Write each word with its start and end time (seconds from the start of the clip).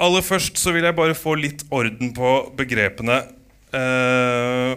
aller 0.00 0.24
først 0.24 0.58
så 0.60 0.72
vil 0.74 0.86
jeg 0.86 0.96
bare 0.96 1.16
få 1.18 1.36
litt 1.38 1.64
orden 1.74 2.14
på 2.16 2.32
begrepene. 2.58 3.20
Uh, 3.74 4.74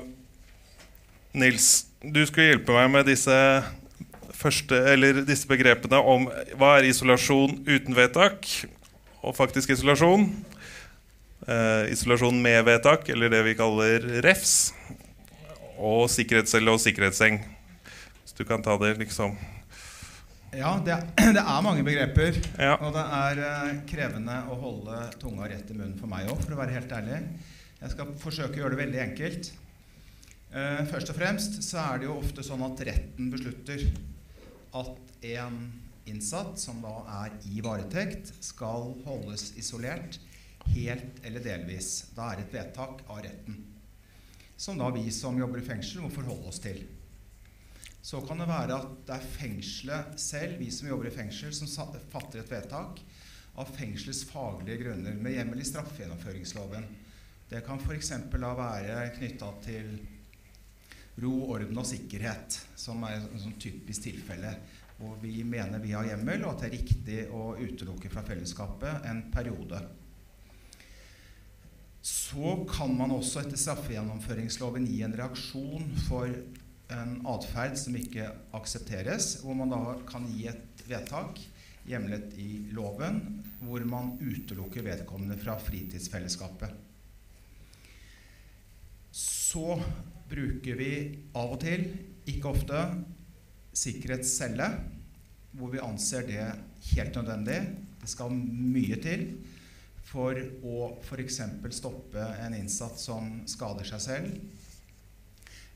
Nils, 1.34 1.88
du 2.04 2.22
skulle 2.28 2.52
hjelpe 2.52 2.76
meg 2.76 2.92
med 2.94 3.08
disse, 3.10 3.38
første, 4.38 4.80
disse 5.26 5.50
begrepene 5.50 6.02
om 6.04 6.28
hva 6.60 6.76
er 6.78 6.90
isolasjon 6.92 7.62
uten 7.66 7.98
vedtak 7.98 8.48
og 9.24 9.38
faktisk 9.38 9.72
isolasjon. 9.74 10.28
Uh, 11.48 11.90
isolasjon 11.92 12.38
med 12.44 12.62
vedtak, 12.68 13.08
eller 13.12 13.32
det 13.32 13.42
vi 13.48 13.58
kaller 13.60 14.06
refs. 14.24 14.74
Og 15.80 16.06
sikkerhetscelle 16.12 16.72
og 16.72 16.84
sikkerhetsseng. 16.84 17.42
Hvis 18.22 18.38
du 18.38 18.46
kan 18.48 18.64
ta 18.64 18.78
det, 18.80 18.96
liksom. 19.02 19.34
Ja, 20.54 20.76
det 20.86 20.94
er, 20.94 21.04
det 21.38 21.42
er 21.42 21.66
mange 21.66 21.84
begreper. 21.86 22.38
Ja. 22.62 22.78
Og 22.78 22.94
det 22.94 23.04
er 23.18 23.44
eh, 23.48 23.76
krevende 23.90 24.38
å 24.52 24.58
holde 24.62 25.00
tunga 25.22 25.50
rett 25.50 25.70
i 25.74 25.78
munnen 25.78 25.98
for 25.98 26.12
meg 26.12 26.30
òg, 26.30 26.40
for 26.44 26.56
å 26.56 26.60
være 26.60 26.76
helt 26.76 26.94
ærlig. 26.94 27.20
Jeg 27.80 27.94
skal 27.96 28.12
forsøke 28.22 28.60
å 28.60 28.64
gjøre 28.64 28.76
det 28.76 28.84
veldig 28.84 29.02
enkelt. 29.10 29.52
Uh, 30.54 30.84
først 30.86 31.10
og 31.10 31.18
fremst 31.18 31.56
så 31.66 31.80
er 31.82 32.02
det 32.02 32.06
jo 32.06 32.20
ofte 32.20 32.44
sånn 32.46 32.62
at 32.62 32.82
retten 32.86 33.32
beslutter 33.34 33.88
at 34.78 35.26
en 35.26 35.56
innsatt 36.06 36.60
som 36.62 36.78
da 36.84 36.94
er 37.24 37.34
i 37.50 37.64
varetekt, 37.66 38.30
skal 38.44 38.92
holdes 39.08 39.50
isolert 39.58 40.20
helt 40.76 41.24
eller 41.26 41.44
delvis. 41.44 42.12
Da 42.14 42.30
er 42.30 42.40
det 42.40 42.48
et 42.48 42.58
vedtak 42.60 43.02
av 43.10 43.24
retten. 43.26 43.58
Som 44.56 44.78
da 44.80 44.92
vi 44.94 45.08
som 45.12 45.40
jobber 45.40 45.64
i 45.64 45.66
fengsel, 45.66 46.06
må 46.06 46.14
forholde 46.14 46.54
oss 46.54 46.62
til. 46.64 46.84
Så 48.04 48.20
kan 48.28 48.42
det 48.42 48.50
være 48.50 48.76
at 48.76 48.96
det 49.08 49.16
er 49.16 49.30
fengselet 49.38 50.18
selv, 50.20 50.58
vi 50.60 50.68
som 50.76 50.90
jobber 50.90 51.08
i 51.08 51.16
fengsel, 51.16 51.54
som 51.56 51.70
fatter 52.12 52.42
et 52.42 52.52
vedtak 52.52 53.00
av 53.56 53.70
fengselets 53.78 54.26
faglige 54.28 54.82
grunner 54.82 55.16
med 55.16 55.38
hjemmel 55.38 55.62
i 55.64 55.68
straffegjennomføringsloven. 55.70 56.88
Det 57.48 57.62
kan 57.64 57.80
f.eks. 57.80 58.12
være 58.34 58.98
knytta 59.16 59.52
til 59.64 59.94
ro, 61.24 61.34
orden 61.54 61.80
og 61.80 61.88
sikkerhet, 61.88 62.58
som 62.76 63.06
er 63.08 63.22
et 63.22 63.44
sånn 63.44 63.60
typisk 63.62 64.10
tilfelle 64.10 64.52
hvor 64.98 65.16
vi 65.22 65.40
mener 65.48 65.82
vi 65.82 65.94
har 65.96 66.06
hjemmel, 66.08 66.44
og 66.44 66.54
at 66.54 66.64
det 66.64 66.68
er 66.68 66.76
riktig 66.78 67.20
å 67.34 67.54
utelukke 67.56 68.12
fra 68.12 68.24
fellesskapet 68.28 69.08
en 69.10 69.24
periode. 69.34 69.80
Så 72.04 72.58
kan 72.68 72.92
man 73.00 73.16
også 73.16 73.42
etter 73.42 73.60
straffegjennomføringsloven 73.60 74.86
gi 74.92 75.02
en 75.06 75.16
reaksjon 75.18 75.88
for 76.08 76.36
en 77.00 77.18
atferd 77.30 77.78
som 77.80 77.96
ikke 77.98 78.30
aksepteres, 78.58 79.38
hvor 79.44 79.58
man 79.58 79.74
da 79.74 79.82
kan 80.10 80.28
gi 80.32 80.48
et 80.52 80.84
vedtak 80.88 81.42
hjemlet 81.88 82.36
i 82.40 82.50
loven, 82.76 83.20
hvor 83.64 83.84
man 83.88 84.14
utelukker 84.22 84.86
vedkommende 84.86 85.38
fra 85.42 85.58
fritidsfellesskapet. 85.60 86.72
Så 89.14 89.78
bruker 90.30 90.80
vi 90.80 90.92
av 91.38 91.56
og 91.58 91.60
til, 91.62 91.86
ikke 92.30 92.54
ofte, 92.54 92.80
sikkerhetscelle, 93.78 94.70
hvor 95.54 95.74
vi 95.74 95.84
anser 95.84 96.26
det 96.26 96.46
helt 96.94 97.20
nødvendig. 97.20 97.60
Det 98.02 98.10
skal 98.10 98.34
mye 98.34 98.98
til 99.04 99.28
for 100.08 100.38
å 100.66 100.90
f.eks. 101.02 101.40
stoppe 101.78 102.26
en 102.44 102.56
innsatt 102.58 103.00
som 103.02 103.42
skader 103.50 103.88
seg 103.88 104.04
selv, 104.04 104.34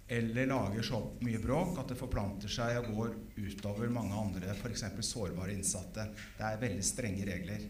eller 0.08 0.47
lager 0.47 0.86
så 0.88 1.02
mye 1.19 1.39
bråk 1.44 1.81
at 1.81 1.91
det 1.91 1.97
forplanter 2.00 2.52
seg 2.52 2.80
og 2.80 2.94
går 2.95 3.16
utover 3.44 3.91
mange 3.91 4.16
andre, 4.16 4.53
f.eks. 4.55 4.86
sårbare 5.03 5.52
innsatte. 5.52 6.08
Det 6.38 6.47
er 6.47 6.61
veldig 6.61 6.86
strenge 6.86 7.27
regler. 7.27 7.66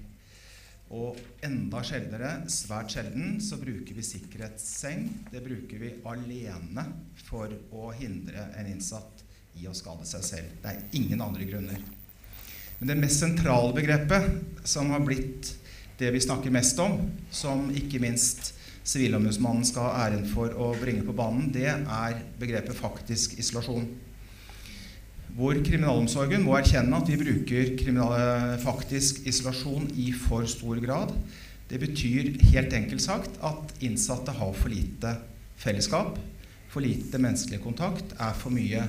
Og 0.94 1.18
enda 1.44 1.82
sjeldnere, 1.84 2.32
svært 2.52 2.94
sjelden, 2.94 3.42
så 3.44 3.58
bruker 3.60 3.98
vi 3.98 4.06
sikkerhetsseng. 4.06 5.08
Det 5.34 5.42
bruker 5.44 5.82
vi 5.82 5.96
alene 6.08 6.86
for 7.26 7.52
å 7.76 7.90
hindre 7.98 8.52
en 8.56 8.70
innsatt 8.72 9.26
i 9.58 9.68
å 9.68 9.76
skade 9.76 10.06
seg 10.08 10.24
selv. 10.24 10.54
Det 10.64 10.72
er 10.72 11.00
ingen 11.00 11.24
andre 11.26 11.48
grunner. 11.50 11.82
Men 12.78 12.92
det 12.92 13.00
mest 13.02 13.24
sentrale 13.24 13.74
begrepet, 13.76 14.30
som 14.64 14.94
har 14.94 15.02
blitt 15.04 15.56
det 15.98 16.14
vi 16.14 16.22
snakker 16.22 16.54
mest 16.54 16.78
om, 16.80 17.00
som 17.34 17.66
ikke 17.74 18.00
minst 18.00 18.54
Sivilombudsmannen 18.88 19.66
skal 19.68 19.90
ha 19.90 20.06
æren 20.06 20.24
for 20.30 20.54
å 20.56 20.70
bringe 20.80 21.04
på 21.04 21.16
banen, 21.16 21.50
det 21.52 21.68
er 21.68 22.22
begrepet 22.40 22.78
faktisk 22.78 23.36
isolasjon. 23.42 23.90
Hvor 25.38 25.60
kriminalomsorgen 25.60 26.46
må 26.46 26.56
erkjenne 26.56 26.98
at 26.98 27.12
vi 27.12 27.20
bruker 27.20 27.76
faktisk 28.64 29.28
isolasjon 29.28 29.92
i 30.00 30.08
for 30.16 30.48
stor 30.50 30.80
grad. 30.82 31.12
Det 31.68 31.82
betyr 31.84 32.32
helt 32.54 32.74
enkelt 32.74 33.04
sagt 33.04 33.36
at 33.44 33.76
innsatte 33.84 34.32
har 34.40 34.56
for 34.56 34.72
lite 34.72 35.18
fellesskap, 35.60 36.16
for 36.72 36.82
lite 36.82 37.20
menneskelig 37.20 37.60
kontakt, 37.66 38.16
er 38.16 38.34
for 38.40 38.56
mye 38.56 38.88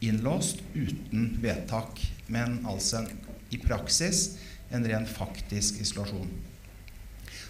innlåst 0.00 0.64
uten 0.72 1.36
vedtak. 1.44 2.00
Men 2.32 2.62
altså 2.64 3.04
i 3.52 3.60
praksis 3.60 4.30
en 4.72 4.88
ren 4.88 5.06
faktisk 5.06 5.84
isolasjon. 5.84 6.55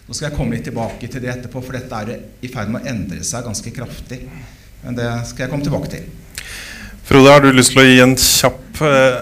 Nå 0.07 0.15
skal 0.15 0.29
jeg 0.29 0.37
komme 0.37 0.55
litt 0.55 0.63
tilbake 0.63 1.09
til 1.11 1.19
det 1.19 1.33
etterpå, 1.33 1.59
for 1.59 1.75
dette 1.75 1.97
er 1.99 2.21
i 2.39 2.47
ferd 2.47 2.71
med 2.71 2.85
å 2.85 2.91
endre 2.93 3.25
seg 3.27 3.43
ganske 3.43 3.73
kraftig. 3.75 4.21
Men 4.85 4.95
det 4.95 5.07
skal 5.27 5.43
jeg 5.43 5.51
komme 5.51 5.67
tilbake 5.67 5.89
til. 5.91 6.05
Frode, 7.07 7.33
har 7.33 7.43
du 7.43 7.49
lyst 7.51 7.73
til 7.73 7.81
å 7.81 7.87
gi 7.87 7.97
en 8.03 8.15
kjapp 8.15 8.79
eh, 8.87 9.17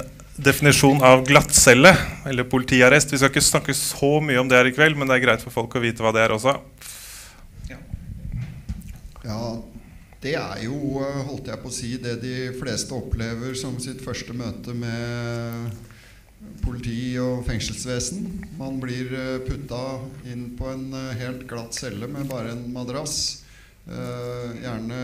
definisjon 0.45 1.01
av 1.05 1.23
glattcelle, 1.25 1.95
eller 2.29 2.45
politiarrest? 2.49 3.13
Vi 3.13 3.17
skal 3.17 3.33
ikke 3.33 3.43
snakke 3.47 3.75
så 3.77 4.11
mye 4.21 4.37
om 4.41 4.51
det 4.51 4.59
her 4.59 4.69
i 4.69 4.75
kveld, 4.77 4.97
men 4.99 5.09
det 5.09 5.17
er 5.17 5.25
greit 5.25 5.45
for 5.45 5.55
folk 5.57 5.73
å 5.73 5.81
vite 5.81 6.05
hva 6.05 6.13
det 6.13 6.21
er 6.21 6.35
også. 6.37 6.53
Ja, 9.25 9.41
det 10.21 10.35
er 10.37 10.63
jo, 10.67 11.01
eh, 11.01 11.21
holdt 11.31 11.49
jeg 11.49 11.63
på 11.65 11.73
å 11.73 11.73
si, 11.73 11.95
det 11.97 12.19
de 12.21 12.37
fleste 12.61 12.93
opplever 12.93 13.57
som 13.57 13.79
sitt 13.81 14.05
første 14.05 14.37
møte 14.37 14.77
med 14.77 15.73
politi 16.65 17.15
og 17.21 17.45
fengselsvesen. 17.47 18.25
Man 18.59 18.79
blir 18.81 19.11
eh, 19.13 19.41
putta 19.45 19.81
inn 20.27 20.51
på 20.57 20.69
en 20.71 20.87
eh, 20.93 21.17
helt 21.21 21.45
glatt 21.49 21.77
celle 21.77 22.09
med 22.11 22.29
bare 22.29 22.55
en 22.55 22.65
madrass. 22.73 23.43
eh, 23.85 24.55
Gjerne 24.63 25.01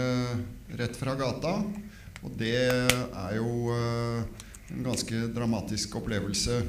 rett 0.79 0.97
fra 0.97 1.15
gata. 1.19 1.59
Og 2.21 2.33
det 2.37 2.53
er 2.53 3.31
jo 3.33 3.73
en 3.73 4.83
ganske 4.85 5.23
dramatisk 5.33 5.95
opplevelse. 5.97 6.59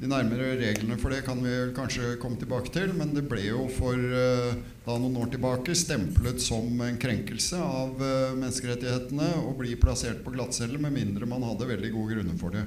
De 0.00 0.08
nærmere 0.10 0.56
reglene 0.58 0.96
for 0.98 1.14
det 1.14 1.20
kan 1.22 1.38
vi 1.38 1.52
kanskje 1.76 2.16
komme 2.18 2.40
tilbake 2.40 2.72
til, 2.74 2.90
men 2.98 3.12
det 3.14 3.22
ble 3.30 3.44
jo 3.44 3.68
for 3.70 3.94
da 3.94 4.96
noen 4.98 5.20
år 5.22 5.30
tilbake 5.30 5.76
stemplet 5.78 6.42
som 6.42 6.82
en 6.82 6.98
krenkelse 6.98 7.62
av 7.62 8.02
menneskerettighetene 8.02 9.30
å 9.46 9.54
bli 9.62 9.78
plassert 9.78 10.24
på 10.26 10.34
glattcelle 10.34 10.82
med 10.82 10.96
mindre 10.96 11.30
man 11.30 11.46
hadde 11.46 11.70
veldig 11.70 11.94
gode 11.94 12.16
grunner 12.16 12.42
for 12.42 12.58
det. 12.58 12.66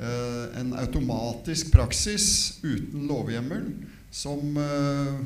Eh, 0.00 0.60
en 0.60 0.72
automatisk 0.72 1.72
praksis 1.72 2.58
uten 2.62 3.04
lovhjemmel 3.06 3.66
som 4.10 4.56
eh, 4.56 5.18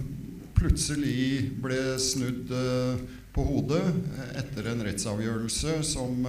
plutselig 0.58 1.52
ble 1.62 1.94
snudd 2.02 2.50
eh, 2.50 2.98
på 3.36 3.44
hodet 3.46 3.84
etter 4.40 4.72
en 4.72 4.82
rettsavgjørelse 4.82 5.78
som 5.86 6.24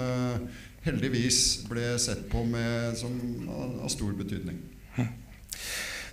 heldigvis 0.83 1.39
ble 1.69 1.93
sett 2.03 2.25
på 2.29 2.43
med, 2.45 2.97
som 2.99 3.15
av 3.47 3.87
stor 3.89 4.11
betydning. 4.19 4.59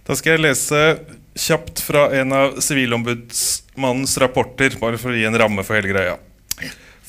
Da 0.07 0.15
skal 0.15 0.37
jeg 0.37 0.45
lese 0.45 0.83
kjapt 1.35 1.83
fra 1.83 2.07
en 2.15 2.33
av 2.37 2.61
Sivilombudsmannens 2.63 4.15
rapporter, 4.23 4.79
bare 4.79 5.01
for 5.03 5.11
å 5.11 5.19
gi 5.19 5.27
en 5.27 5.41
ramme 5.43 5.67
for 5.67 5.77
hele 5.77 5.91
greia. 5.91 6.15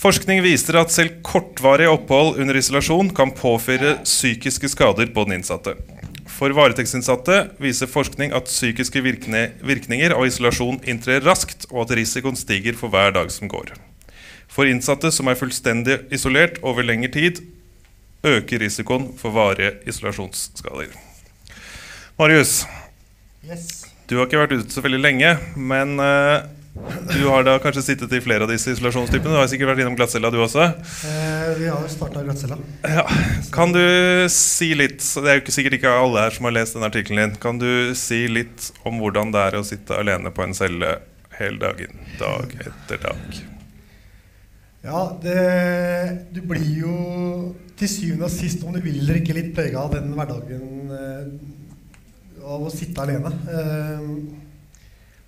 Forskning 0.05 0.43
viser 0.45 0.77
at 0.77 0.91
selv 0.93 1.15
kortvarig 1.25 1.87
opphold 1.89 2.35
under 2.37 2.59
isolasjon 2.59 3.07
kan 3.17 3.31
påføre 3.33 3.95
psykiske 4.03 4.69
skader 4.69 5.07
på 5.09 5.23
den 5.25 5.39
innsatte. 5.39 5.71
For 6.29 6.53
varetektsinnsatte 6.53 7.39
viser 7.57 7.89
forskning 7.89 8.35
at 8.37 8.45
psykiske 8.45 9.01
virkninger 9.01 10.13
av 10.13 10.27
isolasjon 10.27 10.77
inntrer 10.85 11.25
raskt, 11.25 11.65
og 11.71 11.87
at 11.87 11.95
risikoen 11.97 12.37
stiger 12.37 12.77
for 12.77 12.93
hver 12.93 13.15
dag 13.15 13.31
som 13.33 13.49
går. 13.49 13.71
For 14.45 14.69
innsatte 14.69 15.09
som 15.09 15.31
er 15.31 15.39
fullstendig 15.39 15.97
isolert 16.13 16.59
over 16.61 16.85
lengre 16.85 17.09
tid, 17.15 17.41
øker 18.21 18.61
risikoen 18.61 19.07
for 19.17 19.33
varige 19.33 19.73
isolasjonsskader. 19.89 20.93
Marius, 22.21 22.59
Yes. 23.41 23.87
du 24.05 24.19
har 24.19 24.29
ikke 24.29 24.43
vært 24.43 24.53
ute 24.53 24.69
så 24.69 24.85
veldig 24.85 25.01
lenge, 25.01 25.33
men 25.57 25.97
eh, 25.97 26.45
du 26.75 27.27
har 27.27 27.45
da 27.47 27.55
kanskje 27.63 27.81
sittet 27.85 28.13
i 28.17 28.19
flere 28.23 28.43
av 28.43 28.51
disse 28.51 28.73
isolasjonstypene. 28.75 29.31
Du 29.31 29.39
har 29.39 29.47
sikkert 29.47 29.71
vært 29.71 29.83
innom 29.85 29.95
glattcella, 29.95 30.27
du 30.33 30.41
også. 30.43 30.65
Eh, 31.07 31.49
vi 31.61 31.69
har 31.71 31.87
starta 31.91 32.23
glattcella. 32.25 32.57
Ja. 32.83 33.05
Kan 33.55 33.71
du 33.71 33.81
si 34.31 34.73
litt 34.75 34.99
Det 34.99 35.31
er 35.31 35.39
jo 35.39 35.45
ikke 35.45 35.55
sikkert 35.55 35.77
ikke 35.79 35.95
alle 36.01 36.25
her 36.25 36.35
som 36.35 36.49
har 36.49 36.57
lest 36.57 36.75
den 36.75 36.87
artikkelen 36.87 37.21
din. 37.23 37.39
Kan 37.39 37.61
du 37.63 37.95
si 37.95 38.25
litt 38.27 38.71
om 38.83 38.99
hvordan 38.99 39.31
det 39.31 39.47
er 39.47 39.59
å 39.59 39.65
sitte 39.67 39.95
alene 39.95 40.33
på 40.35 40.43
en 40.43 40.55
celle 40.57 40.97
hele 41.39 41.59
dagen, 41.63 41.99
dag 42.19 42.51
etter 42.59 43.03
dag? 43.07 43.41
Ja, 44.85 45.01
det, 45.23 45.41
du 46.35 46.43
blir 46.45 46.67
jo 46.83 46.95
til 47.79 47.89
syvende 47.89 48.27
og 48.27 48.35
sist, 48.35 48.61
om 48.67 48.75
du 48.75 48.83
vil 48.83 48.99
eller 48.99 49.23
ikke, 49.23 49.35
litt 49.35 49.55
prega 49.55 49.81
av 49.81 49.95
den 49.95 50.11
hverdagen 50.13 50.91
eh, 50.93 51.29
av 52.45 52.67
å 52.67 52.73
sitte 52.73 53.01
alene. 53.01 53.31
Eh, 53.49 54.43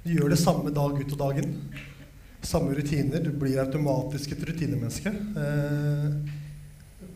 du 0.07 0.15
gjør 0.15 0.31
det 0.31 0.39
samme 0.39 0.71
dag 0.71 0.95
ut 0.95 1.13
og 1.13 1.19
dagen. 1.19 1.56
Samme 2.45 2.75
rutiner. 2.77 3.19
Du 3.24 3.33
blir 3.36 3.59
automatisk 3.59 4.31
et 4.33 4.44
rutinemenneske. 4.48 5.12
Eh, 5.12 6.36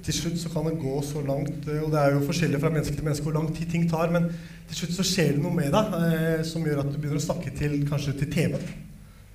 til 0.01 0.17
slutt 0.17 0.39
så 0.41 0.51
kan 0.51 0.65
det 0.67 0.79
gå 0.81 0.95
så 1.05 1.21
langt 1.21 1.67
eh, 1.69 1.77
Og 1.85 1.91
det 1.93 1.99
er 2.01 2.15
jo 2.15 2.23
forskjellig 2.25 2.57
fra 2.59 2.71
menneske 2.73 2.95
til 2.97 3.05
menneske 3.05 3.27
hvor 3.27 3.35
lang 3.37 3.51
tid 3.53 3.69
ting 3.71 3.85
tar, 3.89 4.11
men 4.11 4.27
til 4.67 4.79
slutt 4.79 4.95
så 4.97 5.05
skjer 5.05 5.35
det 5.35 5.43
noe 5.43 5.53
med 5.55 5.71
deg 5.75 5.97
eh, 5.99 6.43
som 6.47 6.65
gjør 6.65 6.83
at 6.83 6.91
du 6.91 6.97
begynner 6.97 7.21
å 7.21 7.27
snakke 7.29 7.53
til 7.55 7.77
kanskje 7.89 8.17
til 8.21 8.31
TV-en. 8.33 8.71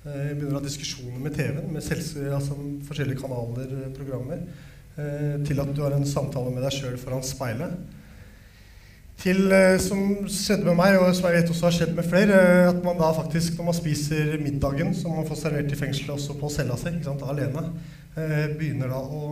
Begynner 0.07 0.53
å 0.53 0.59
ha 0.59 0.63
diskusjoner 0.63 1.19
med 1.19 1.33
TV-en, 1.35 1.71
med 1.73 2.27
altså 2.31 2.55
forskjellige 2.87 3.19
kanaler, 3.19 3.73
programmer. 3.97 4.45
Til 5.45 5.59
at 5.59 5.73
du 5.75 5.81
har 5.83 5.93
en 5.93 6.07
samtale 6.07 6.53
med 6.53 6.63
deg 6.63 6.71
sjøl 6.73 6.95
foran 7.01 7.25
speilet. 7.27 7.73
Til 9.17 9.49
eh, 9.49 9.75
som 9.81 10.27
skjedde 10.29 10.67
med 10.69 10.77
meg, 10.77 10.97
og 11.01 11.09
som 11.17 11.27
jeg 11.29 11.39
vet 11.39 11.51
også 11.53 11.67
har 11.67 11.75
skjedd 11.77 11.93
med 11.97 12.05
flere, 12.05 12.41
at 12.69 12.83
man 12.85 12.99
da 12.99 13.09
faktisk, 13.17 13.55
når 13.57 13.69
man 13.71 13.77
spiser 13.77 14.35
middagen 14.43 14.93
som 14.97 15.15
man 15.17 15.25
får 15.27 15.41
servert 15.41 15.73
i 15.73 15.79
fengselet 15.79 16.13
også 16.15 16.37
på 16.37 16.51
cella 16.53 16.77
si, 16.77 16.93
alene, 17.25 17.63
begynner 18.57 18.89
da 18.89 19.01
å 19.01 19.31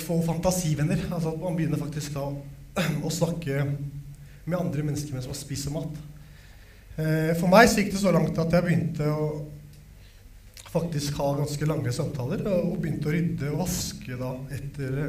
få 0.00 0.18
fantasivenner. 0.24 1.06
Altså 1.10 1.32
at 1.32 1.40
man 1.42 1.56
begynner 1.56 1.80
faktisk 1.80 2.16
da 2.16 2.26
å 3.06 3.12
snakke 3.12 3.64
med 4.44 4.58
andre 4.58 4.84
mennesker 4.84 5.16
mens 5.16 5.28
man 5.28 5.38
spiser 5.38 5.72
mat. 5.74 5.96
For 7.00 7.48
meg 7.48 7.70
så 7.70 7.80
gikk 7.80 7.94
det 7.94 8.02
så 8.02 8.12
langt 8.12 8.36
at 8.40 8.52
jeg 8.52 8.66
begynte 8.66 9.08
å 9.08 9.30
faktisk 10.70 11.18
ha 11.18 11.32
ganske 11.38 11.66
lange 11.66 11.92
samtaler, 11.92 12.44
og, 12.46 12.78
begynte 12.80 13.10
å 13.10 13.14
rydde 13.14 13.50
og 13.50 13.62
vaske 13.64 14.18
da 14.20 14.32
etter, 14.54 15.00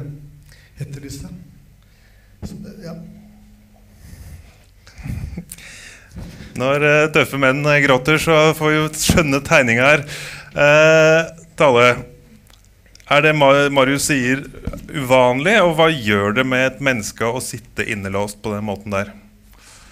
etter 0.82 1.04
disse. 1.04 1.30
Ja. 2.82 2.94
Når 6.58 6.84
uh, 6.84 7.10
tøffe 7.14 7.38
menn 7.40 7.62
gråter, 7.84 8.18
så 8.20 8.38
får 8.56 8.72
vi 8.72 8.78
jo 8.80 8.88
skjønne 9.04 9.40
tegninger 9.46 9.86
her. 9.86 10.02
Uh, 10.52 11.30
Tale, 11.56 11.86
er 13.12 13.24
det 13.24 13.32
Marius 13.36 14.08
sier, 14.08 14.44
uvanlig? 14.92 15.56
Og 15.64 15.74
hva 15.78 15.88
gjør 15.92 16.38
det 16.38 16.46
med 16.48 16.66
et 16.66 16.82
menneske 16.84 17.28
å 17.28 17.42
sitte 17.44 17.86
innelåst 17.88 18.42
på 18.44 18.52
den 18.54 18.66
måten 18.68 18.94
der? 18.94 19.12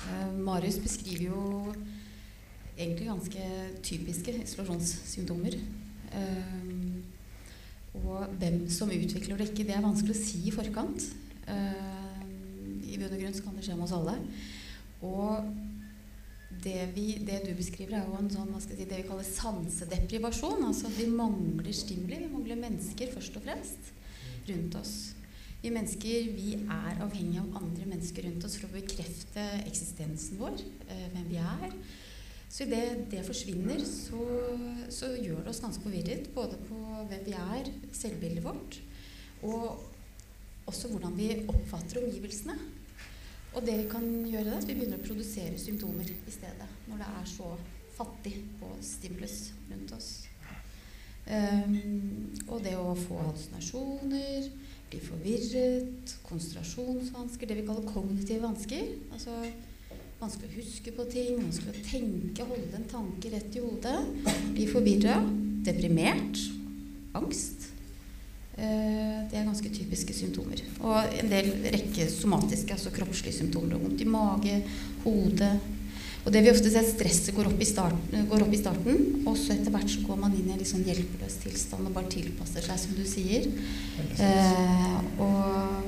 Uh, 0.08 0.28
Marius 0.44 0.78
beskriver 0.82 1.30
jo 1.30 1.74
egentlig 2.80 3.08
ganske 3.10 3.46
typiske 3.86 4.36
isolasjonssymptomer. 4.42 5.58
Uh, 6.10 7.00
og 8.00 8.30
hvem 8.40 8.62
som 8.72 8.92
utvikler 8.92 9.36
det 9.38 9.50
ikke, 9.50 9.66
det 9.68 9.76
er 9.76 9.84
vanskelig 9.84 10.16
å 10.16 10.20
si 10.20 10.44
i 10.48 10.54
forkant. 10.54 11.08
Uh, 11.48 11.99
I 12.90 12.98
bunn 12.98 13.14
og 13.14 13.22
grunn 13.22 13.36
så 13.36 13.44
kan 13.46 13.58
det 13.58 13.66
skje 13.66 13.76
med 13.78 13.86
oss 13.86 13.96
alle. 13.96 14.16
Og 15.06 15.52
det, 16.64 16.90
vi, 16.96 17.06
det, 17.24 17.40
du 17.46 17.54
beskriver, 17.56 17.96
er 17.96 18.08
jo 18.08 18.18
en 18.18 18.32
sånn, 18.32 18.52
si, 18.60 18.74
det 18.76 18.90
vi 18.90 19.06
kaller 19.08 19.26
sansedeprivasjon. 19.26 20.66
Altså 20.66 20.90
vi 20.96 21.06
mangler 21.12 21.72
stimuli. 21.76 22.20
Vi 22.24 22.32
mangler 22.32 22.60
mennesker 22.60 23.14
først 23.14 23.38
og 23.38 23.46
fremst 23.46 23.94
rundt 24.50 24.76
oss. 24.80 24.94
Vi 25.60 25.72
mennesker 25.72 26.30
vi 26.32 26.54
er 26.58 27.02
avhengige 27.04 27.42
av 27.42 27.58
andre 27.60 27.88
mennesker 27.88 28.24
rundt 28.24 28.44
oss 28.48 28.56
for 28.56 28.70
å 28.70 28.76
bekrefte 28.78 29.42
eksistensen 29.66 30.40
vår, 30.40 30.62
eh, 30.88 31.08
hvem 31.12 31.26
vi 31.28 31.40
er. 31.42 31.74
Så 32.50 32.64
idet 32.64 33.04
det 33.12 33.20
forsvinner, 33.22 33.82
så, 33.86 34.24
så, 34.90 35.12
gjør 35.14 35.44
det 35.44 35.52
oss 35.52 35.60
ganske 35.62 35.84
forvirret. 35.84 36.32
Både 36.34 36.58
på 36.66 36.80
hvem 37.10 37.26
vi 37.28 37.36
er, 37.36 37.70
selvbildet 37.94 38.42
vårt, 38.42 38.80
og 39.46 39.84
også 40.70 40.90
hvordan 40.90 41.14
vi 41.18 41.28
oppfatter 41.44 42.00
omgivelsene. 42.02 42.56
Og 43.50 43.66
det 43.66 43.76
vi 43.80 43.86
kan 43.90 44.06
gjøre 44.30 44.52
er 44.52 44.58
at 44.60 44.66
vi 44.68 44.76
begynner 44.78 45.00
å 45.00 45.06
produsere 45.06 45.58
symptomer 45.58 46.06
i 46.06 46.32
stedet. 46.34 46.68
Når 46.86 47.02
det 47.02 47.08
er 47.18 47.30
så 47.30 47.52
fattig 47.96 48.36
på 48.60 48.70
stimulus 48.84 49.38
rundt 49.70 49.94
oss. 49.96 50.10
Um, 51.30 51.74
og 52.48 52.62
det 52.64 52.76
å 52.78 52.94
få 52.98 53.18
hallusinasjoner, 53.20 54.46
bli 54.90 55.00
forvirret, 55.04 56.14
konsentrasjonsvansker, 56.26 57.46
det 57.46 57.58
vi 57.60 57.66
kaller 57.66 57.90
kognitive 57.90 58.42
vansker. 58.46 58.94
Altså 59.12 59.36
vanskelig 60.20 60.50
å 60.50 60.56
huske 60.58 60.94
på 60.96 61.06
ting, 61.10 61.38
vanskelig 61.40 61.74
å 61.74 61.84
tenke, 61.86 62.48
holde 62.48 62.78
en 62.78 62.88
tanke 62.90 63.30
rett 63.32 63.56
i 63.56 63.62
hodet. 63.64 63.98
Bli 64.56 64.66
forvirra, 64.70 65.20
deprimert, 65.66 66.42
angst. 67.18 67.70
Eh, 68.60 69.20
det 69.30 69.38
er 69.38 69.46
ganske 69.46 69.70
typiske 69.72 70.12
symptomer. 70.12 70.60
Og 70.84 71.14
en 71.22 71.30
del 71.32 71.52
rekke 71.72 72.06
somatiske, 72.12 72.74
altså 72.76 72.92
kroppslige 72.92 73.38
symptomer. 73.38 73.78
Vondt 73.80 74.02
i 74.04 74.08
mage, 74.08 74.56
hode. 75.04 75.50
Og 76.20 76.32
det 76.34 76.42
vi 76.44 76.50
ofte 76.52 76.68
ser, 76.68 76.84
stresset 76.84 77.32
går 77.32 77.48
opp, 77.48 77.62
starten, 77.64 78.26
går 78.28 78.42
opp, 78.44 78.52
i 78.52 78.60
starten, 78.60 78.98
og 79.24 79.38
så 79.40 79.54
etter 79.54 79.72
hvert 79.72 79.88
så 79.88 80.02
går 80.04 80.18
man 80.20 80.34
inn 80.36 80.50
i 80.50 80.56
en 80.58 80.66
sånn 80.68 80.84
hjelpeløs 80.84 81.38
tilstand 81.40 81.88
og 81.88 81.94
bare 81.96 82.10
tilpasser 82.12 82.66
seg, 82.66 82.80
som 82.82 82.98
du 82.98 83.06
sier. 83.08 83.46
Eh, 84.20 84.98
og, 85.24 85.86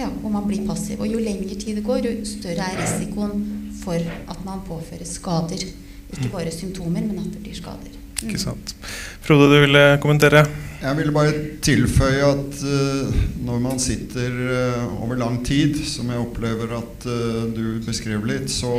ja, 0.00 0.08
og 0.10 0.32
man 0.34 0.48
blir 0.50 0.66
passiv. 0.66 0.98
Og 0.98 1.12
jo 1.12 1.22
lengre 1.22 1.54
tid 1.54 1.78
det 1.78 1.86
går, 1.86 2.08
jo 2.08 2.26
større 2.26 2.66
er 2.66 2.80
risikoen 2.82 3.44
for 3.84 4.02
at 4.02 4.42
man 4.48 4.64
påfører 4.66 5.06
skader. 5.06 5.62
Ikke 6.08 6.32
bare 6.32 6.50
symptomer, 6.50 7.04
men 7.04 7.22
at 7.22 7.30
det 7.36 7.44
blir 7.44 7.54
skader. 7.54 7.94
Mm. 8.18 8.32
Ikke 8.32 8.42
sant. 8.48 8.74
Frode, 9.22 9.46
du 9.52 9.60
ville 9.62 9.84
kommentere? 10.02 10.42
Jeg 10.78 10.94
ville 10.94 11.10
bare 11.10 11.32
tilføye 11.58 12.22
at 12.22 12.60
uh, 12.62 13.14
når 13.42 13.62
man 13.64 13.80
sitter 13.82 14.30
uh, 14.30 15.00
over 15.02 15.18
lang 15.18 15.40
tid, 15.42 15.74
som 15.82 16.06
jeg 16.12 16.22
opplever 16.22 16.70
at 16.76 17.06
uh, 17.10 17.48
du 17.50 17.80
beskrev 17.82 18.22
litt, 18.28 18.46
så 18.46 18.70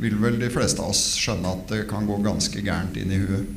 vil 0.00 0.16
vel 0.22 0.38
de 0.40 0.48
fleste 0.48 0.80
av 0.80 0.94
oss 0.94 1.02
skjønne 1.20 1.50
at 1.52 1.66
det 1.68 1.82
kan 1.90 2.06
gå 2.08 2.16
ganske 2.24 2.62
gærent 2.64 2.96
inn 2.96 3.12
i 3.12 3.20
huet. 3.20 3.50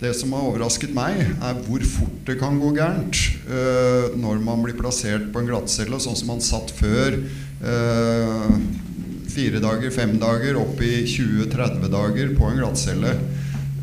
Det 0.00 0.10
som 0.18 0.34
har 0.34 0.48
overrasket 0.48 0.90
meg, 0.96 1.20
er 1.38 1.60
hvor 1.68 1.84
fort 1.86 2.24
det 2.26 2.34
kan 2.40 2.56
gå 2.58 2.72
gærent 2.74 3.20
når 4.18 4.40
man 4.42 4.64
blir 4.64 4.74
plassert 4.76 5.28
på 5.32 5.38
en 5.38 5.46
glattcelle, 5.48 6.00
sånn 6.02 6.18
som 6.18 6.32
man 6.32 6.42
satt 6.42 6.72
før. 6.74 7.14
fire 9.30 9.60
dager, 9.62 9.92
fem 9.94 10.16
dager, 10.18 10.58
opp 10.58 10.82
i 10.82 11.04
20-30 11.06 11.86
dager 11.94 12.34
på 12.34 12.50
en 12.50 12.58
glattcelle 12.58 13.14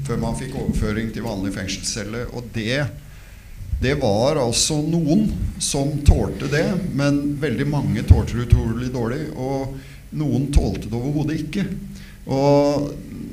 før 0.06 0.20
man 0.20 0.38
fikk 0.38 0.58
overføring 0.60 1.14
til 1.16 1.26
vanlig 1.26 1.56
fengselscelle. 1.56 2.26
Og 2.36 2.52
det 2.54 2.84
det 3.82 3.96
var 4.02 4.38
altså 4.38 4.78
noen 4.86 5.26
som 5.62 5.96
tålte 6.06 6.50
det, 6.52 6.68
men 6.98 7.38
veldig 7.42 7.66
mange 7.70 8.04
tålte 8.06 8.38
det 8.38 8.46
utrolig 8.46 8.92
dårlig. 8.94 9.24
Og 9.34 9.74
noen 10.22 10.52
tålte 10.54 10.86
det 10.86 11.00
overhodet 11.00 11.40
ikke. 11.42 11.66
Og 12.30 12.92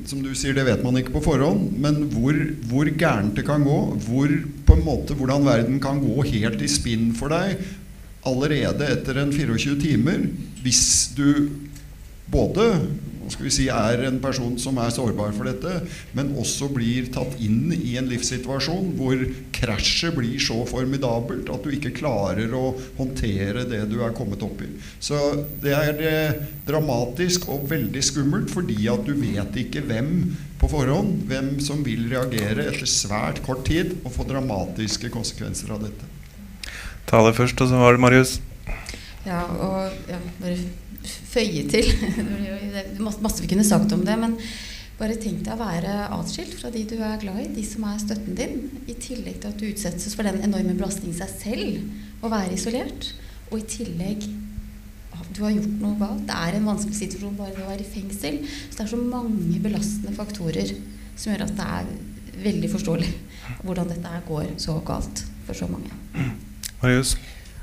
som 0.09 0.23
du 0.25 0.31
sier, 0.33 0.55
det 0.57 0.65
vet 0.65 0.81
man 0.81 0.97
ikke 0.97 1.13
på 1.13 1.21
forhånd, 1.27 1.67
men 1.77 2.01
hvor, 2.15 2.37
hvor 2.71 2.89
gærent 2.89 3.37
det 3.37 3.45
kan 3.45 3.61
gå, 3.65 3.77
hvor, 4.07 4.33
på 4.65 4.77
en 4.77 4.85
måte, 4.87 5.17
hvordan 5.17 5.45
verden 5.45 5.77
kan 5.83 6.01
gå 6.01 6.25
helt 6.31 6.63
i 6.65 6.71
spinn 6.71 7.11
for 7.17 7.29
deg 7.33 7.59
allerede 8.27 8.87
etter 8.89 9.21
en 9.21 9.29
24 9.31 9.77
timer, 9.79 10.25
hvis 10.63 11.13
du 11.15 11.53
både 12.33 12.71
skal 13.33 13.47
vi 13.47 13.53
si, 13.53 13.67
er 13.71 14.03
en 14.07 14.19
person 14.23 14.57
som 14.61 14.77
er 14.81 14.93
sårbar 14.93 15.33
for 15.35 15.49
dette, 15.49 15.83
men 16.17 16.33
også 16.39 16.69
blir 16.73 17.09
tatt 17.13 17.37
inn 17.43 17.73
i 17.75 17.95
en 17.99 18.09
livssituasjon 18.09 18.93
hvor 18.99 19.23
krasjet 19.55 20.15
blir 20.17 20.39
så 20.43 20.61
formidabelt 20.69 21.49
at 21.53 21.65
du 21.65 21.73
ikke 21.75 21.95
klarer 21.97 22.53
å 22.55 22.73
håndtere 22.99 23.65
det 23.69 23.85
du 23.91 23.99
er 24.05 24.15
kommet 24.17 24.43
opp 24.45 24.63
i. 24.65 24.69
Så 25.03 25.19
det 25.63 25.75
er 25.75 26.03
eh, 26.09 26.43
dramatisk 26.67 27.49
og 27.53 27.69
veldig 27.71 28.03
skummelt 28.05 28.53
fordi 28.53 28.85
at 28.91 29.05
du 29.07 29.15
vet 29.19 29.59
ikke 29.63 29.85
hvem 29.89 30.13
på 30.59 30.69
forhånd, 30.71 31.23
hvem 31.29 31.55
som 31.63 31.85
vil 31.85 32.09
reagere 32.11 32.67
etter 32.67 32.89
svært 32.89 33.43
kort 33.45 33.63
tid 33.69 33.95
og 34.03 34.11
få 34.15 34.27
dramatiske 34.27 35.11
konsekvenser 35.13 35.71
av 35.75 35.85
dette. 35.87 36.09
Tale 37.09 37.33
først, 37.33 37.61
og 37.63 37.71
så 37.71 37.79
var 37.79 37.95
det 37.95 38.03
Marius. 38.03 38.37
Ja, 39.25 39.43
og 39.43 40.09
ja, 40.09 40.19
bare 40.39 40.57
føye 41.29 41.63
til. 41.69 41.93
det 42.73 42.99
var 42.99 43.21
masse 43.23 43.43
vi 43.43 43.49
kunne 43.51 43.67
sagt 43.67 43.93
om 43.95 44.03
det. 44.05 44.17
Men 44.19 44.35
bare 44.99 45.15
tenk 45.19 45.45
deg 45.45 45.55
å 45.55 45.61
være 45.61 45.95
atskilt 46.17 46.57
fra 46.59 46.71
de 46.73 46.83
du 46.89 46.97
er 46.97 47.21
glad 47.21 47.39
i, 47.43 47.47
de 47.55 47.63
som 47.67 47.85
er 47.87 48.01
støtten 48.01 48.35
din. 48.37 48.59
I 48.89 48.97
tillegg 48.99 49.39
til 49.39 49.51
at 49.51 49.61
du 49.61 49.69
utsettes 49.69 50.15
for 50.17 50.27
den 50.27 50.41
enorme 50.45 50.75
belastningen 50.75 51.17
seg 51.17 51.33
selv 51.37 52.25
å 52.25 52.31
være 52.31 52.55
isolert. 52.57 53.13
Og 53.49 53.61
i 53.61 53.67
tillegg 53.77 54.27
du 55.35 55.43
har 55.43 55.51
gjort 55.53 55.81
noe 55.81 55.97
galt. 55.99 56.21
Det 56.27 56.35
er 56.35 56.55
en 56.57 56.69
vanskelig 56.71 56.97
situasjon 56.97 57.35
bare 57.37 57.53
det 57.53 57.63
å 57.63 57.69
være 57.69 57.83
i 57.83 57.89
fengsel. 57.89 58.39
Så 58.47 58.77
det 58.77 58.85
er 58.85 58.91
så 58.91 58.99
mange 58.99 59.59
belastende 59.61 60.15
faktorer 60.17 60.71
som 61.13 61.33
gjør 61.33 61.45
at 61.45 61.57
det 61.57 61.67
er 61.79 61.91
veldig 62.39 62.69
forståelig 62.71 63.09
hvordan 63.65 63.89
dette 63.91 64.21
går 64.27 64.53
så 64.61 64.77
galt 64.87 65.23
for 65.47 65.57
så 65.57 65.67
mange. 65.69 65.91
Marius? 66.81 67.17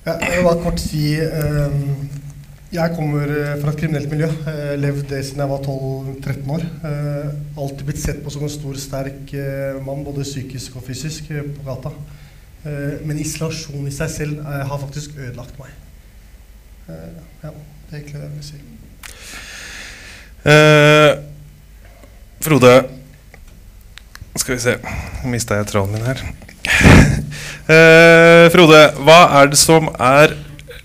Jeg 0.07 0.37
vil 0.37 0.47
bare 0.47 0.63
kort 0.63 0.83
si 0.83 1.03
um 1.19 2.26
jeg 2.73 2.95
kommer 2.97 3.31
eh, 3.31 3.55
fra 3.61 3.71
et 3.73 3.79
kriminelt 3.79 4.11
miljø. 4.11 4.29
Har 4.47 4.79
levd 4.81 5.07
det 5.11 5.23
siden 5.25 5.43
jeg 5.45 5.51
var 5.53 5.63
12-13 5.63 6.53
år. 6.57 6.67
Eh, 6.91 7.33
alltid 7.63 7.85
blitt 7.87 8.03
sett 8.03 8.23
på 8.25 8.33
som 8.35 8.47
en 8.47 8.53
stor, 8.53 8.79
sterk 8.81 9.35
eh, 9.39 9.79
mann, 9.87 10.05
både 10.07 10.27
psykisk 10.27 10.81
og 10.81 10.87
fysisk, 10.87 11.31
på 11.31 11.67
gata. 11.67 11.95
Men 12.67 13.21
isolasjon 13.23 13.85
i 13.87 13.93
seg 13.95 14.09
selv 14.11 14.41
har 14.43 14.81
faktisk 14.81 15.13
ødelagt 15.21 15.55
meg. 15.61 15.71
Ja, 16.89 17.53
det 17.53 17.93
er 17.93 18.01
egentlig 18.01 18.17
det 18.17 18.25
jeg 18.25 18.33
vil 18.33 18.49
si. 18.49 18.59
Eh, 20.47 21.13
Frode 22.43 22.73
Skal 24.39 24.55
vi 24.55 24.61
se 24.63 24.75
Mista 25.27 25.57
jeg 25.59 25.67
tråden 25.71 25.95
min 25.95 26.07
her. 26.07 26.25
Eh, 27.67 28.47
Frode, 28.55 28.79
hva 29.03 29.17
er 29.41 29.49
det 29.51 29.59
som 29.59 29.89
er 29.99 30.37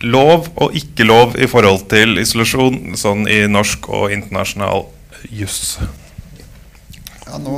lov 0.03 0.50
og 0.55 0.75
ikke 0.77 1.05
lov 1.08 1.36
i 1.39 1.48
forhold 1.50 1.86
til 1.91 2.20
isolasjon, 2.22 2.96
sånn 3.00 3.27
i 3.29 3.43
norsk 3.50 3.89
og 3.93 4.13
internasjonal 4.15 4.88
juss? 5.29 5.77
Ja, 7.27 7.38
nå 7.41 7.58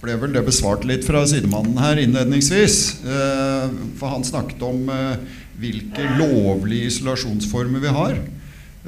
ble 0.00 0.16
vel 0.20 0.32
det 0.34 0.42
besvart 0.46 0.86
litt 0.88 1.04
fra 1.04 1.22
sidemannen 1.28 1.78
her 1.80 2.00
innledningsvis. 2.00 2.76
Eh, 3.04 3.66
for 4.00 4.14
han 4.14 4.24
snakket 4.24 4.62
om 4.64 4.88
eh, 4.92 5.40
hvilke 5.60 6.06
lovlige 6.18 6.88
isolasjonsformer 6.90 7.84
vi 7.84 7.94
har. 7.96 8.16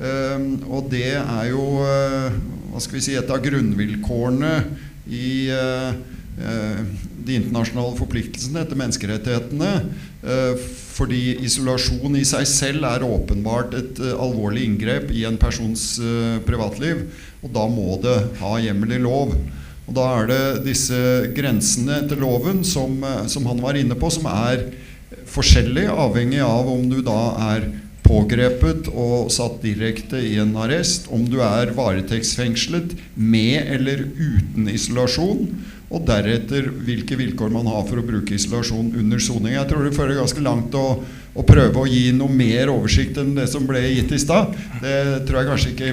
Eh, 0.00 0.46
og 0.68 0.88
det 0.92 1.18
er 1.20 1.46
jo 1.50 1.66
eh, 1.84 2.38
hva 2.72 2.80
skal 2.80 2.98
vi 2.98 3.04
si, 3.04 3.16
et 3.18 3.32
av 3.32 3.42
grunnvilkårene 3.44 4.54
i 5.12 5.32
eh, 5.52 5.90
eh, 6.40 6.80
de 7.22 7.36
internasjonale 7.36 7.96
forpliktelsene 8.00 8.64
etter 8.64 8.80
menneskerettighetene. 8.80 9.74
Fordi 10.92 11.38
isolasjon 11.46 12.18
i 12.20 12.24
seg 12.28 12.44
selv 12.48 12.84
er 12.88 13.06
åpenbart 13.06 13.74
et 13.78 14.00
uh, 14.02 14.12
alvorlig 14.20 14.66
inngrep 14.68 15.10
i 15.14 15.24
en 15.28 15.40
persons 15.40 15.96
uh, 16.02 16.38
privatliv. 16.46 17.06
Og 17.42 17.52
da 17.54 17.66
må 17.70 17.96
det 18.02 18.18
ha 18.42 18.56
hjemmel 18.60 18.98
i 18.98 19.02
lov. 19.02 19.32
Og 19.88 19.96
da 19.96 20.08
er 20.20 20.28
det 20.30 20.42
disse 20.68 20.98
grensene 21.34 22.02
etter 22.02 22.20
loven 22.22 22.62
som, 22.64 22.94
eh, 23.04 23.24
som 23.26 23.48
han 23.50 23.60
var 23.60 23.74
inne 23.76 23.96
på, 23.98 24.10
som 24.14 24.28
er 24.30 24.68
forskjellige, 25.28 25.90
avhengig 25.90 26.38
av 26.44 26.70
om 26.70 26.86
du 26.88 27.00
da 27.04 27.34
er 27.52 27.66
pågrepet 28.02 28.88
og 28.92 29.30
satt 29.32 29.60
direkte 29.64 30.20
i 30.20 30.36
en 30.42 30.54
arrest, 30.60 31.08
om 31.12 31.24
du 31.28 31.40
er 31.44 31.74
varetektsfengslet 31.76 32.94
med 33.16 33.72
eller 33.74 34.04
uten 34.18 34.68
isolasjon, 34.72 35.48
og 35.92 36.06
deretter 36.08 36.70
hvilke 36.86 37.18
vilkår 37.20 37.50
man 37.52 37.68
har 37.68 37.82
for 37.88 38.00
å 38.00 38.06
bruke 38.06 38.36
isolasjon 38.36 38.94
under 38.98 39.20
soning. 39.20 39.56
Jeg 39.58 39.68
tror 39.68 39.84
det 39.84 39.96
fører 39.96 40.16
ganske 40.16 40.44
langt 40.44 40.76
å, 40.78 40.86
å 41.36 41.44
prøve 41.44 41.82
å 41.82 41.88
gi 41.88 42.06
noe 42.16 42.32
mer 42.32 42.72
oversikt 42.72 43.20
enn 43.20 43.34
det 43.36 43.44
som 43.52 43.66
ble 43.68 43.82
gitt 43.84 44.14
i 44.16 44.20
stad. 44.20 44.56
Det 44.80 45.24
tror 45.28 45.42
jeg 45.42 45.50
kanskje 45.50 45.74
ikke 45.74 45.90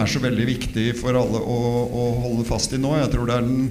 er 0.00 0.08
så 0.10 0.22
veldig 0.24 0.46
viktig 0.48 0.86
for 1.00 1.20
alle 1.20 1.42
å, 1.44 1.58
å 1.84 2.06
holde 2.24 2.46
fast 2.48 2.72
i 2.72 2.80
nå. 2.80 2.96
Jeg 3.02 3.12
tror 3.12 3.28
det 3.28 3.36
er 3.36 3.50
den 3.50 3.68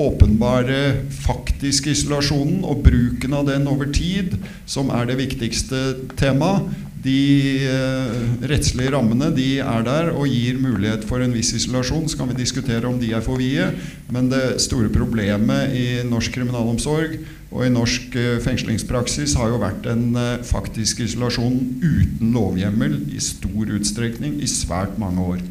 åpenbare 0.00 0.78
faktiske 1.12 1.92
isolasjonen 1.92 2.62
og 2.64 2.80
bruken 2.86 3.36
av 3.36 3.44
den 3.50 3.68
over 3.68 3.90
tid 3.92 4.38
som 4.64 4.88
er 4.96 5.10
det 5.10 5.20
viktigste 5.20 5.82
temaet. 6.16 6.72
De 7.02 7.18
eh, 7.66 8.16
rettslige 8.46 8.92
rammene 8.94 9.32
de 9.34 9.48
er 9.58 9.86
der 9.86 10.12
og 10.12 10.30
gir 10.30 10.60
mulighet 10.62 11.06
for 11.08 11.24
en 11.24 11.34
viss 11.34 11.50
isolasjon. 11.58 12.08
Så 12.08 12.20
kan 12.20 12.30
vi 12.30 12.38
diskutere 12.38 12.86
om 12.86 13.00
de 13.00 13.10
er 13.12 13.24
for 13.24 13.40
vide. 13.42 13.72
Men 14.12 14.30
det 14.30 14.60
store 14.62 14.92
problemet 14.92 15.74
i 15.74 15.86
norsk 16.06 16.36
kriminalomsorg 16.36 17.18
og 17.52 17.66
i 17.66 17.72
norsk 17.72 18.16
eh, 18.16 18.38
fengslingspraksis 18.42 19.36
har 19.36 19.52
jo 19.52 19.60
vært 19.60 19.86
en 19.92 20.16
eh, 20.16 20.44
faktisk 20.46 21.02
isolasjon 21.04 21.58
uten 21.82 22.32
lovhjemmel 22.32 22.96
i 23.12 23.20
stor 23.22 23.74
utstrekning 23.76 24.38
i 24.40 24.48
svært 24.48 24.96
mange 25.00 25.26
år. 25.34 25.42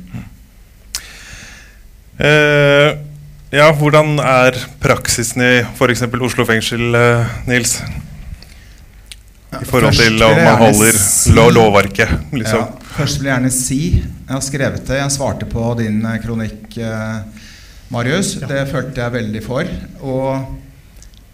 Eh, 2.21 2.89
ja, 3.53 3.67
hvordan 3.77 4.15
er 4.23 4.57
praksisen 4.81 5.45
i 5.45 5.51
f.eks. 5.75 6.07
Oslo 6.21 6.47
fengsel, 6.49 6.95
Nils? 7.49 7.77
I 9.51 9.65
forhold 9.67 9.93
til 9.97 10.23
om 10.23 10.37
man 10.37 10.57
holder 10.61 10.95
si- 10.97 11.31
lovverket, 11.35 12.11
liksom. 12.31 12.61
Ja, 12.61 12.89
først 12.95 13.19
vil 13.19 13.27
jeg 13.27 13.35
gjerne 13.35 13.51
si 13.51 13.79
Jeg 13.91 14.31
har 14.31 14.41
skrevet 14.45 14.85
det. 14.87 14.97
Jeg 15.01 15.11
svarte 15.11 15.47
på 15.51 15.65
din 15.79 15.97
eh, 16.07 16.17
kronikk, 16.23 16.77
eh, 16.79 17.45
Marius. 17.91 18.35
Det 18.47 18.61
følte 18.71 19.01
jeg 19.03 19.11
veldig 19.17 19.41
for. 19.43 19.67
Og 20.07 20.57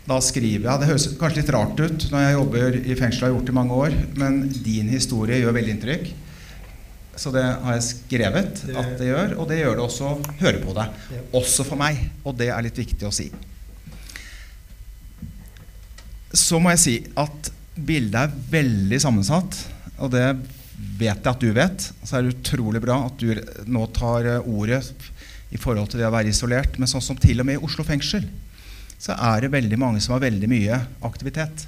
da 0.07 0.17
skriver 0.23 0.65
jeg 0.71 0.79
Det 0.81 0.87
høres 0.89 1.05
kanskje 1.19 1.41
litt 1.43 1.51
rart 1.53 1.79
ut 1.83 2.05
når 2.13 2.23
jeg 2.25 2.37
jobber 2.39 2.77
i 2.79 2.95
fengsel 2.97 3.23
og 3.23 3.27
har 3.27 3.35
gjort 3.35 3.45
det 3.51 3.53
i 3.53 3.57
mange 3.59 3.77
år, 3.85 3.97
men 4.17 4.39
din 4.65 4.89
historie 4.89 5.41
gjør 5.43 5.53
veldig 5.59 5.75
inntrykk. 5.75 6.07
Så 7.17 7.31
det 7.33 7.43
har 7.43 7.73
jeg 7.77 7.85
skrevet 7.85 8.63
at 8.77 8.89
det 8.99 9.07
gjør, 9.11 9.31
og 9.41 9.47
det 9.49 9.59
gjør 9.61 9.77
det 9.79 9.83
også 9.85 10.09
å 10.09 10.17
høre 10.41 10.59
på 10.63 10.73
deg. 10.77 10.97
Ja. 11.13 11.21
Også 11.39 11.65
for 11.65 11.77
meg. 11.81 11.97
Og 12.25 12.35
det 12.37 12.49
er 12.53 12.61
litt 12.65 12.77
viktig 12.77 13.05
å 13.09 13.13
si. 13.13 13.29
Så 16.33 16.59
må 16.61 16.69
jeg 16.75 16.81
si 16.83 16.95
at 17.17 17.51
bildet 17.77 18.19
er 18.21 18.37
veldig 18.51 18.99
sammensatt, 19.01 19.59
og 19.97 20.11
det 20.13 20.25
vet 20.97 21.21
jeg 21.21 21.31
at 21.31 21.41
du 21.41 21.53
vet. 21.55 21.87
Så 22.03 22.17
er 22.17 22.25
det 22.25 22.35
utrolig 22.37 22.81
bra 22.83 22.99
at 23.07 23.21
du 23.21 23.31
nå 23.69 23.85
tar 23.95 24.27
eh, 24.29 24.49
ordet 24.49 24.83
i 25.53 25.59
forhold 25.61 25.89
til 25.91 26.01
det 26.01 26.09
å 26.09 26.13
være 26.13 26.33
isolert. 26.33 26.77
Men 26.77 26.89
sånn 26.89 27.03
som 27.03 27.19
til 27.19 27.41
og 27.41 27.47
med 27.47 27.59
i 27.59 27.63
Oslo 27.65 27.85
fengsel, 27.87 28.27
så 28.97 29.15
er 29.15 29.45
det 29.45 29.53
veldig 29.53 29.79
mange 29.79 30.01
som 30.03 30.15
har 30.15 30.25
veldig 30.25 30.49
mye 30.51 30.79
aktivitet. 31.05 31.67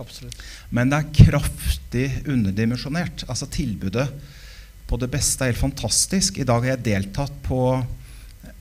Absolutt. 0.00 0.40
Men 0.68 0.92
det 0.92 0.98
er 0.98 1.12
kraftig 1.24 2.06
underdimensjonert. 2.28 3.24
Altså 3.30 3.48
tilbudet 3.48 4.06
på 4.86 4.98
det 5.00 5.08
beste 5.10 5.44
er 5.44 5.54
helt 5.54 5.62
fantastisk. 5.62 6.38
I 6.38 6.46
dag 6.46 6.62
har 6.62 6.76
jeg 6.76 6.86
deltatt 6.86 7.38
på 7.46 7.60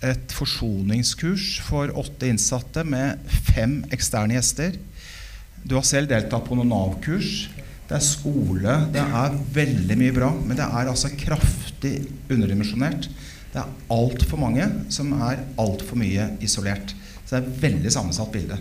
et 0.06 0.34
forsoningskurs 0.34 1.60
for 1.66 1.92
åtte 2.00 2.30
innsatte 2.30 2.84
med 2.88 3.22
fem 3.52 3.82
eksterne 3.96 4.38
gjester. 4.38 4.78
Du 5.66 5.74
har 5.74 5.86
selv 5.86 6.12
deltatt 6.12 6.46
på 6.46 6.56
noen 6.58 6.70
Nav-kurs. 6.70 7.48
Det 7.90 7.96
er 7.98 8.04
skole. 8.06 8.76
Det 8.94 9.02
er 9.02 9.38
veldig 9.56 9.98
mye 9.98 10.14
bra. 10.14 10.30
Men 10.38 10.60
det 10.60 10.66
er 10.66 10.92
altså 10.92 11.10
kraftig 11.18 11.96
underdimensjonert. 12.30 13.08
Det 13.54 13.64
er 13.64 13.74
altfor 13.96 14.42
mange 14.42 14.68
som 14.94 15.10
er 15.26 15.42
altfor 15.62 15.98
mye 15.98 16.28
isolert. 16.46 16.94
Så 17.24 17.32
det 17.32 17.40
er 17.40 17.48
et 17.48 17.62
veldig 17.64 17.94
sammensatt 17.96 18.34
bilde. 18.34 18.60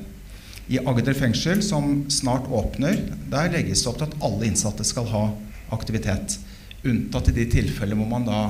I 0.73 0.81
Agder 0.81 1.17
fengsel, 1.19 1.61
som 1.61 2.07
snart 2.09 2.49
åpner, 2.49 2.97
der 3.29 3.53
legges 3.53 3.83
det 3.85 3.91
opp 3.91 4.01
til 4.01 4.09
at 4.09 4.23
alle 4.25 4.49
innsatte 4.49 4.87
skal 4.89 5.11
ha 5.13 5.27
aktivitet. 5.77 6.39
Unntatt 6.89 7.29
i 7.29 7.37
de 7.37 7.45
tilfellene 7.53 8.01
hvor 8.01 8.13
man 8.15 8.25
da 8.29 8.41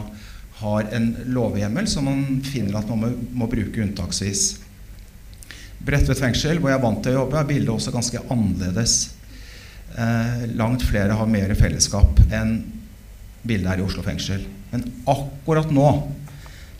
har 0.61 0.87
en 0.95 1.11
lovhjemmel 1.35 1.89
som 1.91 2.07
man 2.07 2.39
finner 2.47 2.79
at 2.79 2.91
man 2.93 3.03
må, 3.03 3.11
må 3.43 3.51
bruke 3.51 3.83
unntaksvis. 3.83 4.45
Bredtvet 5.85 6.21
fengsel, 6.21 6.59
hvor 6.61 6.73
jeg 6.73 6.79
er 6.79 6.85
vant 6.85 7.03
til 7.05 7.13
å 7.13 7.23
jobbe, 7.23 7.39
er 7.41 7.49
bildet 7.49 7.75
også 7.75 7.93
ganske 7.93 8.23
annerledes. 8.33 8.97
Eh, 9.95 10.45
langt 10.57 10.83
flere 10.83 11.17
har 11.19 11.29
mer 11.31 11.53
fellesskap 11.59 12.23
enn 12.33 12.57
bildet 13.45 13.69
her 13.71 13.83
i 13.83 13.85
Oslo 13.85 14.03
fengsel. 14.05 14.43
Men 14.73 14.87
akkurat 15.11 15.71
nå 15.75 15.89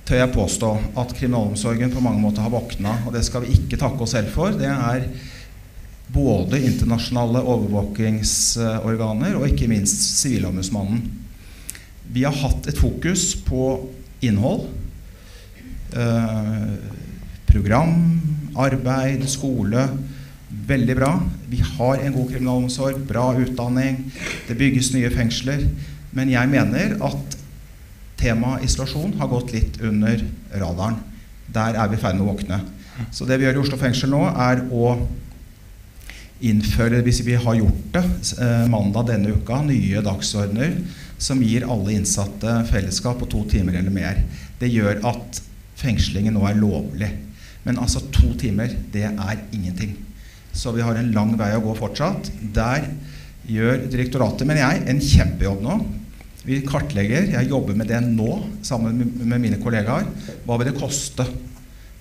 tør 0.05 0.21
jeg 0.21 0.35
påstå 0.35 0.71
at 1.01 1.15
kriminalomsorgen 1.17 1.93
på 1.93 2.03
mange 2.05 2.21
måter 2.21 2.45
har 2.45 2.53
våkna, 2.53 2.97
og 3.07 3.15
det 3.15 3.25
skal 3.25 3.45
vi 3.45 3.55
ikke 3.57 3.79
takke 3.81 4.05
oss 4.05 4.15
selv 4.17 4.33
for. 4.35 4.57
Det 4.57 4.69
er 4.69 5.07
både 6.15 6.61
internasjonale 6.65 7.41
overvåkingsorganer 7.55 9.39
og 9.39 9.49
ikke 9.49 9.69
minst 9.71 10.03
Sivilombudsmannen. 10.21 11.05
Vi 12.15 12.25
har 12.27 12.37
hatt 12.37 12.69
et 12.69 12.79
fokus 12.79 13.33
på 13.47 13.89
innhold. 14.25 14.69
Eh, 15.95 16.75
program, 17.49 17.95
arbeid, 18.57 19.25
skole. 19.31 19.89
Veldig 20.69 20.97
bra. 20.97 21.13
Vi 21.51 21.59
har 21.59 22.03
en 22.03 22.15
god 22.15 22.31
kriminalomsorg, 22.31 23.01
bra 23.09 23.33
utdanning, 23.41 24.05
det 24.49 24.59
bygges 24.59 24.93
nye 24.95 25.11
fengsler. 25.11 25.67
Men 26.15 26.31
jeg 26.31 26.51
mener 26.53 26.95
at 27.05 27.39
temaet 28.21 28.65
isolasjon 28.67 29.17
har 29.19 29.33
gått 29.33 29.53
litt 29.57 29.81
under 29.83 30.23
radaren. 30.55 31.01
Der 31.55 31.77
er 31.79 31.91
vi 31.91 31.99
i 31.99 32.03
ferd 32.03 32.19
med 32.19 32.27
å 32.27 32.33
våkne. 32.33 32.61
Så 33.11 33.27
det 33.27 33.41
vi 33.41 33.49
gjør 33.49 33.59
i 33.59 33.63
Oslo 33.65 33.79
fengsel 33.81 34.13
nå, 34.13 34.23
er 34.31 34.63
å 34.71 34.95
innføre, 36.45 37.03
hvis 37.05 37.23
vi 37.27 37.37
har 37.41 37.59
gjort 37.59 37.91
det, 37.95 38.05
eh, 38.39 38.67
mandag 38.71 39.09
denne 39.11 39.35
uka, 39.35 39.63
nye 39.63 40.03
dagsordener 40.03 40.77
som 41.19 41.43
gir 41.43 41.67
alle 41.71 41.95
innsatte 41.95 42.67
fellesskap 42.71 43.19
på 43.19 43.31
to 43.31 43.45
timer 43.51 43.79
eller 43.79 43.91
mer. 43.91 44.23
Det 44.61 44.71
gjør 44.71 45.01
at 45.11 45.41
fengslingen 45.77 46.35
nå 46.35 46.45
er 46.49 46.59
lovlig. 46.59 47.11
Men 47.65 47.81
altså 47.81 48.03
to 48.13 48.35
timer, 48.41 48.73
det 48.93 49.07
er 49.09 49.45
ingenting. 49.53 49.97
Så 50.55 50.73
vi 50.75 50.85
har 50.85 50.97
en 50.99 51.13
lang 51.15 51.35
vei 51.39 51.51
å 51.57 51.63
gå 51.65 51.75
fortsatt. 51.79 52.31
Der 52.55 52.91
gjør 53.51 53.87
direktoratet, 53.91 54.47
mener 54.47 54.63
jeg, 54.63 54.85
en 54.89 55.03
kjempejobb 55.03 55.65
nå. 55.65 55.79
Vi 56.45 56.61
kartlegger, 56.69 57.31
jeg 57.33 57.49
jobber 57.49 57.77
med 57.77 57.89
det 57.89 58.03
nå 58.05 58.45
sammen 58.63 59.01
med- 59.01 59.41
mine 59.41 59.57
kollegaer. 59.57 60.07
Hva 60.45 60.59
vil 60.59 60.71
det 60.71 60.79
koste 60.79 61.27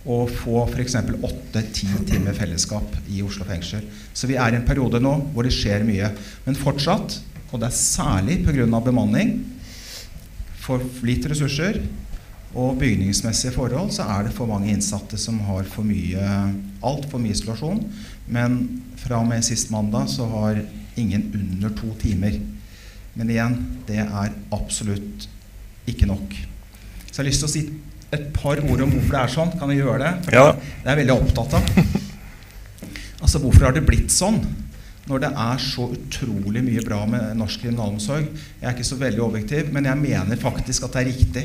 å 0.06 0.28
få 0.28 0.68
f.eks. 0.68 0.96
åtte-ti 0.96 1.88
timer 2.06 2.34
fellesskap 2.34 2.98
i 3.10 3.22
Oslo 3.24 3.46
fengsel? 3.46 3.82
Så 4.14 4.28
vi 4.28 4.36
er 4.36 4.52
i 4.52 4.56
en 4.60 4.68
periode 4.68 5.00
nå 5.00 5.32
hvor 5.34 5.44
det 5.44 5.54
skjer 5.56 5.86
mye. 5.88 6.12
Men 6.46 6.56
fortsatt, 6.56 7.20
og 7.54 7.60
det 7.60 7.68
er 7.68 7.80
særlig 7.80 8.44
pga. 8.46 8.84
bemanning, 8.84 9.46
for 10.60 10.80
lite 11.04 11.30
ressurser 11.30 11.82
og 12.54 12.78
bygningsmessige 12.82 13.54
forhold, 13.56 13.92
så 13.96 14.06
er 14.14 14.28
det 14.28 14.34
for 14.36 14.50
mange 14.50 14.70
innsatte 14.70 15.18
som 15.18 15.40
har 15.48 15.66
for 15.70 15.86
mye 15.88 16.28
altfor 16.86 17.22
mye 17.22 17.34
isolasjon. 17.34 17.82
Men 18.28 18.60
fra 19.02 19.22
og 19.22 19.30
med 19.30 19.46
sist 19.46 19.72
mandag 19.74 20.10
så 20.14 20.28
har 20.30 20.62
ingen 21.00 21.32
under 21.34 21.74
to 21.78 21.94
timer. 22.02 22.38
Men 23.18 23.30
igjen, 23.30 23.58
det 23.88 24.02
er 24.04 24.36
absolutt 24.54 25.28
ikke 25.90 26.08
nok. 26.10 26.38
Så 27.10 27.20
jeg 27.20 27.24
har 27.24 27.30
lyst 27.30 27.44
til 27.44 27.50
å 27.50 27.54
si 27.54 27.64
et 28.14 28.30
par 28.36 28.62
ord 28.62 28.84
om 28.86 28.94
hvorfor 28.94 29.16
det 29.16 29.22
er 29.24 29.34
sånn. 29.34 29.54
Kan 29.58 29.74
jeg 29.74 29.82
gjøre 29.82 30.02
det? 30.04 30.14
For 30.26 30.38
Ja. 30.38 30.46
Det 30.54 30.86
er 30.86 30.94
jeg 30.94 31.02
veldig 31.06 31.20
opptatt 31.22 31.60
av. 31.60 31.70
Altså, 33.24 33.40
hvorfor 33.40 33.64
har 33.64 33.72
det 33.72 33.86
blitt 33.88 34.12
sånn? 34.12 34.42
Når 35.08 35.22
det 35.24 35.30
er 35.40 35.62
så 35.64 35.86
utrolig 35.96 36.60
mye 36.60 36.82
bra 36.84 37.06
med 37.08 37.38
norsk 37.40 37.62
kriminalomsorg. 37.64 38.26
Jeg 38.60 38.68
er 38.68 38.74
ikke 38.76 38.88
så 38.88 38.98
veldig 39.00 39.22
objektiv, 39.24 39.70
men 39.72 39.88
jeg 39.88 40.02
mener 40.02 40.42
faktisk 40.42 40.84
at 40.84 40.98
det 40.98 41.02
er 41.02 41.08
riktig. 41.08 41.44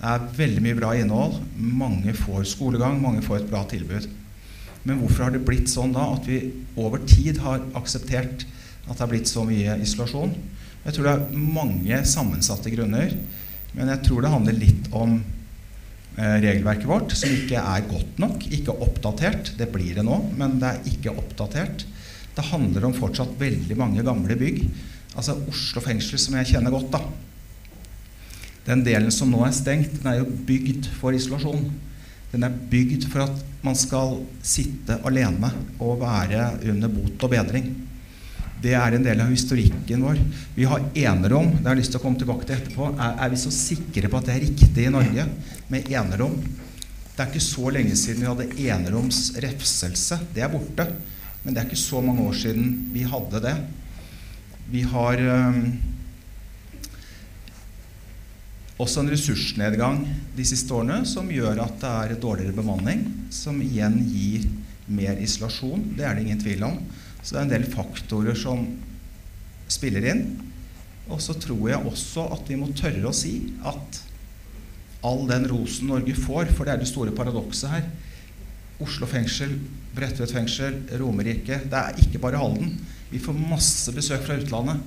Det 0.00 0.08
er 0.08 0.30
veldig 0.38 0.62
mye 0.64 0.78
bra 0.78 0.94
innhold. 0.96 1.34
Mange 1.60 2.14
får 2.16 2.46
skolegang, 2.54 2.96
mange 3.02 3.20
får 3.24 3.42
et 3.42 3.50
bra 3.50 3.60
tilbud. 3.68 4.06
Men 4.88 5.02
hvorfor 5.02 5.26
har 5.26 5.34
det 5.34 5.42
blitt 5.44 5.68
sånn 5.68 5.92
da 5.92 6.06
at 6.14 6.24
vi 6.24 6.38
over 6.80 7.02
tid 7.04 7.42
har 7.44 7.60
akseptert 7.76 8.46
at 8.86 8.94
det 8.94 9.02
har 9.02 9.10
blitt 9.10 9.28
så 9.28 9.44
mye 9.44 9.76
isolasjon? 9.84 10.32
Jeg 10.86 10.96
tror 10.96 11.04
det 11.06 11.12
er 11.12 11.44
mange 11.60 12.00
sammensatte 12.08 12.72
grunner. 12.72 13.12
Men 13.76 13.92
jeg 13.92 14.02
tror 14.06 14.24
det 14.24 14.32
handler 14.32 14.56
litt 14.56 14.88
om 14.96 15.18
eh, 15.20 16.36
regelverket 16.42 16.88
vårt, 16.88 17.12
som 17.14 17.36
ikke 17.36 17.60
er 17.60 17.88
godt 17.92 18.24
nok, 18.24 18.48
ikke 18.56 18.78
oppdatert. 18.86 19.52
Det 19.60 19.68
blir 19.70 20.00
det 20.00 20.06
nå, 20.08 20.16
men 20.40 20.56
det 20.62 20.72
er 20.72 20.92
ikke 20.94 21.12
oppdatert. 21.12 21.84
Det 22.34 22.48
handler 22.48 22.88
om 22.88 22.96
fortsatt 22.96 23.36
veldig 23.38 23.76
mange 23.78 24.06
gamle 24.06 24.36
bygg. 24.40 24.64
Altså 25.12 25.36
Oslo 25.50 25.84
fengsel, 25.84 26.18
som 26.22 26.40
jeg 26.40 26.54
kjenner 26.54 26.72
godt, 26.72 26.88
da. 26.96 27.04
Den 28.66 28.84
delen 28.84 29.12
som 29.14 29.30
nå 29.32 29.40
er 29.46 29.54
stengt, 29.56 29.94
den 30.00 30.10
er 30.10 30.20
jo 30.20 30.28
bygd 30.46 30.90
for 31.00 31.16
isolasjon. 31.16 31.64
Den 32.30 32.46
er 32.46 32.58
bygd 32.70 33.08
for 33.10 33.24
at 33.24 33.46
man 33.64 33.76
skal 33.76 34.20
sitte 34.46 35.00
alene 35.06 35.50
og 35.82 36.00
være 36.02 36.52
under 36.70 36.92
bot 36.92 37.26
og 37.26 37.32
bedring. 37.32 37.70
Det 38.60 38.74
er 38.76 38.92
en 38.92 39.04
del 39.04 39.22
av 39.24 39.30
historikken 39.32 40.02
vår. 40.04 40.18
Vi 40.54 40.66
har 40.68 40.84
enerom. 41.02 41.48
Det 41.56 41.64
har 41.64 41.74
jeg 41.74 41.80
lyst 41.80 41.94
til 41.94 42.00
å 42.00 42.04
komme 42.04 42.20
tilbake 42.20 42.44
til 42.46 42.58
etterpå. 42.58 42.90
Er, 42.92 43.14
er 43.24 43.32
vi 43.32 43.40
så 43.40 43.52
sikre 43.54 44.10
på 44.12 44.20
at 44.20 44.28
det 44.28 44.34
er 44.34 44.44
riktig 44.44 44.84
i 44.84 44.92
Norge 44.92 45.24
med 45.72 45.88
enerom? 45.88 46.36
Det 47.14 47.24
er 47.24 47.30
ikke 47.32 47.44
så 47.44 47.72
lenge 47.72 47.96
siden 47.96 48.20
vi 48.22 48.28
hadde 48.28 48.50
eneroms 48.68 49.22
refselse. 49.40 50.20
Det 50.36 50.44
er 50.44 50.52
borte. 50.52 50.86
Men 51.42 51.54
det 51.56 51.62
er 51.62 51.70
ikke 51.70 51.80
så 51.80 52.02
mange 52.04 52.26
år 52.28 52.36
siden 52.36 52.68
vi 52.92 53.06
hadde 53.08 53.40
det. 53.44 53.54
Vi 54.70 54.84
har 54.92 55.24
øhm, 55.24 55.64
også 58.80 59.02
en 59.02 59.10
ressursnedgang 59.12 60.02
de 60.36 60.44
siste 60.48 60.72
årene 60.74 61.02
som 61.08 61.28
gjør 61.30 61.60
at 61.66 61.80
det 61.82 61.90
er 61.90 62.20
dårligere 62.20 62.56
bemanning, 62.56 63.04
som 63.32 63.58
igjen 63.62 63.98
gir 64.08 64.46
mer 64.90 65.20
isolasjon. 65.20 65.90
Det 65.98 66.06
er 66.06 66.16
det 66.16 66.24
ingen 66.24 66.40
tvil 66.40 66.64
om. 66.66 66.78
Så 67.20 67.34
det 67.34 67.40
er 67.40 67.46
en 67.46 67.52
del 67.52 67.66
faktorer 67.70 68.38
som 68.38 68.64
spiller 69.70 70.06
inn. 70.12 70.22
Og 71.10 71.20
så 71.22 71.34
tror 71.38 71.66
jeg 71.68 71.90
også 71.90 72.28
at 72.34 72.48
vi 72.48 72.58
må 72.58 72.70
tørre 72.76 73.10
å 73.10 73.16
si 73.16 73.34
at 73.66 74.00
all 75.06 75.26
den 75.28 75.46
rosen 75.50 75.90
Norge 75.90 76.14
får, 76.16 76.52
for 76.54 76.66
det 76.68 76.74
er 76.74 76.82
det 76.82 76.90
store 76.90 77.14
paradokset 77.16 77.72
her 77.72 77.86
Oslo 78.80 79.06
fengsel, 79.08 79.54
Bredtvet 79.96 80.32
fengsel, 80.32 80.76
Romerike 81.00 81.56
Det 81.68 81.78
er 81.78 81.96
ikke 82.00 82.20
bare 82.22 82.38
Halden. 82.40 82.76
Vi 83.10 83.20
får 83.20 83.36
masse 83.36 83.92
besøk 83.96 84.24
fra 84.24 84.38
utlandet 84.40 84.80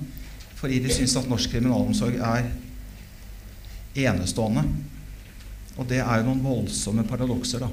fordi 0.58 0.78
de 0.80 0.94
syns 0.94 1.12
at 1.20 1.26
norsk 1.28 1.50
kriminalomsorg 1.52 2.14
er 2.24 2.46
enestående. 3.94 4.64
Og 5.74 5.88
det 5.90 6.00
er 6.02 6.20
jo 6.20 6.28
noen 6.28 6.44
voldsomme 6.44 7.04
paradokser, 7.08 7.64
da. 7.64 7.70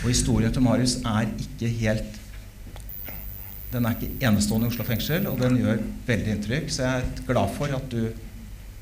Og 0.00 0.08
historien 0.08 0.52
til 0.52 0.64
Marius 0.64 0.96
er 1.04 1.28
ikke 1.28 1.68
helt 1.82 2.16
Den 3.70 3.84
er 3.86 3.94
ikke 3.94 4.26
enestående 4.26 4.66
i 4.66 4.72
Oslo 4.72 4.82
fengsel, 4.82 5.28
og 5.30 5.36
den 5.38 5.60
gjør 5.60 5.76
veldig 6.08 6.32
inntrykk. 6.34 6.72
Så 6.74 6.82
jeg 6.82 7.04
er 7.04 7.26
glad 7.28 7.52
for 7.54 7.70
at 7.76 7.84
du 7.92 8.08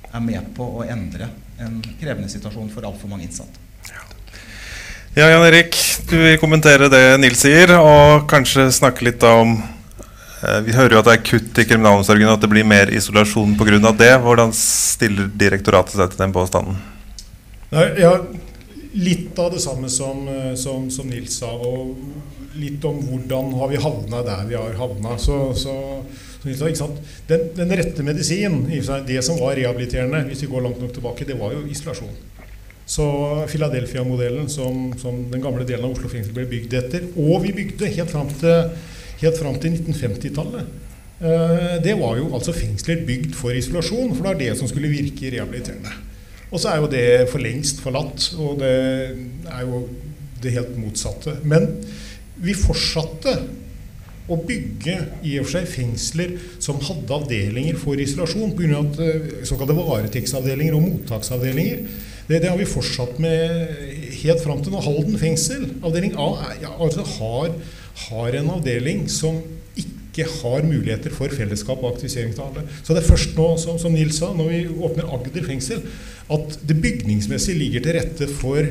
er 0.08 0.22
med 0.25 0.46
på 0.56 0.64
å 0.78 0.87
endre 0.88 1.28
en 1.60 1.82
krevende 2.00 2.30
situasjon 2.32 2.70
for 2.72 2.87
altfor 2.88 3.10
mange 3.10 3.26
innsatte. 3.26 3.60
Ja, 5.18 5.26
Jan 5.28 5.44
Erik, 5.44 5.76
du 6.08 6.14
vil 6.16 6.38
kommentere 6.40 6.88
det 6.88 7.18
Nils 7.20 7.42
sier, 7.44 7.74
og 7.76 8.24
kanskje 8.31 8.70
snakke 8.72 9.04
litt 9.11 9.24
om 9.28 9.59
Vi 10.38 10.74
hører 10.77 10.94
jo 10.94 11.01
at 11.01 11.09
det 11.09 11.14
er 11.16 11.24
kutt 11.27 11.59
i 11.59 11.64
kriminalomsorgen, 11.66 12.29
og 12.29 12.37
at 12.37 12.44
det 12.44 12.51
blir 12.53 12.66
mer 12.68 12.92
isolasjon 12.94 13.57
pga. 13.59 13.92
det. 13.98 14.12
Hvordan 14.22 14.53
stiller 14.55 15.27
direktoratet 15.35 15.98
seg 15.98 16.12
til 16.12 16.22
den 16.22 16.35
påstanden? 16.37 16.79
Nei, 17.72 17.87
ja, 18.01 18.12
litt 18.92 19.38
av 19.38 19.53
det 19.53 19.61
samme 19.61 19.90
som, 19.92 20.29
eh, 20.29 20.55
som, 20.55 20.90
som 20.90 21.09
Nils 21.11 21.40
sa, 21.40 21.51
og 21.51 21.96
litt 22.59 22.85
om 22.88 22.98
hvordan 23.05 23.53
har 23.59 23.68
vi 23.70 23.83
havna 23.83 24.22
der 24.27 24.46
vi 24.48 24.57
har 24.59 24.79
havna. 24.79 25.18
Så, 25.18 25.55
så, 25.55 25.74
så? 26.42 26.88
Den, 27.29 27.48
den 27.57 27.77
rette 27.77 28.07
medisin, 28.07 28.62
det 29.07 29.22
som 29.27 29.38
var 29.40 29.59
rehabiliterende, 29.59 30.24
hvis 30.31 30.42
vi 30.46 30.51
går 30.53 30.64
langt 30.64 30.83
nok 30.83 30.94
tilbake, 30.94 31.29
det 31.29 31.38
var 31.38 31.55
jo 31.55 31.66
isolasjon. 31.68 32.14
Så 32.88 33.05
Philadelphia-modellen, 33.51 34.48
som, 34.48 34.94
som 34.98 35.27
den 35.29 35.42
gamle 35.44 35.66
delen 35.68 35.85
av 35.85 35.92
Oslo 35.92 36.09
fengsel 36.09 36.33
ble 36.33 36.46
bygd 36.48 36.79
etter, 36.79 37.05
og 37.20 37.42
vi 37.44 37.53
bygde 37.53 37.90
helt 37.98 38.14
fram 38.14 38.31
til, 38.40 38.70
helt 39.22 39.38
fram 39.40 39.59
til 39.61 39.76
1950-tallet, 39.76 40.74
eh, 41.20 41.76
det 41.85 41.94
var 42.00 42.18
jo 42.20 42.33
altså 42.35 42.54
fengsler 42.57 43.04
bygd 43.09 43.35
for 43.38 43.57
isolasjon, 43.57 44.14
for 44.14 44.24
det 44.24 44.33
var 44.33 44.42
det 44.42 44.52
som 44.59 44.70
skulle 44.70 44.92
virke 44.92 45.33
rehabiliterende. 45.35 45.94
Og 46.48 46.61
så 46.62 46.72
er 46.72 46.83
jo 46.83 46.90
det 46.92 47.09
for 47.28 47.44
lengst 47.44 47.83
forlatt, 47.85 48.31
og 48.40 48.62
det 48.62 48.74
er 49.52 49.64
jo 49.66 49.85
det 50.42 50.54
helt 50.54 50.76
motsatte. 50.81 51.35
Men 51.44 51.66
vi 52.40 52.54
fortsatte 52.57 53.35
å 54.28 54.37
bygge 54.44 54.94
i 55.24 55.38
og 55.40 55.46
for 55.46 55.54
seg 55.57 55.70
fengsler 55.72 56.35
som 56.61 56.81
hadde 56.85 57.16
avdelinger 57.16 57.78
for 57.81 58.00
isolasjon, 58.00 58.52
pga. 58.57 58.83
Eh, 59.04 59.28
såkalte 59.48 59.76
varetektsavdelinger 59.76 60.76
og 60.76 60.85
mottaksavdelinger. 60.85 61.83
Det, 62.28 62.42
det, 62.42 62.50
har 62.50 62.59
vi 62.61 62.68
fortsatt 62.68 63.16
med 63.24 63.70
helt 64.20 64.42
fram 64.44 64.61
til 64.61 64.74
nå. 64.74 64.83
Halden 64.85 65.16
fengsel, 65.20 65.64
avdeling 65.81 66.16
A, 66.20 66.28
ja, 66.61 66.74
altså 66.76 67.07
har, 67.16 67.54
har, 68.06 68.34
en 68.38 68.52
avdeling 68.56 69.06
som 69.11 69.40
ikke 69.78 70.26
har 70.40 70.66
muligheter 70.66 71.14
for 71.14 71.32
fellesskap 71.34 71.82
og 71.82 71.94
aktivisering 71.94 72.34
til 72.34 72.46
alle. 72.46 72.66
Så 72.82 72.94
det 72.94 73.02
er 73.02 73.08
først 73.08 73.37
nå, 73.38 73.48
som, 73.62 73.78
som 73.80 73.94
Nils 73.94 74.18
sa, 74.20 74.32
når 74.34 74.52
vi 74.52 74.62
åpner 74.68 75.11
Agder 75.14 75.46
fengsel, 75.46 75.82
at 76.28 76.58
det 76.68 76.78
bygningsmessig 76.82 77.56
ligger 77.56 77.84
til 77.84 77.98
rette 77.98 78.30
for 78.40 78.66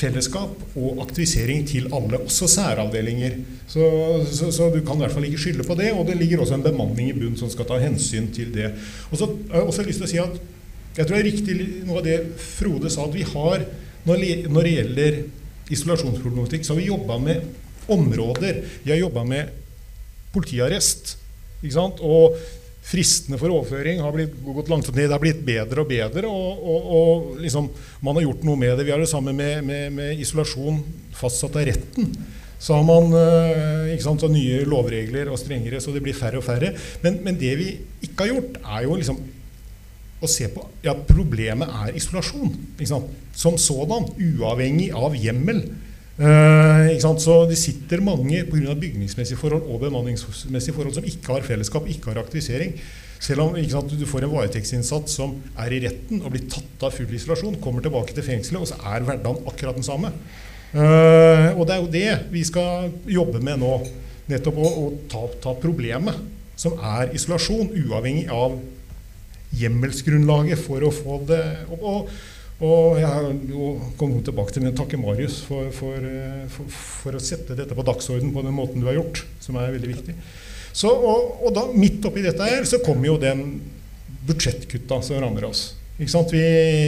fellesskap 0.00 0.76
og 0.78 1.00
aktivisering 1.02 1.64
til 1.68 1.88
alle, 1.94 2.20
også 2.22 2.48
særavdelinger. 2.48 3.40
Så, 3.66 3.82
så, 4.30 4.50
så, 4.54 4.70
du 4.70 4.80
kan 4.86 5.00
i 5.00 5.04
hvert 5.04 5.12
fall 5.16 5.26
ikke 5.28 5.42
skylde 5.42 5.66
på 5.66 5.76
det. 5.78 5.92
Og 5.92 6.06
det 6.08 6.16
ligger 6.20 6.44
også 6.44 6.56
en 6.58 6.66
bemanning 6.66 7.10
i 7.10 7.16
bunn 7.16 7.36
som 7.38 7.50
skal 7.52 7.68
ta 7.68 7.80
hensyn 7.82 8.30
til 8.34 8.54
det. 8.54 8.72
Og 9.10 9.18
så 9.18 9.28
har 9.50 9.62
jeg 9.62 9.72
også 9.72 9.86
lyst 9.88 10.02
til 10.02 10.08
å 10.08 10.12
si 10.14 10.22
at 10.22 10.40
jeg 10.96 11.06
tror 11.06 11.16
det 11.16 11.20
er 11.20 11.28
riktig 11.30 11.54
noe 11.86 12.00
av 12.00 12.06
det 12.06 12.16
Frode 12.42 12.90
sa, 12.90 13.06
at 13.06 13.14
vi 13.14 13.26
har 13.26 13.66
når, 14.08 14.24
når 14.50 14.66
det 14.66 14.72
gjelder 14.74 15.18
isolasjonsproblematikk, 15.70 16.64
så 16.66 16.74
har 16.74 16.80
vi 16.80 16.88
jobba 16.88 17.18
med 17.22 17.44
områder. 17.92 18.62
Vi 18.84 18.92
har 18.92 19.00
jobba 19.00 19.24
med 19.28 19.52
politiarrest. 20.34 21.16
Og 22.00 22.38
fristene 22.90 23.38
for 23.38 23.52
overføring 23.52 24.00
har 24.02 24.14
blitt, 24.14 24.34
gått 24.44 24.70
langsomt 24.72 24.96
ned. 24.96 25.10
Det 25.10 25.16
har 25.16 25.22
blitt 25.22 25.42
bedre 25.46 25.84
og 25.84 25.90
bedre. 25.90 26.26
Og, 26.30 26.62
og, 26.64 26.90
og 26.96 27.40
liksom, 27.44 27.70
man 28.06 28.18
har 28.18 28.28
gjort 28.28 28.46
noe 28.48 28.60
med 28.60 28.76
det. 28.78 28.86
Vi 28.88 28.94
har 28.94 29.02
det 29.02 29.10
samme 29.10 29.34
med, 29.36 29.64
med, 29.66 29.90
med 29.96 30.22
isolasjon 30.22 30.80
fastsatt 31.16 31.58
av 31.60 31.68
retten. 31.68 32.14
Så 32.60 32.76
har 32.76 32.84
man 32.84 33.12
ikke 33.88 34.04
sant, 34.04 34.20
så 34.20 34.28
nye 34.28 34.64
lovregler 34.68 35.30
og 35.32 35.38
strengere, 35.40 35.80
så 35.80 35.94
det 35.94 36.02
blir 36.04 36.16
færre 36.16 36.42
og 36.42 36.44
færre. 36.44 36.74
Men, 37.00 37.22
men 37.24 37.38
det 37.40 37.54
vi 37.56 37.70
ikke 38.04 38.26
har 38.26 38.34
gjort, 38.34 38.58
er 38.60 38.84
jo 38.84 38.98
liksom 39.00 39.20
å 40.20 40.28
se 40.28 40.50
på 40.52 40.66
ja, 40.84 40.92
problemet 41.08 41.70
er 41.86 41.96
isolasjon. 41.96 42.52
Som 43.32 43.56
sådan, 43.56 44.10
uavhengig 44.12 44.90
av 44.92 45.16
hjemmel. 45.16 45.62
Eh, 46.18 46.98
så 47.00 47.36
det 47.48 47.58
sitter 47.58 48.02
mange 48.04 48.42
pga. 48.44 48.74
bygningsmessige 48.74 49.38
forhold 49.38 49.62
og 49.62 49.80
bemanningsmessige 49.80 50.74
forhold 50.74 50.94
som 50.94 51.04
ikke 51.04 51.32
har 51.32 51.46
fellesskap, 51.46 51.86
ikke 51.88 52.12
har 52.12 52.22
aktivisering. 52.22 52.74
Selv 53.20 53.44
om 53.44 53.56
sant, 53.68 53.92
du 54.00 54.06
får 54.08 54.24
en 54.24 54.32
varetektsinnsatt 54.32 55.08
som 55.12 55.34
er 55.60 55.72
i 55.76 55.80
retten 55.84 56.22
og 56.24 56.32
blir 56.32 56.48
tatt 56.48 56.86
av 56.88 56.94
full 56.96 57.12
isolasjon, 57.12 57.60
kommer 57.60 57.84
tilbake 57.84 58.14
til 58.16 58.24
fengselet, 58.24 58.60
og 58.60 58.68
så 58.68 58.78
er 58.80 59.04
hverdagen 59.04 59.44
akkurat 59.46 59.76
den 59.76 59.84
samme. 59.84 60.12
Eh, 60.72 61.50
og 61.52 61.66
det 61.66 61.74
er 61.74 61.80
jo 61.82 61.92
det 61.92 62.32
vi 62.32 62.44
skal 62.46 62.92
jobbe 63.04 63.42
med 63.44 63.60
nå. 63.60 63.74
Nettopp 64.30 64.60
å, 64.62 64.68
å 64.68 64.84
ta, 65.10 65.24
ta 65.42 65.54
problemet, 65.58 66.16
som 66.56 66.76
er 66.78 67.12
isolasjon, 67.16 67.72
uavhengig 67.76 68.28
av 68.32 68.56
hjemmelsgrunnlaget 69.58 70.60
for 70.62 70.84
å 70.86 70.92
få 70.94 71.20
det 71.28 71.42
opp. 71.68 71.82
Og, 71.82 72.12
og 72.60 72.98
jeg 73.00 73.34
kommer 73.96 74.20
tilbake 74.24 74.52
til 74.52 74.66
det, 74.66 74.74
takke 74.76 75.00
Marius 75.00 75.38
for, 75.46 75.70
for, 75.72 76.06
for, 76.52 76.76
for, 76.76 77.16
å 77.16 77.22
sette 77.24 77.56
dette 77.56 77.76
på 77.76 77.84
dagsorden 77.88 78.34
på 78.34 78.44
den 78.44 78.56
måten 78.56 78.82
du 78.82 78.88
har 78.90 78.98
gjort, 78.98 79.22
som 79.40 79.56
er 79.56 79.72
veldig 79.72 79.92
viktig. 79.94 80.16
Så, 80.76 80.90
og, 80.92 81.40
og 81.40 81.54
da, 81.56 81.64
midt 81.72 82.04
oppi 82.06 82.22
dette 82.24 82.46
her 82.46 82.66
så 82.68 82.82
kommer 82.84 83.08
jo 83.08 83.20
den 83.20 83.46
budsjettkutta 84.28 85.00
som 85.02 85.22
rammer 85.24 85.48
oss. 85.48 85.70
Vi, 86.00 86.06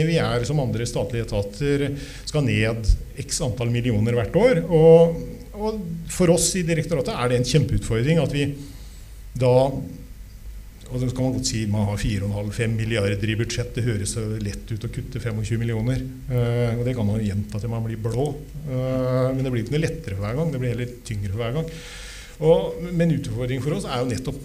vi, 0.07 0.17
er 0.17 0.45
som 0.47 0.61
andre 0.63 0.85
statlige 0.89 1.27
etater 1.27 1.83
skal 2.25 2.45
ned 2.47 2.87
x 3.21 3.41
antall 3.45 3.69
millioner 3.73 4.15
hvert 4.17 4.37
år. 4.39 4.61
Og, 4.65 5.19
og, 5.53 5.81
for 6.09 6.33
oss 6.33 6.47
i 6.57 6.63
direktoratet 6.65 7.13
er 7.13 7.29
det 7.29 7.41
en 7.41 7.49
kjempeutfordring 7.49 8.21
at 8.23 8.33
vi 8.33 8.47
da 9.37 9.53
og 10.91 10.99
så 10.99 11.09
kan 11.09 11.25
man 11.25 11.35
godt 11.37 11.49
si 11.49 11.63
man 11.71 11.87
har 11.87 11.99
4,5-5 12.01 12.73
milliarder 12.77 13.29
i 13.31 13.37
budsjett. 13.39 13.71
Det 13.75 13.85
høres 13.85 14.15
så 14.17 14.23
lett 14.43 14.71
ut 14.73 14.87
å 14.87 14.91
kutte 14.93 15.21
25 15.23 15.61
millioner. 15.61 16.01
Eh, 16.29 16.73
og 16.77 16.83
det 16.87 16.95
kan 16.97 17.07
man 17.07 17.23
gjenta 17.23 17.61
til 17.61 17.71
man 17.71 17.85
blir 17.87 18.01
blå. 18.01 18.27
Eh, 18.67 19.29
men 19.33 19.41
det 19.41 19.53
blir 19.53 19.65
ikke 19.65 19.77
noe 19.77 19.85
lettere 19.85 20.17
for 20.17 20.25
hver 20.27 20.39
gang. 20.39 20.51
Det 20.53 20.61
blir 20.61 20.75
heller 20.75 20.97
tyngre 21.07 21.31
for 21.31 21.43
hver 21.43 21.55
gang. 21.57 21.71
Og, 22.43 22.83
men 22.91 23.15
utfordringen 23.15 23.65
for 23.65 23.77
oss 23.77 23.87
er 23.87 24.03
jo 24.03 24.11
nettopp 24.11 24.41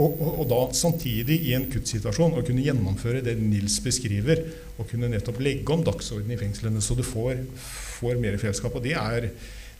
og, 0.00 0.14
og, 0.16 0.28
og, 0.30 0.44
da 0.48 0.60
samtidig 0.76 1.36
i 1.50 1.54
en 1.56 1.66
kuttsituasjon 1.68 2.38
å 2.38 2.44
kunne 2.46 2.64
gjennomføre 2.64 3.20
det 3.24 3.34
Nils 3.40 3.80
beskriver, 3.84 4.46
og 4.78 4.88
kunne 4.88 5.10
nettopp 5.12 5.42
legge 5.44 5.74
om 5.74 5.82
dagsordenen 5.84 6.36
i 6.36 6.40
fengslene 6.40 6.80
så 6.84 6.96
du 6.96 7.02
får, 7.04 7.42
får 7.98 8.20
mer 8.22 8.38
fellesskap. 8.40 8.78
Og 8.78 8.86
det 8.86 8.94
er, 8.96 9.28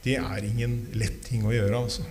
det 0.05 0.19
er, 0.21 0.45
ingen 0.45 0.83
lett 0.99 1.23
ting 1.25 1.47
å 1.47 1.55
gjøre. 1.55 1.87
altså. 1.87 2.05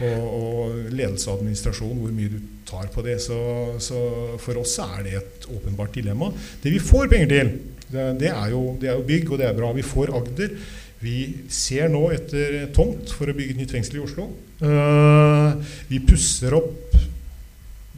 Og, 0.00 0.22
og 0.24 0.76
ledelse 0.88 1.28
og 1.28 1.42
administrasjon, 1.42 1.98
hvor 2.00 2.14
mye 2.16 2.32
du 2.32 2.38
tar 2.68 2.88
på 2.94 3.04
det. 3.04 3.18
Så, 3.20 3.38
så, 3.82 3.98
for 4.40 4.62
oss 4.62 4.78
er 4.80 5.02
det 5.04 5.18
et 5.18 5.48
åpenbart 5.52 5.92
dilemma. 5.98 6.30
Det 6.62 6.72
vi 6.72 6.80
får 6.82 7.10
penger 7.12 7.34
til, 7.34 7.52
det, 7.92 8.06
det, 8.22 8.30
er 8.32 8.54
jo, 8.54 8.62
det 8.80 8.88
er 8.88 8.96
jo 8.96 9.04
bygg, 9.10 9.34
og 9.34 9.42
det 9.42 9.50
er 9.50 9.58
bra. 9.58 9.72
Vi 9.76 9.84
får 9.84 10.14
Agder. 10.16 10.56
Vi 11.02 11.16
ser 11.50 11.90
nå 11.90 12.06
etter 12.14 12.70
tomt 12.74 13.10
for 13.10 13.28
å 13.28 13.34
bygge 13.36 13.56
et 13.56 13.60
nytt 13.60 13.74
fengsel 13.74 13.98
i 13.98 14.04
Oslo. 14.04 14.28
Uh, 14.62 15.58
vi 15.90 15.98
pusser 16.06 16.54
opp 16.54 16.91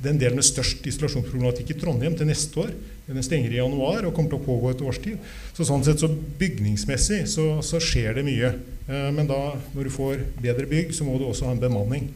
den 0.03 0.19
delen 0.19 0.39
med 0.39 0.47
størst 0.47 0.85
isolasjonsproblematikk 0.89 1.71
i 1.73 1.79
Trondheim 1.79 2.17
til 2.19 2.29
neste 2.29 2.61
år. 2.65 2.73
Den 3.07 3.25
stenger 3.25 3.53
i 3.53 3.61
januar 3.61 4.07
og 4.07 4.15
kommer 4.17 4.33
til 4.33 4.41
å 4.41 4.47
pågå 4.47 4.73
et 4.73 4.83
års 4.85 5.01
tid. 5.05 5.21
Så 5.57 5.67
sånn 5.69 5.85
sett 5.87 6.03
så 6.03 6.11
bygningsmessig 6.11 7.25
så, 7.31 7.47
så 7.65 7.81
skjer 7.83 8.19
det 8.19 8.27
mye. 8.27 8.53
Eh, 8.89 9.09
men 9.15 9.29
da, 9.31 9.41
når 9.75 9.89
du 9.89 9.95
får 9.95 10.25
bedre 10.41 10.69
bygg, 10.71 10.95
så 10.97 11.07
må 11.07 11.19
du 11.21 11.27
også 11.29 11.49
ha 11.49 11.55
en 11.55 11.63
bemanning 11.63 12.09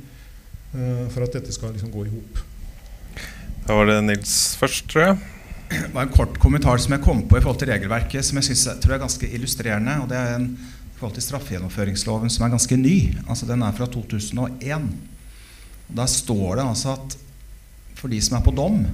eh, 0.75 1.05
for 1.13 1.27
at 1.27 1.39
dette 1.39 1.55
skal 1.55 1.75
liksom 1.77 1.93
gå 1.95 2.07
i 2.09 2.15
hop. 2.15 2.43
Da 3.69 3.77
var 3.77 3.91
det 3.91 4.01
Nils 4.07 4.33
først, 4.59 4.89
tror 4.89 5.05
jeg. 5.05 5.21
Det 5.69 5.93
var 5.93 6.07
en 6.07 6.17
kort 6.17 6.39
kommentar 6.41 6.81
som 6.81 6.95
jeg 6.97 7.05
kom 7.05 7.21
på 7.29 7.37
i 7.37 7.45
forhold 7.45 7.61
til 7.61 7.69
regelverket, 7.69 8.25
som 8.25 8.41
jeg 8.41 8.49
synes, 8.49 8.81
tror 8.81 8.97
er 8.97 9.05
ganske 9.05 9.29
illustrerende. 9.37 10.01
og 10.01 10.09
det 10.09 10.17
er 10.17 10.37
en 10.39 10.51
i 10.99 10.99
forhold 10.99 11.15
til 11.15 11.29
straffegjennomføringsloven 11.29 12.33
som 12.33 12.43
er 12.43 12.55
ganske 12.57 12.77
ny. 12.77 12.97
altså 13.29 13.47
Den 13.47 13.63
er 13.63 13.77
fra 13.77 13.87
2001. 13.87 14.89
Da 15.95 16.07
står 16.11 16.57
det 16.59 16.65
altså 16.65 16.97
at 16.97 17.15
for 17.99 18.13
de 18.13 18.21
som 18.23 18.39
er 18.39 18.45
på 18.47 18.55
dom, 18.55 18.85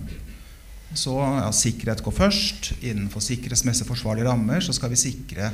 så 0.94 1.16
ja, 1.18 1.48
sikkerhet 1.54 2.02
går 2.06 2.14
først. 2.14 2.72
Innenfor 2.86 3.22
sikkerhetsmessig 3.24 3.86
forsvarlige 3.88 4.28
rammer 4.28 4.62
så 4.62 4.74
skal 4.76 4.92
vi 4.92 5.00
sikre 5.00 5.50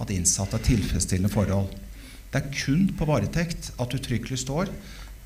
at 0.00 0.12
innsatte 0.14 0.56
har 0.56 0.64
tilfredsstillende 0.64 1.32
forhold. 1.32 1.72
Det 2.30 2.40
er 2.40 2.54
kun 2.54 2.88
på 2.98 3.06
varetekt 3.06 3.72
at 3.78 3.94
uttrykkelig 3.94 4.40
står 4.42 4.70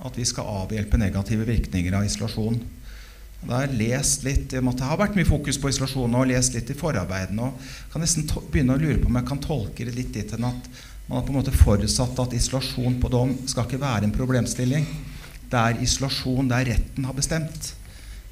at 0.05 0.19
vi 0.19 0.25
skal 0.29 0.49
avhjelpe 0.63 1.01
negative 1.01 1.47
virkninger 1.49 1.97
av 1.99 2.07
isolasjon. 2.07 2.59
Da 3.39 3.55
har 3.55 3.67
jeg 3.69 3.79
lest 3.79 4.25
litt, 4.27 4.51
Det 4.51 4.81
har 4.81 4.99
vært 4.99 5.17
mye 5.17 5.29
fokus 5.29 5.59
på 5.59 5.71
isolasjon 5.71 6.15
og 6.15 6.27
lest 6.27 6.55
litt 6.55 6.71
i 6.71 6.75
forarbeidene. 6.75 7.43
og 7.43 7.93
kan 7.93 8.01
nesten 8.01 8.27
begynne 8.51 8.75
å 8.75 8.81
lure 8.81 8.99
på 8.99 9.07
om 9.07 9.17
jeg 9.17 9.27
kan 9.27 9.39
tolke 9.39 9.85
det 9.85 9.95
litt 9.95 10.13
dit 10.13 10.31
hen 10.31 10.45
at 10.45 10.69
man 11.09 11.19
har 11.19 11.27
på 11.27 11.33
en 11.33 11.39
måte 11.41 11.53
forutsatt 11.57 12.19
at 12.19 12.35
isolasjon 12.35 13.01
på 13.01 13.09
dom 13.09 13.37
skal 13.47 13.65
ikke 13.65 13.81
være 13.81 14.05
en 14.05 14.13
problemstilling. 14.13 14.87
Det 15.49 15.59
er 15.59 15.83
isolasjon 15.85 16.51
der 16.51 16.69
retten 16.69 17.07
har 17.09 17.17
bestemt. 17.17 17.73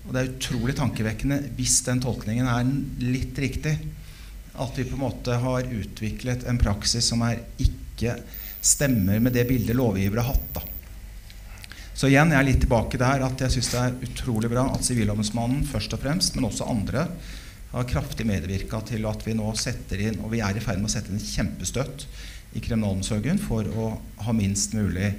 Og 0.07 0.15
det 0.15 0.23
er 0.23 0.33
utrolig 0.35 0.77
tankevekkende 0.79 1.41
hvis 1.57 1.81
den 1.87 2.03
tolkningen 2.05 2.49
er 2.51 2.69
litt 3.03 3.39
riktig. 3.43 3.75
At 4.57 4.79
vi 4.79 4.87
på 4.87 4.97
en 4.97 5.05
måte 5.05 5.37
har 5.43 5.67
utviklet 5.67 6.47
en 6.49 6.61
praksis 6.61 7.11
som 7.11 7.25
ikke 7.27 8.19
stemmer 8.67 9.21
med 9.23 9.35
det 9.37 9.47
bildet 9.49 9.77
lovgivere 9.77 10.25
har 10.25 10.35
hatt. 10.35 10.49
da. 10.57 10.63
Så 11.97 12.11
igjen, 12.11 12.29
jeg 12.29 12.43
er 12.43 12.45
litt 12.45 12.61
tilbake 12.61 12.99
der 13.01 13.23
at 13.25 13.41
jeg 13.41 13.55
syns 13.55 13.71
det 13.73 13.83
er 13.83 13.95
utrolig 14.05 14.51
bra 14.53 14.67
at 14.75 14.85
Sivilombudsmannen 14.85 15.63
først 15.65 15.95
og 15.97 16.03
fremst, 16.03 16.35
men 16.37 16.45
også 16.45 16.69
andre, 16.69 17.07
har 17.73 17.89
kraftig 17.89 18.27
medvirka 18.29 18.83
til 18.89 19.07
at 19.09 19.25
vi 19.25 19.35
nå 19.37 19.49
setter 19.59 20.03
inn, 20.05 20.19
og 20.21 20.31
vi 20.35 20.43
er 20.45 20.57
i 20.57 20.63
ferd 20.65 20.81
med 20.81 20.91
å 20.91 20.93
sette 20.93 21.13
inn 21.13 21.23
kjempestøtt 21.23 22.05
i 22.57 22.63
kriminalomsorgen 22.65 23.41
for 23.41 23.69
å 23.69 23.89
ha 24.27 24.35
minst 24.37 24.77
mulig 24.77 25.15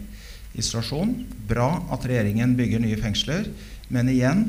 isolasjon. 0.56 1.14
Bra 1.50 1.70
at 1.94 2.08
regjeringen 2.08 2.56
bygger 2.58 2.84
nye 2.84 3.00
fengsler, 3.02 3.50
men 3.94 4.12
igjen, 4.12 4.46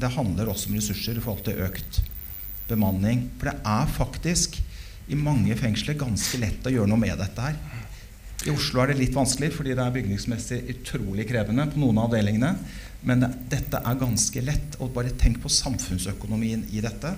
det 0.00 0.12
handler 0.14 0.48
også 0.50 0.70
om 0.70 0.78
ressurser 0.78 1.18
i 1.18 1.22
forhold 1.24 1.44
til 1.48 1.60
økt 1.64 2.00
bemanning. 2.70 3.26
For 3.38 3.50
det 3.50 3.58
er 3.66 3.94
faktisk 3.96 4.60
i 5.10 5.18
mange 5.18 5.56
fengsler 5.58 5.98
ganske 5.98 6.38
lett 6.40 6.66
å 6.66 6.72
gjøre 6.72 6.90
noe 6.90 7.02
med 7.02 7.18
dette 7.18 7.48
her. 7.48 7.58
I 8.46 8.52
Oslo 8.54 8.80
er 8.80 8.92
det 8.92 9.00
litt 9.02 9.16
vanskelig 9.16 9.50
fordi 9.52 9.74
det 9.76 9.84
er 9.84 9.92
bygningsmessig 9.92 10.62
utrolig 10.72 11.26
krevende 11.28 11.66
på 11.68 11.82
noen 11.82 11.98
av 12.00 12.08
avdelingene. 12.08 12.54
Men 13.04 13.24
det, 13.24 13.30
dette 13.52 13.80
er 13.84 14.00
ganske 14.00 14.44
lett. 14.44 14.78
Og 14.80 14.94
bare 14.94 15.12
tenk 15.20 15.42
på 15.42 15.52
samfunnsøkonomien 15.52 16.64
i 16.72 16.80
dette. 16.84 17.12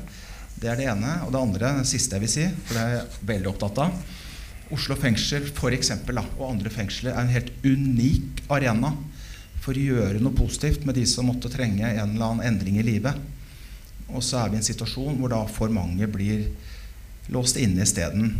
Det 0.58 0.70
er 0.70 0.80
det 0.80 0.88
ene. 0.90 1.20
Og 1.26 1.30
det 1.34 1.42
andre, 1.42 1.76
det 1.78 1.90
siste 1.90 2.18
jeg 2.18 2.24
vil 2.24 2.32
si, 2.32 2.48
for 2.66 2.78
det 2.78 2.82
er 2.82 2.96
jeg 2.96 3.24
veldig 3.30 3.52
opptatt 3.52 3.82
av. 3.84 4.02
Oslo 4.72 4.96
fengsel 4.96 5.44
for 5.52 5.74
eksempel, 5.76 6.16
da, 6.16 6.24
og 6.38 6.54
andre 6.54 6.72
fengsler 6.72 7.12
er 7.12 7.26
en 7.26 7.34
helt 7.34 7.52
unik 7.64 8.46
arena 8.52 8.94
for 9.62 9.76
å 9.76 9.84
gjøre 9.84 10.22
noe 10.22 10.34
positivt 10.34 10.86
med 10.88 10.96
de 10.98 11.04
som 11.06 11.28
måtte 11.28 11.50
trenge 11.52 11.86
en 11.86 12.16
eller 12.16 12.32
annen 12.32 12.46
endring 12.48 12.80
i 12.80 12.86
livet. 12.86 13.18
Og 14.12 14.24
så 14.24 14.40
er 14.40 14.50
vi 14.50 14.58
i 14.58 14.62
en 14.62 14.66
situasjon 14.66 15.18
hvor 15.20 15.32
da 15.32 15.42
for 15.48 15.72
mange 15.72 16.08
blir 16.10 16.48
låst 17.32 17.60
inne 17.60 17.84
isteden. 17.84 18.34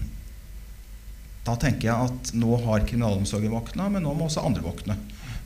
Da 1.47 1.55
tenker 1.59 1.89
jeg 1.89 2.11
at 2.11 2.33
nå 2.39 2.57
har 2.67 2.85
kriminalomsorgen 2.87 3.55
våkna, 3.55 3.89
men 3.91 4.05
nå 4.05 4.13
må 4.15 4.29
også 4.29 4.45
andre 4.47 4.63
våkne. 4.65 4.97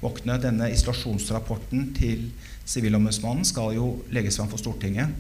våkne. 0.01 0.39
Denne 0.43 0.69
isolasjonsrapporten 0.73 1.91
til 1.97 2.29
Sivilombudsmannen 2.69 3.47
skal 3.49 3.75
jo 3.77 3.91
legges 4.13 4.37
fram 4.37 4.51
for 4.53 4.61
Stortinget. 4.61 5.13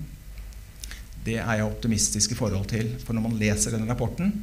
Det 1.26 1.38
er 1.40 1.58
jeg 1.58 1.66
optimistisk 1.66 2.32
i 2.32 2.38
forhold 2.38 2.68
til. 2.70 2.92
For 3.02 3.16
når 3.16 3.24
man 3.28 3.38
leser 3.40 3.74
denne 3.74 3.88
rapporten, 3.90 4.34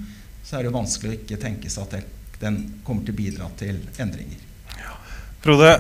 så 0.44 0.58
er 0.58 0.64
det 0.64 0.72
jo 0.72 0.78
vanskelig 0.78 1.12
å 1.12 1.18
ikke 1.18 1.40
tenke 1.42 1.72
seg 1.72 1.88
at 1.88 2.42
den 2.44 2.60
kommer 2.84 3.06
til 3.08 3.16
å 3.16 3.20
bidra 3.20 3.50
til 3.60 3.78
endringer. 4.04 4.42
Ja. 4.76 4.98
Frode, 5.44 5.72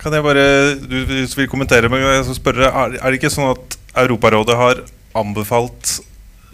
kan 0.00 0.16
jeg 0.16 0.26
bare 0.26 0.46
du 0.82 0.98
vil 1.06 1.50
kommentere, 1.50 1.90
men 1.92 2.02
jeg 2.02 2.26
skal 2.26 2.40
spørre, 2.40 2.70
er, 2.70 2.98
er 2.98 3.06
det 3.06 3.20
ikke 3.20 3.32
sånn 3.32 3.52
at 3.54 3.78
Europarådet 4.04 4.58
har 4.58 4.82
anbefalt 5.14 6.00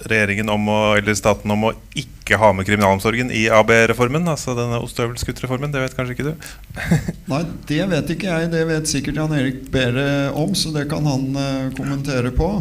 regjeringen 0.08 0.48
om 0.52 0.68
å, 0.72 0.78
eller 0.96 1.16
staten 1.16 1.50
om 1.52 1.68
å 1.68 1.72
ikke 1.98 2.38
ha 2.40 2.52
med 2.56 2.66
kriminalomsorgen 2.68 3.32
i 3.34 3.46
AB-reformen? 3.52 4.28
Altså 4.32 4.54
denne 4.56 4.80
ostehøvelskuttreformen? 4.84 5.72
Det 5.72 5.82
vet 5.82 5.96
kanskje 5.96 6.16
ikke 6.16 6.30
du? 6.30 6.48
Nei, 7.32 7.42
det 7.68 7.82
vet 7.90 8.14
ikke 8.14 8.30
jeg. 8.30 8.52
Det 8.54 8.62
vet 8.70 8.92
sikkert 8.92 9.20
Jan 9.20 9.36
Erik 9.36 9.66
bedre 9.72 10.06
om, 10.38 10.54
så 10.56 10.72
det 10.76 10.86
kan 10.92 11.08
han 11.08 11.28
uh, 11.36 11.68
kommentere 11.76 12.32
på. 12.36 12.52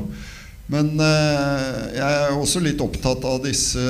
Men 0.70 0.94
uh, 1.02 1.90
jeg 1.96 2.06
er 2.06 2.36
også 2.38 2.62
litt 2.62 2.82
opptatt 2.84 3.26
av 3.26 3.42
disse 3.46 3.82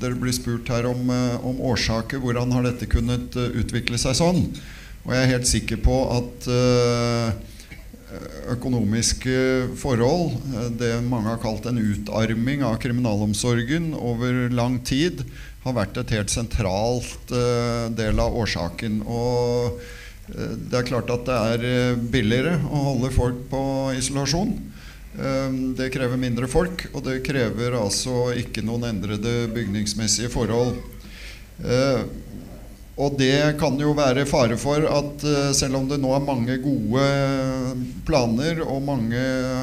Dere 0.00 0.16
blir 0.16 0.32
spurt 0.32 0.70
her 0.72 0.86
om, 0.88 1.10
uh, 1.10 1.42
om 1.44 1.58
årsaker. 1.72 2.22
Hvordan 2.22 2.54
har 2.54 2.68
dette 2.68 2.88
kunnet 2.88 3.34
utvikle 3.36 3.98
seg 4.00 4.14
sånn? 4.16 4.44
Og 5.02 5.14
jeg 5.16 5.24
er 5.24 5.32
helt 5.34 5.48
sikker 5.48 5.80
på 5.82 5.96
at 6.12 6.46
økonomiske 8.50 9.36
forhold, 9.80 10.34
det 10.76 10.90
mange 11.06 11.30
har 11.30 11.38
kalt 11.40 11.68
en 11.70 11.78
utarming 11.78 12.64
av 12.66 12.76
kriminalomsorgen 12.82 13.94
over 13.96 14.50
lang 14.52 14.76
tid, 14.84 15.22
har 15.64 15.76
vært 15.78 16.02
et 16.02 16.12
helt 16.16 16.32
sentralt 16.34 17.32
del 17.96 18.20
av 18.20 18.36
årsaken. 18.42 19.00
Og 19.08 19.80
det 20.28 20.82
er 20.82 20.90
klart 20.90 21.14
at 21.14 21.24
det 21.30 21.38
er 21.54 22.02
billigere 22.12 22.58
å 22.68 22.84
holde 22.90 23.14
folk 23.14 23.40
på 23.54 23.62
isolasjon. 23.96 24.52
Det 25.76 25.90
krever 25.92 26.16
mindre 26.20 26.48
folk, 26.48 26.86
og 26.94 27.04
det 27.04 27.18
krever 27.26 27.74
altså 27.76 28.30
ikke 28.40 28.64
noen 28.64 28.86
endrede 28.88 29.50
bygningsmessige 29.52 30.30
forhold. 30.32 30.78
Og 33.00 33.16
det 33.16 33.56
kan 33.60 33.78
jo 33.80 33.94
være 33.96 34.26
fare 34.28 34.58
for 34.60 34.84
at 34.84 35.24
uh, 35.24 35.52
selv 35.56 35.78
om 35.78 35.88
det 35.88 36.00
nå 36.02 36.10
er 36.12 36.24
mange 36.24 36.58
gode 36.60 37.04
planer, 38.08 38.60
og 38.66 38.84
mange 38.84 39.22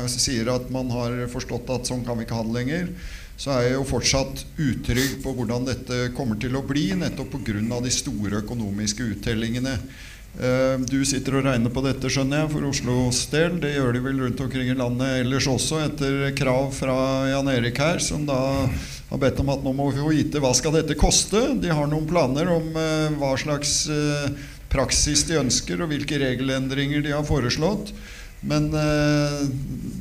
sier 0.10 0.50
at 0.56 0.72
man 0.74 0.90
har 0.94 1.20
forstått 1.30 1.70
at 1.76 1.90
sånn 1.90 2.06
kan 2.08 2.18
vi 2.18 2.26
ikke 2.26 2.40
ha 2.40 2.46
det 2.48 2.56
lenger, 2.56 2.90
så 3.38 3.54
er 3.54 3.68
jeg 3.68 3.76
jo 3.76 3.86
fortsatt 3.86 4.42
utrygg 4.58 5.20
på 5.22 5.36
hvordan 5.38 5.68
dette 5.68 6.08
kommer 6.18 6.40
til 6.42 6.58
å 6.58 6.64
bli, 6.66 6.90
nettopp 6.98 7.36
pga. 7.38 7.82
de 7.86 7.94
store 7.94 8.42
økonomiske 8.42 9.12
uttellingene. 9.14 9.76
Uh, 10.38 10.78
du 10.86 11.00
sitter 11.08 11.40
og 11.40 11.48
regner 11.48 11.72
på 11.74 11.82
dette, 11.82 12.12
skjønner 12.14 12.44
jeg, 12.44 12.52
for 12.52 12.68
Oslos 12.70 13.24
del. 13.32 13.56
Det 13.64 13.72
gjør 13.74 13.96
de 13.96 14.02
vel 14.06 14.20
rundt 14.26 14.44
omkring 14.46 14.70
i 14.70 14.78
landet 14.78 15.24
ellers 15.24 15.48
også, 15.50 15.80
etter 15.88 16.28
krav 16.38 16.70
fra 16.78 16.98
Jan 17.32 17.50
Erik 17.56 17.82
her, 17.82 18.04
som 18.04 18.28
da 18.28 18.38
har 19.08 19.22
bedt 19.24 19.42
om 19.42 19.50
at 19.54 19.64
nå 19.66 19.74
må 19.74 19.88
vi 19.90 20.04
få 20.04 20.12
vite 20.12 20.44
hva 20.44 20.52
skal 20.58 20.76
dette 20.78 21.00
koste. 21.00 21.42
De 21.58 21.72
har 21.74 21.90
noen 21.90 22.06
planer 22.10 22.52
om 22.54 22.70
uh, 22.76 23.18
hva 23.18 23.34
slags 23.40 23.80
uh, 23.90 24.30
praksis 24.70 25.26
de 25.30 25.40
ønsker, 25.40 25.82
og 25.82 25.90
hvilke 25.94 26.20
regelendringer 26.22 27.06
de 27.06 27.16
har 27.16 27.26
foreslått. 27.26 27.96
Men 28.46 28.68
eh, 28.70 29.46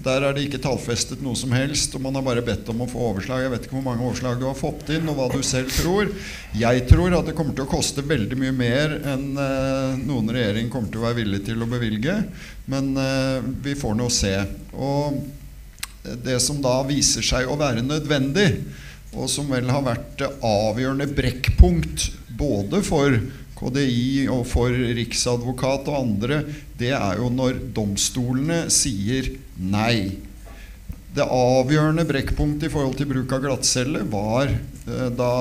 der 0.05 0.25
er 0.27 0.35
det 0.37 0.45
ikke 0.45 0.61
tallfestet 0.61 1.23
noe 1.25 1.39
som 1.39 1.55
helst, 1.57 1.95
og 1.97 2.03
man 2.05 2.19
har 2.19 2.25
bare 2.27 2.45
bedt 2.45 2.69
om 2.69 2.83
å 2.85 2.89
få 2.91 3.01
overslag. 3.11 3.47
Jeg 3.47 3.53
vet 3.55 3.65
ikke 3.67 3.79
hvor 3.79 3.87
mange 3.87 4.05
overslag 4.05 4.37
du 4.41 4.45
har 4.49 4.59
fått 4.59 4.91
inn, 4.93 5.09
og 5.09 5.17
hva 5.17 5.29
du 5.33 5.41
selv 5.47 5.73
tror. 5.73 6.11
Jeg 6.57 6.85
tror 6.91 7.17
at 7.17 7.31
det 7.31 7.37
kommer 7.39 7.57
til 7.57 7.65
å 7.65 7.71
koste 7.71 8.05
veldig 8.05 8.39
mye 8.41 8.57
mer 8.57 8.99
enn 9.15 9.31
eh, 9.41 9.97
noen 10.05 10.29
regjering 10.37 10.69
kommer 10.73 10.93
til 10.93 11.01
å 11.01 11.07
være 11.09 11.21
villig 11.23 11.43
til 11.49 11.65
å 11.65 11.71
bevilge. 11.71 12.19
Men 12.69 12.93
eh, 13.01 13.49
vi 13.65 13.77
får 13.79 13.97
nå 13.97 14.11
se. 14.13 14.35
Og 14.77 15.17
det 16.27 16.37
som 16.45 16.61
da 16.63 16.77
viser 16.87 17.25
seg 17.25 17.49
å 17.49 17.57
være 17.59 17.83
nødvendig, 17.83 18.51
og 19.17 19.31
som 19.33 19.49
vel 19.49 19.71
har 19.73 19.85
vært 19.87 20.13
det 20.21 20.29
avgjørende 20.45 21.09
brekkpunkt 21.17 22.11
både 22.37 22.83
for 22.85 23.17
KDI 23.57 24.27
og 24.33 24.45
for 24.49 24.71
Riksadvokat 24.71 25.89
og 25.89 25.99
andre, 25.99 26.43
det 26.77 26.93
er 26.93 27.21
jo 27.23 27.31
når 27.33 27.59
domstolene 27.77 28.67
sier 28.73 29.31
nei. 29.57 30.19
Det 31.17 31.25
avgjørende 31.25 32.05
brekkpunktet 32.09 32.69
i 32.69 32.73
forhold 32.73 32.99
til 32.99 33.09
bruk 33.09 33.33
av 33.33 33.45
glattcelle 33.47 34.03
var 34.13 34.53
eh, 34.53 35.09
da 35.17 35.33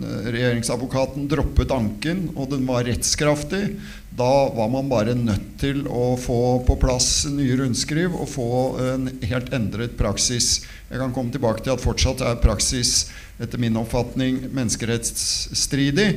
regjeringsadvokaten 0.00 1.26
droppet 1.28 1.72
anken, 1.74 2.24
og 2.32 2.50
den 2.52 2.64
var 2.68 2.86
rettskraftig. 2.86 3.74
Da 4.16 4.30
var 4.56 4.70
man 4.72 4.88
bare 4.90 5.14
nødt 5.16 5.54
til 5.60 5.84
å 5.88 6.14
få 6.20 6.62
på 6.66 6.76
plass 6.80 7.24
nye 7.28 7.56
rundskriv 7.60 8.14
og 8.16 8.28
få 8.32 8.48
en 8.84 9.10
helt 9.28 9.52
endret 9.56 9.96
praksis. 10.00 10.62
Jeg 10.90 11.00
kan 11.00 11.14
komme 11.14 11.32
tilbake 11.32 11.64
til 11.64 11.74
at 11.74 11.84
fortsatt 11.84 12.24
er 12.24 12.40
praksis 12.40 13.10
etter 13.42 13.60
min 13.60 13.76
oppfatning 13.80 14.42
menneskerettsstridig. 14.52 16.08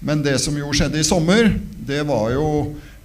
Men 0.00 0.24
det 0.24 0.38
som 0.42 0.56
jo 0.56 0.72
skjedde 0.72 1.00
i 1.00 1.06
sommer, 1.06 1.54
det 1.76 2.04
var 2.08 2.32
jo 2.36 2.48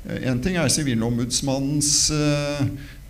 En 0.08 0.38
ting 0.40 0.56
er 0.56 0.70
Sivilombudsmannens 0.72 1.88
eh, 2.16 2.62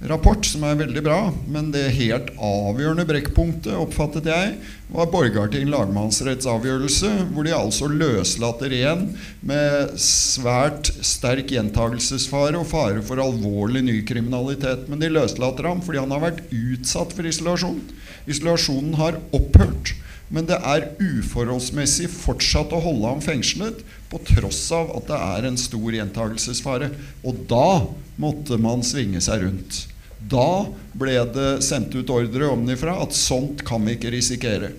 rapport, 0.05 0.45
som 0.45 0.61
er 0.67 0.77
veldig 0.77 1.01
bra, 1.05 1.19
men 1.49 1.71
det 1.73 1.87
helt 1.95 2.29
avgjørende 2.37 3.05
brekkpunktet, 3.09 3.73
oppfattet 3.73 4.29
jeg, 4.29 4.53
var 4.93 5.09
Borgarting 5.11 5.71
lagmannsrettsavgjørelse, 5.71 7.11
hvor 7.33 7.47
de 7.47 7.55
altså 7.57 7.89
løslater 7.89 8.75
igjen 8.77 9.07
med 9.41 9.95
svært 10.01 10.91
sterk 11.01 11.49
gjentagelsesfare 11.55 12.59
og 12.59 12.69
fare 12.69 13.01
for 13.05 13.21
alvorlig 13.23 13.83
ny 13.87 13.99
kriminalitet. 14.07 14.85
Men 14.91 15.01
de 15.01 15.11
løslater 15.11 15.67
ham 15.67 15.81
fordi 15.83 16.03
han 16.03 16.13
har 16.13 16.27
vært 16.29 16.43
utsatt 16.53 17.15
for 17.17 17.27
isolasjon. 17.27 17.81
Isolasjonen 18.29 18.99
har 19.01 19.17
opphørt. 19.35 19.95
Men 20.29 20.47
det 20.47 20.57
er 20.59 20.89
uforholdsmessig 20.99 22.09
fortsatt 22.11 22.73
å 22.75 22.83
holde 22.83 23.13
ham 23.13 23.21
fengslet 23.23 23.79
på 24.11 24.19
tross 24.23 24.61
av 24.75 24.91
at 24.97 25.09
det 25.09 25.19
er 25.19 25.47
en 25.47 25.59
stor 25.59 25.95
gjentagelsesfare. 25.97 26.89
Og 27.27 27.45
da 27.49 27.83
måtte 28.21 28.59
man 28.61 28.85
svinge 28.85 29.21
seg 29.23 29.43
rundt. 29.45 29.83
Da 30.17 30.67
ble 30.97 31.17
det 31.35 31.49
sendt 31.65 31.95
ut 31.95 32.09
ordre 32.11 32.49
ovenifra 32.49 32.97
at 33.03 33.15
sånt 33.15 33.63
kan 33.67 33.83
vi 33.85 33.97
ikke 33.97 34.13
risikere. 34.15 34.71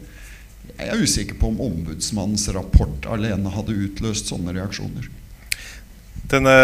Jeg 0.79 0.91
er 0.93 1.03
usikker 1.03 1.39
på 1.39 1.51
om 1.51 1.61
ombudsmannens 1.65 2.49
rapport 2.55 3.07
alene 3.11 3.53
hadde 3.55 3.77
utløst 3.87 4.31
sånne 4.31 4.55
reaksjoner. 4.57 5.09
Denne 6.29 6.57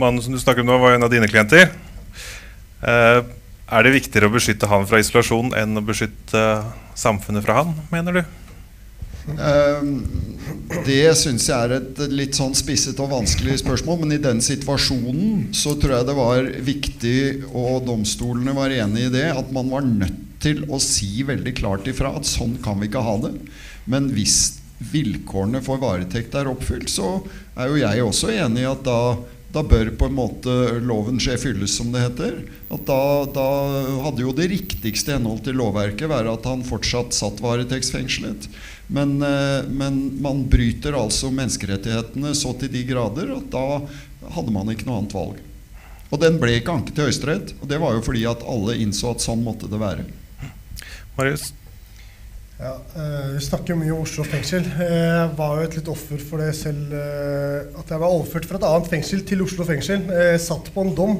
mannen 0.00 0.22
som 0.24 0.32
du 0.34 0.40
snakker 0.40 0.64
om 0.64 0.70
nå, 0.70 0.78
var 0.80 0.96
en 0.96 1.06
av 1.06 1.12
dine 1.12 1.28
klienter. 1.30 1.68
Eh, 2.86 3.20
er 3.66 3.82
det 3.82 3.94
viktigere 3.96 4.30
å 4.30 4.34
beskytte 4.34 4.68
han 4.70 4.86
fra 4.88 5.00
isolasjon 5.02 5.52
enn 5.58 5.78
å 5.78 5.84
beskytte 5.84 6.42
samfunnet 6.98 7.44
fra 7.44 7.60
han, 7.60 7.72
mener 7.90 8.20
du? 8.20 8.22
Ehm, 9.34 10.35
det 10.86 11.14
syns 11.18 11.46
jeg 11.50 11.56
er 11.56 11.76
et 11.76 12.00
litt 12.10 12.36
sånn 12.38 12.54
spisset 12.56 12.98
og 13.02 13.12
vanskelig 13.12 13.60
spørsmål. 13.62 14.00
Men 14.02 14.16
i 14.16 14.22
den 14.22 14.42
situasjonen 14.44 15.48
så 15.56 15.76
tror 15.78 15.98
jeg 15.98 16.08
det 16.08 16.16
var 16.18 16.50
viktig, 16.66 17.18
og 17.52 17.86
domstolene 17.86 18.54
var 18.56 18.74
enig 18.74 19.06
i 19.06 19.14
det, 19.14 19.28
at 19.30 19.52
man 19.54 19.70
var 19.72 19.86
nødt 19.86 20.22
til 20.42 20.64
å 20.68 20.80
si 20.82 21.24
veldig 21.26 21.54
klart 21.56 21.88
ifra 21.90 22.12
at 22.18 22.28
sånn 22.28 22.58
kan 22.64 22.80
vi 22.80 22.90
ikke 22.90 23.04
ha 23.06 23.16
det. 23.24 23.32
Men 23.90 24.10
hvis 24.14 24.58
vilkårene 24.92 25.62
for 25.64 25.80
varetekt 25.80 26.34
er 26.36 26.50
oppfylt, 26.50 26.90
så 26.92 27.22
er 27.56 27.70
jo 27.70 27.80
jeg 27.80 28.04
også 28.04 28.34
enig 28.34 28.66
i 28.66 28.68
at 28.68 28.84
da 28.86 29.00
da 29.56 29.62
bør 29.64 29.92
på 29.96 30.08
en 30.08 30.16
måte 30.16 30.54
loven 30.84 31.20
skje 31.22 31.36
fylles, 31.40 31.76
som 31.78 31.92
det 31.94 32.02
heter. 32.02 32.40
At 32.72 32.82
da, 32.88 32.98
da 33.32 33.46
hadde 34.04 34.24
jo 34.24 34.34
det 34.36 34.50
riktigste 34.52 35.14
i 35.14 35.16
henhold 35.16 35.44
til 35.46 35.56
lovverket 35.60 36.10
være 36.10 36.34
at 36.36 36.48
han 36.50 36.64
fortsatt 36.66 37.16
satt 37.16 37.40
varetektsfengslet. 37.44 38.50
Men, 38.86 39.16
eh, 39.22 39.66
men, 39.66 39.98
man 40.22 40.44
bryter 40.50 40.94
altså 40.94 41.32
menneskerettighetene 41.34 42.34
så 42.38 42.54
til 42.60 42.70
de 42.72 42.84
grader 42.86 43.32
at 43.34 43.50
da 43.50 43.66
hadde 44.36 44.54
man 44.54 44.70
ikke 44.70 44.86
noe 44.86 45.00
annet 45.02 45.16
valg. 45.16 45.42
Og 46.14 46.22
den 46.22 46.38
ble 46.38 46.58
ikke 46.60 46.74
anket 46.76 46.94
til 46.94 47.08
Høyesterett. 47.08 47.54
Og 47.60 47.70
det 47.70 47.80
var 47.82 47.96
jo 47.96 48.04
fordi 48.06 48.22
at 48.30 48.44
alle 48.46 48.78
innså 48.82 49.10
at 49.10 49.24
sånn 49.24 49.42
måtte 49.42 49.70
det 49.70 49.80
være. 49.82 50.06
Marius? 51.16 51.50
Ja, 52.56 52.72
eh, 52.96 53.32
Vi 53.34 53.40
snakker 53.44 53.74
jo 53.74 53.80
mye 53.80 53.92
om 53.92 54.04
Oslo 54.06 54.24
fengsel. 54.24 54.64
Jeg 54.64 55.32
var 55.36 55.58
jo 55.58 55.66
et 55.66 55.74
litt 55.76 55.90
offer 55.92 56.22
for 56.22 56.40
det 56.40 56.54
selv. 56.56 56.94
Eh, 56.94 57.66
at 57.76 57.90
jeg 57.90 58.00
var 58.00 58.12
overført 58.12 58.46
fra 58.48 58.60
et 58.60 58.68
annet 58.70 58.92
fengsel 58.92 59.24
til 59.28 59.42
Oslo 59.44 59.66
fengsel. 59.68 60.06
Jeg 60.08 60.40
satt 60.40 60.70
på 60.72 60.86
en 60.86 60.94
dom. 60.96 61.18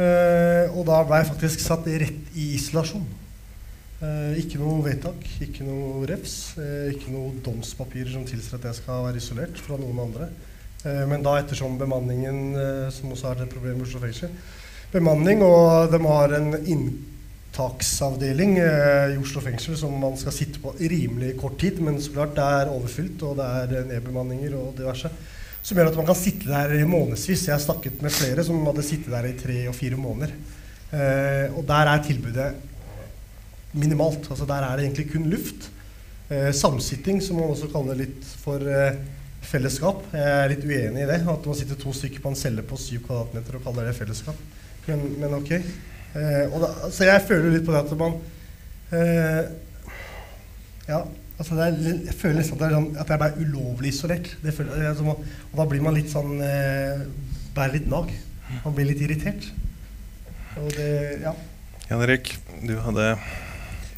Eh, 0.00 0.72
og 0.72 0.86
da 0.88 1.02
ble 1.04 1.20
jeg 1.20 1.30
faktisk 1.34 1.62
satt 1.62 1.86
rett 1.86 2.32
i 2.34 2.54
isolasjon. 2.56 3.04
Ikke 4.38 4.58
noe 4.58 4.80
vedtak, 4.82 5.20
ikke 5.44 5.62
noe 5.62 6.06
refs, 6.10 6.56
ikke 6.90 7.12
noe 7.12 7.36
domspapirer 7.44 8.10
som 8.10 8.24
tilsier 8.26 8.58
at 8.58 8.66
jeg 8.66 8.80
skal 8.80 9.04
være 9.06 9.20
isolert 9.22 9.60
fra 9.62 9.78
noen 9.78 10.00
andre. 10.02 10.26
Men 11.06 11.22
da 11.22 11.36
ettersom 11.38 11.76
bemanningen, 11.78 12.56
som 12.90 13.12
også 13.14 13.30
er 13.30 13.44
et 13.44 13.54
problem 13.54 13.78
i 13.78 13.86
Oslo 13.86 14.00
fengsel 14.02 14.32
Bemanning, 14.92 15.40
og 15.40 15.88
de 15.88 15.98
har 16.04 16.34
en 16.36 16.50
inntaksavdeling 16.68 18.58
eh, 18.60 19.14
i 19.14 19.20
Oslo 19.22 19.40
fengsel 19.40 19.76
som 19.80 19.94
man 19.96 20.18
skal 20.20 20.34
sitte 20.36 20.60
på 20.60 20.74
rimelig 20.76 21.30
kort 21.40 21.56
tid. 21.62 21.80
Men 21.80 21.96
så 21.96 22.12
klart 22.12 22.34
det 22.36 22.44
er 22.44 22.72
overfylt, 22.74 23.24
og 23.24 23.38
det 23.38 23.46
er 23.46 23.86
nedbemanninger 23.88 24.52
og 24.58 24.74
diverse. 24.76 25.08
Som 25.64 25.78
gjør 25.78 25.88
at 25.94 25.96
man 25.96 26.10
kan 26.10 26.18
sitte 26.18 26.50
der 26.50 26.84
månedsvis. 26.90 27.46
Jeg 27.48 27.56
har 27.56 27.64
snakket 27.64 28.04
med 28.04 28.12
flere 28.12 28.44
som 28.44 28.60
hadde 28.68 28.84
sittet 28.84 29.14
der 29.14 29.30
i 29.30 29.38
tre 29.38 29.56
og 29.70 29.78
fire 29.78 29.96
måneder. 29.96 30.36
Eh, 30.92 31.46
og 31.56 31.64
der 31.70 31.94
er 31.94 32.04
tilbudet 32.04 32.50
minimalt. 33.72 34.28
Altså 34.30 34.46
Der 34.48 34.66
er 34.66 34.76
det 34.76 34.86
egentlig 34.86 35.10
kun 35.12 35.30
luft. 35.30 35.70
Eh, 36.32 36.52
samsitting, 36.52 37.20
som 37.22 37.36
man 37.36 37.52
også 37.52 37.68
kaller 37.72 37.98
litt 37.98 38.24
for 38.40 38.62
eh, 38.68 38.98
fellesskap. 39.44 40.04
Jeg 40.14 40.28
er 40.44 40.52
litt 40.52 40.64
uenig 40.64 41.04
i 41.04 41.08
det. 41.10 41.20
At 41.28 41.46
man 41.48 41.58
sitter 41.58 41.78
to 41.80 41.92
stykker 41.96 42.22
på 42.24 42.32
en 42.32 42.38
celle 42.38 42.64
på 42.64 42.78
syv 42.80 43.06
kvadratmeter 43.08 43.58
og 43.58 43.66
kaller 43.66 43.88
det 43.88 43.96
fellesskap. 43.98 44.38
Men, 44.86 45.04
men 45.20 45.34
ok. 45.38 45.52
Eh, 45.56 46.54
da, 46.62 46.70
så 46.92 47.08
jeg 47.08 47.26
føler 47.28 47.56
litt 47.56 47.66
på 47.66 47.72
det 47.72 47.82
at 47.86 47.92
man 47.96 48.16
eh, 48.92 49.44
Ja, 50.84 50.98
altså 51.38 51.56
er, 51.56 51.78
jeg 51.80 52.16
føler 52.18 52.42
nesten 52.42 52.58
at, 52.58 52.74
sånn, 52.74 52.90
at, 53.00 53.12
jeg 53.14 53.22
ble 53.22 53.46
ulovlig 53.46 53.92
isolert. 53.94 54.28
Føler, 54.42 54.90
altså, 54.90 55.16
og 55.16 55.56
da 55.60 55.68
blir 55.70 55.84
man 55.84 55.96
litt 55.96 56.12
sånn 56.12 56.36
eh, 56.44 57.06
Bærer 57.56 57.78
litt 57.78 57.88
nag. 57.92 58.12
Man 58.64 58.76
blir 58.76 58.88
litt 58.88 59.00
irritert. 59.04 59.48
Og 60.60 60.68
det 60.76 60.92
Ja. 61.24 61.32
Henrik, 61.88 62.30
du 62.64 62.78
hadde 62.80 63.16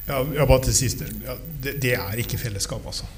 ja, 0.06 0.20
ja, 0.36 0.44
bare 0.44 0.60
til 0.66 0.76
siste. 0.76 1.06
Ja, 1.24 1.34
det, 1.64 1.78
det, 1.82 1.94
er 1.96 2.20
ikke 2.20 2.38
fellesskap, 2.40 2.84
altså. 2.86 3.08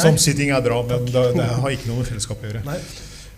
Samsitting 0.00 0.54
er 0.56 0.64
bra, 0.64 0.80
men 0.88 1.04
det, 1.04 1.24
det, 1.36 1.44
har 1.44 1.74
ikke 1.74 1.90
noe 1.90 2.00
med 2.00 2.08
fellesskap 2.08 2.40
å 2.40 2.48
gjøre. 2.48 2.62
Nei. 2.68 2.78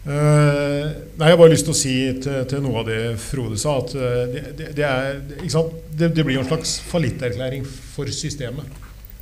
Uh, 0.03 0.89
nei, 1.15 1.29
Jeg 1.29 1.31
har 1.31 1.39
bare 1.39 1.53
lyst 1.53 1.67
til 1.69 1.75
å 1.75 1.79
si 1.79 1.93
til, 2.23 2.41
til 2.51 2.63
noe 2.65 2.81
av 2.81 2.89
det 2.89 2.97
Frode 3.23 3.59
sa, 3.63 3.77
at 3.79 3.93
uh, 3.95 4.23
det, 4.59 4.73
det, 4.75 4.87
er, 4.87 5.21
blir 6.27 6.41
en 6.41 6.49
slags 6.49 6.81
fallitterklæring 6.91 7.67
for 7.67 8.11
systemet. 8.15 8.81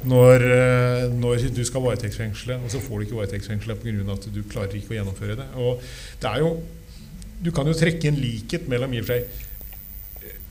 Når, 0.08 0.44
uh, 0.48 1.02
når 1.12 1.50
du 1.52 1.60
skal 1.68 1.84
varetektsfengsle, 1.84 2.56
og 2.64 2.72
så 2.72 2.80
får 2.84 3.00
du 3.00 3.08
ikke 3.08 3.20
varetektsfengsle 3.20 3.76
pga. 3.80 4.08
at 4.16 4.28
du 4.32 4.40
klarer 4.48 4.76
ikke 4.76 4.94
å 4.94 5.00
gjennomføre 5.00 5.36
det. 5.40 5.48
Og 5.60 5.84
det 6.20 6.32
er 6.32 6.44
jo, 6.44 6.58
Du 7.40 7.48
kan 7.56 7.64
jo 7.64 7.72
trekke 7.72 8.08
en 8.08 8.20
likhet 8.20 8.66
mellom 8.68 8.92
i 8.92 9.00
og 9.00 9.06
for 9.08 9.16
seg 9.16 9.46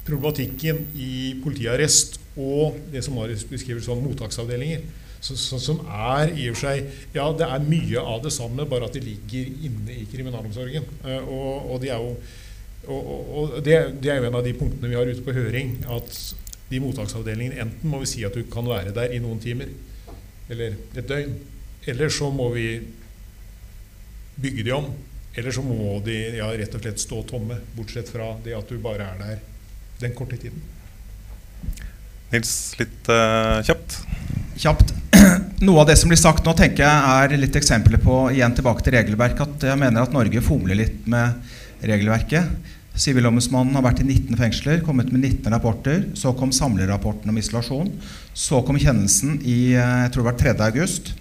problematikken 0.10 0.82
i 0.98 1.12
politiarrest 1.43 2.19
og 2.39 2.80
det 2.93 3.04
som 3.06 3.15
Marius 3.17 3.45
beskriver 3.48 3.84
som 3.84 4.02
mottaksavdelinger. 4.04 4.84
Så, 5.19 5.36
så, 5.36 5.58
som 5.60 5.82
er 5.84 6.30
i 6.32 6.45
og 6.48 6.56
for 6.56 6.69
seg 6.69 7.15
Ja, 7.15 7.26
det 7.36 7.43
er 7.43 7.65
mye 7.65 8.00
av 8.00 8.22
det 8.24 8.32
samme, 8.32 8.63
bare 8.69 8.88
at 8.88 8.95
det 8.95 9.04
ligger 9.04 9.50
inne 9.67 9.98
i 9.98 10.06
kriminalomsorgen. 10.08 10.86
Uh, 11.04 11.17
og, 11.26 11.50
og, 11.74 11.82
de 11.84 11.91
er 11.91 12.00
jo, 12.00 12.13
og, 12.88 13.10
og 13.41 13.58
det, 13.65 13.76
det, 14.00 14.13
er 14.13 14.22
jo 14.22 14.30
en 14.30 14.39
av 14.39 14.45
de 14.48 14.56
punktene 14.56 14.91
vi 14.91 14.95
har 14.95 15.12
ute 15.12 15.26
på 15.26 15.36
høring. 15.36 15.76
At 15.91 16.22
de 16.69 16.80
mottaksavdelingene 16.80 17.60
enten 17.65 17.91
må 17.91 18.00
vi 18.06 18.12
si 18.13 18.24
at 18.24 18.38
du 18.38 18.45
kan 18.52 18.67
være 18.69 18.95
der 18.95 19.12
i 19.12 19.19
noen 19.19 19.41
timer, 19.43 19.74
eller 20.50 20.80
et 20.95 21.06
døgn. 21.10 21.36
Eller 21.89 22.12
så 22.13 22.30
må 22.32 22.48
vi 22.56 22.69
bygge 24.39 24.63
de 24.69 24.76
om. 24.78 24.91
Eller 25.36 25.54
så 25.56 25.62
må 25.65 26.00
de 26.06 26.15
ja, 26.39 26.48
rett 26.56 26.74
og 26.76 26.84
slett 26.84 27.02
stå 27.04 27.22
tomme, 27.28 27.60
bortsett 27.76 28.10
fra 28.12 28.32
det 28.45 28.56
at 28.56 28.72
du 28.72 28.80
bare 28.82 29.12
er 29.12 29.19
der 29.19 29.49
den 30.00 30.16
korte 30.16 30.38
tiden. 30.40 30.62
Nils, 32.30 32.54
litt 32.80 33.10
uh, 33.10 33.60
kjapt? 33.66 34.00
Kjapt. 34.60 34.94
Noe 35.66 35.82
av 35.82 35.90
det 35.90 35.98
som 36.00 36.12
blir 36.12 36.20
sagt 36.20 36.46
nå, 36.46 36.54
tenker 36.58 36.86
jeg 36.86 37.14
er 37.14 37.40
litt 37.42 37.56
eksempler 37.58 38.02
på 38.04 38.22
igjen 38.36 38.54
tilbake 38.56 38.86
til 38.86 38.96
regelverket, 38.96 39.42
at 39.48 39.70
jeg 39.72 39.82
mener 39.82 40.06
at 40.06 40.14
Norge 40.16 40.44
fomler 40.46 40.78
litt 40.78 41.08
med 41.10 41.40
regelverket. 41.82 42.76
Sivilombudsmannen 43.00 43.78
har 43.78 43.86
vært 43.86 44.02
i 44.04 44.08
19 44.08 44.36
fengsler, 44.40 44.82
kommet 44.84 45.12
med 45.14 45.24
19 45.24 45.54
rapporter. 45.54 46.04
Så 46.20 46.34
kom 46.36 46.52
samlerapporten 46.56 47.32
om 47.32 47.40
isolasjon. 47.40 47.94
Så 48.36 48.60
kom 48.68 48.80
kjennelsen 48.80 49.38
i 49.40 49.72
eh, 49.72 49.94
jeg 50.04 50.12
tror 50.12 50.26
det 50.26 50.32
var 50.34 50.40
3. 50.42 50.56
august. 50.68 51.14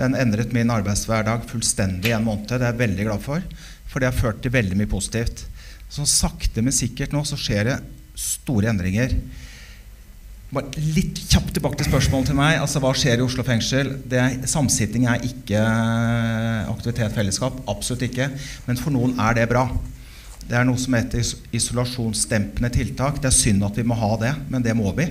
Den 0.00 0.16
endret 0.18 0.50
min 0.56 0.72
arbeidshverdag 0.74 1.46
fullstendig 1.50 2.10
i 2.10 2.16
en 2.16 2.26
måned. 2.26 2.48
Det 2.50 2.58
er 2.58 2.72
jeg 2.72 2.82
veldig 2.82 3.06
glad 3.06 3.22
for. 3.22 3.46
For 3.90 4.02
det 4.02 4.10
har 4.10 4.18
ført 4.18 4.42
til 4.42 4.54
veldig 4.54 4.80
mye 4.80 4.90
positivt. 4.90 5.44
Så 5.90 6.08
sakte, 6.08 6.64
men 6.66 6.74
sikkert 6.74 7.14
nå 7.14 7.22
så 7.26 7.38
skjer 7.38 7.70
det 7.70 7.78
store 8.18 8.70
endringer. 8.72 9.14
Bare 10.50 10.82
litt 10.82 11.20
kjapt 11.30 11.52
tilbake 11.54 11.78
til 11.78 11.86
spørsmålet 11.86 12.32
til 12.32 12.38
meg. 12.38 12.56
Altså, 12.58 12.82
Hva 12.82 12.90
skjer 12.98 13.20
i 13.20 13.24
Oslo 13.24 13.44
fengsel? 13.46 13.92
Er, 14.10 14.40
samsitting 14.50 15.06
er 15.06 15.22
ikke 15.26 15.60
eh, 15.62 16.70
aktivitet 16.72 17.14
fellesskap. 17.14 17.60
Absolutt 17.70 18.08
ikke. 18.08 18.26
Men 18.66 18.80
for 18.80 18.94
noen 18.94 19.14
er 19.22 19.38
det 19.38 19.46
bra. 19.52 19.68
Det 20.50 20.58
er 20.58 20.66
noe 20.66 20.80
som 20.82 20.96
heter 20.98 21.22
isolasjonsdempende 21.54 22.72
tiltak. 22.74 23.20
Det 23.22 23.30
er 23.30 23.36
synd 23.36 23.62
at 23.62 23.78
vi 23.78 23.86
må 23.86 23.94
ha 24.00 24.16
det, 24.18 24.34
men 24.50 24.66
det 24.66 24.74
må 24.74 24.90
vi. 24.98 25.06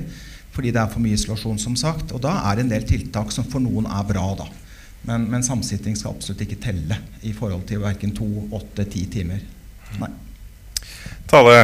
Fordi 0.51 0.73
det 0.75 0.81
er 0.81 0.91
for 0.91 0.99
mye 0.99 1.15
isolasjon, 1.15 1.61
som 1.61 1.77
sagt. 1.79 2.11
Og 2.11 2.19
da 2.25 2.35
er 2.49 2.59
det 2.59 2.65
en 2.65 2.73
del 2.73 2.87
tiltak 2.89 3.31
som 3.31 3.47
for 3.47 3.63
noen 3.63 3.87
er 3.87 4.07
bra, 4.09 4.25
da. 4.41 4.49
Men, 5.07 5.29
men 5.31 5.45
samsitting 5.45 5.95
skal 5.95 6.17
absolutt 6.17 6.43
ikke 6.43 6.59
telle 6.59 6.99
i 7.23 7.31
forhold 7.31 7.63
til 7.69 7.79
verken 7.79 8.11
to, 8.17 8.27
åtte, 8.59 8.83
ti 8.91 9.05
timer. 9.07 9.39
Nei. 10.01 10.11
Tale. 11.31 11.61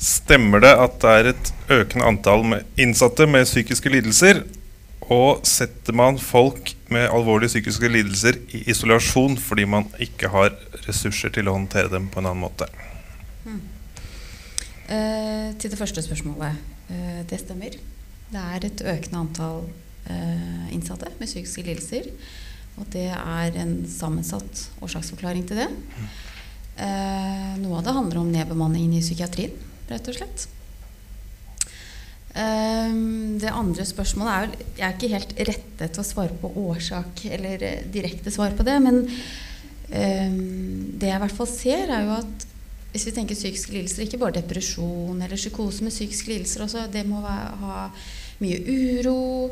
Stemmer 0.00 0.62
det 0.64 0.72
at 0.80 0.96
det 1.02 1.12
er 1.12 1.28
et 1.34 1.52
økende 1.76 2.06
antall 2.08 2.46
med 2.48 2.80
innsatte 2.80 3.26
med 3.28 3.44
psykiske 3.44 3.92
lidelser? 3.92 4.42
Og 5.10 5.42
setter 5.48 5.96
man 5.96 6.20
folk 6.22 6.72
med 6.88 7.10
alvorlige 7.10 7.52
psykiske 7.56 7.90
lidelser 7.90 8.38
i 8.56 8.62
isolasjon 8.70 9.36
fordi 9.42 9.66
man 9.68 9.88
ikke 10.00 10.30
har 10.32 10.54
ressurser 10.86 11.34
til 11.34 11.50
å 11.50 11.56
håndtere 11.58 11.90
dem 11.92 12.08
på 12.08 12.22
en 12.22 12.30
annen 12.30 12.44
måte? 12.46 12.68
Hmm. 13.44 13.60
Eh, 14.88 15.50
til 15.60 15.72
det 15.72 15.78
første 15.78 16.04
spørsmålet. 16.06 16.56
Eh, 16.88 17.20
det 17.28 17.42
stemmer. 17.42 17.76
Det 18.30 18.44
er 18.54 18.66
et 18.66 18.84
økende 18.86 19.24
antall 19.24 19.64
eh, 20.08 20.70
innsatte 20.74 21.10
med 21.18 21.28
psykiske 21.28 21.66
lidelser. 21.66 22.08
Og 22.80 22.86
det 22.94 23.08
er 23.12 23.56
en 23.60 23.80
sammensatt 23.90 24.68
årsaksforklaring 24.80 25.44
til 25.48 25.60
det. 25.64 25.68
Eh, 26.80 27.50
noe 27.60 27.80
av 27.80 27.84
det 27.84 27.96
handler 27.96 28.22
om 28.22 28.30
nedbemanningen 28.32 28.96
i 28.96 29.02
psykiatrien, 29.04 29.52
rett 29.90 30.10
og 30.10 30.16
slett. 30.16 30.46
Eh, 32.30 32.92
det 33.42 33.50
andre 33.50 33.86
spørsmålet 33.88 34.30
er 34.32 34.44
vel 34.44 34.52
Jeg 34.78 34.84
er 34.86 34.92
ikke 34.94 35.14
helt 35.16 35.32
rettet 35.48 35.96
til 35.96 36.02
å 36.02 36.06
svare 36.06 36.36
på 36.38 36.52
årsak 36.62 37.24
eller 37.26 37.64
eh, 37.66 37.82
direkte 37.90 38.30
svar 38.30 38.54
på 38.54 38.66
det, 38.66 38.76
men 38.84 39.02
eh, 39.90 40.30
det 40.30 41.10
jeg 41.10 41.18
i 41.18 41.24
hvert 41.24 41.36
fall 41.40 41.50
ser, 41.50 41.90
er 41.90 42.06
jo 42.06 42.14
at 42.20 42.46
hvis 42.90 43.06
vi 43.06 43.14
tenker 43.14 43.38
psykiske 43.38 43.74
lidelser, 43.74 44.02
ikke 44.06 44.18
bare 44.18 44.40
depresjon 44.40 45.18
eller 45.22 45.38
psykose, 45.38 45.84
men 45.84 45.94
psykiske 45.94 46.32
lidelser 46.32 46.64
også, 46.64 46.88
det 46.90 47.04
må 47.06 47.20
ha 47.22 47.84
mye 48.40 48.58
uro, 48.66 49.50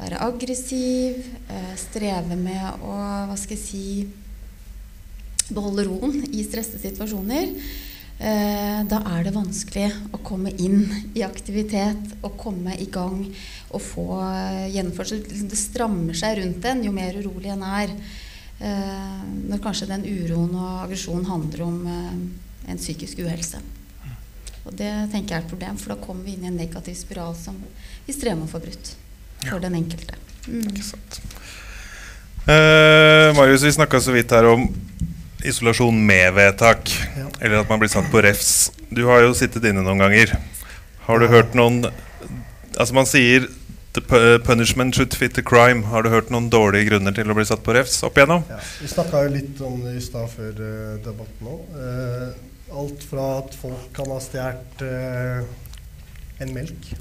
være 0.00 0.22
aggressiv, 0.24 1.20
eh, 1.52 1.74
streve 1.78 2.38
med 2.40 2.82
å 2.82 2.96
hva 3.28 3.36
skal 3.38 3.56
jeg 3.56 3.62
si 3.62 4.08
beholde 5.54 5.84
roen 5.86 6.24
i 6.30 6.42
stressede 6.46 6.82
situasjoner. 6.82 7.54
Eh, 8.20 8.80
da 8.84 8.98
er 9.14 9.22
det 9.24 9.32
vanskelig 9.32 9.86
å 10.12 10.18
komme 10.20 10.50
inn 10.60 10.82
i 11.16 11.22
aktivitet 11.24 12.18
og 12.20 12.34
komme 12.40 12.74
i 12.76 12.84
gang 12.92 13.22
og 13.70 13.80
få 13.80 14.04
eh, 14.26 14.66
gjennomført. 14.74 15.24
Det 15.48 15.56
strammer 15.56 16.18
seg 16.18 16.36
rundt 16.42 16.66
en 16.68 16.84
jo 16.84 16.92
mer 16.92 17.16
urolig 17.16 17.54
en 17.54 17.64
er. 17.64 17.94
Eh, 18.60 19.22
når 19.48 19.62
kanskje 19.64 19.88
den 19.88 20.04
uroen 20.04 20.52
og 20.52 20.82
aggresjonen 20.82 21.30
handler 21.30 21.64
om 21.64 21.78
en 21.88 22.82
psykisk 22.82 23.22
uhelse. 23.24 23.62
Og 24.68 24.74
det 24.76 24.90
tenker 25.14 25.32
jeg 25.32 25.38
er 25.38 25.46
et 25.46 25.52
problem, 25.54 25.78
for 25.80 25.94
da 25.94 26.02
kommer 26.02 26.26
vi 26.26 26.36
inn 26.36 26.44
i 26.44 26.50
en 26.50 26.60
negativ 26.60 26.98
spiral 26.98 27.32
som 27.38 27.56
vi 28.04 28.12
strever 28.12 28.36
med 28.42 28.50
å 28.50 28.52
få 28.52 28.60
brutt 28.60 28.92
for 29.46 29.56
ja. 29.56 29.62
den 29.64 29.78
enkelte. 29.80 30.20
Mm. 30.44 30.66
Ikke 30.68 30.84
sant. 30.84 31.20
Eh, 32.44 33.32
Marius, 33.36 33.64
vi 33.64 33.72
snakka 33.72 34.00
så 34.04 34.12
vidt 34.12 34.36
her 34.36 34.52
om 34.52 34.68
isolasjon 35.46 35.96
med 36.06 36.34
vedtak. 36.36 36.90
Ja. 37.16 37.28
Eller 37.40 37.62
at 37.62 37.70
man 37.70 37.80
blir 37.82 37.90
satt 37.92 38.10
på 38.12 38.22
refs. 38.24 38.70
Du 38.90 39.04
har 39.08 39.24
jo 39.24 39.34
sittet 39.36 39.66
inne 39.70 39.84
noen 39.86 40.02
ganger. 40.02 40.36
Har 41.06 41.20
du 41.20 41.30
hørt 41.30 41.56
noen 41.58 41.84
Altså 42.78 42.94
Man 42.94 43.08
sier 43.08 43.48
The 43.96 44.38
punishment 44.46 44.94
should 44.94 45.16
fit 45.18 45.34
the 45.34 45.42
crime. 45.42 45.82
Har 45.90 46.06
du 46.06 46.12
hørt 46.12 46.30
noen 46.30 46.46
dårlige 46.52 46.92
grunner 46.92 47.12
til 47.16 47.26
å 47.26 47.34
bli 47.34 47.44
satt 47.48 47.64
på 47.66 47.74
refs 47.74 47.98
opp 48.06 48.20
igjennom? 48.20 48.44
Ja, 48.46 48.60
vi 48.78 48.90
snakka 48.92 49.24
jo 49.24 49.32
litt 49.34 49.64
om 49.66 49.80
det 49.82 49.96
i 49.98 50.04
stad 50.04 50.30
før 50.30 50.62
uh, 50.62 50.94
debatten 51.02 51.50
òg. 51.50 51.74
Uh, 51.74 52.78
alt 52.78 53.02
fra 53.10 53.26
at 53.40 53.58
folk 53.58 53.90
kan 53.96 54.14
ha 54.14 54.20
stjålet 54.22 54.84
uh, 54.86 55.42
en 56.46 56.54
melk 56.54 56.92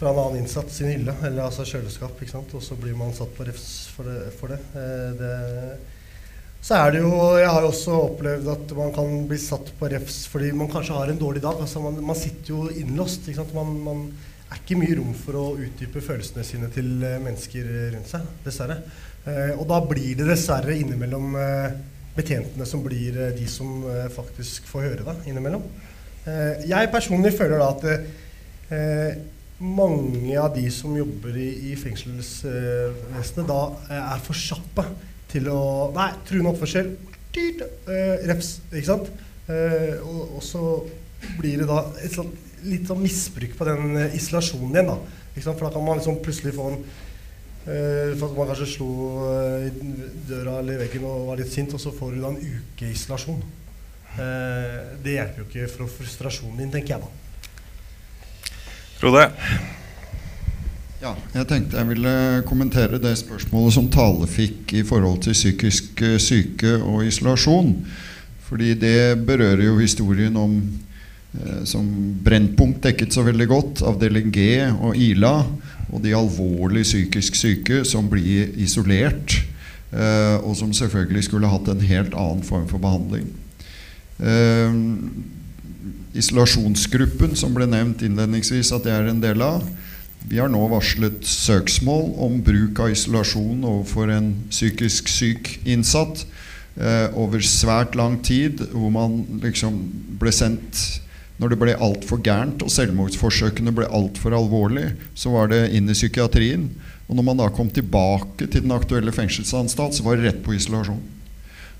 fra 0.00 0.10
en 0.10 0.18
annen 0.18 0.40
innsatt 0.40 0.72
sin 0.72 0.88
hylle, 0.88 1.12
eller 1.26 1.44
altså 1.44 1.64
kjøleskap. 1.68 2.16
ikke 2.16 2.32
sant? 2.32 2.54
Og 2.56 2.62
så 2.64 2.76
blir 2.80 2.96
man 2.96 3.12
satt 3.12 3.34
på 3.36 3.44
refs 3.44 3.90
for 3.92 4.08
det. 4.08 4.30
For 4.40 4.52
det. 4.52 4.60
Eh, 4.72 5.10
det. 5.18 5.32
Så 6.60 6.76
er 6.76 6.92
det 6.92 7.00
jo 7.00 7.12
Jeg 7.40 7.48
har 7.48 7.64
jo 7.64 7.70
også 7.72 8.00
opplevd 8.04 8.48
at 8.52 8.74
man 8.76 8.90
kan 8.94 9.14
bli 9.28 9.38
satt 9.40 9.72
på 9.78 9.88
refs 9.92 10.22
fordi 10.30 10.50
man 10.56 10.70
kanskje 10.72 10.96
har 10.96 11.12
en 11.12 11.20
dårlig 11.20 11.42
dag. 11.42 11.60
altså 11.60 11.80
Man, 11.80 12.00
man 12.04 12.18
sitter 12.18 12.52
jo 12.54 12.68
innlåst. 12.68 13.30
Man, 13.54 13.78
man, 13.84 14.02
er 14.50 14.58
ikke 14.58 14.80
mye 14.80 14.96
rom 14.98 15.14
for 15.14 15.38
å 15.38 15.44
utdype 15.62 16.02
følelsene 16.02 16.42
sine 16.42 16.68
til 16.74 17.04
eh, 17.06 17.20
mennesker 17.22 17.68
rundt 17.94 18.08
seg, 18.10 18.24
dessverre. 18.42 18.80
Eh, 19.22 19.52
og 19.54 19.62
da 19.70 19.78
blir 19.86 20.16
det 20.18 20.26
dessverre 20.26 20.74
innimellom 20.74 21.36
eh, 21.38 21.76
betjentene 22.16 22.66
som 22.66 22.82
blir 22.82 23.14
eh, 23.14 23.30
de 23.36 23.46
som 23.46 23.84
eh, 23.86 24.08
faktisk 24.10 24.66
får 24.66 24.88
høre 24.88 25.06
det 25.06 25.30
innimellom. 25.30 25.62
jeg 26.68 26.90
personlig 26.92 27.30
føler 27.32 27.62
da 27.62 27.68
at 27.70 27.86
mange 29.60 30.32
av 30.40 30.54
de 30.56 30.64
som 30.72 30.96
jobber 30.96 31.36
i, 31.36 31.50
i 31.70 31.76
fengselsvesenet, 31.76 33.44
da 33.48 33.60
eh, 33.90 34.12
er 34.14 34.22
for 34.24 34.36
kjappe 34.36 34.86
til 35.30 35.48
å 35.52 35.60
Nei, 35.94 36.10
truende 36.28 36.52
oppførsel. 36.54 36.94
Dyrt, 37.34 37.62
eh, 37.88 38.26
reps. 38.30 38.56
Ikke 38.72 38.88
sant? 38.88 39.10
Eh, 39.50 40.00
og, 40.02 40.36
og, 40.38 40.42
så 40.44 40.64
blir 41.38 41.62
det 41.62 41.68
da 41.70 41.84
et 42.02 42.14
sånt, 42.14 42.34
litt 42.66 42.88
sånn 42.88 43.02
misbruk 43.02 43.54
på 43.58 43.68
den 43.68 43.96
eh, 43.98 44.18
isolasjonen 44.18 44.74
igjen. 44.74 44.90
da. 44.92 44.98
Ikke 45.34 45.46
sant? 45.46 45.56
For 45.60 45.68
da 45.68 45.72
kan 45.76 45.86
man 45.86 46.00
liksom 46.00 46.20
plutselig 46.24 46.56
få 46.56 46.68
en 46.72 46.78
eh, 46.80 48.12
For 48.18 48.28
at 48.28 48.36
man 48.38 48.50
kanskje 48.50 48.70
slo 48.74 48.90
eh, 49.30 49.80
døra 50.28 50.60
eller 50.62 50.84
veggen 50.84 51.08
og 51.08 51.30
var 51.30 51.42
litt 51.42 51.52
sint, 51.52 51.74
og 51.76 51.82
så 51.82 51.94
får 51.94 52.14
du 52.14 52.22
da 52.22 52.34
en 52.34 52.44
uke 52.44 52.92
isolasjon. 52.92 53.42
det 55.04 55.12
hjelper 55.14 55.38
jo 55.38 55.44
ikke 55.46 55.68
for 55.70 55.92
frustrasjonen 56.00 56.58
din, 56.58 56.72
tenker 56.74 56.96
jeg 56.96 57.04
da. 57.04 58.48
Frode? 58.98 59.30
Ja, 61.00 61.14
jeg 61.32 61.46
tenkte 61.48 61.78
jeg 61.78 61.88
ville 61.94 62.10
kommentere 62.44 62.98
det 63.00 63.14
spørsmålet 63.16 63.72
som 63.72 63.86
Tale 63.88 64.26
fikk 64.28 64.74
i 64.76 64.82
forhold 64.84 65.22
til 65.24 65.32
psykisk 65.32 66.02
eh, 66.04 66.18
syke 66.20 66.74
og 66.76 67.06
isolasjon. 67.08 67.70
Fordi 68.44 68.74
det 68.76 69.16
berører 69.24 69.64
jo 69.64 69.78
historien 69.78 70.36
om 70.36 70.58
eh, 70.60 71.62
som 71.64 71.88
Brennpunkt 72.20 72.82
dekket 72.84 73.16
så 73.16 73.24
veldig 73.24 73.48
godt, 73.48 73.82
avdeling 73.88 74.28
G 74.34 74.44
og 74.74 74.92
Ila, 74.92 75.32
og 75.88 76.04
de 76.04 76.12
alvorlig 76.12 76.84
psykisk 76.84 77.38
syke 77.38 77.80
som 77.88 78.12
blir 78.12 78.52
isolert, 78.60 79.40
eh, 79.96 80.36
og 80.44 80.52
som 80.60 80.76
selvfølgelig 80.76 81.30
skulle 81.30 81.48
hatt 81.48 81.72
en 81.72 81.80
helt 81.80 82.12
annen 82.12 82.44
form 82.44 82.68
for 82.68 82.76
behandling. 82.76 83.30
Eh, 84.20 84.80
isolasjonsgruppen 86.20 87.38
som 87.40 87.56
ble 87.56 87.72
nevnt 87.72 88.04
innledningsvis 88.04 88.76
at 88.76 88.84
jeg 88.84 89.00
er 89.00 89.14
en 89.14 89.24
del 89.24 89.48
av. 89.48 89.64
Vi 90.28 90.38
har 90.38 90.50
nå 90.52 90.60
varslet 90.68 91.24
søksmål 91.26 92.10
om 92.20 92.40
bruk 92.44 92.80
av 92.84 92.92
isolasjon 92.92 93.64
overfor 93.64 94.12
en 94.12 94.34
psykisk 94.52 95.08
syk 95.08 95.54
innsatt 95.64 96.26
eh, 96.76 97.08
over 97.16 97.40
svært 97.44 97.96
lang 97.98 98.18
tid, 98.24 98.60
hvor 98.74 98.92
man 98.94 99.22
liksom 99.40 99.80
ble 100.20 100.32
sendt 100.34 101.00
når 101.40 101.54
det 101.54 101.60
ble 101.62 101.74
altfor 101.80 102.20
gærent 102.20 102.60
og 102.60 102.72
selvmordsforsøkene 102.72 103.72
ble 103.72 103.88
altfor 103.88 104.36
alvorlig, 104.36 104.90
så 105.16 105.32
var 105.32 105.48
det 105.48 105.70
inn 105.76 105.88
i 105.88 105.96
psykiatrien. 105.96 106.68
Og 107.08 107.16
når 107.16 107.26
man 107.26 107.40
da 107.40 107.48
kom 107.50 107.70
tilbake 107.72 108.44
til 108.44 108.66
den 108.66 108.76
aktuelle 108.76 109.14
fengselsanstalt, 109.14 109.96
så 109.96 110.04
var 110.04 110.20
det 110.20 110.28
rett 110.28 110.42
på 110.44 110.52
isolasjon. 110.54 111.00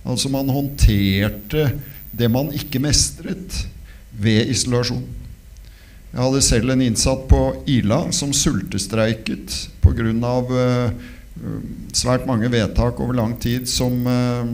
Altså 0.09 0.33
man 0.33 0.49
håndterte 0.49 1.69
det 2.17 2.31
man 2.33 2.49
ikke 2.57 2.81
mestret 2.83 3.67
ved 4.17 4.49
isolasjon. 4.51 5.05
Jeg 6.11 6.25
hadde 6.25 6.43
selv 6.43 6.73
en 6.73 6.81
innsatt 6.83 7.29
på 7.31 7.41
Ila 7.71 8.01
som 8.15 8.33
sultestreiket 8.35 9.55
pga. 9.83 10.33
Uh, 10.51 10.91
svært 11.95 12.27
mange 12.29 12.51
vedtak 12.51 12.99
over 13.01 13.15
lang 13.17 13.37
tid 13.41 13.69
som 13.71 13.95
uh, 14.11 14.51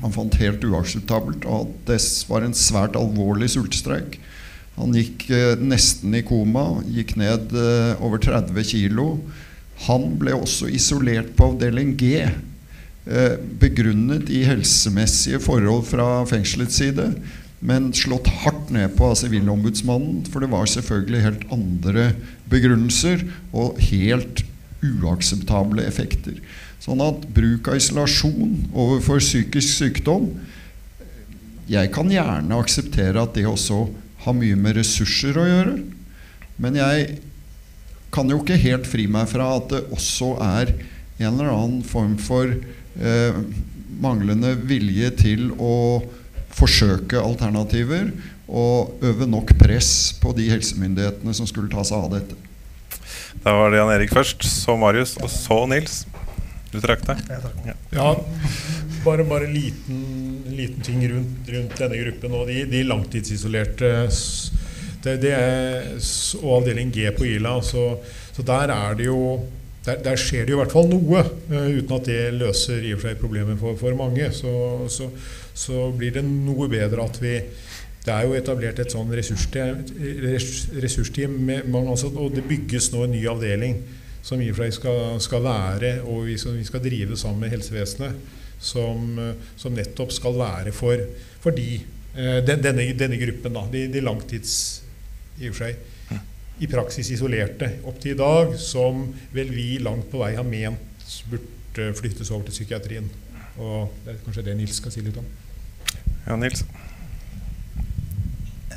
han 0.00 0.14
fant 0.14 0.38
helt 0.40 0.64
uakseptabelt. 0.64 1.44
Og 1.44 1.74
det 1.88 2.00
var 2.30 2.46
en 2.46 2.56
svært 2.56 2.96
alvorlig 2.96 3.50
sultestreik. 3.52 4.16
Han 4.78 4.96
gikk 4.96 5.26
uh, 5.28 5.60
nesten 5.60 6.16
i 6.16 6.24
koma, 6.24 6.80
gikk 6.88 7.18
ned 7.20 7.52
uh, 7.52 7.92
over 8.00 8.22
30 8.24 8.56
kg. 8.72 9.04
Han 9.84 10.08
ble 10.18 10.38
også 10.40 10.70
isolert 10.72 11.34
på 11.38 11.52
avdeling 11.52 11.92
G, 12.00 12.24
begrunnet 13.62 14.28
i 14.34 14.42
helsemessige 14.44 15.38
forhold 15.40 15.86
fra 15.88 16.08
fengselets 16.28 16.76
side. 16.76 17.06
Men 17.58 17.90
slått 17.96 18.28
hardt 18.44 18.70
ned 18.74 18.94
på 18.98 19.08
av 19.10 19.16
Sivilombudsmannen. 19.18 20.22
For 20.30 20.44
det 20.44 20.50
var 20.52 20.68
selvfølgelig 20.70 21.24
helt 21.24 21.46
andre 21.54 22.12
begrunnelser 22.50 23.24
og 23.50 23.80
helt 23.90 24.44
uakseptable 24.84 25.82
effekter. 25.88 26.38
Sånn 26.82 27.02
at 27.02 27.26
bruk 27.34 27.70
av 27.70 27.80
isolasjon 27.80 28.70
overfor 28.70 29.18
psykisk 29.22 29.80
sykdom 29.80 30.30
Jeg 31.68 31.90
kan 31.92 32.08
gjerne 32.08 32.56
akseptere 32.62 33.20
at 33.20 33.34
det 33.36 33.42
også 33.44 33.82
har 34.22 34.36
mye 34.38 34.56
med 34.56 34.78
ressurser 34.78 35.36
å 35.36 35.44
gjøre. 35.44 35.74
Men 36.56 36.78
jeg 36.78 37.18
kan 38.14 38.30
jo 38.32 38.38
ikke 38.40 38.56
helt 38.62 38.88
fri 38.88 39.04
meg 39.10 39.28
fra 39.28 39.50
at 39.58 39.68
det 39.74 39.82
også 39.92 40.30
er 40.40 40.72
en 41.18 41.34
eller 41.34 41.50
annen 41.52 41.82
form 41.84 42.14
for 42.22 42.48
eh, 42.48 43.36
manglende 44.00 44.54
vilje 44.64 45.10
til 45.20 45.50
å 45.60 45.74
forsøke 46.58 47.20
alternativer 47.22 48.10
og 48.48 49.04
øve 49.04 49.28
nok 49.28 49.54
press 49.60 50.12
på 50.20 50.32
de 50.36 50.48
helsemyndighetene 50.50 51.34
som 51.36 51.48
skulle 51.48 51.70
ta 51.72 51.84
seg 51.86 52.06
av 52.06 52.14
dette. 52.16 52.38
Da 53.44 53.54
var 53.54 53.70
det 53.70 53.80
Jan 53.80 53.92
Erik 53.94 54.14
først, 54.14 54.44
så 54.48 54.76
Marius, 54.80 55.16
og 55.22 55.30
så 55.30 55.60
Nils. 55.70 56.02
Du 56.72 56.80
trakk 56.84 57.04
deg? 57.06 57.20
Ja. 57.28 57.74
Ja, 57.96 58.08
bare, 59.04 59.24
en 59.46 59.54
liten, 59.54 60.00
liten 60.52 60.84
ting 60.84 61.04
rundt, 61.08 61.48
rundt 61.48 61.78
denne 61.80 62.00
gruppen. 62.02 62.34
Og 62.36 62.50
de, 62.50 62.64
de 62.68 62.82
langtidsisolerte 62.84 63.92
det, 65.04 65.14
det 65.22 65.32
er, 65.32 65.94
og 66.42 66.58
avdeling 66.58 66.90
G 66.92 67.08
på 67.16 67.24
Ila. 67.28 67.56
Så, 67.64 67.86
så 68.36 68.44
der 68.44 68.74
er 68.74 68.98
det 68.98 69.08
jo 69.08 69.20
der, 69.86 70.02
der 70.04 70.20
skjer 70.20 70.44
det 70.44 70.52
jo 70.52 70.58
i 70.58 70.62
hvert 70.62 70.74
fall 70.74 70.88
noe, 70.90 71.22
uh, 71.48 71.68
uten 71.78 71.94
at 71.96 72.08
det 72.08 72.22
løser 72.36 72.84
i 72.84 72.92
og 72.92 73.00
for 73.00 73.08
seg 73.08 73.20
problemet 73.22 73.60
for, 73.60 73.78
for 73.80 73.96
mange. 73.96 74.28
Så, 74.36 74.52
så, 74.92 75.08
så 75.58 75.88
blir 75.96 76.14
det 76.14 76.22
noe 76.26 76.68
bedre 76.70 77.04
at 77.08 77.18
vi 77.22 77.34
Det 78.08 78.14
er 78.14 78.24
jo 78.24 78.36
etablert 78.38 78.78
et 78.80 78.92
sånn 78.94 79.10
ressursteam, 79.12 79.82
res- 80.22 80.68
ressursteam 80.80 81.34
og 81.74 82.30
det 82.32 82.44
bygges 82.48 82.86
nå 82.94 83.02
en 83.04 83.12
ny 83.12 83.24
avdeling 83.28 83.74
som 84.24 84.40
i 84.40 84.46
og 84.48 84.56
for 84.56 84.64
seg 84.64 84.76
skal, 84.78 85.18
skal 85.20 85.42
være, 85.44 85.90
og 86.06 86.22
vi 86.28 86.36
skal, 86.40 86.54
vi 86.56 86.64
skal 86.64 86.80
drive 86.84 87.18
sammen 87.20 87.42
med 87.44 87.52
helsevesenet, 87.52 88.16
som, 88.60 89.12
som 89.60 89.76
nettopp 89.76 90.14
skal 90.14 90.38
være 90.38 90.72
for, 90.72 91.02
for 91.42 91.52
de, 91.58 91.82
eh, 92.16 92.38
den, 92.48 92.62
denne, 92.64 92.86
denne 92.98 93.18
gruppen, 93.20 93.54
da, 93.58 93.66
de, 93.74 93.84
de 93.92 94.00
langtids 94.04 94.54
i 95.42 95.50
og 95.50 95.58
for 95.58 95.66
seg 95.66 95.84
i 96.58 96.66
praksis 96.70 97.12
isolerte 97.14 97.68
opp 97.86 98.00
til 98.02 98.16
i 98.16 98.18
dag, 98.18 98.54
som 98.58 99.04
vel 99.34 99.52
vi 99.54 99.76
langt 99.84 100.08
på 100.10 100.22
vei 100.22 100.32
har 100.34 100.46
ment 100.48 101.12
burde 101.30 101.92
flyttes 101.98 102.32
over 102.34 102.48
til 102.48 102.56
psykiatrien. 102.56 103.06
Og 103.62 103.92
det 104.06 104.14
er 104.16 104.24
kanskje 104.24 104.42
det 104.48 104.56
Nils 104.58 104.80
skal 104.80 104.94
si 104.94 105.04
litt 105.04 105.20
om. 105.20 105.28
Ja, 106.26 106.36
Nils. 106.36 106.64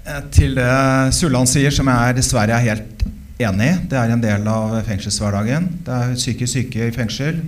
Eh, 0.06 0.22
Til 0.34 0.56
det 0.58 0.70
Sulland 1.18 1.50
sier, 1.50 1.74
som 1.74 1.90
jeg 1.92 2.18
dessverre 2.20 2.58
er 2.58 2.68
helt 2.70 3.06
enig 3.42 3.68
i. 3.72 3.80
Det 3.90 3.98
er 3.98 4.14
en 4.14 4.24
del 4.24 4.48
av 4.50 4.78
fengselshverdagen. 4.88 5.68
Det 5.86 5.98
er 5.98 6.16
psykisk 6.20 6.54
syke 6.54 6.88
i 6.88 6.96
fengsel 6.96 7.42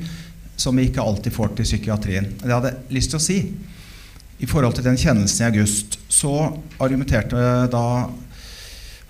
som 0.60 0.78
vi 0.78 0.88
ikke 0.88 1.02
alltid 1.02 1.34
får 1.34 1.56
til 1.58 1.68
psykiatrien. 1.68 2.28
Det 2.40 2.50
jeg 2.50 2.56
hadde 2.56 2.76
lyst 2.94 3.14
til 3.14 3.20
å 3.20 3.24
si 3.24 3.40
i 4.44 4.50
forhold 4.50 4.76
til 4.78 4.86
den 4.86 5.00
kjennelsen 5.00 5.46
i 5.46 5.50
august, 5.50 5.98
så 6.12 6.52
argumenterte 6.82 7.40
da 7.72 7.86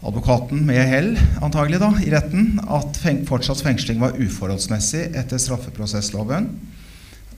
advokaten 0.03 0.65
med 0.67 0.83
hell 0.87 1.13
antagelig 1.43 1.79
da, 1.81 1.89
i 2.03 2.11
retten 2.11 2.59
at 2.67 2.99
feng 2.99 3.23
fortsatt 3.27 3.63
fengsling 3.63 4.01
var 4.03 4.17
uforholdsmessig 4.19 5.05
etter 5.15 5.39
straffeprosessloven 5.39 6.49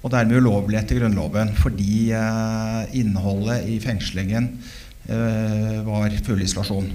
og 0.05 0.13
dermed 0.13 0.37
ulovlig 0.37 0.77
etter 0.77 0.99
Grunnloven 1.01 1.55
fordi 1.57 2.11
eh, 2.13 2.81
innholdet 3.01 3.65
i 3.73 3.79
fengslingen 3.81 4.51
eh, 5.09 5.79
var 5.87 6.13
full 6.27 6.43
isolasjon. 6.45 6.91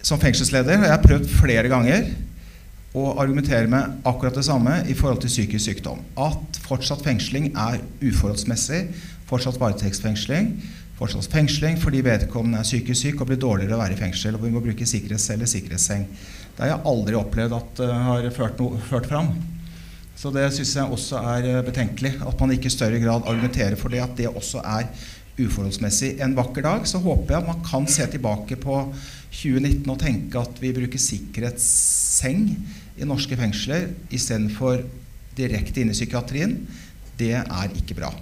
Som 0.00 0.22
fengselsleder 0.22 0.78
har 0.78 0.94
jeg 0.94 1.06
prøvd 1.08 1.32
flere 1.34 1.70
ganger 1.70 2.12
å 2.96 3.10
argumentere 3.22 3.66
med 3.70 4.06
akkurat 4.06 4.38
det 4.38 4.46
samme 4.46 4.80
i 4.90 4.96
forhold 4.98 5.20
til 5.22 5.32
psykisk 5.34 5.66
sykdom. 5.66 6.00
At 6.18 6.58
fortsatt 6.64 7.02
fengsling 7.06 7.50
er 7.58 7.82
uforholdsmessig. 8.02 8.86
Fortsatt 9.30 9.60
varetektsfengsling. 9.60 10.54
Fortsatt 10.98 11.30
fengsling 11.30 11.78
fordi 11.80 12.02
vedkommende 12.06 12.62
er 12.62 12.66
psykisk 12.66 13.02
syk 13.02 13.22
og 13.22 13.30
blir 13.30 13.38
dårligere 13.42 13.76
å 13.76 13.82
være 13.82 13.98
i 13.98 14.00
fengsel. 14.00 14.38
Og 14.38 14.46
vi 14.46 14.54
må 14.54 14.62
bruke 14.64 14.88
sikkerhetscelle, 14.88 15.46
sikkerhetsseng. 15.50 16.06
Det 16.56 16.64
har 16.64 16.74
jeg 16.74 16.86
aldri 16.90 17.18
opplevd 17.18 17.56
at 17.60 17.82
uh, 17.86 17.94
har 18.08 18.26
ført, 18.34 18.58
no 18.58 18.74
ført 18.90 19.10
fram. 19.10 19.34
Så 20.20 20.28
det 20.34 20.50
syns 20.52 20.74
jeg 20.76 20.92
også 20.92 21.20
er 21.32 21.48
eh, 21.48 21.62
betenkelig. 21.64 22.18
At 22.28 22.42
man 22.42 22.52
ikke 22.52 22.68
i 22.68 22.74
større 22.74 23.00
grad 23.00 23.24
argumenterer 23.24 23.76
for 23.80 23.92
det. 23.92 24.02
At 24.04 24.18
det 24.18 24.28
også 24.28 24.60
er 24.60 24.90
uforholdsmessig. 25.40 26.18
En 26.20 26.36
vakker 26.36 26.66
dag 26.66 26.84
så 26.88 27.00
håper 27.00 27.32
jeg 27.32 27.40
at 27.40 27.48
man 27.48 27.62
kan 27.64 27.88
se 27.88 28.04
tilbake 28.12 28.58
på 28.60 28.82
2019 29.32 29.88
og 29.88 30.00
tenke 30.02 30.42
at 30.42 30.60
vi 30.60 30.74
bruker 30.76 31.00
sikkerhetsseng 31.00 32.50
i 33.00 33.08
norske 33.08 33.38
fengsler 33.38 33.88
istedenfor 34.12 34.82
direkte 35.38 35.80
inn 35.80 35.94
i 35.94 35.96
psykiatrien. 35.96 36.58
Det 37.16 37.38
er 37.40 37.78
ikke 37.80 37.96
bra. 38.02 38.12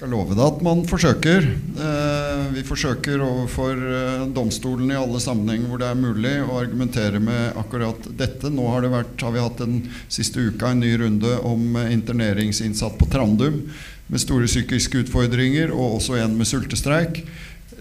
Skal 0.00 0.14
love 0.14 0.32
deg 0.32 0.40
at 0.40 0.62
man 0.64 0.78
forsøker. 0.88 1.44
Eh, 1.84 2.44
vi 2.54 2.62
forsøker 2.64 3.20
overfor 3.20 3.74
domstolene 3.76 4.32
domstolen 4.32 4.94
i 4.94 4.96
alle 4.96 5.20
sammenhenger 5.20 5.68
hvor 5.68 5.82
det 5.82 5.90
er 5.90 5.98
mulig 6.00 6.32
å 6.40 6.56
argumentere 6.56 7.20
med 7.20 7.58
akkurat 7.60 8.08
dette. 8.16 8.48
Nå 8.48 8.64
har, 8.72 8.88
vært, 8.88 9.20
har 9.20 9.34
vi 9.34 9.44
hatt 9.44 9.60
den 9.60 9.76
siste 10.08 10.40
uka 10.40 10.72
en 10.72 10.80
ny 10.80 10.94
runde 11.02 11.34
om 11.44 11.76
eh, 11.76 11.92
interneringsinnsatt 11.98 12.96
på 12.96 13.10
Trandum 13.12 13.60
med 14.08 14.24
store 14.24 14.48
psykiske 14.48 15.04
utfordringer, 15.04 15.68
og 15.68 15.98
også 16.00 16.16
en 16.22 16.32
med 16.38 16.48
sultestreik. 16.48 17.20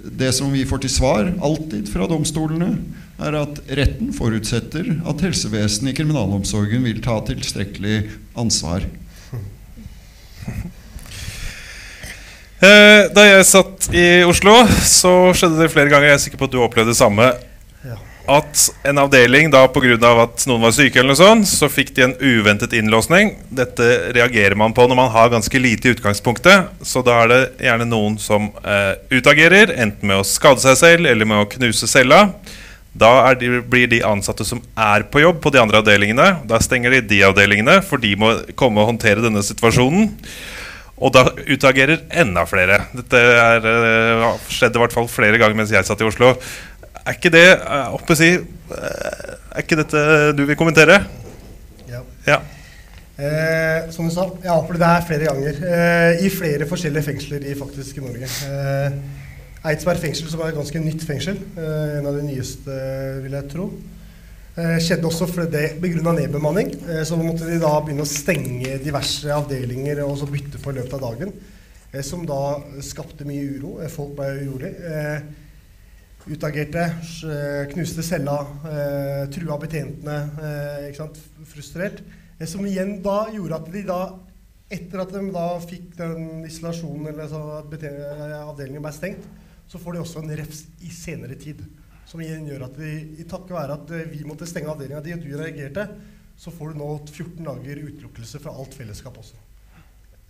Det 0.04 0.36
som 0.36 0.52
vi 0.52 0.68
får 0.68 0.84
til 0.84 0.98
svar, 1.00 1.32
alltid 1.40 1.88
fra 1.88 2.04
domstolene, 2.12 2.74
er 3.16 3.44
at 3.46 3.64
retten 3.80 4.12
forutsetter 4.12 4.98
at 5.08 5.24
helsevesenet 5.24 5.94
i 5.94 6.00
kriminalomsorgen 6.04 6.84
vil 6.84 7.00
ta 7.00 7.22
tilstrekkelig 7.32 8.02
ansvar. 8.36 8.92
Da 12.60 13.24
jeg 13.24 13.46
satt 13.48 13.88
i 13.96 14.08
Oslo, 14.28 14.58
så 14.84 15.32
skjedde 15.38 15.62
det 15.62 15.72
flere 15.72 15.92
ganger. 15.92 16.12
Jeg 16.12 16.18
er 16.18 16.26
sikker 16.26 16.42
på 16.42 16.50
at 16.50 16.56
du 16.56 16.60
opplevde 16.64 16.92
det 16.92 17.00
samme. 17.00 17.32
At 18.30 18.68
en 18.86 19.00
avdeling, 19.02 19.50
da 19.50 19.64
pga. 19.74 19.96
at 20.22 20.44
noen 20.46 20.62
var 20.62 20.74
syke, 20.76 21.00
eller 21.00 21.16
noe 21.16 21.18
sånt, 21.18 21.50
så 21.50 21.70
fikk 21.72 21.96
de 21.96 22.06
en 22.06 22.16
uventet 22.22 22.76
innlåsning. 22.78 23.34
Dette 23.50 24.12
reagerer 24.14 24.56
man 24.60 24.76
på 24.76 24.86
når 24.86 25.00
man 25.00 25.10
har 25.14 25.32
ganske 25.34 25.60
lite 25.60 25.90
i 25.90 25.96
utgangspunktet. 25.96 26.70
Så 26.86 27.02
da 27.06 27.24
er 27.24 27.32
det 27.32 27.42
gjerne 27.66 27.90
noen 27.90 28.20
som 28.22 28.52
eh, 28.62 28.94
utagerer, 29.10 29.74
enten 29.74 30.12
med 30.12 30.22
å 30.22 30.28
skade 30.28 30.62
seg 30.62 30.78
selv 30.78 31.10
eller 31.10 31.26
med 31.26 31.42
å 31.42 31.50
knuse 31.50 31.90
cella. 31.90 32.28
Da 32.94 33.34
de, 33.38 33.64
blir 33.66 33.90
de 33.90 34.04
ansatte 34.06 34.46
som 34.46 34.62
er 34.78 35.08
på 35.10 35.24
jobb 35.24 35.42
på 35.42 35.54
de 35.54 35.62
andre 35.62 35.82
avdelingene, 35.82 36.30
da 36.50 36.62
stenger 36.62 36.98
de 36.98 37.04
de 37.10 37.26
avdelingene, 37.26 37.80
for 37.86 38.02
de 38.02 38.16
må 38.20 38.34
komme 38.60 38.82
og 38.82 38.94
håndtere 38.94 39.26
denne 39.26 39.42
situasjonen. 39.46 40.10
Og 41.00 41.14
da 41.16 41.26
utagerer 41.48 42.04
enda 42.12 42.44
flere. 42.50 42.82
Dette 42.96 43.20
er, 43.20 43.64
uh, 43.64 44.26
har 44.26 44.52
skjedd 44.52 44.76
i 44.76 44.84
hvert 44.84 44.96
fall 44.96 45.08
flere 45.12 45.40
ganger 45.40 45.58
mens 45.62 45.72
jeg 45.72 45.88
satt 45.88 46.04
i 46.04 46.08
Oslo. 46.08 46.34
Er 47.06 47.16
ikke 47.16 47.32
det 47.34 47.48
uh, 47.62 47.96
oppe 47.96 48.18
si, 48.20 48.34
uh, 48.36 49.36
Er 49.56 49.64
ikke 49.64 49.80
dette 49.80 50.06
du 50.36 50.44
vil 50.46 50.60
kommentere? 50.60 51.02
Ja. 51.90 52.04
Ja. 52.28 52.42
Eh, 53.20 53.90
som 53.92 54.08
du 54.08 54.14
sa, 54.14 54.30
jeg 54.40 54.48
har 54.48 54.62
opplevd 54.62 54.80
det 54.80 54.90
er 54.90 55.08
flere 55.08 55.26
ganger. 55.28 55.58
Eh, 55.76 56.22
I 56.24 56.30
flere 56.32 56.68
forskjellige 56.70 57.04
fengsler 57.04 57.48
i 57.52 57.56
faktisk 57.58 57.98
i 58.00 58.04
Norge. 58.06 58.30
Eh, 58.48 58.94
Eidsberg 59.68 60.00
fengsel, 60.00 60.30
som 60.32 60.40
er 60.40 60.54
et 60.54 60.60
ganske 60.60 60.80
nytt 60.80 61.04
fengsel. 61.04 61.42
Eh, 61.60 61.98
en 61.98 62.08
av 62.08 62.16
de 62.16 62.24
nyeste, 62.24 62.78
vil 63.26 63.36
jeg 63.36 63.50
tro. 63.52 63.66
Eh, 64.60 64.76
skjedde 64.84 65.08
også 65.08 65.28
begrunna 65.80 66.12
nedbemanning. 66.18 66.74
Eh, 66.90 67.04
så 67.08 67.16
måtte 67.16 67.48
de 67.48 67.60
da 67.62 67.72
begynne 67.80 68.04
å 68.04 68.10
stenge 68.10 68.80
diverse 68.84 69.32
avdelinger 69.32 70.02
og 70.04 70.18
så 70.20 70.28
bytte 70.28 70.60
for 70.60 70.76
løpet 70.76 70.96
av 70.98 71.04
dagen. 71.06 71.32
Eh, 71.94 72.02
som 72.04 72.26
da 72.28 72.60
skapte 72.84 73.28
mye 73.30 73.46
uro. 73.56 73.78
Folk 73.94 74.18
ble 74.18 74.34
urolige. 74.44 75.22
Utagerte, 76.30 76.84
knuste 77.72 78.04
cella, 78.06 78.36
trua 79.34 79.56
betjentene. 79.58 80.18
Frustrert. 81.48 82.04
Som 82.46 82.68
igjen 82.68 83.00
da 83.02 83.32
gjorde 83.34 83.58
at 83.58 83.72
de 83.74 83.82
da 83.88 84.02
etter 84.70 85.02
at 85.02 85.16
de 85.16 85.24
da 85.34 85.48
fikk 85.64 85.96
den 85.98 86.44
isolasjonen, 86.46 87.08
eller 87.10 87.32
at 87.32 87.88
avdelingen 88.44 88.84
ble 88.84 88.94
stengt, 88.94 89.26
så 89.72 89.82
får 89.82 89.96
de 89.96 90.04
også 90.04 90.22
en 90.22 90.36
refs 90.38 90.68
i 90.86 90.92
senere 90.94 91.40
tid. 91.40 91.64
Som 92.10 92.24
igjen 92.26 92.48
gjør 92.50 92.66
at 92.66 92.78
vi, 92.80 92.94
i 93.22 93.26
takket 93.30 93.54
være 93.54 93.76
at 93.78 93.92
eh, 93.94 94.08
vi 94.10 94.24
måtte 94.26 94.48
stenge 94.50 94.72
avdelinga 94.72 95.02
di, 95.06 95.14
og 95.14 95.22
du 95.22 95.30
reagerte, 95.38 95.86
så 96.40 96.54
får 96.56 96.74
du 96.74 96.80
nå 96.82 96.90
14 97.06 97.46
dager 97.46 97.84
utelukkelse 97.84 98.42
fra 98.42 98.54
alt 98.58 98.74
fellesskap 98.74 99.20
også. 99.22 99.38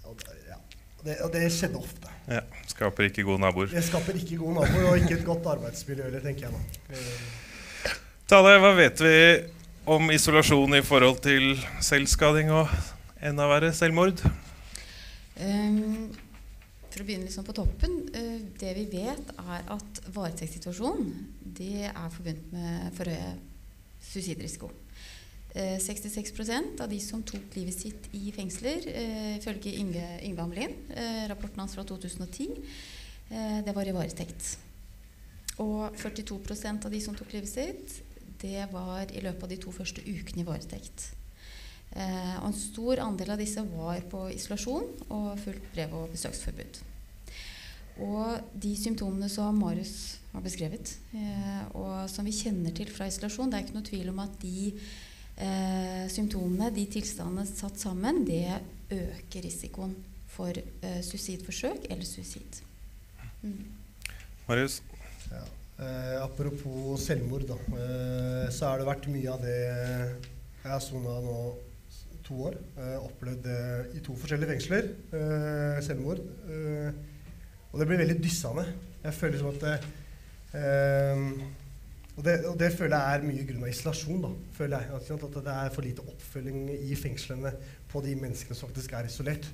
Og 0.09 0.17
det, 0.25 0.35
ja. 0.49 0.57
det, 1.05 1.15
og 1.23 1.31
det 1.35 1.45
skjedde 1.53 1.79
ofte. 1.79 2.15
ja. 2.27 2.43
Skaper 2.69 3.07
ikke 3.09 3.23
gode 3.27 3.43
naboer. 3.43 3.71
Det 3.71 3.83
skaper 3.85 4.17
ikke 4.19 4.37
gode 4.41 4.59
naboer 4.59 4.89
og 4.91 5.03
ikke 5.03 5.19
et 5.19 5.25
godt 5.27 5.47
arbeidsmiljø 5.55 6.09
heller, 6.09 6.23
tenker 6.23 6.47
jeg 6.47 6.53
nå. 6.55 6.99
Tale, 8.29 8.53
hva 8.61 8.75
vet 8.77 9.01
vi 9.01 9.15
om 9.89 10.11
isolasjon 10.13 10.75
i 10.77 10.83
forhold 10.85 11.23
til 11.23 11.55
selvskading 11.81 12.51
og 12.53 12.69
enda 13.25 13.47
verre 13.49 13.71
selvmord? 13.73 14.21
Ehm, 15.39 16.09
for 16.89 17.03
å 17.03 17.07
begynne 17.07 17.27
liksom 17.27 17.45
på 17.47 17.55
toppen 17.57 17.95
eh, 18.17 18.39
Det 18.59 18.73
vi 18.77 18.85
vet, 18.91 19.33
er 19.39 19.67
at 19.75 20.01
varetektssituasjonen 20.15 21.11
er 21.59 22.13
forbundet 22.13 22.53
med 22.53 22.93
for 22.95 23.11
høye 23.11 23.33
suicidrisiko. 24.09 24.69
Eh, 25.53 25.77
66% 25.81 26.79
av 26.83 26.89
de 26.91 26.99
som 27.01 27.23
tok 27.25 27.55
livet 27.57 27.75
sitt 27.75 28.09
i 28.13 28.31
fengsler, 28.31 28.85
eh, 28.87 29.37
ifølge 29.37 29.73
Inge, 29.81 30.05
Yngve 30.23 30.43
Amelin, 30.45 30.75
eh, 30.93 31.27
rapporten 31.27 31.59
hans 31.59 31.73
fra 31.75 31.83
2010, 31.83 32.63
eh, 33.31 33.61
det 33.65 33.75
var 33.75 33.87
i 33.87 33.91
varetekt. 33.91 34.57
Og 35.57 35.95
42% 35.97 36.85
av 36.85 36.91
de 36.91 37.01
som 37.01 37.15
tok 37.15 37.33
livet 37.33 37.49
sitt, 37.49 38.01
det 38.39 38.71
var 38.71 39.05
i 39.11 39.21
løpet 39.21 39.43
av 39.43 39.49
de 39.49 39.57
to 39.57 39.71
første 39.71 40.01
ukene 40.01 40.41
i 40.41 40.47
varetekt. 40.47 41.18
Eh, 41.97 42.35
og 42.37 42.51
en 42.51 42.55
stor 42.57 43.01
andel 43.01 43.33
av 43.33 43.41
disse 43.41 43.63
var 43.71 44.03
på 44.11 44.27
isolasjon 44.35 44.87
og 45.09 45.29
fullt 45.41 45.69
brev- 45.73 45.95
og 45.97 46.11
besøksforbud. 46.13 46.81
Og 48.05 48.53
de 48.53 48.75
symptomene 48.79 49.27
som 49.31 49.57
Marius 49.59 50.19
har 50.31 50.43
beskrevet, 50.45 50.93
eh, 51.17 51.63
og 51.73 52.05
som 52.11 52.27
vi 52.27 52.35
kjenner 52.35 52.75
til 52.75 52.91
fra 52.93 53.09
isolasjon, 53.09 53.49
det 53.49 53.57
er 53.57 53.65
ikke 53.65 53.79
noe 53.79 53.89
tvil 53.89 54.11
om 54.13 54.21
at 54.23 54.37
de 54.43 54.69
eh, 54.69 56.05
symptomene, 56.13 56.69
de 56.75 56.85
tilstandene 56.93 57.47
satt 57.49 57.81
sammen, 57.81 58.23
det 58.27 58.45
øker 58.93 59.43
risikoen 59.45 59.97
for 60.29 60.53
eh, 60.55 61.01
suicidforsøk 61.03 61.89
eller 61.89 62.05
suicid. 62.07 62.61
Mm. 63.41 63.65
Marius? 64.47 64.81
Ja. 65.31 65.43
Eh, 65.79 66.15
apropos 66.23 67.01
selvmord, 67.01 67.47
da, 67.49 67.55
eh, 67.55 68.45
så 68.51 68.69
har 68.69 68.79
det 68.79 68.87
vært 68.87 69.09
mye 69.11 69.31
av 69.31 69.43
det 69.43 69.59
Jeg 70.59 70.71
har 70.73 70.81
sona 70.83 71.13
nå 71.23 71.35
to 72.29 72.41
år. 72.49 72.57
Eh, 72.77 72.97
opplevd 73.01 73.47
i 73.97 74.03
to 74.05 74.15
forskjellige 74.17 74.53
fengsler. 74.53 74.91
Eh, 75.17 75.79
selvmord. 75.85 76.21
Eh, 76.49 76.91
og 77.71 77.81
det 77.81 77.87
blir 77.89 78.01
veldig 78.01 78.19
dyssende. 78.23 78.65
Jeg 79.03 79.13
føler 79.13 79.41
som 79.41 79.49
at 79.53 79.63
det, 79.65 79.75
eh, 80.59 81.23
og, 82.15 82.23
det, 82.25 82.35
og 82.49 82.55
det 82.59 82.71
føler 82.75 82.97
jeg 82.97 83.17
er 83.17 83.27
mye 83.27 83.47
grunn 83.47 83.65
av 83.65 83.71
isolasjon. 83.71 84.21
da, 84.25 84.31
føler 84.57 84.85
jeg. 84.85 84.95
At, 84.99 85.11
at 85.29 85.41
det 85.49 85.55
er 85.55 85.73
for 85.75 85.87
lite 85.87 86.05
oppfølging 86.05 86.69
i 86.75 86.95
fengslene 86.99 87.53
på 87.89 88.01
de 88.05 88.15
menneskene 88.19 88.57
som 88.57 88.69
faktisk 88.69 88.93
er 88.97 89.09
isolert. 89.09 89.49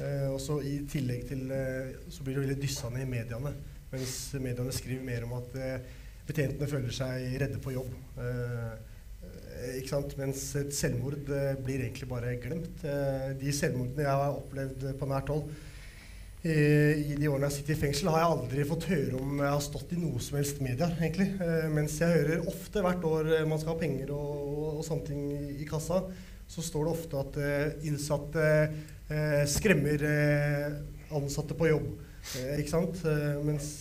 Eh, 0.00 0.28
og 0.32 0.40
så 0.40 0.58
I 0.64 0.78
tillegg 0.88 1.26
til 1.28 1.50
eh, 1.52 1.92
så 2.10 2.24
blir 2.24 2.38
det 2.38 2.46
veldig 2.46 2.62
dyssende 2.62 3.02
i 3.04 3.08
mediene. 3.08 3.52
Mens 3.92 4.16
mediene 4.40 4.72
skriver 4.72 5.04
mer 5.04 5.26
om 5.28 5.36
at 5.36 5.58
eh, 5.60 5.92
betjentene 6.26 6.70
føler 6.70 6.96
seg 6.96 7.36
redde 7.42 7.60
på 7.62 7.74
jobb. 7.76 7.92
Eh, 8.24 8.91
ikke 9.78 9.92
sant? 9.92 10.16
Mens 10.20 10.44
et 10.60 10.72
selvmord 10.76 11.28
eh, 11.32 11.52
blir 11.62 11.84
egentlig 11.84 12.08
bare 12.10 12.36
glemt. 12.42 12.82
Eh, 12.86 13.28
de 13.40 13.52
selvmordene 13.54 14.06
jeg 14.06 14.22
har 14.22 14.40
opplevd 14.40 14.88
på 14.98 15.08
nært 15.10 15.32
hold 15.32 15.44
eh, 16.42 17.12
i 17.12 17.16
de 17.16 17.28
årene 17.30 17.46
jeg 17.46 17.48
har 17.48 17.54
sittet 17.56 17.76
i 17.76 17.80
fengsel, 17.84 18.10
har 18.12 18.24
jeg 18.24 18.32
aldri 18.36 18.66
fått 18.68 18.88
høre 18.90 19.20
om 19.20 19.42
jeg 19.42 19.54
har 19.54 19.64
stått 19.64 19.94
i 19.94 20.00
noe 20.02 20.22
som 20.24 20.38
helst 20.40 20.62
media. 20.64 20.90
egentlig. 20.98 21.28
Eh, 21.42 21.68
mens 21.72 21.98
jeg 22.02 22.18
hører 22.18 22.48
ofte 22.52 22.84
hvert 22.84 23.06
år 23.12 23.32
eh, 23.38 23.46
man 23.48 23.62
skal 23.62 23.74
ha 23.74 23.82
penger 23.82 24.14
og, 24.16 24.32
og, 24.52 24.66
og 24.80 24.86
sånne 24.88 25.08
ting 25.08 25.24
i, 25.52 25.68
kassa, 25.68 26.02
så 26.52 26.64
står 26.64 26.88
det 26.88 26.96
ofte 26.96 27.22
at 27.22 27.40
eh, 27.40 27.86
innsatte 27.88 28.48
eh, 29.08 29.44
skremmer 29.48 30.08
eh, 30.08 30.68
ansatte 31.16 31.56
på 31.58 31.70
jobb. 31.70 31.88
Eh, 32.38 32.58
ikke 32.60 32.74
sant? 32.74 33.02
Eh, 33.08 33.40
mens 33.46 33.72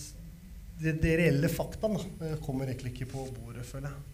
det, 0.81 0.97
det 1.01 1.17
reelle 1.19 1.51
faktaen 1.51 1.99
eh, 1.99 2.37
kommer 2.45 2.69
egentlig 2.69 2.95
ikke 2.95 3.11
på 3.13 3.27
bordet, 3.35 3.65
føler 3.67 3.91
jeg. 3.91 4.10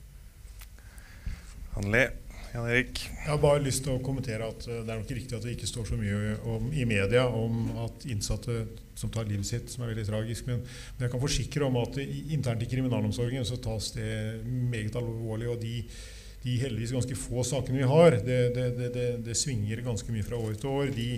Hanli? 1.77 2.07
Jan 2.53 2.69
Erik? 2.71 3.03
Jeg 3.05 3.29
har 3.29 3.37
bare 3.37 3.61
lyst 3.61 3.83
til 3.85 3.93
å 3.93 4.01
kommentere 4.01 4.47
at 4.49 4.63
eh, 4.65 4.79
det 4.81 4.89
er 4.89 4.97
nok 4.97 5.11
riktig 5.13 5.35
at 5.37 5.43
det 5.45 5.53
ikke 5.53 5.67
står 5.69 5.85
så 5.91 5.97
mye 5.99 6.31
om, 6.49 6.71
i 6.73 6.87
media 6.89 7.27
om 7.29 7.67
at 7.83 8.07
innsatte 8.09 8.63
som 8.97 9.11
tar 9.13 9.27
livet 9.29 9.45
sitt, 9.45 9.69
som 9.69 9.83
er 9.85 9.91
veldig 9.91 10.07
tragisk. 10.07 10.47
Men, 10.49 10.63
men 10.95 11.05
jeg 11.05 11.13
kan 11.13 11.21
forsikre 11.21 11.67
om 11.67 11.77
at 11.83 11.99
internt 12.01 12.65
i 12.65 12.69
kriminalomsorgen 12.71 13.45
så 13.45 13.59
tas 13.61 13.91
det 13.93 14.09
meget 14.47 14.97
alvorlig. 14.97 15.51
Og 15.53 15.61
de, 15.61 15.83
de 16.47 16.55
heldigvis 16.63 16.95
ganske 16.97 17.19
få 17.19 17.45
sakene 17.45 17.83
vi 17.83 17.91
har, 17.93 18.17
det, 18.25 18.39
det, 18.57 18.67
det, 18.81 19.05
det, 19.27 19.37
svinger 19.37 19.85
ganske 19.85 20.15
mye 20.15 20.25
fra 20.25 20.41
år 20.41 20.57
til 20.57 20.73
år. 20.79 20.89
De, 20.97 21.11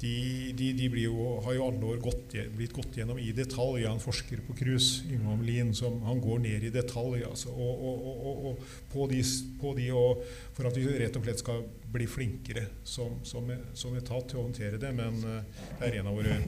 de, 0.00 0.52
de, 0.52 0.72
de 0.76 0.88
blir 0.92 1.06
jo, 1.08 1.38
har 1.44 1.54
jo 1.56 1.66
alle 1.70 1.86
år 1.88 2.00
gått, 2.04 2.34
blitt 2.52 2.74
gått 2.76 2.98
gjennom 2.98 3.16
i 3.20 3.30
detalj. 3.36 3.86
Er 3.86 3.94
en 3.94 4.02
forsker 4.02 4.42
på 4.44 4.56
KRUS, 4.58 4.90
Yngve 5.08 5.32
Amelin, 5.32 5.72
som 5.76 6.02
han 6.04 6.20
går 6.20 6.42
ned 6.44 6.66
i 6.68 6.72
detalj 6.74 7.24
altså, 7.24 7.54
og, 7.54 7.86
og, 7.88 8.10
og, 8.12 8.44
og, 8.50 8.66
på 8.92 9.06
de, 9.12 9.22
på 9.62 9.72
de 9.78 9.88
og 9.96 10.20
for 10.56 10.68
at 10.68 10.76
vi 10.76 10.84
rett 11.00 11.16
og 11.16 11.24
slett 11.24 11.40
skal 11.40 11.64
bli 11.94 12.08
flinkere 12.10 12.66
som, 12.84 13.16
som, 13.24 13.48
som 13.72 13.96
etat 13.96 14.28
til 14.28 14.42
å 14.42 14.44
håndtere 14.44 14.80
det. 14.82 14.92
Men 14.96 15.16
eh, 15.24 15.66
det 15.78 15.88
er 15.88 16.00
en 16.02 16.12
av 16.12 16.20
våre 16.20 16.38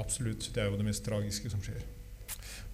Absolutt. 0.00 0.46
Det 0.54 0.62
er 0.62 0.70
jo 0.70 0.78
det 0.80 0.86
mest 0.86 1.04
tragiske 1.04 1.50
som 1.52 1.60
skjer. 1.60 1.82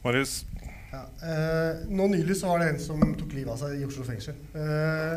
Marius? 0.05 0.45
Ja, 0.93 1.03
eh, 1.27 1.81
nå 1.91 2.07
nylig 2.13 2.37
så 2.39 2.53
var 2.53 2.63
det 2.63 2.69
en 2.73 2.81
som 2.81 3.03
tok 3.19 3.35
livet 3.35 3.51
av 3.53 3.59
seg 3.61 3.81
i 3.81 3.85
Oslo 3.89 4.07
fengsel. 4.07 4.39
Eh, 4.55 5.17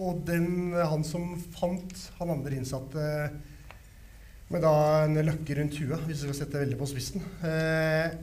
og 0.00 0.22
den, 0.24 0.72
han 0.72 1.04
som 1.04 1.34
fant 1.52 1.92
han 2.16 2.32
andre 2.32 2.56
innsatte 2.56 3.04
med 4.50 4.64
da 4.66 4.74
en 5.04 5.20
løkke 5.28 5.56
rundt 5.60 5.78
huet, 5.78 6.06
hvis 6.08 6.24
vi 6.24 6.28
skal 6.28 6.38
sette 6.40 6.56
det 6.56 6.64
veldig 6.64 6.78
på 6.80 6.88
spissen, 6.90 7.22
eh, 7.46 8.14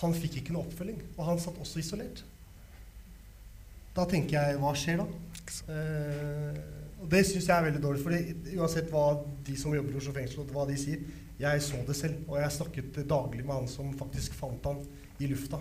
han 0.00 0.14
fikk 0.16 0.40
ikke 0.40 0.54
noe 0.54 0.68
oppfølging. 0.68 1.00
Og 1.16 1.24
han 1.26 1.40
satt 1.42 1.58
også 1.60 1.82
isolert. 1.82 2.22
Da 3.96 4.06
tenker 4.08 4.38
jeg 4.38 4.60
hva 4.62 4.70
skjer 4.78 5.02
da? 5.02 5.08
Eh, 5.74 6.60
og 7.00 7.08
det 7.10 7.24
syns 7.26 7.48
jeg 7.48 7.56
er 7.56 7.66
veldig 7.66 7.82
dårlig. 7.82 8.04
For 8.04 8.60
uansett 8.60 8.92
hva 8.92 9.04
de 9.46 9.56
som 9.58 9.74
jobber 9.74 9.96
i 9.96 10.00
Oslo 10.00 10.14
fengsel, 10.14 10.46
hva 10.54 10.68
de 10.68 10.78
sier, 10.78 11.02
jeg 11.40 11.64
så 11.64 11.82
det 11.88 11.96
selv. 11.98 12.22
Og 12.28 12.38
jeg 12.38 12.56
snakket 12.56 13.02
daglig 13.10 13.42
med 13.42 13.56
han 13.56 13.68
som 13.72 13.90
faktisk 13.98 14.36
fant 14.38 14.70
han 14.70 14.82
i 15.18 15.30
lufta. 15.32 15.58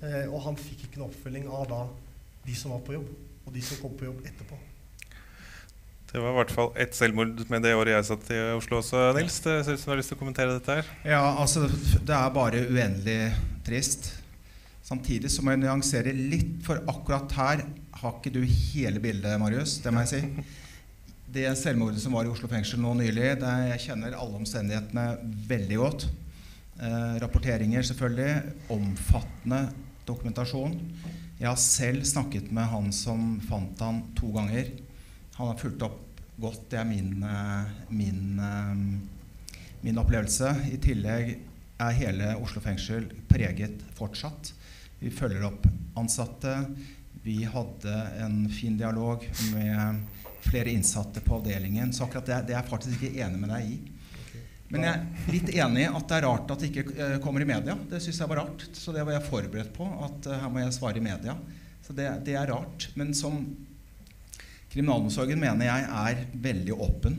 Eh, 0.00 0.26
og 0.26 0.42
han 0.48 0.58
fikk 0.58 0.88
ikke 0.88 1.02
noe 1.02 1.12
oppfølging 1.12 1.46
av 1.52 1.68
da 1.70 1.84
de 2.46 2.56
som 2.56 2.74
var 2.74 2.82
på 2.82 2.96
jobb, 2.96 3.14
og 3.46 3.54
de 3.54 3.62
som 3.62 3.78
kom 3.82 3.94
på 4.00 4.08
jobb 4.08 4.24
etterpå. 4.26 4.58
Det 6.10 6.18
var 6.18 6.32
i 6.32 6.38
hvert 6.40 6.50
fall 6.50 6.72
ett 6.82 6.96
selvmord 6.98 7.38
med 7.52 7.62
det 7.62 7.70
året 7.78 7.92
jeg 7.94 8.06
satt 8.08 8.30
i 8.34 8.38
Oslo 8.56 8.80
også, 8.80 9.02
Nils. 9.14 9.36
Det 9.44 9.60
ser 9.62 9.76
ut 9.76 9.82
som 9.82 9.90
du 9.90 9.92
har 9.92 10.00
lyst 10.00 10.10
til 10.10 10.18
å 10.18 10.22
kommentere 10.24 10.56
dette 10.56 10.80
her. 10.80 10.88
Ja, 11.06 11.20
altså 11.38 11.68
det 11.70 12.16
er 12.16 12.32
bare 12.34 12.64
uendelig 12.66 13.18
trist. 13.66 14.08
Samtidig 14.82 15.30
så 15.30 15.44
må 15.46 15.54
jeg 15.54 15.62
nyansere 15.62 16.10
litt, 16.16 16.56
for 16.66 16.82
akkurat 16.90 17.30
her 17.36 17.62
har 18.00 18.16
ikke 18.16 18.32
du 18.34 18.40
hele 18.42 18.98
bildet, 18.98 19.38
Marius. 19.38 19.76
Det 19.84 19.94
må 19.94 20.02
jeg 20.02 20.10
si. 20.10 20.48
Det 21.30 21.46
selvmordet 21.54 22.02
som 22.02 22.18
var 22.18 22.26
i 22.26 22.32
Oslo 22.32 22.50
fengsel 22.50 22.82
nå 22.82 22.96
nylig, 22.98 23.36
det 23.38 23.54
jeg 23.68 23.84
kjenner 23.86 24.18
alle 24.18 24.40
omstendighetene 24.40 25.06
veldig 25.46 25.78
godt. 25.78 26.08
Eh, 26.80 27.16
rapporteringer, 27.22 27.86
selvfølgelig. 27.86 28.56
Omfattende 28.74 29.62
dokumentasjon. 30.10 30.74
Jeg 31.38 31.46
har 31.46 31.60
selv 31.62 32.02
snakket 32.02 32.50
med 32.50 32.66
han 32.74 32.90
som 32.90 33.36
fant 33.46 33.78
han 33.86 34.08
to 34.18 34.34
ganger. 34.34 34.72
Han 35.40 35.48
har 35.48 35.56
fulgt 35.56 35.82
opp 35.82 36.18
godt. 36.36 36.66
Det 36.68 36.76
er 36.76 36.84
min, 36.84 37.22
eh, 37.22 37.68
min, 37.88 38.38
eh, 38.38 38.74
min 39.80 39.98
opplevelse. 39.98 40.50
I 40.68 40.76
tillegg 40.76 41.30
er 41.80 41.94
hele 41.96 42.34
Oslo 42.42 42.60
fengsel 42.60 43.06
preget 43.28 43.80
fortsatt. 43.96 44.52
Vi 44.98 45.08
følger 45.08 45.46
opp 45.48 45.64
ansatte. 45.96 46.66
Vi 47.24 47.38
hadde 47.44 47.94
en 48.20 48.50
fin 48.52 48.76
dialog 48.76 49.24
med 49.54 50.02
flere 50.44 50.74
innsatte 50.74 51.24
på 51.24 51.38
avdelingen. 51.38 51.92
Så 51.92 52.04
akkurat 52.04 52.26
det, 52.26 52.42
det 52.46 52.54
er 52.58 52.60
jeg 52.60 52.70
faktisk 52.74 53.00
ikke 53.00 53.24
enig 53.24 53.40
med 53.40 53.54
deg 53.54 53.64
i. 53.64 53.80
Men 54.68 54.84
jeg 54.84 54.92
er 54.92 55.32
litt 55.32 55.54
enig 55.54 55.86
i 55.86 55.88
at 55.88 56.06
det 56.12 56.18
er 56.18 56.28
rart 56.28 56.50
at 56.52 56.60
det 56.60 56.68
ikke 56.68 56.98
eh, 57.00 57.16
kommer 57.24 57.40
i 57.40 57.48
media. 57.48 57.78
Det 57.88 58.02
syns 58.04 58.20
jeg 58.20 58.28
var 58.28 58.42
rart. 58.42 58.68
Så 58.76 58.92
det 58.92 59.08
var 59.08 59.16
jeg 59.16 59.28
forberedt 59.32 59.72
på. 59.72 59.88
At 60.04 60.28
her 60.36 60.52
må 60.52 60.60
jeg 60.60 60.76
svare 60.76 61.00
i 61.00 61.08
media. 61.08 61.38
Så 61.80 61.96
det, 61.96 62.12
det 62.28 62.36
er 62.36 62.52
rart. 62.52 62.90
Men 63.00 63.16
som 63.16 63.40
kriminalomsorgen 64.70 65.40
mener 65.40 65.68
jeg 65.68 65.88
er 66.02 66.22
veldig 66.42 66.76
åpen. 66.76 67.18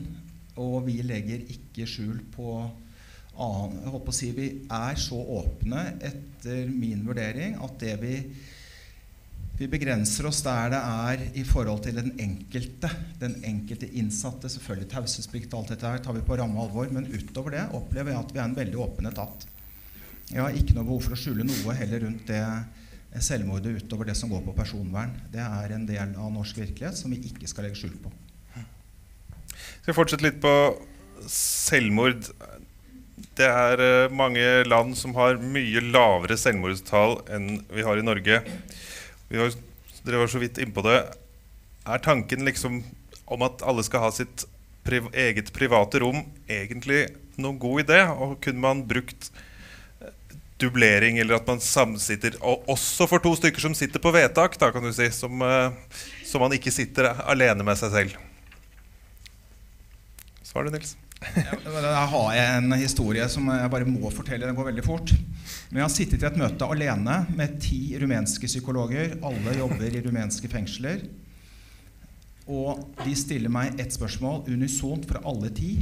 Og 0.62 0.82
vi 0.86 0.98
legger 1.06 1.44
ikke 1.52 1.88
skjul 1.88 2.18
på 2.32 2.56
annen 3.42 3.86
Jeg 3.86 4.02
på 4.04 4.12
å 4.12 4.16
si 4.16 4.28
vi 4.36 4.48
er 4.68 4.98
så 5.00 5.16
åpne 5.16 5.86
etter 6.04 6.66
min 6.68 7.00
vurdering 7.06 7.56
at 7.64 7.78
det 7.80 7.94
vi 8.02 8.16
vi 9.62 9.68
begrenser 9.70 10.26
oss 10.26 10.40
der 10.42 10.72
det 10.72 10.78
er 10.80 11.20
i 11.38 11.42
forhold 11.46 11.82
til 11.84 11.98
den 12.00 12.14
enkelte. 12.24 12.88
Den 13.20 13.36
enkelte 13.46 13.86
innsatte. 14.00 14.48
Selvfølgelig 14.50 14.88
taushetsplikt 14.90 15.52
og 15.52 15.60
alt 15.60 15.74
dette 15.74 15.90
her 15.92 16.00
tar 16.02 16.16
vi 16.16 16.24
på 16.26 16.38
ramme 16.40 16.58
alvor. 16.64 16.88
Men 16.90 17.06
utover 17.12 17.54
det 17.54 17.66
opplever 17.76 18.14
jeg 18.14 18.24
at 18.24 18.32
vi 18.32 18.40
er 18.40 18.48
en 18.48 18.56
veldig 18.56 18.80
åpen 18.82 19.10
etat. 19.12 19.44
Jeg 20.32 20.40
har 20.40 20.56
ikke 20.56 20.74
noe 20.74 20.88
behov 20.88 21.04
for 21.04 21.14
å 21.14 21.20
skjule 21.20 21.46
noe 21.46 21.76
heller 21.78 22.02
rundt 22.06 22.24
det 22.32 22.40
selvmordet 23.20 23.82
utover 23.82 24.08
det 24.08 24.16
som 24.16 24.30
går 24.32 24.40
på 24.46 24.54
personvern. 24.56 25.12
Det 25.32 25.42
er 25.42 25.74
en 25.74 25.84
del 25.88 26.14
av 26.16 26.32
norsk 26.32 26.62
virkelighet 26.62 26.96
som 26.96 27.12
vi 27.12 27.20
ikke 27.28 27.50
skal 27.50 27.66
legge 27.66 27.82
skjul 27.82 27.96
på. 28.00 28.12
Skal 29.82 29.96
fortsette 29.96 30.24
litt 30.24 30.40
på 30.42 30.52
selvmord. 31.30 32.30
Det 33.38 33.48
er 33.48 33.82
eh, 33.82 34.14
mange 34.14 34.44
land 34.66 34.96
som 34.98 35.14
har 35.16 35.40
mye 35.40 35.82
lavere 35.84 36.38
selvmordstall 36.38 37.18
enn 37.32 37.62
vi 37.72 37.84
har 37.86 37.98
i 37.98 38.06
Norge. 38.06 38.40
Vi 39.28 39.40
har, 39.40 39.54
dere 40.06 40.22
var 40.22 40.32
så 40.32 40.40
vidt 40.42 40.60
innpå 40.62 40.84
det. 40.86 40.98
Er 41.82 42.02
tanken 42.04 42.46
liksom 42.46 42.82
om 43.32 43.44
at 43.46 43.64
alle 43.66 43.84
skal 43.86 44.06
ha 44.06 44.10
sitt 44.14 44.46
priv 44.86 45.08
eget 45.14 45.52
private 45.54 46.02
rom, 46.02 46.24
egentlig 46.50 47.06
noen 47.40 47.58
god 47.62 47.84
idé? 47.84 48.02
Og 48.12 48.38
kunne 48.44 48.62
man 48.62 48.84
brukt 48.88 49.30
dublering, 50.62 51.18
eller 51.20 51.36
at 51.38 51.48
man 51.50 51.62
samsitter 51.62 52.38
og 52.40 52.66
også 52.72 53.08
for 53.10 53.22
to 53.22 53.34
stykker 53.38 53.66
som 53.66 53.76
sitter 53.76 54.02
på 54.02 54.14
vedtak, 54.14 54.56
da, 54.60 54.70
kan 54.74 54.84
du 54.84 54.92
si, 54.94 55.10
som, 55.14 55.42
som 56.28 56.44
man 56.44 56.56
ikke 56.56 56.72
sitter 56.74 57.10
alene 57.26 57.66
med 57.66 57.80
seg 57.80 57.92
selv? 57.94 58.20
Svar 60.46 60.66
du, 60.66 60.74
Nils. 60.74 60.96
Jeg 61.22 62.06
har 62.12 62.34
en 62.36 62.74
historie 62.76 63.24
som 63.30 63.46
jeg 63.54 63.70
bare 63.72 63.88
må 63.88 64.10
fortelle. 64.12 64.46
Den 64.46 64.56
går 64.58 64.68
veldig 64.72 64.84
fort. 64.84 65.12
Men 65.70 65.80
jeg 65.80 65.86
har 65.86 65.94
sittet 65.94 66.24
i 66.24 66.28
et 66.28 66.38
møte 66.40 66.68
alene 66.68 67.22
med 67.36 67.58
ti 67.62 67.94
rumenske 68.00 68.50
psykologer. 68.50 69.16
Alle 69.24 69.56
jobber 69.56 69.86
i 69.88 70.02
rumenske 70.04 70.50
fengsler. 70.52 71.04
Og 72.50 72.82
de 73.04 73.14
stiller 73.16 73.52
meg 73.52 73.78
ett 73.80 73.94
spørsmål 73.94 74.42
unisont 74.50 75.06
fra 75.08 75.22
alle 75.28 75.52
ti. 75.54 75.76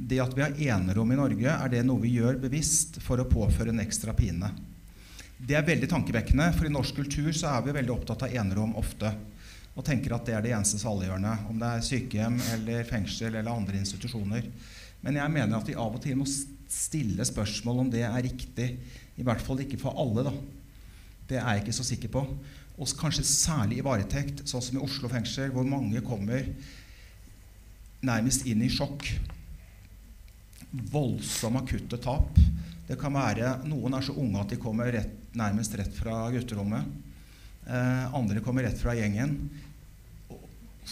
Det 0.00 0.20
at 0.22 0.32
vi 0.32 0.42
har 0.42 0.56
enerom 0.78 1.12
i 1.12 1.18
Norge, 1.18 1.52
er 1.52 1.72
det 1.72 1.82
noe 1.84 2.00
vi 2.00 2.14
gjør 2.16 2.38
bevisst 2.40 2.96
for 3.04 3.20
å 3.20 3.28
påføre 3.28 3.72
en 3.74 3.82
ekstra 3.82 4.14
pine? 4.16 4.48
Det 5.36 5.56
er 5.56 5.66
veldig 5.66 5.88
tankevekkende, 5.90 6.46
for 6.56 6.68
i 6.68 6.72
norsk 6.72 6.96
kultur 7.02 7.30
så 7.36 7.50
er 7.52 7.66
vi 7.66 7.74
veldig 7.76 7.92
opptatt 7.94 8.24
av 8.26 8.36
enerom 8.42 8.72
ofte. 8.80 9.12
Og 9.76 9.84
tenker 9.86 10.12
at 10.16 10.24
det 10.26 10.34
er 10.36 10.44
det 10.44 10.54
eneste 10.56 10.80
saliggjørende. 10.80 11.34
Om 11.52 11.60
det 11.60 11.68
er 11.68 11.84
sykehjem 11.86 12.38
eller 12.56 12.88
fengsel 12.88 13.34
eller 13.34 13.52
andre 13.52 13.80
institusjoner. 13.80 14.48
Men 15.04 15.16
jeg 15.20 15.32
mener 15.32 15.56
at 15.56 15.68
vi 15.68 15.76
av 15.78 15.96
og 15.96 16.02
til 16.04 16.18
må 16.20 16.26
stille 16.28 17.24
spørsmål 17.24 17.84
om 17.84 17.92
det 17.92 18.04
er 18.08 18.24
riktig. 18.24 18.70
I 19.20 19.26
hvert 19.26 19.44
fall 19.44 19.62
ikke 19.64 19.80
for 19.80 19.96
alle. 20.00 20.26
da. 20.26 20.34
Det 21.30 21.38
er 21.38 21.48
jeg 21.54 21.64
ikke 21.64 21.76
så 21.76 21.86
sikker 21.86 22.12
på. 22.16 22.24
Og 22.80 22.94
kanskje 23.00 23.26
særlig 23.28 23.80
i 23.80 23.84
varetekt, 23.84 24.46
sånn 24.48 24.64
som 24.64 24.78
i 24.78 24.84
Oslo 24.84 25.08
fengsel, 25.12 25.52
hvor 25.54 25.68
mange 25.68 26.00
kommer 26.04 26.48
nærmest 28.04 28.46
inn 28.48 28.64
i 28.64 28.72
sjokk. 28.72 29.06
Voldsomme 30.70 31.62
akutte 31.64 31.98
tap. 31.98 32.38
Det 32.86 32.98
kan 32.98 33.14
være, 33.14 33.56
Noen 33.70 33.94
er 33.94 34.04
så 34.06 34.14
unge 34.18 34.42
at 34.42 34.52
de 34.52 34.58
kommer 34.60 34.90
rett, 34.94 35.12
nærmest 35.38 35.74
rett 35.78 35.94
fra 35.94 36.24
gutterommet. 36.34 36.86
Eh, 37.66 38.14
andre 38.14 38.42
kommer 38.42 38.66
rett 38.66 38.78
fra 38.78 38.94
gjengen. 38.98 39.36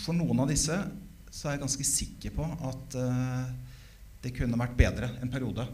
For 0.04 0.14
noen 0.14 0.44
av 0.44 0.50
disse 0.50 0.76
så 1.30 1.48
er 1.48 1.56
jeg 1.56 1.62
ganske 1.64 1.86
sikker 1.86 2.34
på 2.34 2.46
at 2.70 2.96
eh, 2.98 3.50
det 4.22 4.34
kunne 4.34 4.58
vært 4.58 4.78
bedre 4.78 5.10
en 5.22 5.30
periode. 5.30 5.66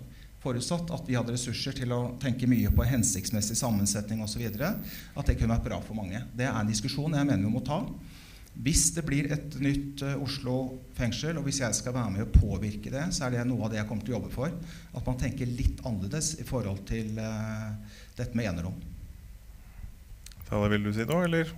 Forutsatt 0.45 0.91
at 0.93 1.07
vi 1.09 1.17
hadde 1.17 1.33
ressurser 1.33 1.77
til 1.77 1.93
å 1.97 2.03
tenke 2.21 2.49
mye 2.49 2.73
på 2.73 2.85
hensiktsmessig 2.85 3.57
sammensetning 3.57 4.21
osv. 4.25 4.45
At 4.45 5.29
det 5.29 5.39
kunne 5.39 5.57
vært 5.57 5.69
bra 5.71 5.81
for 5.85 5.97
mange. 5.97 6.21
Det 6.37 6.45
er 6.45 6.53
en 6.53 6.69
diskusjon 6.69 7.17
jeg 7.17 7.29
mener 7.29 7.47
vi 7.47 7.53
må 7.53 7.65
ta. 7.65 7.81
Hvis 8.55 8.85
det 8.95 9.03
blir 9.03 9.27
et 9.35 9.57
nytt 9.59 10.05
uh, 10.07 10.15
Oslo 10.23 10.79
fengsel, 10.95 11.39
og 11.41 11.49
hvis 11.49 11.59
jeg 11.65 11.75
skal 11.75 11.97
være 11.97 12.13
med 12.15 12.27
å 12.27 12.31
påvirke 12.31 12.93
det, 12.93 13.09
så 13.17 13.27
er 13.27 13.35
det 13.35 13.47
noe 13.49 13.67
av 13.67 13.73
det 13.73 13.81
jeg 13.81 13.89
kommer 13.89 14.07
til 14.07 14.15
å 14.15 14.19
jobbe 14.21 14.31
for. 14.35 14.55
At 14.95 15.09
man 15.09 15.19
tenker 15.21 15.51
litt 15.51 15.83
annerledes 15.83 16.37
i 16.39 16.47
forhold 16.47 16.85
til 16.89 17.19
uh, 17.19 17.75
dette 18.15 18.39
med 18.39 18.53
enerom. 18.53 18.77
Tale, 20.47 20.71
vil 20.71 20.87
du 20.87 20.93
si 20.95 21.07
noe, 21.09 21.25
eller? 21.27 21.51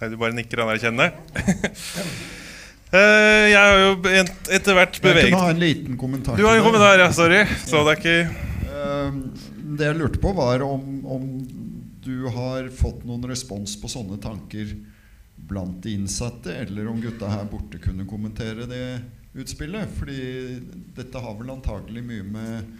Nei, 0.00 0.12
du 0.12 0.20
bare 0.20 0.36
nikker 0.36 0.64
anerkjennende. 0.66 1.10
Uh, 2.90 3.46
jeg 3.46 3.54
har 3.54 3.76
jo 3.78 3.90
etter 4.50 4.74
hvert 4.74 4.96
beveget 4.98 5.28
Jeg 5.28 5.30
kunne 5.30 5.44
ha 5.44 5.50
en 5.52 5.60
liten 5.62 5.98
kommentar. 5.98 6.34
Du 6.34 6.42
har 6.42 6.56
en 6.58 6.64
kommentar, 6.64 6.98
ja. 6.98 7.12
Sorry. 7.14 7.44
Så 7.62 7.84
det 7.86 7.92
er 7.92 8.00
ikke 8.00 8.16
uh, 8.66 9.20
Det 9.78 9.86
jeg 9.86 9.98
lurte 10.00 10.18
på, 10.18 10.32
var 10.34 10.64
om, 10.66 10.88
om, 11.06 11.28
du 12.02 12.26
har 12.34 12.66
fått 12.74 13.04
noen 13.06 13.28
respons 13.30 13.76
på 13.78 13.86
sånne 13.92 14.18
tanker 14.18 14.72
blant 15.50 15.82
de 15.82 15.96
innsatte, 15.98 16.54
eller 16.62 16.88
om 16.88 17.00
gutta 17.02 17.30
her 17.30 17.48
borte 17.50 17.80
kunne 17.82 18.06
kommentere 18.08 18.68
det 18.70 18.84
utspillet. 19.34 19.90
Fordi 19.98 20.20
dette 20.96 21.22
har 21.22 21.36
vel 21.38 21.52
antagelig 21.52 22.04
mye 22.06 22.26
med 22.26 22.78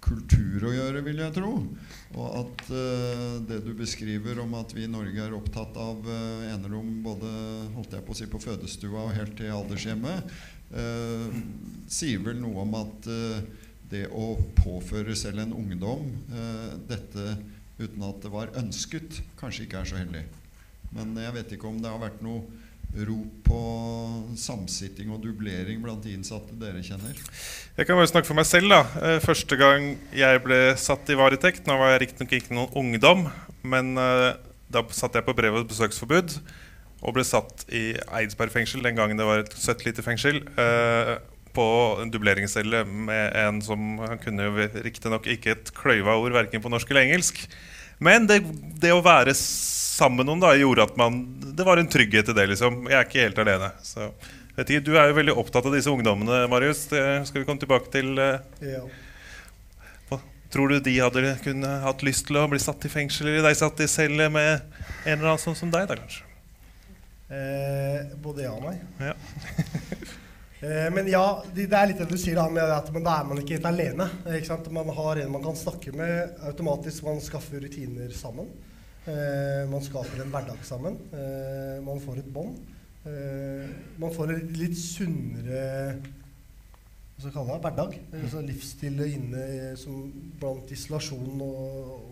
kultur 0.00 0.64
å 0.64 0.72
gjøre, 0.72 1.02
vil 1.04 1.20
jeg 1.20 1.34
tro. 1.36 1.52
Og 2.16 2.28
at 2.40 2.64
uh, 2.72 3.36
det 3.46 3.60
du 3.66 3.72
beskriver 3.76 4.40
om 4.42 4.56
at 4.58 4.72
vi 4.76 4.86
i 4.86 4.90
Norge 4.90 5.26
er 5.26 5.36
opptatt 5.36 5.76
av 5.80 6.00
uh, 6.08 6.46
enerom 6.48 7.02
både 7.04 7.30
holdt 7.76 7.96
jeg 7.98 8.06
på 8.06 8.16
å 8.16 8.20
si 8.20 8.28
på 8.30 8.40
fødestua 8.42 9.04
og 9.06 9.14
helt 9.16 9.36
til 9.38 9.52
aldershjemmet, 9.54 10.32
uh, 10.72 11.28
sier 11.90 12.24
vel 12.24 12.40
noe 12.40 12.64
om 12.64 12.76
at 12.80 13.10
det 13.90 14.04
å 14.14 14.32
påføre 14.54 15.16
selv 15.18 15.42
en 15.42 15.56
ungdom 15.56 16.04
dette 16.86 17.24
uten 17.80 18.04
at 18.06 18.20
det 18.22 18.30
var 18.30 18.52
ønsket, 18.60 19.18
kanskje 19.40 19.64
ikke 19.66 19.80
er 19.80 19.88
så 19.90 19.98
heldig. 19.98 20.22
Men 20.96 21.14
jeg 21.22 21.36
vet 21.36 21.54
ikke 21.56 21.70
om 21.70 21.78
det 21.82 21.90
har 21.90 22.02
vært 22.02 22.22
noe 22.24 22.44
rop 23.06 23.34
på 23.46 23.60
samsitting 24.38 25.12
og 25.14 25.20
dublering 25.22 25.78
blant 25.82 26.02
de 26.02 26.14
innsatte 26.16 26.56
dere 26.58 26.82
kjenner? 26.82 27.18
Jeg 27.76 27.86
kan 27.86 27.98
bare 27.98 28.10
snakke 28.10 28.26
for 28.26 28.38
meg 28.38 28.48
selv. 28.48 28.72
da. 28.72 28.80
Eh, 28.98 29.20
første 29.22 29.58
gang 29.60 29.92
jeg 30.16 30.42
ble 30.42 30.60
satt 30.80 31.10
i 31.10 31.18
varetekt 31.18 31.70
Nå 31.70 31.78
var 31.78 31.94
jeg 31.94 32.02
riktignok 32.06 32.34
ikke 32.34 32.56
noen 32.56 32.74
ungdom, 32.74 33.28
men 33.62 33.94
uh, 33.98 34.34
da 34.72 34.82
satt 34.94 35.14
jeg 35.14 35.26
på 35.26 35.36
brev- 35.36 35.60
og 35.60 35.70
besøksforbud 35.70 36.40
og 37.00 37.14
ble 37.16 37.24
satt 37.24 37.64
i 37.72 37.94
Eidsberg 38.18 38.52
fengsel 38.52 38.82
den 38.84 38.98
gangen 38.98 39.16
det 39.16 39.24
var 39.24 39.40
et 39.40 39.54
70 39.54 39.86
liter 39.86 40.04
fengsel. 40.04 40.42
Uh, 40.58 41.16
på 41.54 41.66
en 41.98 42.10
dubleringscelle 42.12 42.84
med 42.86 43.32
en 43.34 43.56
som 43.64 43.98
Han 44.04 44.20
kunne 44.22 44.68
riktignok 44.84 45.26
ikke 45.26 45.56
et 45.56 45.72
kløyva 45.74 46.14
ord 46.20 46.36
verken 46.36 46.62
på 46.62 46.70
norsk 46.70 46.90
eller 46.92 47.08
engelsk. 47.08 47.42
Men 48.00 48.26
det, 48.28 48.40
det 48.80 48.94
å 48.96 49.02
være 49.04 49.34
sammen 49.36 50.22
med 50.22 50.30
noen 50.30 50.42
da, 50.42 50.54
gjorde 50.56 50.86
at 50.88 50.96
man, 50.96 51.20
det 51.56 51.66
var 51.66 51.80
en 51.80 51.90
trygghet 51.90 52.32
i 52.32 52.36
det. 52.36 52.46
liksom. 52.54 52.82
Jeg 52.88 52.96
er 52.96 53.08
ikke 53.08 53.26
helt 53.26 53.40
alene. 53.42 53.68
Så, 53.84 54.08
vet 54.56 54.72
ikke, 54.72 54.86
du 54.88 54.94
er 54.96 55.10
jo 55.10 55.18
veldig 55.20 55.36
opptatt 55.42 55.68
av 55.68 55.76
disse 55.76 55.92
ungdommene, 55.92 56.46
Marius. 56.50 56.86
Det 56.92 57.04
skal 57.28 57.42
vi 57.42 57.46
komme 57.48 57.60
tilbake 57.60 57.92
til. 57.92 58.14
Eh. 58.16 58.72
Ja. 58.72 58.82
Tror 60.50 60.72
du 60.72 60.80
de 60.82 60.96
hadde 60.98 61.36
kunne 61.44 61.68
hatt 61.84 62.00
lyst 62.02 62.26
til 62.26 62.40
å 62.40 62.48
bli 62.50 62.58
satt 62.58 62.82
i 62.82 62.90
fengsel, 62.90 63.28
eller 63.30 63.46
de 63.46 63.54
satt 63.54 63.84
i 63.84 63.86
celle 63.90 64.26
med 64.34 64.56
en 65.04 65.12
eller 65.12 65.28
annen 65.30 65.42
sånn 65.44 65.58
som 65.58 65.70
deg, 65.70 65.86
da 65.86 65.94
kanskje? 66.00 66.24
Eh, 67.30 68.16
både 68.18 68.48
ja 68.48 68.56
og 68.56 68.64
nei. 68.66 68.80
Ja. 68.98 69.14
eh, 70.60 70.88
men 70.94 71.08
ja, 71.10 71.24
det 71.56 71.68
er 71.68 71.90
litt 71.90 72.02
det 72.02 72.08
du 72.10 72.16
sier, 72.20 72.38
da, 72.38 72.66
at 72.76 72.90
da 72.92 73.14
er 73.16 73.28
man 73.28 73.40
ikke 73.42 73.58
helt 73.58 73.70
alene. 73.70 74.08
Ikke 74.38 74.58
man 74.76 74.92
har 74.96 75.22
en 75.22 75.32
man 75.34 75.44
kan 75.44 75.58
snakke 75.58 75.94
med 75.96 76.40
automatisk. 76.50 77.04
Man 77.08 77.22
skaffer 77.24 77.62
rutiner 77.64 78.12
sammen. 78.16 78.50
Eh, 79.08 79.66
man 79.70 79.84
skaper 79.84 80.22
en 80.22 80.32
hverdag 80.32 80.64
sammen. 80.68 81.00
Eh, 81.16 81.76
man 81.84 82.00
får 82.02 82.22
et 82.22 82.32
bånd. 82.34 82.60
Man 83.00 84.10
får 84.12 84.34
en 84.34 84.48
litt 84.60 84.76
sunnere 84.76 85.60
hva 87.20 87.28
skal 87.28 87.34
kalle 87.34 87.54
det, 87.54 87.62
hverdag. 87.64 87.96
Altså 88.16 88.40
livsstil 88.44 89.00
inne 89.04 89.42
blant 90.40 90.70
isolasjon 90.72 91.42
og, 91.44 91.66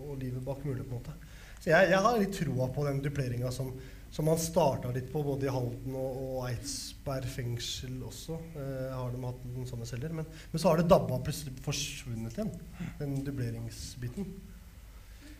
og, 0.04 0.10
livet 0.20 0.42
bak 0.44 0.60
mulig. 0.66 0.84
på 0.84 0.96
en 0.96 0.98
måte. 0.98 1.14
Så 1.62 1.70
jeg, 1.70 1.90
jeg 1.94 2.02
har 2.04 2.18
litt 2.20 2.34
troa 2.36 2.68
på 2.74 2.84
den 2.84 3.00
dupleringa 3.04 3.52
som, 3.54 3.70
som 4.10 4.28
man 4.28 4.40
starta 4.40 4.90
litt 4.94 5.10
på 5.12 5.22
både 5.22 5.48
i 5.48 5.52
Halden 5.52 5.96
og, 5.98 6.20
og 6.24 6.44
Eidsberg 6.48 7.28
fengsel 7.30 7.98
også. 8.08 8.38
Eh, 8.56 8.92
har 8.94 9.10
de 9.12 9.22
hatt 9.24 9.42
noen 9.52 9.68
sånne 9.68 9.88
celler. 9.88 10.14
Men, 10.16 10.28
men 10.52 10.62
så 10.62 10.70
har 10.70 10.80
det 10.80 10.88
dabba 10.90 11.20
plutselig 11.24 11.54
forsvunnet 11.64 12.38
igjen, 12.38 12.54
den 13.00 13.18
dubleringsbiten. 13.26 14.30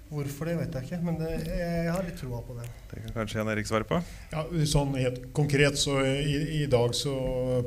Hvorfor 0.08 0.48
det, 0.48 0.54
vet 0.56 0.76
jeg 0.76 0.86
ikke, 0.86 0.98
men 1.04 1.18
det, 1.20 1.30
jeg 1.44 1.88
har 1.92 2.06
litt 2.06 2.16
troa 2.16 2.38
på 2.44 2.54
det. 2.56 2.68
Det 2.88 3.02
kan 3.02 3.16
kanskje 3.18 3.42
Jan 3.42 3.50
Erik 3.52 3.68
svare 3.68 3.84
på? 3.88 3.98
Ja, 4.32 4.46
sånn 4.70 4.94
helt 4.96 5.26
konkret, 5.36 5.76
så 5.76 5.98
i, 6.00 6.62
i 6.62 6.68
dag 6.70 6.94
så 6.96 7.12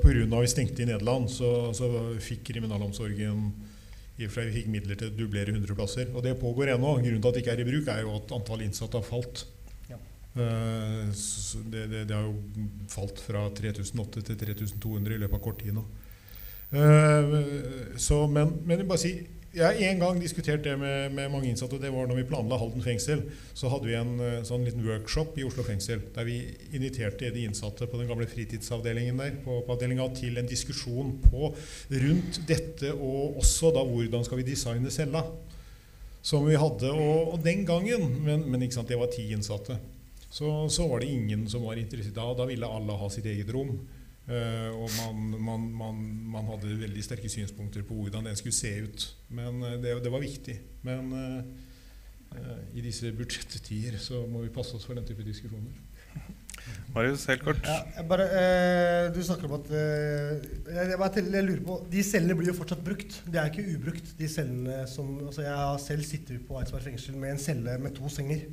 pga. 0.01 0.25
vi 0.25 0.49
stengte 0.49 0.81
i 0.81 0.89
Nederland, 0.89 1.29
så, 1.29 1.69
så 1.77 1.91
fikk 2.17 2.47
kriminalomsorgen 2.49 3.51
vi 4.17 4.27
fikk 4.29 4.67
midler 4.69 4.97
til 4.97 5.09
å 5.09 5.15
dublere 5.15 5.53
100 5.53 5.77
plasser. 5.77 6.09
Og 6.13 6.25
det 6.25 6.35
pågår 6.41 6.75
ennå. 6.75 6.97
Grunnen 6.99 7.21
til 7.21 7.29
at 7.29 7.37
det 7.37 7.41
ikke 7.41 7.55
er 7.55 7.63
i 7.63 7.67
bruk, 7.69 7.87
er 7.89 8.03
jo 8.05 8.17
at 8.19 8.33
antall 8.35 8.61
innsatte 8.65 8.99
har 8.99 9.07
falt. 9.07 9.45
Uh, 10.31 11.11
det, 11.71 11.87
det, 11.91 12.05
det, 12.07 12.15
har 12.15 12.23
jo 12.23 12.67
falt 12.91 13.19
fra 13.19 13.49
3008 13.51 14.23
til 14.29 14.39
3200 14.39 15.17
i 15.17 15.19
løpet 15.19 15.37
av 15.37 15.43
kort 15.43 15.59
tid 15.59 15.75
nå. 15.75 15.83
Uh, 16.71 17.97
så, 17.99 18.23
men, 18.31 18.55
men 18.63 18.79
jeg 18.79 18.87
bare 18.87 19.01
si 19.01 19.15
jeg 19.51 19.65
har 19.65 19.75
en 19.91 19.99
gang 19.99 20.19
diskutert 20.21 20.63
det 20.63 20.77
med, 20.79 21.11
med, 21.11 21.27
mange 21.31 21.49
innsatte. 21.49 21.75
og 21.75 21.81
Det 21.83 21.91
var 21.91 22.07
når 22.07 22.21
vi 22.21 22.27
planla 22.29 22.55
Halden 22.55 22.83
fengsel. 22.83 23.25
Så 23.53 23.67
hadde 23.67 23.89
vi 23.89 23.97
en 23.99 24.13
eh, 24.23 24.37
sånn 24.47 24.63
liten 24.63 24.85
workshop 24.85 25.35
i 25.35 25.43
Oslo 25.43 25.65
fengsel 25.67 26.05
der 26.15 26.27
vi 26.27 26.37
inviterte 26.71 27.33
de 27.35 27.43
innsatte 27.49 27.87
på 27.91 27.99
den 27.99 28.07
gamle 28.07 28.29
fritidsavdelingen 28.31 29.19
der 29.19 29.35
på, 29.43 29.59
på 29.67 29.77
til 30.15 30.39
en 30.39 30.47
diskusjon 30.47 31.17
på 31.25 31.51
rundt 31.91 32.39
dette, 32.47 32.93
og 32.93 33.41
også 33.43 33.73
da 33.75 33.83
hvordan 33.83 34.23
skal 34.23 34.39
vi 34.39 34.47
designe 34.53 34.91
cella. 34.91 35.25
Som 36.23 36.47
vi 36.47 36.55
hadde. 36.55 36.93
Og, 36.93 37.33
og 37.33 37.43
den 37.43 37.65
gangen, 37.65 38.07
men, 38.23 38.47
men 38.47 38.61
det 38.61 38.97
var 38.97 39.11
ti 39.11 39.33
innsatte, 39.33 39.75
så, 40.31 40.51
så 40.71 40.87
var 40.87 41.03
det 41.03 41.11
ingen 41.11 41.43
som 41.51 41.65
var 41.67 41.79
interessert. 41.79 42.15
Da, 42.15 42.29
da 42.37 42.47
ville 42.49 42.67
alle 42.67 42.95
ha 42.97 43.09
sitt 43.11 43.27
eget 43.29 43.51
rom. 43.53 43.75
Uh, 44.31 44.69
og 44.77 44.87
man, 44.95 45.23
man, 45.43 45.63
man, 45.75 46.01
man, 46.31 46.45
hadde 46.53 46.77
veldig 46.79 47.03
sterke 47.03 47.29
synspunkter 47.29 47.83
på 47.83 47.97
hvordan 47.97 48.29
den 48.29 48.37
skulle 48.39 48.55
se 48.55 48.71
ut. 48.85 49.07
Men 49.33 49.59
uh, 49.65 49.75
det, 49.81 49.97
det, 50.05 50.13
var 50.13 50.23
viktig. 50.23 50.55
Men 50.87 51.11
uh, 51.11 52.59
i 52.71 52.83
disse 52.85 53.11
budsjettider 53.11 53.99
så 53.99 54.23
må 54.29 54.45
vi 54.45 54.53
passe 54.55 54.77
oss 54.77 54.87
for 54.87 54.95
den 54.95 55.07
type 55.09 55.25
diskusjoner. 55.27 55.75
Marius, 56.95 57.25
helt 57.31 57.43
kort. 57.45 57.59
Ja, 57.65 57.77
jeg 57.97 58.07
bare, 58.09 58.25
eh, 58.37 59.05
du 59.15 59.21
snakker 59.23 59.47
om 59.47 59.55
at 59.57 59.69
eh, 59.71 60.41
jeg, 60.67 60.89
jeg, 60.91 60.97
bare 60.99 61.23
jeg 61.23 61.45
lurer 61.47 61.61
på, 61.65 61.77
De 61.91 62.03
cellene 62.05 62.35
blir 62.37 62.51
jo 62.51 62.57
fortsatt 62.57 62.83
brukt. 62.85 63.21
De 63.25 63.39
er 63.39 63.51
ikke 63.51 63.77
ubrukt. 63.77 64.11
de 64.19 64.27
cellene 64.29 64.81
som, 64.91 65.13
altså 65.25 65.45
Jeg 65.45 65.55
har 65.61 65.79
selv 65.81 66.07
sittet 66.07 66.43
på 66.47 66.59
Eidsberg 66.59 66.89
fengsel 66.89 67.17
med 67.17 67.35
en 67.35 67.41
celle 67.41 67.77
med 67.81 67.95
to 67.97 68.11
senger. 68.11 68.43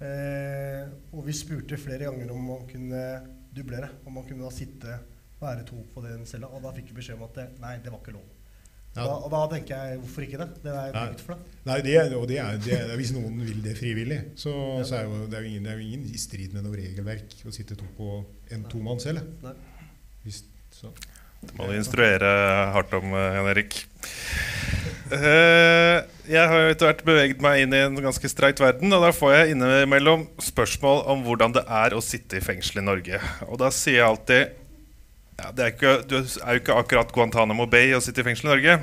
Eh, 0.00 0.84
og 1.12 1.24
vi 1.26 1.36
spurte 1.36 1.76
flere 1.80 2.08
ganger 2.08 2.32
om 2.32 2.44
man 2.54 2.66
kunne 2.68 3.06
dublere. 3.52 3.90
Om 4.06 4.20
man 4.20 4.28
kunne 4.28 4.46
da 4.46 4.52
sitte 4.54 4.98
være 5.40 5.64
to 5.68 5.80
på 5.94 6.04
den 6.04 6.26
cella. 6.28 6.50
Og 6.52 6.62
da 6.64 6.72
fikk 6.76 6.92
vi 6.92 7.00
beskjed 7.00 7.18
om 7.18 7.26
at 7.28 7.40
det, 7.40 7.48
nei, 7.62 7.78
det 7.84 7.92
var 7.92 8.02
ikke 8.02 8.16
lov. 8.16 8.28
Ja. 8.90 9.04
Da, 9.04 9.12
og 9.22 9.28
da 9.30 9.40
tenker 9.52 9.78
jeg 9.78 9.98
hvorfor 10.00 10.24
ikke 10.24 10.38
det? 10.40 10.48
Det 10.64 10.72
er 10.74 10.96
Nei. 10.96 11.10
for 11.22 11.36
det. 11.36 11.58
Nei, 11.68 11.76
det, 11.86 11.92
og 12.18 12.24
det 12.26 12.40
er, 12.42 12.56
det 12.58 12.72
er, 12.74 12.94
Hvis 12.98 13.12
noen 13.14 13.36
vil 13.46 13.60
det 13.62 13.76
frivillig, 13.78 14.18
så, 14.40 14.52
så 14.82 14.96
er 14.98 15.04
jo, 15.06 15.20
det 15.30 15.38
er 15.38 15.46
jo 15.46 15.52
ingen, 15.52 15.68
det 15.68 15.70
er 15.70 15.78
jo 15.78 15.86
ingen 15.86 16.08
i 16.10 16.18
strid 16.18 16.56
med 16.56 16.66
noe 16.66 16.74
regelverk 16.74 17.36
å 17.46 17.54
sitte 17.54 17.78
to 17.78 17.86
på 17.94 18.08
en 18.50 18.66
tomannscelle. 18.72 19.22
Hvis, 20.24 20.42
så. 20.74 20.90
Det 21.40 21.54
må 21.56 21.70
du 21.70 21.76
instruere 21.78 22.34
hardt 22.74 22.98
om, 22.98 23.14
eh, 23.14 23.36
Jan 23.38 23.52
Erik. 23.54 23.78
Eh, 25.10 25.96
jeg 26.30 26.46
har 26.46 26.60
jo 26.62 26.70
etter 26.70 26.86
hvert 26.86 27.00
beveget 27.02 27.40
meg 27.42 27.64
inn 27.64 27.72
i 27.74 27.80
en 27.82 27.96
ganske 27.98 28.28
streit 28.30 28.60
verden, 28.62 28.92
og 28.94 29.02
da 29.02 29.10
får 29.14 29.32
jeg 29.34 29.56
innimellom 29.56 30.28
spørsmål 30.38 31.02
om 31.10 31.24
hvordan 31.26 31.56
det 31.56 31.64
er 31.66 31.96
å 31.96 32.02
sitte 32.04 32.38
i 32.38 32.44
fengsel 32.44 32.78
i 32.78 32.86
Norge. 32.86 33.18
Og 33.48 33.58
da 33.58 33.72
sier 33.74 33.98
jeg 33.98 34.06
alltid 34.06 34.52
ja, 35.40 35.50
er, 35.50 35.72
ikke, 35.72 35.96
du 36.06 36.20
er 36.20 36.54
jo 36.54 36.62
ikke 36.62 36.78
akkurat 36.78 37.10
Guantánamo 37.16 37.66
Bay 37.70 37.90
å 37.96 38.02
sitte 38.04 38.22
i 38.22 38.28
fengsel 38.28 38.46
i 38.46 38.52
Norge. 38.52 38.78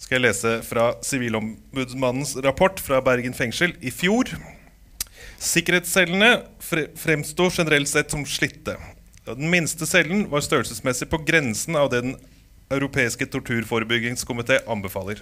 Skal 0.00 0.16
jeg 0.16 0.24
lese 0.24 0.54
fra 0.64 0.88
Sivilombudsmannens 1.04 2.36
rapport 2.46 2.80
fra 2.80 3.02
Bergen 3.04 3.36
fengsel 3.36 3.76
i 3.84 3.92
fjor. 3.92 4.32
Sikkerhetscellene 5.42 6.32
fre 6.62 6.86
fremsto 6.96 7.50
generelt 7.52 7.90
sett 7.90 8.14
som 8.14 8.24
slitte. 8.24 8.78
Den 9.28 9.52
minste 9.52 9.86
cellen 9.86 10.24
var 10.32 10.42
størrelsesmessig 10.46 11.10
på 11.12 11.20
grensen 11.26 11.76
av 11.78 11.92
det 11.92 12.06
Den 12.06 12.16
europeiske 12.72 13.26
torturforebyggingskomité 13.28 14.62
anbefaler. 14.70 15.20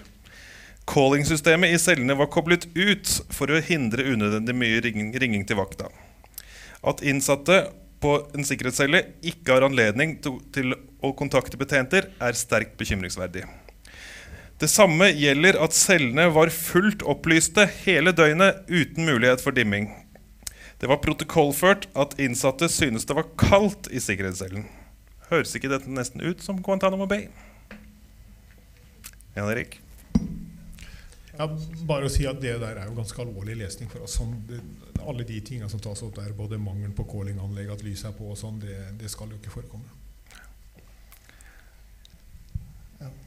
Calling-systemet 0.88 1.74
i 1.74 1.78
cellene 1.78 2.16
var 2.18 2.30
koblet 2.32 2.66
ut 2.74 3.10
for 3.30 3.52
å 3.52 3.60
hindre 3.62 4.06
unødvendig 4.10 4.56
mye 4.56 4.80
ringing, 4.84 5.44
til 5.46 5.58
vakta. 5.60 5.90
At 6.80 7.02
innsatte 7.04 7.66
på 8.00 8.16
en 8.34 8.46
sikkerhetscelle 8.46 9.02
ikke 9.26 9.54
har 9.54 9.66
anledning 9.66 10.16
til 10.24 10.74
å 11.04 11.12
kontakte 11.16 11.60
betjenter, 11.60 12.08
er 12.18 12.38
sterkt 12.38 12.78
bekymringsverdig. 12.80 13.44
Det 14.60 14.68
samme 14.68 15.06
gjelder 15.16 15.56
at 15.64 15.76
cellene 15.76 16.26
var 16.34 16.52
fullt 16.52 17.04
opplyste 17.08 17.64
hele 17.84 18.12
døgnet 18.12 18.66
uten 18.68 19.06
mulighet 19.08 19.40
for 19.40 19.56
dimming. 19.56 19.88
Det 20.80 20.88
var 20.88 21.00
protokollført 21.04 21.86
at 21.96 22.16
innsatte 22.20 22.68
synes 22.72 23.04
det 23.08 23.16
var 23.16 23.28
kaldt 23.40 23.88
i 23.92 24.00
sikkerhetscellen. 24.00 24.66
Høres 25.30 25.52
ikke 25.56 25.70
dette 25.72 25.92
nesten 25.92 26.24
ut 26.24 26.44
som 26.44 26.60
Guantánamo 26.64 27.06
Bay? 27.08 27.28
Jan 29.36 29.48
Erik? 29.52 29.78
Ja, 31.40 31.46
bare 31.88 32.04
å 32.04 32.12
si 32.12 32.26
at 32.28 32.40
det 32.42 32.58
der 32.60 32.82
er 32.82 32.90
jo 32.90 32.98
ganske 32.98 33.22
alvorlig 33.22 33.54
lesning 33.62 33.88
for 33.88 34.04
oss. 34.04 34.18
Sånn, 34.18 34.34
det, 34.48 34.58
alle 35.00 35.24
de 35.24 35.38
tingene 35.40 35.70
som 35.72 35.80
tas 35.80 36.02
opp 36.04 36.18
der, 36.18 36.34
både 36.36 36.58
mangelen 36.60 36.92
på 36.96 37.06
callinganlegg, 37.08 37.70
at 37.72 37.84
lyset 37.86 38.10
er 38.10 38.18
på 38.18 38.28
og 38.28 38.36
sånn, 38.36 38.60
det, 38.60 38.76
det 39.00 39.08
skal 39.08 39.32
jo 39.32 39.40
ikke 39.40 39.54
forekomme. 39.54 39.96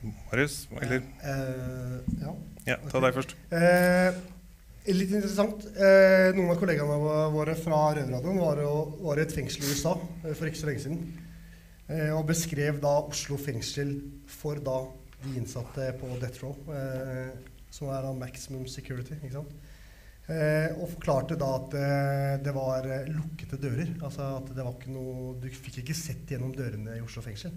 Marius? 0.03 0.67
Eller? 0.77 1.01
Eh, 1.25 1.97
ja. 2.21 2.35
Ja, 2.67 2.77
ta 2.91 3.01
deg 3.01 3.15
først. 3.15 3.33
Eh, 3.49 4.19
litt 4.93 5.09
interessant. 5.09 5.65
Eh, 5.73 6.29
noen 6.37 6.53
av 6.53 6.59
kollegaene 6.61 6.97
våre 7.33 7.55
fra 7.57 7.79
Røverradioen 7.97 8.41
var, 8.41 8.61
var 9.01 9.19
i 9.19 9.25
et 9.25 9.33
fengsel 9.33 9.65
i 9.65 9.71
USA 9.73 9.95
eh, 9.97 10.35
for 10.35 10.49
ikke 10.49 10.61
så 10.61 10.69
lenge 10.69 10.83
siden. 10.85 11.01
Eh, 11.89 12.11
og 12.13 12.27
beskrev 12.29 12.77
da 12.83 12.93
Oslo 13.01 13.39
fengsel 13.41 13.95
for 14.29 14.61
da 14.63 14.83
de 15.23 15.33
innsatte 15.39 15.89
på 15.99 16.11
Death 16.21 16.43
Row, 16.43 16.55
eh, 16.75 17.33
som 17.73 17.89
er 17.89 18.05
av 18.05 18.17
maximum 18.17 18.67
security. 18.69 19.17
ikke 19.17 19.37
sant? 19.39 19.53
Eh, 20.31 20.69
og 20.79 20.87
forklarte 20.93 21.35
da 21.35 21.49
at 21.57 21.73
eh, 21.75 22.33
det 22.45 22.53
var 22.55 22.85
eh, 22.87 23.09
lukkede 23.11 23.59
dører. 23.59 23.95
Altså 23.99 24.29
at 24.37 24.51
det 24.55 24.63
var 24.63 24.77
ikke 24.77 24.93
noe 24.93 25.33
Du 25.41 25.49
fikk 25.51 25.81
ikke 25.81 25.97
sett 25.97 26.29
gjennom 26.31 26.53
dørene 26.55 26.99
i 26.99 27.03
Oslo 27.03 27.23
fengsel. 27.25 27.55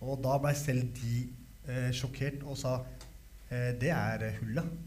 Og 0.00 0.18
da 0.24 0.38
ble 0.42 0.54
selv 0.58 0.88
de 0.96 1.20
eh, 1.68 1.90
sjokkert 1.94 2.42
og 2.48 2.58
sa 2.58 2.80
eh, 3.50 3.76
det 3.78 3.92
er 3.94 4.26
eh, 4.26 4.40
hullet. 4.40 4.78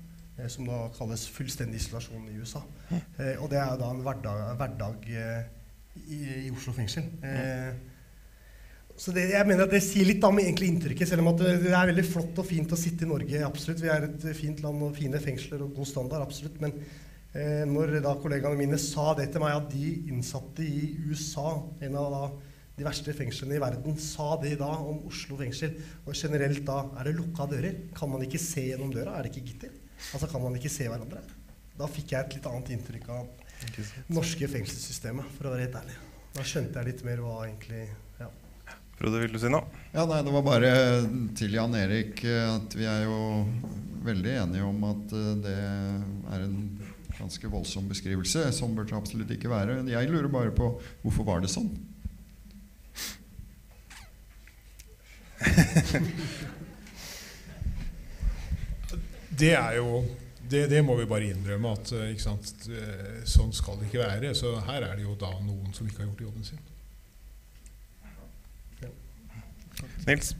Som 0.49 0.65
da 0.65 0.87
kalles 0.95 1.27
fullstendig 1.29 1.77
isolasjon 1.77 2.23
i 2.31 2.39
USA. 2.41 2.63
Eh, 2.89 3.35
og 3.37 3.51
det 3.51 3.59
er 3.61 3.75
da 3.77 3.91
en 3.93 3.99
hverdag, 4.01 4.39
hverdag 4.57 5.03
i, 5.13 6.21
i 6.47 6.49
Oslo 6.49 6.73
fengsel. 6.73 7.05
Eh, 7.21 7.92
så 8.93 9.11
det, 9.15 9.23
jeg 9.33 9.49
mener 9.49 9.65
at 9.65 9.73
det 9.73 9.81
sier 9.81 10.05
litt 10.05 10.23
om 10.27 10.37
egentlig 10.37 10.69
inntrykket, 10.69 11.09
selv 11.09 11.23
om 11.23 11.31
at 11.31 11.41
det, 11.41 11.53
det 11.65 11.73
er 11.73 11.89
veldig 11.89 12.05
flott 12.05 12.41
og 12.43 12.45
fint 12.45 12.75
å 12.75 12.77
sitte 12.77 13.07
i 13.07 13.09
Norge. 13.09 13.41
absolutt. 13.47 13.81
Vi 13.81 13.89
er 13.89 14.05
et 14.05 14.27
fint 14.37 14.61
land 14.61 14.85
og 14.85 14.93
fine 14.97 15.21
fengsler 15.23 15.63
og 15.65 15.73
god 15.79 15.89
standard. 15.89 16.25
absolutt, 16.27 16.59
Men 16.61 16.75
eh, 17.33 17.63
når 17.69 17.97
da 18.05 18.13
kollegaene 18.21 18.59
mine 18.59 18.79
sa 18.81 19.15
det 19.17 19.31
til 19.33 19.41
meg, 19.41 19.57
at 19.57 19.73
de 19.73 19.93
innsatte 20.13 20.65
i 20.65 20.93
USA, 21.09 21.57
en 21.81 21.97
av 21.99 22.13
da 22.13 22.23
de 22.77 22.85
verste 22.85 23.13
fengslene 23.13 23.57
i 23.57 23.61
verden, 23.61 23.97
sa 24.01 24.31
det 24.41 24.55
da 24.61 24.69
om 24.81 25.03
Oslo 25.09 25.37
fengsel, 25.41 25.75
og 26.05 26.13
generelt 26.17 26.63
da 26.65 26.79
er 26.97 27.09
det 27.09 27.17
lukka 27.17 27.49
dører. 27.49 27.81
Kan 27.97 28.13
man 28.13 28.25
ikke 28.25 28.41
se 28.41 28.69
gjennom 28.69 28.93
døra? 28.93 29.17
Er 29.17 29.25
det 29.25 29.33
ikke 29.33 29.49
gitter? 29.51 29.75
Altså 30.13 30.29
Kan 30.29 30.41
man 30.41 30.57
ikke 30.57 30.73
se 30.73 30.89
hverandre? 30.89 31.21
Da 31.77 31.89
fikk 31.89 32.13
jeg 32.13 32.27
et 32.27 32.37
litt 32.37 32.49
annet 32.49 32.73
inntrykk 32.77 33.11
av 33.13 33.29
det 33.73 33.85
norske 34.13 34.49
fengselssystemet, 34.49 35.29
for 35.37 35.49
å 35.49 35.53
være 35.53 35.67
helt 35.67 35.77
ærlig. 35.81 36.01
Da 36.33 36.45
skjønte 36.45 36.81
jeg 36.81 36.91
litt 36.91 37.05
mer 37.05 37.21
hva 37.25 37.37
egentlig. 37.45 37.85
Frode, 38.97 39.19
vil 39.23 39.33
du 39.33 39.39
si 39.41 39.49
noe? 39.49 39.65
Ja, 39.93 40.05
nei, 40.09 40.21
Det 40.25 40.33
var 40.33 40.43
bare 40.45 40.71
til 41.37 41.55
Jan 41.57 41.73
Erik 41.77 42.23
eh, 42.27 42.45
at 42.45 42.75
vi 42.77 42.85
er 42.89 43.05
jo 43.07 43.17
veldig 44.05 44.33
enige 44.43 44.67
om 44.67 44.83
at 44.89 45.15
eh, 45.17 45.31
det 45.43 45.55
er 45.57 46.43
en 46.45 46.57
ganske 47.17 47.49
voldsom 47.49 47.89
beskrivelse. 47.89 48.45
Sånn 48.53 48.75
bør 48.77 48.85
det 48.89 48.97
absolutt 48.97 49.33
ikke 49.33 49.51
være. 49.51 49.79
Jeg 49.89 50.11
lurer 50.11 50.29
bare 50.33 50.53
på 50.53 50.75
hvorfor 51.03 51.23
var 51.29 51.39
det 51.43 51.51
sånn? 51.53 51.71
Det 59.33 59.55
er 59.57 59.79
jo 59.79 60.03
det, 60.45 60.67
det 60.69 60.83
må 60.85 60.93
vi 60.99 61.07
bare 61.09 61.25
innrømme 61.33 61.71
at 61.73 61.89
eh, 61.97 62.11
ikke 62.13 62.21
sant, 62.21 62.67
sånn 63.25 63.49
skal 63.57 63.79
det 63.79 63.87
ikke 63.87 64.03
være. 64.03 64.35
Så 64.37 64.51
her 64.67 64.85
er 64.85 64.93
det 64.99 65.07
jo 65.07 65.15
da 65.17 65.31
noen 65.41 65.73
som 65.73 65.89
ikke 65.89 66.03
har 66.03 66.11
gjort 66.11 66.21
jobben 66.27 66.45
sin. 66.45 66.61
Nils? 70.07 70.33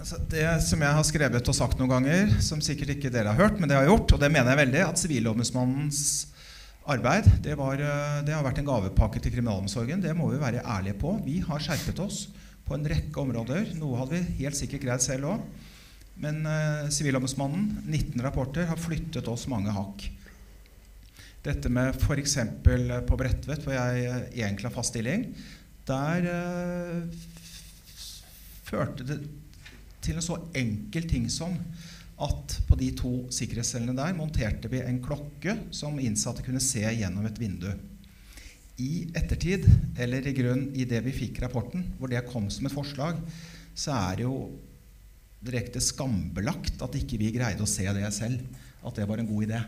Altså, 0.00 0.16
det 0.32 0.46
som 0.64 0.80
jeg 0.80 0.96
har 0.96 1.04
skrevet 1.04 1.48
og 1.52 1.56
sagt 1.56 1.80
noen 1.80 1.92
ganger, 1.92 2.36
som 2.44 2.62
sikkert 2.64 2.94
ikke 2.94 3.12
dere 3.12 3.34
har 3.34 3.40
hørt, 3.42 3.58
men 3.60 3.68
det 3.68 3.76
har 3.76 3.84
jeg 3.84 3.92
gjort, 3.92 4.14
og 4.16 4.22
det 4.22 4.30
mener 4.32 4.54
jeg 4.54 4.62
veldig, 4.62 4.84
at 4.86 5.00
Sivilombudsmannens 5.02 6.04
arbeid 6.90 7.28
det, 7.44 7.56
var, 7.60 7.80
eh, 7.84 8.20
det 8.26 8.34
har 8.34 8.46
vært 8.46 8.62
en 8.62 8.70
gavepakke 8.70 9.20
til 9.20 9.34
kriminalomsorgen. 9.34 10.00
Det 10.02 10.14
må 10.16 10.30
vi 10.32 10.40
være 10.40 10.64
ærlige 10.64 10.96
på. 11.02 11.18
Vi 11.26 11.40
har 11.44 11.62
skjerpet 11.62 12.00
oss 12.02 12.22
på 12.66 12.78
en 12.78 12.86
rekke 12.88 13.20
områder. 13.20 13.74
Noe 13.78 13.98
hadde 14.00 14.16
vi 14.16 14.38
helt 14.44 14.58
sikkert 14.58 14.86
greid 14.86 15.04
selv 15.04 15.34
òg. 15.34 15.44
Men 16.20 16.44
eh, 16.46 16.88
19 16.88 18.24
rapporter, 18.24 18.68
har 18.68 18.80
flyttet 18.80 19.28
oss 19.28 19.46
mange 19.48 19.72
hakk. 19.72 20.08
Dette 21.44 21.72
med 21.72 21.96
f.eks. 21.96 22.36
på 22.60 23.16
Bredtvet, 23.16 23.64
hvor 23.64 23.72
jeg 23.72 24.04
eh, 24.04 24.26
egentlig 24.44 24.68
har 24.68 24.74
fast 24.74 24.92
stilling, 24.92 25.30
der 25.88 26.26
eh, 26.28 27.28
førte 28.70 29.06
det 29.06 29.20
til 30.00 30.16
en 30.16 30.24
så 30.24 30.38
enkel 30.56 31.08
ting 31.10 31.26
som 31.32 31.56
at 32.20 32.56
på 32.68 32.76
de 32.80 32.90
to 32.96 33.12
sikkerhetscellene 33.32 33.96
der 33.96 34.16
monterte 34.16 34.68
vi 34.72 34.82
en 34.84 35.00
klokke 35.04 35.56
som 35.76 35.98
innsatte 36.00 36.44
kunne 36.44 36.60
se 36.62 36.82
gjennom 36.84 37.26
et 37.28 37.40
vindu. 37.40 37.70
I 38.80 39.06
ettertid, 39.16 39.66
eller 40.00 40.24
i 40.24 40.34
grunn 40.36 40.68
i 40.76 40.86
det 40.88 41.02
vi 41.04 41.16
fikk 41.16 41.40
rapporten, 41.44 41.84
hvor 41.98 42.12
det 42.12 42.22
kom 42.28 42.48
som 42.52 42.68
et 42.68 42.76
forslag, 42.76 43.18
så 43.76 43.92
er 43.96 44.20
det 44.20 44.26
jo 44.26 44.36
direkte 45.40 45.80
skambelagt 45.84 46.80
at 46.84 46.96
ikke 46.96 47.20
vi 47.20 47.32
greide 47.32 47.64
å 47.64 47.68
se 47.68 47.86
det 47.96 48.08
selv. 48.16 48.40
At 48.84 48.96
det 48.96 49.06
var 49.08 49.20
en 49.20 49.28
god 49.28 49.44
idé. 49.44 49.60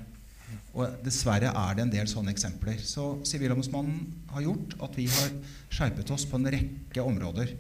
Og 0.72 0.96
dessverre 1.04 1.52
er 1.52 1.76
det 1.76 1.84
en 1.84 1.92
del 1.92 2.08
sånne 2.08 2.32
eksempler. 2.32 2.80
Så 2.80 3.18
Sivilombudsmannen 3.28 4.06
har 4.32 4.44
gjort 4.44 4.76
at 4.84 4.96
vi 4.96 5.04
har 5.12 5.32
skjerpet 5.72 6.12
oss 6.14 6.24
på 6.28 6.40
en 6.40 6.48
rekke 6.52 7.04
områder. 7.04 7.52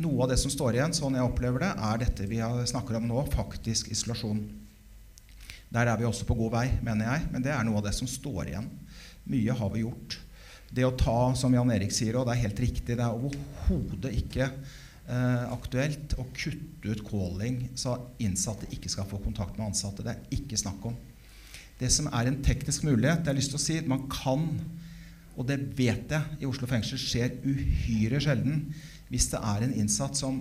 Noe 0.00 0.24
av 0.24 0.30
det 0.32 0.38
som 0.40 0.52
står 0.52 0.78
igjen, 0.78 0.94
sånn 0.96 1.18
jeg 1.18 1.26
opplever 1.26 1.66
det, 1.66 1.70
er 1.76 1.98
dette 2.00 2.26
vi 2.28 2.38
snakker 2.40 2.96
om 2.96 3.08
nå, 3.10 3.24
faktisk 3.34 3.90
isolasjon. 3.92 4.40
Der 5.72 5.88
er 5.88 5.98
vi 6.00 6.06
også 6.08 6.24
på 6.28 6.36
god 6.36 6.54
vei, 6.54 6.66
mener 6.84 7.10
jeg, 7.10 7.26
men 7.32 7.44
det 7.44 7.52
er 7.52 7.64
noe 7.68 7.80
av 7.80 7.86
det 7.86 7.92
som 7.96 8.08
står 8.08 8.48
igjen. 8.48 8.68
Mye 9.28 9.56
har 9.56 9.72
vi 9.72 9.84
gjort. 9.84 10.16
Det 10.72 10.86
å 10.88 10.94
ta, 10.96 11.34
som 11.36 11.52
Jan 11.52 11.72
Erik 11.74 11.92
sier, 11.92 12.16
og 12.16 12.24
det 12.28 12.36
er 12.36 12.44
helt 12.46 12.62
riktig, 12.64 12.96
det 12.96 13.04
er 13.04 13.12
overhodet 13.28 14.14
ikke 14.16 14.46
eh, 14.48 15.44
aktuelt 15.52 16.16
å 16.16 16.24
kutte 16.32 16.92
ut 16.92 17.04
calling 17.08 17.66
så 17.76 17.98
innsatte 18.24 18.70
ikke 18.72 18.92
skal 18.92 19.08
få 19.08 19.20
kontakt 19.20 19.58
med 19.58 19.68
ansatte. 19.68 20.04
Det 20.04 20.14
er 20.14 20.38
ikke 20.38 20.60
snakk 20.60 20.88
om. 20.88 20.96
Det 21.80 21.90
som 21.92 22.08
er 22.14 22.30
en 22.30 22.40
teknisk 22.44 22.86
mulighet, 22.88 23.20
det 23.20 23.32
har 23.32 23.36
lyst 23.36 23.52
til 23.52 23.60
å 23.60 23.66
si, 23.66 23.82
man 23.88 24.08
kan 24.12 24.48
Og 25.32 25.46
det 25.48 25.56
vet 25.78 26.10
jeg 26.12 26.42
i 26.42 26.46
Oslo 26.46 26.66
fengsel 26.68 27.00
skjer 27.00 27.38
uhyre 27.48 28.18
sjelden 28.20 28.66
hvis 29.12 29.28
det 29.28 29.40
er 29.44 29.64
en 29.66 29.74
innsatt 29.76 30.16
som 30.16 30.40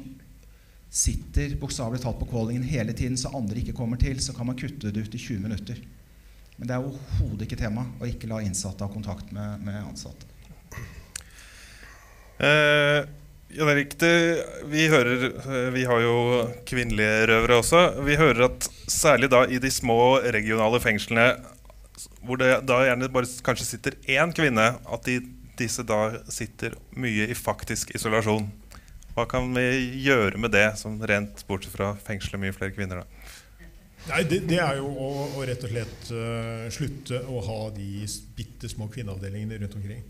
sitter 0.92 1.56
bokstavelig 1.60 2.02
talt 2.04 2.20
på 2.20 2.28
callingen 2.32 2.64
hele 2.68 2.94
tiden 2.96 3.18
så 3.20 3.32
andre 3.36 3.60
ikke 3.62 3.76
kommer 3.76 4.00
til, 4.00 4.20
så 4.24 4.36
kan 4.36 4.48
man 4.48 4.60
kutte 4.60 4.92
det 4.92 5.06
ut 5.06 5.16
i 5.16 5.20
20 5.20 5.44
minutter. 5.44 5.80
Men 6.56 6.70
det 6.70 6.76
er 6.76 6.88
overhodet 6.88 7.48
ikke 7.48 7.60
tema 7.60 7.88
å 8.00 8.08
ikke 8.08 8.30
la 8.32 8.42
innsatte 8.44 8.86
ha 8.86 8.92
kontakt 8.92 9.32
med, 9.36 9.64
med 9.64 9.80
ansatte. 9.82 10.28
Eh, 12.42 13.08
Jan 13.52 13.72
Erik, 13.74 13.98
det, 14.00 14.12
vi 14.72 14.88
hører 14.90 15.26
eh, 15.30 15.68
Vi 15.76 15.84
har 15.86 16.00
jo 16.02 16.16
kvinnelige 16.68 17.28
røvere 17.30 17.60
også. 17.60 17.82
Vi 18.08 18.16
hører 18.20 18.48
at 18.48 18.70
særlig 18.88 19.32
da 19.34 19.44
i 19.48 19.60
de 19.60 19.72
små 19.72 20.22
regionale 20.24 20.80
fengslene, 20.84 21.34
hvor 22.24 22.40
det 22.40 22.54
da 22.70 22.82
gjerne 22.88 23.12
bare 23.12 23.30
kanskje 23.44 23.68
sitter 23.74 24.00
én 24.08 24.32
kvinne, 24.36 24.72
at 24.80 25.08
de, 25.08 25.20
disse 25.60 25.84
da 25.88 26.22
sitter 26.32 26.80
mye 26.96 27.28
i 27.32 27.38
faktisk 27.38 27.96
isolasjon. 27.98 28.48
Hva 29.12 29.26
kan 29.28 29.50
vi 29.52 29.66
gjøre 30.06 30.40
med 30.40 30.54
det, 30.56 30.68
som 30.80 30.96
rent 31.04 31.44
bortsett 31.48 31.74
fra 31.74 31.92
fengsle 32.00 32.40
mye 32.40 32.56
flere 32.56 32.72
kvinner? 32.76 33.02
da? 33.02 33.32
Nei, 34.08 34.24
det, 34.26 34.40
det, 34.50 34.58
er 34.64 34.80
jo 34.80 34.88
å, 34.88 35.10
å 35.38 35.44
rett 35.46 35.66
og 35.68 35.74
slett 35.74 36.12
uh, 36.16 36.66
slutte 36.74 37.20
å 37.30 37.42
ha 37.46 37.60
de 37.76 38.08
bitte 38.38 38.70
små 38.72 38.88
kvinneavdelingene 38.94 39.60
rundt 39.62 39.78
omkring. 39.78 40.04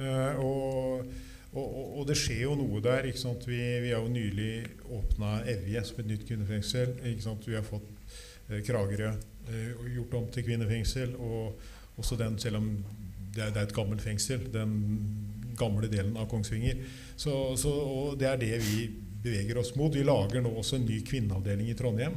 Uh, 0.00 0.40
og 0.44 1.10
og, 1.50 1.70
og, 1.98 2.02
det 2.06 2.14
skjer 2.14 2.44
jo 2.44 2.52
noe 2.54 2.78
der. 2.78 3.08
ikke 3.10 3.32
Vi, 3.48 3.56
vi, 3.82 3.88
har 3.90 4.04
jo 4.04 4.12
nylig 4.12 4.68
åpna 4.86 5.40
Evje 5.50 5.80
som 5.82 5.96
et 5.98 6.06
nytt 6.06 6.22
kvinnefengsel. 6.28 6.92
Vi 7.02 7.56
har 7.56 7.66
fått 7.66 7.88
uh, 8.52 8.60
Kragerø 8.62 9.16
gjort 9.96 10.14
om 10.14 10.28
til 10.30 10.46
kvinnefengsel. 10.46 11.16
Og 11.18 11.58
også 11.98 12.20
den, 12.20 12.38
selv 12.38 12.60
om 12.60 12.68
det 13.34 13.42
er, 13.42 13.50
det 13.50 13.64
er, 13.64 13.66
et 13.66 13.74
gammelt 13.74 14.02
fengsel, 14.02 14.46
den 14.54 14.76
gamle 15.58 15.90
delen 15.90 16.14
av 16.18 16.28
Kongsvinger. 16.30 16.78
Så, 17.20 17.36
så, 17.60 17.70
og 17.70 18.18
det 18.20 18.28
er 18.30 18.40
det 18.40 18.56
vi 18.64 18.86
beveger 19.20 19.60
oss 19.60 19.74
mot. 19.76 19.92
Vi 19.92 20.06
lager 20.06 20.40
nå 20.40 20.52
også 20.56 20.78
en 20.78 20.86
ny 20.88 21.00
kvinneavdeling 21.04 21.68
i 21.68 21.76
Trondheim. 21.76 22.16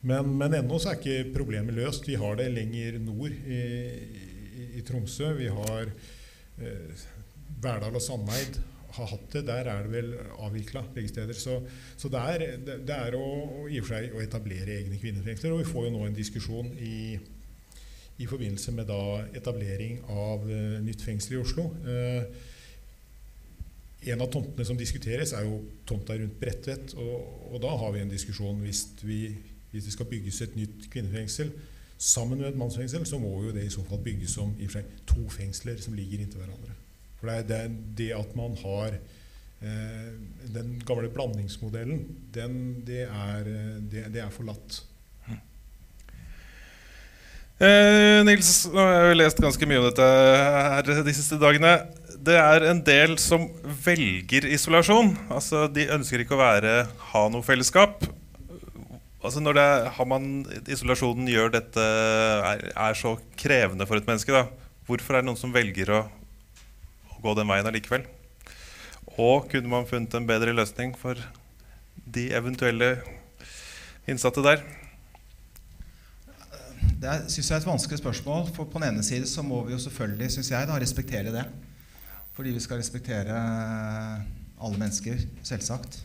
Men, 0.00 0.32
men 0.40 0.56
ennå 0.56 0.78
så 0.80 0.94
er 0.94 1.00
ikke 1.00 1.32
problemet 1.34 1.76
løst. 1.76 2.08
Vi 2.08 2.16
har 2.16 2.38
det 2.38 2.48
lenger 2.54 2.96
nord 3.04 3.34
i, 3.36 3.60
i, 3.60 4.68
i 4.80 4.84
Tromsø. 4.86 5.34
Vi 5.36 5.50
har 5.52 5.90
eh, 5.90 7.02
Verdal 7.60 7.98
og 7.98 8.04
Sandeid 8.04 8.56
har 8.96 9.10
hatt 9.12 9.26
det. 9.34 9.42
Der 9.50 9.68
er 9.68 9.84
det 9.84 9.92
vel 9.92 10.14
avvikla 10.40 10.86
begge 10.94 11.12
steder. 11.12 11.36
Så, 11.36 11.58
så 12.00 12.08
det, 12.08 12.22
er, 12.32 12.46
det, 12.64 12.78
det 12.88 12.96
er 12.96 13.18
å, 13.18 13.26
i 13.68 13.82
og 13.82 13.90
for 13.90 13.98
seg 13.98 14.16
å 14.16 14.22
etablere 14.24 14.78
egne 14.78 15.00
kvinnefengsler. 15.02 15.52
Og 15.52 15.60
vi 15.60 15.68
får 15.68 15.90
jo 15.90 15.92
nå 15.98 16.06
en 16.06 16.16
diskusjon 16.16 16.72
i, 16.80 17.18
i 18.16 18.30
forbindelse 18.30 18.72
med 18.78 18.88
da 18.88 19.02
etablering 19.36 20.00
av 20.16 20.48
uh, 20.48 20.80
nytt 20.80 21.04
fengsel 21.04 21.36
i 21.36 21.42
Oslo. 21.42 21.68
Uh, 21.84 22.49
en 24.00 24.22
av 24.24 24.30
tomtene 24.32 24.64
som 24.64 24.78
diskuteres, 24.78 25.34
er 25.36 25.44
jo 25.44 25.60
tomta 25.88 26.16
rundt 26.16 26.38
Bredtvet. 26.40 26.94
Og, 26.96 27.50
og, 27.50 27.58
da 27.62 27.74
har 27.82 27.92
vi 27.94 28.04
en 28.04 28.12
diskusjon 28.12 28.62
hvis, 28.64 28.86
vi, 29.04 29.26
hvis 29.72 29.88
det 29.88 29.94
skal 29.96 30.08
bygges 30.08 30.40
et 30.46 30.56
nytt 30.56 30.88
kvinnefengsel 30.92 31.52
sammen 32.00 32.40
med 32.40 32.48
et 32.48 32.56
mannsfengsel, 32.56 33.04
så 33.04 33.20
må 33.20 33.34
jo 33.44 33.52
det 33.52 33.66
i 33.66 33.72
så 33.72 33.84
fall 33.84 34.00
bygges 34.00 34.38
som 34.38 34.54
to 35.08 35.26
fengsler 35.28 35.80
som 35.84 35.96
ligger 35.98 36.22
inntil 36.22 36.40
hverandre. 36.40 36.76
For 37.20 37.28
det 37.28 37.50
det, 37.50 37.64
det 37.98 38.12
at 38.16 38.30
man 38.38 38.54
har 38.62 38.94
eh, 38.96 40.12
Den 40.54 40.78
gamle 40.86 41.10
blandingsmodellen, 41.12 42.06
den, 42.32 42.54
det, 42.86 43.02
er, 43.04 43.50
det 43.84 44.22
er 44.24 44.32
forlatt. 44.32 44.80
Eh, 47.60 48.22
Nils, 48.24 48.70
nå 48.72 48.80
har 48.80 49.10
jeg 49.10 49.16
lest 49.20 49.40
ganske 49.44 49.66
mye 49.68 49.82
om 49.82 49.90
dette 49.90 50.04
her 50.08 50.86
de 51.04 51.12
siste 51.12 51.36
dagene. 51.36 51.74
Det 52.20 52.36
er 52.36 52.66
en 52.68 52.82
del 52.84 53.14
som 53.20 53.46
velger 53.84 54.44
isolasjon. 54.52 55.14
Altså, 55.32 55.64
De 55.72 55.86
ønsker 55.94 56.20
ikke 56.20 56.36
å 56.36 56.42
være, 56.42 56.72
ha 57.12 57.22
noe 57.32 57.44
fellesskap. 57.46 58.02
Altså 59.24 59.40
når 59.40 59.56
det, 59.56 59.68
har 59.96 60.08
man, 60.08 60.26
isolasjonen 60.68 61.28
gjør 61.28 61.52
dette 61.54 61.80
er, 61.80 62.66
er 62.72 62.96
så 62.96 63.14
krevende 63.40 63.86
for 63.88 64.00
et 64.00 64.08
menneske, 64.08 64.32
da. 64.32 64.46
hvorfor 64.88 65.16
er 65.16 65.24
det 65.24 65.28
noen 65.28 65.40
som 65.40 65.52
velger 65.52 65.92
å 65.92 66.00
gå 67.20 67.34
den 67.36 67.48
veien 67.48 67.68
allikevel? 67.68 68.04
Og 69.20 69.48
kunne 69.52 69.72
man 69.72 69.88
funnet 69.88 70.16
en 70.16 70.28
bedre 70.28 70.54
løsning 70.56 70.92
for 70.96 71.20
de 72.04 72.28
eventuelle 72.36 72.94
innsatte 74.08 74.44
der? 74.44 74.64
Det 77.00 77.16
syns 77.32 77.46
jeg 77.48 77.56
er 77.56 77.62
et 77.62 77.68
vanskelig 77.68 78.00
spørsmål. 78.00 78.48
For 78.52 78.68
på 78.68 78.80
den 78.80 78.92
ene 78.92 79.04
side 79.04 79.28
så 79.28 79.44
må 79.44 79.64
vi 79.64 79.76
jo 79.76 79.80
selvfølgelig, 79.80 80.32
syns 80.36 80.52
jeg, 80.52 80.68
da, 80.68 80.76
respektere 80.80 81.32
det. 81.32 81.48
Fordi 82.36 82.54
vi 82.54 82.62
skal 82.62 82.80
respektere 82.80 83.36
alle 84.60 84.78
mennesker, 84.78 85.18
selvsagt. 85.46 86.00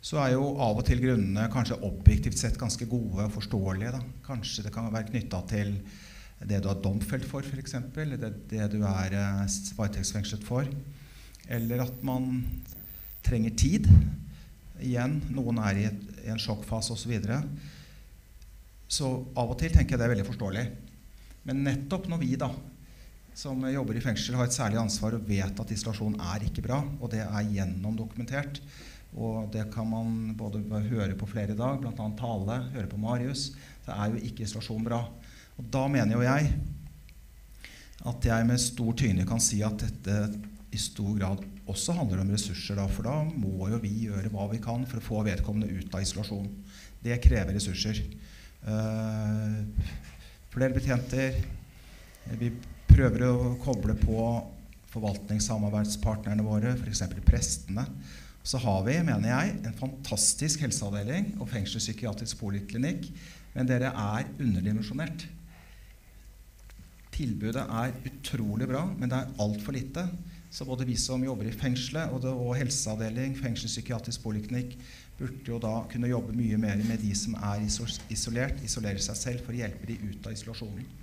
Så 0.00 0.18
er 0.22 0.34
jo 0.36 0.52
av 0.62 0.78
og 0.78 0.86
til 0.86 1.00
grunnene 1.02 1.48
kanskje 1.52 1.80
objektivt 1.86 2.38
sett 2.38 2.58
ganske 2.60 2.86
gode 2.90 3.24
og 3.24 3.34
forståelige. 3.34 3.96
Da. 3.96 4.02
Kanskje 4.26 4.66
det 4.66 4.74
kan 4.74 4.92
være 4.92 5.10
knytta 5.10 5.42
til 5.50 5.74
det 6.38 6.60
du 6.62 6.68
er 6.70 6.82
domfelt 6.82 7.26
for, 7.26 7.42
f.eks., 7.42 7.74
eller 7.98 8.20
det, 8.20 8.30
det 8.52 8.68
du 8.70 8.78
er 8.86 9.16
uh, 9.18 9.42
varetektsfengslet 9.78 10.46
for. 10.46 10.68
Eller 11.50 11.82
at 11.82 12.04
man 12.06 12.44
trenger 13.26 13.56
tid. 13.58 13.88
Igjen, 14.78 15.18
noen 15.34 15.58
er 15.64 15.80
i, 15.80 15.88
et, 15.90 16.04
i 16.22 16.30
en 16.30 16.38
sjokkfase 16.38 16.94
osv. 16.94 17.02
Så, 17.02 17.10
videre. 17.10 17.40
så 18.86 19.10
av 19.34 19.50
og 19.50 19.58
til 19.58 19.74
tenker 19.74 19.96
jeg 19.96 20.00
det 20.00 20.06
er 20.06 20.14
veldig 20.14 20.28
forståelig. 20.28 20.66
Men 21.48 21.64
nettopp 21.66 22.06
når 22.12 22.22
vi 22.22 22.36
da, 22.38 22.52
som 23.38 23.62
jobber 23.70 23.94
i 23.94 24.02
fengsel, 24.02 24.34
har 24.34 24.48
et 24.48 24.54
særlig 24.54 24.80
ansvar 24.80 25.14
og 25.14 25.26
vet 25.28 25.60
at 25.62 25.72
isolasjon 25.74 26.16
er 26.32 26.46
ikke 26.48 26.64
bra, 26.64 26.80
og 26.98 27.12
det 27.12 27.20
er 27.22 27.50
gjennomdokumentert, 27.52 28.58
og 29.14 29.46
det 29.54 29.68
kan 29.72 29.86
man 29.88 30.32
både 30.36 30.60
høre 30.88 31.14
på 31.16 31.28
flere 31.30 31.54
i 31.54 31.58
dag, 31.58 31.78
bl.a. 31.78 32.08
Tale, 32.18 32.56
høre 32.74 32.90
på 32.90 32.98
Marius, 33.00 33.52
Det 33.86 33.94
er 33.94 34.10
jo 34.12 34.20
ikke 34.26 34.44
isolasjon 34.44 34.84
bra. 34.84 34.98
Og 35.56 35.68
da 35.72 35.86
mener 35.88 36.18
jo 36.18 36.26
jeg 36.26 36.50
at 38.08 38.26
jeg 38.28 38.46
med 38.46 38.60
stor 38.60 38.92
tyngde 38.98 39.24
kan 39.26 39.40
si 39.40 39.62
at 39.64 39.80
dette 39.80 40.16
i 40.74 40.78
stor 40.78 41.14
grad 41.16 41.40
også 41.66 41.94
handler 41.96 42.20
om 42.20 42.30
ressurser. 42.34 42.76
Da, 42.76 42.84
for 42.90 43.08
da 43.08 43.22
må 43.24 43.70
jo 43.72 43.80
vi 43.80 43.94
gjøre 44.04 44.28
hva 44.34 44.46
vi 44.52 44.60
kan 44.62 44.84
for 44.86 45.00
å 45.00 45.06
få 45.06 45.22
vedkommende 45.26 45.70
ut 45.72 45.94
av 45.94 46.04
isolasjon. 46.04 46.50
Det 47.00 47.16
krever 47.24 47.56
ressurser. 47.56 48.02
Uh, 48.66 49.64
flere 50.52 50.76
betjenter. 50.76 51.40
Vi 52.38 52.52
prøver 52.98 53.28
å 53.28 53.56
koble 53.62 53.94
på 53.94 54.22
forvaltningssamarbeidspartnerne 54.90 56.42
våre, 56.42 56.72
f.eks. 56.74 57.04
prestene. 57.22 57.84
Så 58.42 58.58
har 58.62 58.80
vi, 58.86 58.96
mener 59.06 59.28
jeg, 59.30 59.52
en 59.68 59.76
fantastisk 59.76 60.64
helseavdeling 60.64 61.36
og 61.38 61.50
fengselspsykiatrisk 61.52 62.40
poliklinikk. 62.40 63.06
Men 63.54 63.68
dere 63.68 63.92
er 63.92 64.30
underdimensjonert. 64.40 65.26
Tilbudet 67.14 67.62
er 67.62 67.94
utrolig 68.08 68.66
bra, 68.70 68.82
men 68.90 69.12
det 69.12 69.20
er 69.20 69.32
altfor 69.44 69.76
lite. 69.76 70.06
Så 70.50 70.66
både 70.66 70.86
vi 70.88 70.96
som 70.98 71.22
jobber 71.22 71.50
i 71.50 71.54
fengselet 71.54 72.10
og, 72.10 72.22
det, 72.24 72.32
og 72.32 72.56
helseavdeling, 72.58 73.36
fengselspsykiatrisk 73.38 74.24
poliklinikk, 74.24 74.74
burde 75.18 75.52
jo 75.52 75.60
da 75.62 75.76
kunne 75.92 76.10
jobbe 76.10 76.34
mye 76.34 76.58
mer 76.58 76.82
med 76.88 77.02
de 77.04 77.14
som 77.18 77.36
er 77.52 77.62
isolert, 78.10 78.58
isolere 78.64 79.02
seg 79.02 79.22
selv 79.22 79.46
for 79.46 79.54
å 79.54 79.60
hjelpe 79.60 79.86
de 79.86 80.00
ut 80.08 80.26
av 80.26 80.34
isolasjonen. 80.34 80.97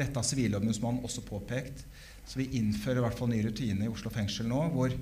Dette 0.00 0.16
har 0.16 0.26
Sivilombudsmannen 0.26 1.04
også 1.06 1.24
påpekt. 1.26 1.84
Så 2.26 2.40
vi 2.40 2.50
innfører 2.58 3.00
i 3.00 3.04
hvert 3.04 3.18
fall 3.18 3.30
ny 3.32 3.40
rutine 3.44 3.86
i 3.86 3.90
Oslo 3.90 4.12
fengsel 4.12 4.48
nå, 4.50 4.62
hvor 4.74 4.94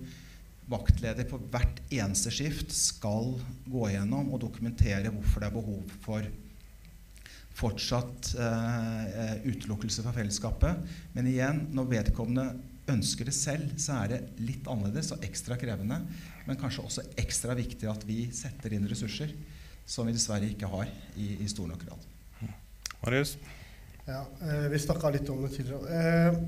vaktleder 0.68 1.28
på 1.28 1.40
hvert 1.48 1.80
eneste 1.94 2.32
skift 2.34 2.74
skal 2.74 3.34
gå 3.68 3.88
gjennom 3.94 4.32
og 4.34 4.42
dokumentere 4.42 5.12
hvorfor 5.12 5.42
det 5.42 5.48
er 5.48 5.56
behov 5.56 5.94
for 6.04 6.28
fortsatt 7.58 8.32
eh, 8.38 9.38
utelukkelse 9.48 10.04
fra 10.04 10.14
fellesskapet. 10.14 10.90
Men 11.16 11.30
igjen, 11.30 11.64
når 11.74 11.90
vedkommende 11.90 12.46
ønsker 12.88 13.28
det 13.28 13.34
selv, 13.36 13.72
så 13.80 13.98
er 14.02 14.12
det 14.12 14.20
litt 14.40 14.68
annerledes 14.70 15.10
og 15.14 15.24
ekstra 15.26 15.58
krevende. 15.60 16.00
Men 16.46 16.60
kanskje 16.60 16.84
også 16.84 17.06
ekstra 17.20 17.56
viktig 17.58 17.90
at 17.90 18.06
vi 18.08 18.28
setter 18.36 18.76
inn 18.76 18.86
ressurser 18.88 19.34
som 19.88 20.06
vi 20.06 20.14
dessverre 20.14 20.48
ikke 20.52 20.70
har 20.70 20.88
i, 21.16 21.34
i 21.42 21.48
stor 21.50 21.68
nok 21.70 21.82
grad. 21.88 22.08
Marius? 23.02 23.36
Ja, 24.08 24.22
eh, 24.40 24.68
Vi 24.72 24.78
snakka 24.80 25.10
litt 25.12 25.28
om 25.28 25.42
det 25.44 25.52
tidligere. 25.52 25.98
Eh, 25.98 26.38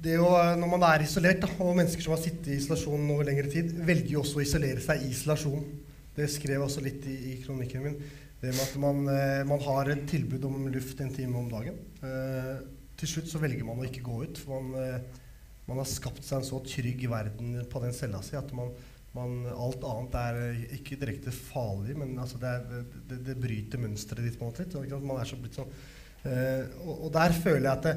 det 0.00 0.14
å, 0.22 0.30
når 0.56 0.70
man 0.70 0.86
er 0.88 1.04
isolert, 1.04 1.44
og 1.58 1.74
mennesker 1.76 2.04
som 2.04 2.14
har 2.14 2.22
sittet 2.22 2.52
i 2.52 2.56
isolasjon 2.56 3.10
over 3.12 3.26
lengre 3.28 3.50
tid, 3.52 3.74
velger 3.84 4.14
jo 4.14 4.22
også 4.22 4.40
å 4.40 4.44
isolere 4.46 4.80
seg 4.80 5.02
i 5.04 5.10
isolasjon. 5.12 5.66
Det 6.16 6.28
skrev 6.30 6.56
jeg 6.56 6.64
også 6.64 6.84
litt 6.84 7.04
i, 7.10 7.16
i 7.32 7.36
kronikken 7.42 7.84
min. 7.84 7.98
Det 8.40 8.52
med 8.54 8.62
at 8.62 8.76
man, 8.78 9.00
eh, 9.10 9.44
man, 9.46 9.62
har 9.66 9.90
et 9.90 10.04
tilbud 10.08 10.44
om 10.46 10.68
luft 10.70 11.00
en 11.02 11.12
time 11.14 11.36
om 11.40 11.50
dagen. 11.50 11.80
Eh, 12.06 12.54
til 12.98 13.10
slutt 13.12 13.32
så 13.32 13.42
velger 13.42 13.66
man 13.66 13.82
å 13.82 13.86
ikke 13.86 14.06
gå 14.06 14.22
ut. 14.24 14.38
For 14.38 14.62
man, 14.62 14.78
eh, 14.78 15.24
man 15.66 15.82
har 15.82 15.90
skapt 15.90 16.22
seg 16.24 16.38
en 16.38 16.46
så 16.46 16.62
trygg 16.64 17.04
verden 17.10 17.58
på 17.68 17.82
den 17.82 17.92
cella 17.92 18.22
si 18.22 18.38
at 18.38 18.54
man, 18.56 18.70
man, 19.12 19.42
alt 19.50 19.82
annet 19.84 20.18
er 20.22 20.40
ikke 20.78 21.00
direkte 21.02 21.34
farlig, 21.34 21.98
men 21.98 22.14
altså 22.16 22.38
det, 22.40 22.54
er, 22.54 22.86
det, 23.10 23.20
det, 23.26 23.36
bryter 23.42 23.82
mønsteret 23.82 24.24
ditt. 24.24 24.38
på 24.38 24.46
en 24.46 24.54
måte. 24.54 25.02
Man 25.02 25.18
er 25.18 25.28
så 25.28 25.36
blitt 25.36 25.58
sånn. 25.58 25.74
Og, 26.26 26.94
og, 26.94 27.10
der 27.14 27.36
føler 27.36 27.68
jeg 27.68 27.72
at 27.76 27.86
det, 27.86 27.94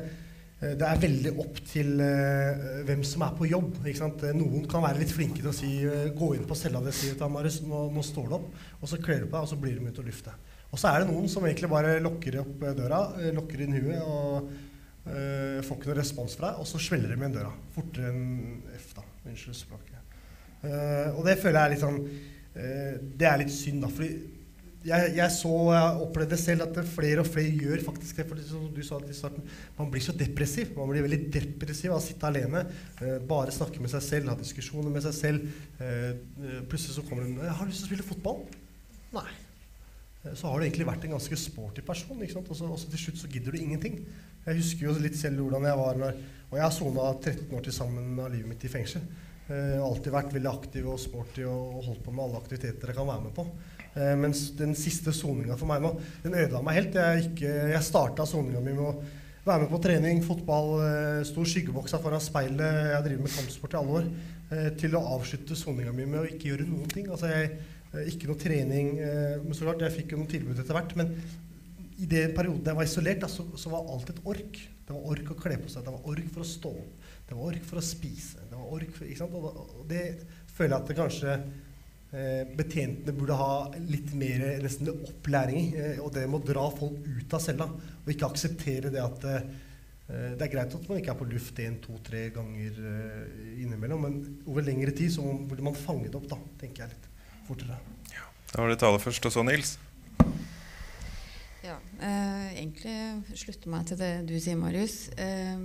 eh, 0.62 0.76
det 0.78 0.88
er 0.88 1.02
veldig 1.02 1.34
opp 1.42 1.58
til 1.68 1.90
uh, 1.98 2.82
hvem 2.88 3.02
som 3.08 3.26
er 3.26 3.34
på 3.40 3.50
jobb. 3.50 3.82
Eh, 3.82 4.32
Noen 4.38 4.68
kan 4.70 4.86
være 4.86 5.02
litt 5.02 5.14
flinke 5.16 5.42
til 5.42 5.52
å 5.52 5.56
si 5.58 5.74
uh, 5.88 6.12
gå 6.16 6.36
inn 6.38 6.48
på 6.48 6.58
cella 6.60 6.84
di 6.86 6.94
si 6.96 7.12
at 7.16 7.26
nå, 7.26 7.84
nå 7.92 8.06
står 8.06 8.30
du 8.30 8.38
opp, 8.38 8.50
og 8.80 8.92
så 8.92 9.02
kler 9.02 9.24
du 9.24 9.30
på 9.30 9.36
deg, 9.36 9.44
og 9.46 9.52
så 9.52 9.60
blir 9.60 9.78
du 9.78 9.86
med 9.86 9.96
ut 9.96 10.04
og 10.04 10.12
lufte. 10.12 10.36
Og 10.72 10.80
så 10.80 10.92
er 10.92 11.04
det 11.04 11.12
noen 11.12 11.28
som 11.32 11.46
egentlig 11.46 11.70
bare 11.72 12.00
lukker 12.04 12.40
opp 12.46 12.62
eh, 12.64 12.76
døra, 12.76 13.02
eh, 13.20 13.32
lukker 13.36 13.64
inn 13.66 13.76
huet 13.76 14.04
og 14.06 14.52
eh, 15.12 15.60
får 15.66 15.78
ikke 15.78 15.90
noe 15.92 15.98
respons 16.00 16.38
fra 16.40 16.52
deg, 16.52 16.62
og 16.64 16.70
så 16.70 16.80
smeller 16.80 17.12
de 17.12 17.20
igjen 17.20 17.36
døra. 17.36 17.52
Fortere 17.76 18.12
enn 18.14 18.62
F, 18.78 18.94
da. 18.96 19.04
Unnskyld 19.28 19.58
språket. 19.58 19.98
Eh, 20.64 21.10
og 21.12 21.26
det 21.28 21.36
føler 21.42 21.58
jeg 21.58 21.64
er 21.66 21.74
litt 21.74 21.82
sånn 21.82 21.98
eh, 22.06 22.96
Det 23.18 23.28
er 23.28 23.42
litt 23.42 23.54
synd, 23.54 23.84
da. 23.84 23.92
Fordi 23.92 24.12
jeg, 24.86 25.12
jeg 25.14 25.34
så 25.36 25.52
jeg 25.76 26.00
opplevde 26.06 26.38
selv 26.42 26.66
at 26.66 26.80
flere 26.90 27.22
og 27.22 27.30
flere 27.30 27.52
gjør 27.54 27.84
faktisk 27.86 28.18
det. 28.18 28.26
For 28.30 28.42
som 28.50 28.64
du 28.74 28.82
sa 28.86 28.98
i 29.06 29.18
starten, 29.18 29.46
man 29.78 29.92
blir 29.94 30.04
så 30.06 30.16
depressiv. 30.18 30.74
Man 30.78 30.90
blir 30.90 31.06
veldig 31.06 31.22
depressiv 31.34 31.92
av 31.92 32.00
å 32.00 32.06
sitte 32.06 32.30
alene. 32.30 32.64
Eh, 33.02 33.20
bare 33.30 33.54
snakke 33.54 33.84
med 33.84 33.94
seg 33.94 34.04
selv, 34.08 34.32
ha 34.34 34.40
diskusjoner 34.40 34.94
med 34.94 35.06
seg 35.06 35.16
selv. 35.18 35.62
Eh, 35.78 36.10
eh, 36.18 36.60
plutselig 36.66 36.98
så 36.98 37.06
kommer 37.06 37.24
det 37.24 37.32
en 37.32 37.46
'Har 37.46 37.62
har 37.62 37.68
lyst 37.68 37.86
til 37.86 37.88
å 37.88 37.92
spille 37.92 38.10
fotball'. 38.10 38.46
Nei. 39.14 39.30
Eh, 40.26 40.34
Så 40.36 40.48
har 40.48 40.60
du 40.60 40.66
egentlig 40.66 40.88
vært 40.88 41.04
en 41.06 41.18
ganske 41.18 41.38
sporty 41.38 41.82
person. 41.82 42.22
ikke 42.22 42.34
sant? 42.34 42.50
Og 42.50 42.56
så, 42.56 42.66
og 42.66 42.80
så 42.80 42.90
til 42.90 43.00
slutt 43.00 43.18
så 43.18 43.32
gidder 43.32 43.52
du 43.52 43.58
ingenting. 43.58 44.06
Jeg 44.46 44.56
husker 44.56 44.88
jo 44.88 45.00
litt 45.00 45.16
selv 45.16 45.38
hvordan 45.38 45.64
jeg 45.64 45.78
var 45.78 45.96
når 45.96 46.14
Og 46.52 46.58
jeg 46.58 46.64
har 46.64 46.72
sona 46.72 47.14
13 47.22 47.54
år 47.56 47.64
til 47.64 47.72
sammen 47.72 48.20
av 48.20 48.32
livet 48.32 48.48
mitt 48.48 48.66
i 48.66 48.68
fengsel. 48.68 49.02
Eh, 49.48 49.80
har 49.80 49.86
alltid 49.88 50.12
vært 50.12 50.34
veldig 50.34 50.52
aktiv 50.52 50.88
og 50.88 51.00
sporty 51.00 51.44
og 51.44 51.84
holdt 51.86 52.04
på 52.04 52.12
med 52.12 52.26
alle 52.26 52.42
aktiviteter 52.42 52.88
jeg 52.88 52.96
kan 52.96 53.08
være 53.08 53.24
med 53.24 53.34
på. 53.34 53.46
Eh, 53.92 54.14
mens 54.20 54.46
den 54.56 54.76
siste 54.80 55.14
soninga 55.16 55.58
for 55.60 55.68
meg 55.70 55.82
nå, 55.84 55.96
den 56.24 56.38
ødela 56.38 56.62
meg 56.64 56.80
helt. 56.80 56.96
Jeg, 56.96 57.26
gikk, 57.26 57.44
eh, 57.50 57.74
jeg 57.74 57.88
starta 57.88 58.28
soninga 58.30 58.62
mi 58.64 58.76
med 58.76 58.86
å 58.88 58.94
være 59.44 59.64
med 59.64 59.72
på 59.74 59.82
trening, 59.84 60.22
fotball, 60.24 60.70
eh, 60.86 61.24
sto 61.28 61.44
skyggeboksa 61.44 62.00
foran 62.04 62.24
speilet. 62.24 62.92
Jeg 62.94 63.08
driver 63.10 63.26
med 63.26 63.36
kampsport 63.36 63.76
i 63.76 63.82
alle 63.82 63.98
år. 64.00 64.12
Eh, 64.52 64.72
til 64.76 64.98
å 65.00 65.06
avslutte 65.16 65.56
soninga 65.56 65.94
mi 65.96 66.06
med 66.06 66.20
å 66.22 66.28
ikke 66.28 66.50
gjøre 66.52 66.68
noen 66.68 66.90
ting. 66.92 67.08
Altså 67.08 67.30
jeg, 67.32 67.54
eh, 67.94 68.10
ikke 68.12 68.28
noe 68.28 68.40
trening. 68.40 68.98
Eh, 69.00 69.38
men 69.44 69.56
så 69.56 69.68
klart, 69.68 69.86
jeg 69.88 69.96
fikk 70.00 70.12
jo 70.12 70.20
noen 70.20 70.32
tilbud 70.32 70.60
etter 70.60 70.76
hvert. 70.76 70.96
Men 71.00 71.16
i 72.02 72.06
den 72.10 72.34
perioden 72.36 72.68
jeg 72.68 72.76
var 72.76 72.88
isolert, 72.88 73.22
da, 73.24 73.30
så, 73.32 73.46
så 73.56 73.72
var 73.72 73.88
alt 73.88 74.10
et 74.12 74.20
ork. 74.26 74.60
Det 74.92 74.96
var 74.96 75.12
ork 75.14 75.32
å 75.32 75.40
kle 75.40 75.56
på 75.62 75.72
seg, 75.72 75.86
det 75.86 75.94
var 75.94 76.08
ork 76.12 76.32
for 76.34 76.44
å 76.44 76.48
stå 76.50 76.70
opp, 76.76 77.04
det 77.30 77.36
var 77.38 77.48
ork 77.48 77.68
for 77.70 77.80
å 77.80 77.84
spise. 77.86 78.42
Det 78.50 78.58
var 78.58 78.74
ork 78.76 78.90
for, 78.92 79.08
ikke 79.08 79.22
sant? 79.22 79.36
Og, 79.38 79.86
det 79.88 80.02
føler 80.52 80.74
jeg 80.74 80.82
at 80.82 80.90
det 80.90 80.98
kanskje 80.98 81.36
betjentene 82.12 83.16
burde 83.16 83.38
ha 83.40 83.54
litt 83.88 84.10
mer 84.20 84.42
nesten 84.60 84.90
opplæring 84.92 85.60
i. 85.62 85.68
Eh, 85.80 86.00
og 86.04 86.12
det 86.16 86.26
med 86.28 86.42
å 86.42 86.48
dra 86.52 86.66
folk 86.76 87.06
ut 87.08 87.36
av 87.38 87.44
cella, 87.44 87.68
og 87.72 88.12
ikke 88.12 88.28
akseptere 88.28 88.92
det 88.92 89.04
at 89.04 89.28
eh, 89.30 89.46
det 90.12 90.44
er 90.44 90.52
greit 90.52 90.74
at 90.76 90.90
man 90.90 91.00
ikke 91.00 91.14
er 91.14 91.20
på 91.22 91.30
luft 91.30 91.62
én, 91.64 91.78
to, 91.80 91.96
tre 92.04 92.26
ganger 92.36 92.82
eh, 92.92 93.46
innimellom, 93.64 94.04
men 94.04 94.20
over 94.44 94.68
lengre 94.68 94.92
tid 94.98 95.14
så 95.16 95.24
burde 95.24 95.64
man 95.64 95.78
fange 95.78 96.10
det 96.10 96.20
opp, 96.20 96.28
da, 96.34 96.40
tenker 96.60 96.84
jeg 96.84 96.98
litt 96.98 97.08
fortere. 97.48 97.80
Da 98.52 98.60
var 98.60 98.74
det 98.74 98.82
tale 98.82 99.00
først, 99.00 99.26
og 99.30 99.32
så 99.32 99.46
Nils. 99.48 99.78
Ja, 101.62 101.78
eh, 102.04 102.48
egentlig 102.58 103.38
slutter 103.38 103.70
meg 103.72 103.86
til 103.88 104.00
det 104.02 104.10
du 104.28 104.34
sier, 104.42 104.58
Marius. 104.60 105.06
Eh, 105.16 105.60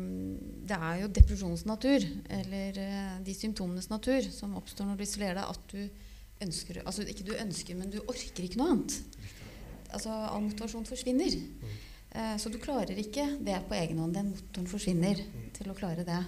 det 0.69 0.77
er 0.77 1.01
jo 1.01 1.09
depresjonens 1.11 1.65
natur, 1.67 2.05
eller 2.39 2.79
eh, 2.83 3.15
de 3.27 3.35
symptomenes 3.35 3.89
natur, 3.91 4.21
som 4.31 4.55
oppstår 4.61 4.87
når 4.87 5.01
du 5.01 5.07
isolerer 5.07 5.41
deg, 5.41 5.57
at 5.57 5.73
du 5.73 6.06
ønsker 6.45 6.83
Altså 6.85 7.07
ikke 7.09 7.27
du 7.27 7.35
ønsker, 7.37 7.77
men 7.79 7.91
du 7.93 8.01
orker 8.05 8.45
ikke 8.45 8.61
noe 8.61 8.75
annet. 8.75 8.97
Altså 9.95 10.13
all 10.13 10.45
motivasjon 10.45 10.89
forsvinner. 10.89 11.39
Eh, 12.17 12.37
så 12.41 12.53
du 12.53 12.59
klarer 12.63 12.99
ikke 13.01 13.27
det 13.45 13.59
på 13.69 13.77
egen 13.79 14.01
hånd. 14.03 14.15
Den 14.17 14.33
motoren 14.35 14.71
forsvinner 14.71 15.23
til 15.57 15.73
å 15.73 15.77
klare 15.79 16.07
det. 16.07 16.23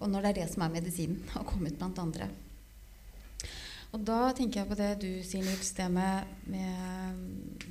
Og 0.00 0.10
når 0.12 0.26
det 0.26 0.30
er 0.30 0.40
det 0.40 0.50
som 0.52 0.66
er 0.66 0.74
medisinen, 0.76 1.22
har 1.34 1.46
kommet 1.48 1.78
blant 1.78 2.00
andre. 2.02 2.28
Og 3.94 4.02
da 4.04 4.32
tenker 4.36 4.60
jeg 4.60 4.68
på 4.68 4.78
det 4.78 4.92
du 5.00 5.10
sier, 5.24 5.44
Nils, 5.46 5.72
det 5.76 5.86
med, 5.92 6.32
med 6.52 7.66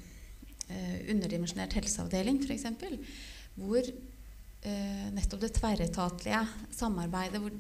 eh, 0.72 1.00
underdimensjonert 1.12 1.76
helseavdeling 1.78 2.40
f.eks. 2.42 2.66
Hvor 3.60 3.82
eh, 3.84 5.08
nettopp 5.14 5.44
det 5.44 5.52
tverretatlige 5.60 6.42
samarbeidet, 6.74 7.42
hvor, 7.44 7.54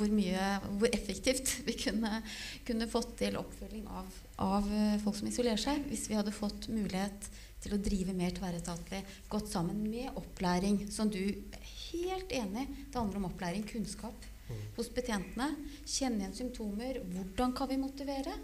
hvor, 0.00 0.10
mye, 0.14 0.48
hvor 0.80 0.96
effektivt 0.96 1.52
vi 1.68 1.76
kunne, 1.78 2.22
kunne 2.66 2.88
fått 2.90 3.14
til 3.20 3.38
oppfølging 3.40 3.86
av, 3.92 4.18
av 4.46 4.72
eh, 4.72 4.98
folk 5.04 5.20
som 5.20 5.30
isolerer 5.30 5.60
seg, 5.60 5.84
hvis 5.90 6.08
vi 6.10 6.18
hadde 6.18 6.34
fått 6.34 6.70
mulighet 6.72 7.30
til 7.60 7.76
å 7.76 7.82
drive 7.84 8.16
mer 8.16 8.32
tverretatlig, 8.32 9.02
gått 9.28 9.52
sammen 9.52 9.84
med 9.84 10.16
opplæring, 10.16 10.86
som 10.92 11.10
du 11.12 11.20
er 11.20 11.64
helt 11.90 12.32
enig 12.32 12.62
Det 12.88 12.96
handler 12.96 13.20
om 13.20 13.28
opplæring, 13.28 13.66
kunnskap 13.68 14.30
hos 14.76 14.90
betjentene. 14.94 15.50
Kjenne 15.86 16.24
igjen 16.24 16.36
symptomer. 16.36 17.00
Hvordan 17.12 17.54
kan 17.56 17.70
vi 17.70 17.78
motivere? 17.80 18.34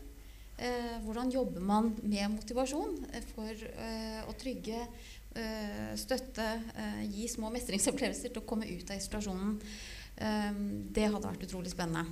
Eh, 0.57 0.97
hvordan 1.05 1.33
jobber 1.33 1.61
man 1.61 1.91
med 2.03 2.31
motivasjon 2.33 3.03
eh, 3.13 3.25
for 3.35 3.53
eh, 3.53 4.23
å 4.25 4.33
trygge, 4.41 4.87
eh, 5.37 5.93
støtte, 6.01 6.47
gi 7.13 7.27
små 7.29 7.51
mestringsopplevelser 7.53 8.33
til 8.33 8.41
å 8.41 8.49
komme 8.49 8.69
ut 8.71 8.91
av 8.91 9.01
isolasjonen? 9.01 9.59
Eh, 10.17 10.53
det 10.97 11.11
hadde 11.11 11.29
vært 11.29 11.45
utrolig 11.49 11.73
spennende 11.73 12.07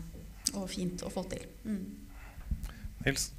og 0.54 0.68
fint 0.70 1.02
å 1.04 1.12
få 1.12 1.24
til. 1.30 1.46
Mm. 1.64 1.84
Nils. 3.06 3.30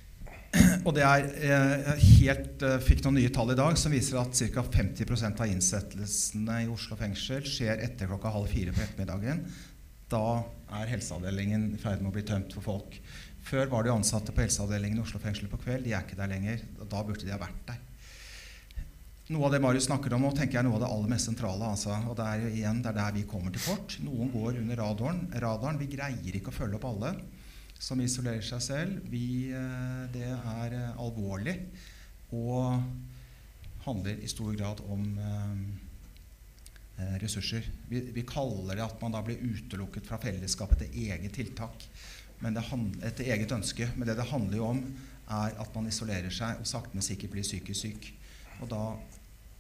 Og 0.87 0.93
det 0.95 1.03
er 1.03 1.25
eh, 1.43 2.03
helt 2.21 2.63
eh, 2.63 2.77
fikk 2.83 3.03
noen 3.03 3.19
nye 3.19 3.31
tall 3.33 3.51
i 3.51 3.57
dag 3.59 3.77
som 3.79 3.93
viser 3.93 4.19
at 4.21 4.37
ca. 4.55 4.63
50% 4.77 5.41
av 5.43 5.51
innsettelsene 5.51 6.61
i 6.63 6.69
Oslo 6.71 6.97
fengsel 6.99 7.45
skjer 7.49 7.83
etter 7.83 8.09
klokka 8.09 8.31
halv 8.33 8.51
fire 8.51 8.73
på 8.75 8.83
ettermiddagen. 8.85 9.43
Da 10.11 10.25
er 10.79 10.91
helseavdelingen 10.93 11.73
i 11.75 11.81
ferd 11.81 12.01
med 12.01 12.11
å 12.11 12.15
bli 12.15 12.25
tømt 12.27 12.55
for 12.55 12.65
folk. 12.65 12.99
Før 13.45 13.69
var 13.73 13.85
det 13.85 13.93
ansatte 13.93 14.33
på 14.33 14.45
helseavdelingen 14.45 15.01
i 15.01 15.03
Oslo 15.03 15.21
fengsel 15.21 15.49
på 15.51 15.59
kveld. 15.61 15.85
De 15.85 15.93
er 15.93 16.05
ikke 16.05 16.17
der 16.17 16.31
lenger. 16.31 16.63
Da 16.81 17.03
burde 17.05 17.25
de 17.25 17.33
ha 17.33 17.41
vært 17.41 17.61
der. 17.67 17.81
Noe 19.25 19.47
av 19.47 19.55
det 19.55 19.57
Marius 19.63 19.87
snakker 19.87 20.13
om 20.13 20.21
nå, 20.21 20.29
tenker 20.37 20.59
jeg 20.59 20.61
er 20.61 20.67
noe 20.67 20.77
av 20.77 20.83
det 20.83 20.87
aller 20.93 21.09
mest 21.09 21.25
sentrale. 21.31 21.65
Altså. 21.65 21.95
Og 22.11 22.13
det 22.19 22.25
er 22.29 22.43
igjen 22.51 22.81
det 22.85 22.91
er 22.91 22.97
der 22.99 23.15
vi 23.15 23.23
kommer 23.25 23.53
til 23.53 23.63
kort. 23.65 23.95
Noen 24.05 24.29
går 24.29 24.59
under 24.59 24.77
radaren. 24.77 25.23
radaren. 25.41 25.79
Vi 25.81 25.87
greier 25.89 26.37
ikke 26.37 26.51
å 26.51 26.57
følge 26.59 26.77
opp 26.77 26.85
alle 26.91 27.15
som 27.81 28.03
isolerer 28.03 28.45
seg 28.45 28.61
selv. 28.61 29.07
Vi, 29.09 29.49
eh, 29.49 30.03
det 30.13 30.27
er 30.29 30.75
eh, 30.77 31.01
alvorlig 31.01 31.55
og 32.37 32.83
handler 33.87 34.21
i 34.21 34.29
stor 34.29 34.53
grad 34.59 34.83
om 34.93 35.07
eh, 35.17 35.57
eh, 37.01 37.17
ressurser. 37.23 37.65
Vi, 37.89 38.03
vi 38.13 38.25
kaller 38.29 38.77
det 38.77 38.85
at 38.85 39.01
man 39.01 39.17
da 39.17 39.23
blir 39.25 39.41
utelukket 39.41 40.05
fra 40.05 40.21
fellesskapet 40.21 40.85
etter 40.85 41.01
eget 41.01 41.33
tiltak. 41.33 41.89
Hand, 42.45 43.01
etter 43.01 43.33
eget 43.33 43.57
ønske. 43.57 43.89
Men 43.97 44.05
det 44.05 44.19
det 44.21 44.29
handler 44.29 44.61
jo 44.61 44.69
om, 44.69 44.85
er 45.33 45.57
at 45.57 45.73
man 45.73 45.89
isolerer 45.89 46.29
seg 46.29 46.61
og 46.61 46.69
sakte, 46.69 46.93
men 46.93 47.05
sikkert 47.05 47.33
blir 47.33 47.47
psykisk 47.47 47.87
syk. 47.87 48.13
Og 48.61 48.69
da 48.69 48.83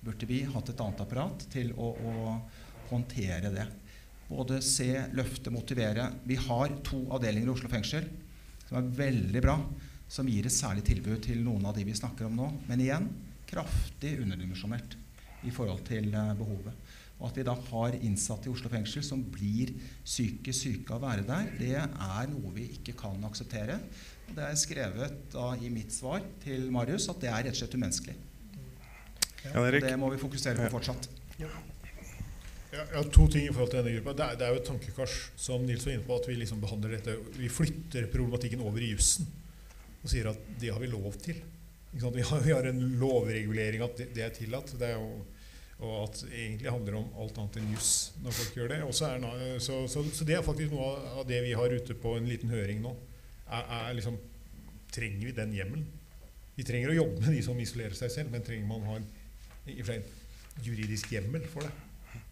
burde 0.05 0.29
vi 0.29 0.43
hatt 0.47 0.69
et 0.71 0.81
annet 0.83 1.01
apparat 1.03 1.47
til 1.53 1.73
å, 1.75 1.91
å 1.95 2.13
håndtere 2.91 3.51
det. 3.53 3.65
Både 4.29 4.61
se, 4.65 4.89
løfte, 5.13 5.53
motivere. 5.53 6.07
Vi 6.25 6.37
har 6.47 6.79
to 6.85 7.03
avdelinger 7.13 7.51
i 7.51 7.53
Oslo 7.53 7.69
fengsel 7.69 8.07
som 8.65 8.79
er 8.79 8.93
veldig 8.97 9.41
bra, 9.45 9.59
som 10.09 10.29
gir 10.29 10.47
et 10.47 10.53
særlig 10.53 10.85
tilbud 10.87 11.21
til 11.25 11.41
noen 11.45 11.65
av 11.69 11.75
de 11.77 11.85
vi 11.85 11.97
snakker 11.97 12.27
om 12.27 12.37
nå. 12.37 12.51
Men 12.69 12.81
igjen 12.81 13.09
kraftig 13.49 14.15
underdimensjonert 14.23 14.97
i 15.45 15.53
forhold 15.53 15.83
til 15.87 16.09
eh, 16.13 16.33
behovet. 16.37 16.93
Og 17.15 17.29
at 17.29 17.37
vi 17.39 17.45
da 17.47 17.53
har 17.69 17.95
innsatte 18.03 18.49
i 18.49 18.51
Oslo 18.51 18.69
fengsel 18.71 19.05
som 19.05 19.21
blir 19.31 19.71
psykisk 20.03 20.57
syke 20.65 20.91
av 20.91 20.99
å 20.99 21.05
være 21.05 21.27
der, 21.27 21.51
det 21.59 21.75
er 21.79 22.31
noe 22.31 22.51
vi 22.57 22.67
ikke 22.75 22.97
kan 22.99 23.21
akseptere. 23.29 23.77
Og 24.25 24.33
det 24.35 24.49
er 24.49 24.59
skrevet 24.59 25.21
da 25.31 25.53
i 25.55 25.71
mitt 25.71 25.95
svar 25.95 26.25
til 26.43 26.67
Marius 26.75 27.07
at 27.13 27.21
det 27.23 27.31
er 27.31 27.45
rett 27.45 27.55
og 27.55 27.61
slett 27.61 27.77
umenneskelig. 27.77 28.17
Det 29.53 29.95
må 30.01 30.09
vi 30.13 30.19
fokusere 30.21 30.65
på 30.65 30.77
fortsatt. 30.77 31.09
Ja, 31.39 31.49
jeg 32.75 32.91
har 32.91 33.09
to 33.13 33.25
ting 33.31 33.45
i 33.47 33.51
forhold 33.53 33.71
til 33.71 33.79
denne 33.79 33.95
gruppa. 33.97 34.13
Det 34.17 34.25
er, 34.25 34.37
det 34.39 34.45
er 34.45 34.53
jo 34.53 34.61
et 34.61 34.67
tankekars 34.67 35.15
som 35.39 35.63
Nils 35.63 35.85
var 35.87 35.95
inne 35.95 36.07
på, 36.07 36.17
at 36.17 36.27
vi 36.27 36.37
liksom 36.39 36.61
behandler 36.63 36.97
dette 36.97 37.15
Vi 37.37 37.49
flytter 37.51 38.09
problematikken 38.11 38.63
over 38.65 38.83
i 38.83 38.91
jussen 38.91 39.29
og 40.05 40.11
sier 40.11 40.27
at 40.29 40.41
det 40.61 40.69
har 40.69 40.81
vi 40.83 40.89
lov 40.91 41.15
til. 41.17 41.39
Ikke 41.89 42.03
sant? 42.03 42.17
Vi, 42.17 42.25
har, 42.29 42.41
vi 42.43 42.53
har 42.53 42.67
en 42.69 42.83
lovregulering 42.99 43.81
at 43.81 43.95
det, 43.97 44.11
det 44.13 44.21
er 44.21 44.35
tillatt. 44.35 44.75
Det 44.77 44.91
er 44.91 44.99
jo, 44.99 45.23
og 45.79 45.95
at 46.03 46.19
det 46.21 46.35
egentlig 46.35 46.73
handler 46.75 46.99
om 46.99 47.07
alt 47.23 47.39
annet 47.41 47.57
enn 47.61 47.71
juss 47.73 47.93
når 48.21 48.35
folk 48.37 48.59
gjør 48.59 48.71
det. 48.75 48.79
Og 48.85 48.93
så, 48.93 49.15
er, 49.15 49.57
så, 49.63 49.79
så, 49.89 50.03
så 50.13 50.27
det 50.27 50.37
er 50.37 50.45
faktisk 50.45 50.75
noe 50.75 50.91
av 51.15 51.25
det 51.29 51.41
vi 51.47 51.55
har 51.57 51.73
ute 51.73 51.97
på 51.97 52.13
en 52.19 52.29
liten 52.29 52.53
høring 52.53 52.83
nå. 52.85 52.93
Er, 53.49 53.65
er 53.79 53.97
liksom, 53.97 54.19
trenger 54.93 55.25
vi 55.25 55.33
den 55.39 55.55
hjemmelen? 55.57 55.87
Vi 56.55 56.67
trenger 56.67 56.93
å 56.93 56.99
jobbe 56.99 57.23
med 57.23 57.33
de 57.33 57.41
som 57.43 57.57
isolerer 57.59 57.97
seg 57.97 58.13
selv, 58.13 58.35
men 58.35 58.45
trenger 58.45 58.69
man 58.69 58.85
ha 58.87 58.99
en, 58.99 59.09
i 59.71 59.79
og 59.81 59.87
for 59.87 59.93
seg 59.93 60.65
juridisk 60.65 61.11
hjemmel 61.15 61.45
for 61.51 61.65
det? 61.65 61.73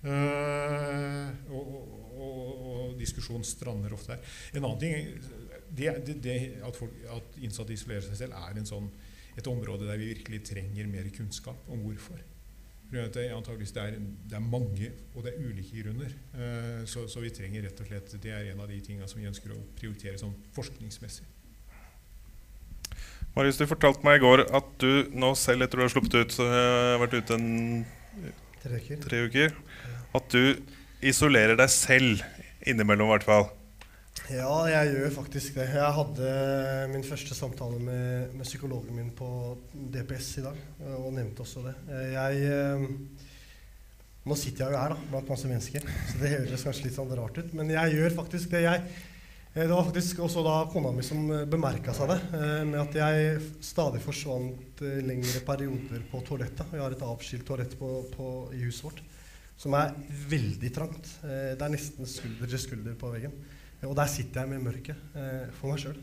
Uh, 0.04 1.30
og, 1.52 1.72
og, 1.74 1.88
og, 2.16 2.52
og 2.68 2.94
diskusjonen 3.00 3.44
strander 3.48 3.96
ofte 3.96 4.16
der. 4.16 4.36
En 4.56 4.68
annen 4.68 4.80
ting 4.80 5.42
det, 5.74 5.90
det, 6.08 6.18
det 6.24 6.38
at, 6.64 6.76
folk, 6.78 6.94
at 7.10 7.40
innsatte 7.44 7.76
isolerer 7.76 8.06
seg 8.06 8.20
selv, 8.20 8.38
er 8.38 8.60
sånn, 8.68 8.90
et 9.34 9.50
område 9.50 9.88
der 9.88 10.00
vi 10.00 10.12
virkelig 10.12 10.44
trenger 10.52 10.90
mer 10.92 11.10
kunnskap 11.16 11.72
om 11.74 11.82
hvorfor. 11.88 12.22
Det, 12.94 13.24
antageligvis 13.34 13.74
det, 13.74 13.84
er, 13.84 13.96
det 14.30 14.36
er 14.38 14.44
mange, 14.46 14.92
og 15.16 15.24
det 15.26 15.32
er 15.34 15.48
ulike 15.48 15.82
grunner. 15.82 16.12
Uh, 16.36 16.84
så, 16.86 17.08
så, 17.10 17.24
vi 17.24 17.34
trenger 17.34 17.66
rett 17.66 17.80
og 17.82 17.90
slett 17.90 18.18
Det 18.22 18.34
er 18.34 18.52
en 18.52 18.62
av 18.62 18.70
de 18.70 18.78
tingene 18.86 19.10
som 19.10 19.22
vi 19.22 19.30
ønsker 19.32 19.56
å 19.56 19.64
prioritere 19.80 20.20
sånn 20.22 20.36
forskningsmessig. 20.54 21.26
Marius, 23.34 23.58
du 23.58 23.66
fortalte 23.66 24.06
meg 24.06 24.20
i 24.20 24.22
går 24.22 24.46
at 24.54 24.70
du 24.82 25.10
nå 25.18 25.32
selv, 25.40 25.66
etter 25.66 25.80
du 25.80 25.84
har 25.88 25.90
sluppet 25.90 26.20
ut, 26.20 26.36
så 26.36 26.46
har 26.46 27.02
vært 27.02 27.16
ute 27.18 27.38
en 27.40 27.48
tre 28.62 28.78
uker. 28.78 29.00
tre 29.02 29.22
uker, 29.26 29.56
at 30.14 30.36
du 30.36 30.54
isolerer 31.02 31.58
deg 31.58 31.72
selv 31.74 32.22
innimellom, 32.70 33.10
i 33.10 33.16
hvert 33.16 33.26
fall. 33.26 33.48
Ja, 34.30 34.52
jeg 34.70 34.94
gjør 34.94 35.16
faktisk 35.18 35.58
det. 35.58 35.66
Jeg 35.74 35.96
hadde 35.98 36.28
min 36.94 37.04
første 37.04 37.36
samtale 37.36 37.80
med, 37.82 38.36
med, 38.38 38.46
psykologen 38.46 38.96
min 38.96 39.10
på 39.18 39.28
DPS 39.74 40.30
i 40.40 40.44
dag, 40.46 40.60
og 41.00 41.10
nevnte 41.18 41.44
også 41.44 41.66
det. 41.66 41.74
Jeg 42.14 42.44
eh, 42.54 42.86
Nå 44.24 44.38
sitter 44.40 44.64
jeg 44.64 44.72
jo 44.72 44.80
her 44.80 44.94
da, 44.94 45.00
blant 45.10 45.32
masse 45.34 45.50
mennesker, 45.50 45.84
så 46.08 46.20
det 46.22 46.30
høres 46.32 46.62
kanskje 46.64 46.86
litt 46.86 46.96
sånn 46.96 47.10
rart 47.18 47.42
ut. 47.42 47.50
Men 47.58 47.74
jeg 47.74 47.98
gjør 47.98 48.14
faktisk 48.22 48.54
det. 48.54 48.62
Jeg, 48.64 48.86
det 49.54 49.70
var 49.70 49.86
faktisk 49.86 50.18
også 50.26 50.42
da 50.42 50.54
kona 50.74 50.90
mi 50.96 51.04
som 51.06 51.28
eh, 51.30 51.44
bemerka 51.46 51.94
seg 51.94 52.10
det, 52.10 52.16
eh, 52.34 52.62
med 52.66 52.80
at 52.82 52.96
jeg 52.98 53.42
stadig 53.62 54.00
forsvant 54.02 54.82
lengre 55.06 55.44
perioder 55.46 56.08
på 56.10 56.22
toalettet. 56.26 56.72
Vi 56.74 56.82
har 56.82 56.96
et 56.96 57.04
avskilt 57.06 57.46
toalett 57.46 57.76
på, 57.78 57.90
på, 58.16 58.30
i 58.58 58.64
huset 58.66 58.88
vårt 58.88 59.04
som 59.64 59.76
er 59.78 59.94
veldig 60.32 60.72
trangt. 60.74 61.06
Det 61.22 61.62
er 61.62 61.72
nesten 61.72 62.10
skulder 62.10 62.50
til 62.50 62.60
skulder 62.60 62.96
på 63.00 63.12
veggen. 63.14 63.36
Og 63.86 63.94
der 63.96 64.10
sitter 64.10 64.42
jeg 64.42 64.50
med 64.50 64.66
mørket 64.66 65.14
for 65.60 65.70
meg 65.70 65.80
sjøl. 65.80 66.00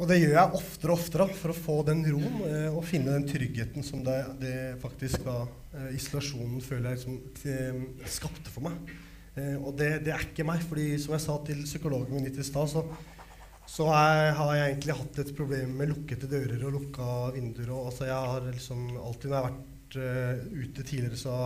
Og 0.00 0.08
det 0.08 0.16
gjør 0.16 0.32
jeg 0.32 0.56
oftere 0.56 0.94
og 0.94 1.02
oftere 1.04 1.26
for 1.36 1.52
å 1.52 1.58
få 1.58 1.76
den 1.86 2.00
roen 2.08 2.40
og 2.72 2.80
finne 2.88 3.12
den 3.12 3.28
tryggheten 3.28 3.86
som 3.86 4.02
det, 4.06 4.16
det 4.40 4.56
faktisk 4.82 5.28
da 5.28 5.36
isolasjonen 5.92 6.64
føler 6.64 6.96
jeg 6.96 7.04
liksom, 7.04 7.86
skapte 8.16 8.56
for 8.56 8.66
meg. 8.66 8.96
Eh, 9.38 9.56
og 9.58 9.74
det, 9.78 9.90
det, 10.06 10.14
er 10.14 10.26
ikke 10.26 10.46
meg. 10.48 10.62
fordi 10.66 10.90
som 11.00 11.14
jeg 11.16 11.24
sa 11.24 11.38
til 11.46 11.64
psykologen 11.66 12.14
min 12.14 12.28
litt 12.28 12.38
i 12.40 12.46
stad, 12.46 12.70
så, 12.72 12.84
så 13.68 13.90
er, 13.94 14.32
har 14.38 14.54
jeg 14.56 14.70
egentlig 14.72 15.00
hatt 15.00 15.20
et 15.24 15.34
problem 15.38 15.76
med 15.80 15.92
lukkede 15.92 16.30
dører 16.30 16.64
og 16.68 16.78
lukka 16.78 17.10
vinduer. 17.36 17.74
Og, 17.74 17.90
altså 17.92 18.08
jeg 18.08 18.32
har 18.32 18.48
liksom, 18.48 18.88
alltid 18.96 19.30
når 19.30 19.36
jeg 19.36 19.44
har 19.44 19.52
vært 19.52 20.00
uh, 20.00 20.64
ute 20.64 20.88
tidligere, 20.88 21.20
så 21.20 21.36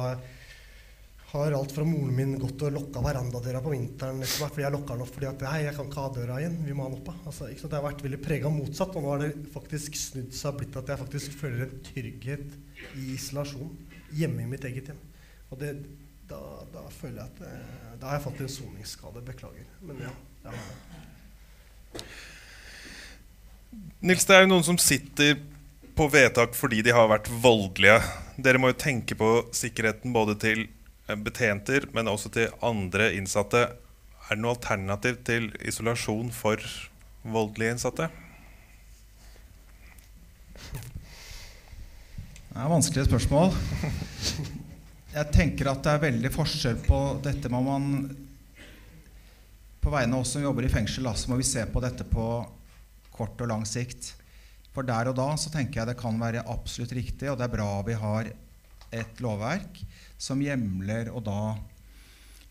har, 1.33 1.55
alt 1.57 1.73
fra 1.73 1.85
moren 1.89 2.13
min 2.13 2.35
gått 2.37 2.61
og 2.67 2.75
lukka 2.75 3.01
verandadøra 3.01 3.63
på 3.65 3.71
vinteren 3.73 4.19
liksom, 4.21 4.51
fordi 4.53 4.67
jeg 4.67 4.75
lukker 4.75 4.99
den 4.99 5.05
opp 5.07 5.15
fordi 5.15 5.29
at 5.31 5.45
nei, 5.47 5.55
jeg 5.65 5.77
kan 5.79 5.89
ikke 5.89 6.05
ha 6.05 6.11
døra 6.19 6.41
igjen. 6.43 6.59
Vi 6.67 6.77
må 6.77 6.85
ha 6.85 6.93
den 6.93 7.01
oppe. 7.01 7.15
Altså, 7.25 7.49
ikke 7.49 7.65
sant? 7.65 7.73
Jeg 7.73 7.81
har 7.81 7.89
vært 7.89 8.05
veldig 8.07 8.21
prega 8.27 8.53
motsatt, 8.53 8.99
og 8.99 9.07
nå 9.07 9.15
har 9.15 9.25
det 9.25 9.33
faktisk 9.55 9.97
snudd 9.99 10.37
seg 10.37 10.61
blitt 10.61 10.79
at 10.81 10.93
jeg 10.93 11.03
faktisk 11.03 11.41
føler 11.41 11.67
en 11.67 11.81
trygghet 11.89 12.61
i 13.01 13.09
isolasjon 13.17 13.73
hjemme 14.13 14.45
i 14.45 14.51
mitt 14.51 14.69
eget 14.69 14.93
hjem. 14.93 15.01
Og 15.53 15.61
det, 15.61 15.73
da, 16.33 16.41
da, 16.73 16.83
føler 16.97 17.23
jeg 17.23 17.29
at 17.29 17.41
eh, 17.47 17.95
Da 18.01 18.11
har 18.11 18.19
jeg 18.19 18.27
fått 18.27 18.43
en 18.43 18.53
soningsskade. 18.57 19.23
Beklager. 19.27 19.69
Men 19.87 20.03
ja. 20.07 20.13
ja. 20.47 20.53
Nils, 24.03 24.27
det 24.27 24.37
er 24.37 24.45
jo 24.45 24.53
noen 24.53 24.67
som 24.67 24.79
sitter 24.81 25.37
på 25.97 26.09
vedtak 26.13 26.57
fordi 26.57 26.81
de 26.85 26.95
har 26.97 27.11
vært 27.13 27.31
voldelige. 27.43 28.01
Dere 28.43 28.61
må 28.61 28.73
jo 28.73 28.81
tenke 28.81 29.17
på 29.19 29.31
sikkerheten 29.55 30.15
både 30.15 30.37
til 30.41 30.65
eh, 30.65 31.19
betjenter, 31.19 31.87
men 31.95 32.11
også 32.11 32.33
til 32.35 32.53
andre 32.65 33.13
innsatte. 33.19 33.69
Er 34.29 34.39
det 34.39 34.43
noe 34.43 34.57
alternativ 34.57 35.21
til 35.27 35.51
isolasjon 35.61 36.33
for 36.35 36.63
voldelige 37.23 37.77
innsatte? 37.77 38.09
Det 42.53 42.61
er 42.61 42.69
vanskelige 42.69 43.09
spørsmål. 43.09 43.55
Jeg 45.13 45.29
tenker 45.29 45.69
at 45.69 45.83
det 45.85 45.93
er 45.93 46.05
veldig 46.07 46.29
forskjell 46.33 46.79
på 46.87 46.99
dette 47.21 47.51
må 47.53 47.59
man 47.67 47.87
På 49.83 49.93
vegne 49.93 50.17
av 50.17 50.25
oss 50.25 50.33
som 50.33 50.45
jobber 50.45 50.65
i 50.65 50.71
fengsel, 50.73 51.09
så 51.13 51.29
må 51.29 51.37
vi 51.37 51.45
se 51.45 51.65
på 51.69 51.83
dette 51.85 52.07
på 52.09 52.27
kort 53.13 53.41
og 53.43 53.51
lang 53.51 53.65
sikt. 53.69 54.15
For 54.73 54.87
der 54.87 55.11
og 55.11 55.17
da 55.19 55.27
så 55.37 55.51
tenker 55.53 55.81
jeg 55.81 55.91
det 55.91 55.99
kan 56.01 56.17
være 56.21 56.45
absolutt 56.49 56.95
riktig, 56.97 57.29
og 57.29 57.37
det 57.37 57.45
er 57.45 57.53
bra 57.53 57.69
vi 57.85 57.99
har 57.99 58.31
et 58.93 59.21
lovverk 59.25 59.83
som 60.23 60.41
hjemler 60.41 61.11
og 61.13 61.27
da 61.27 61.41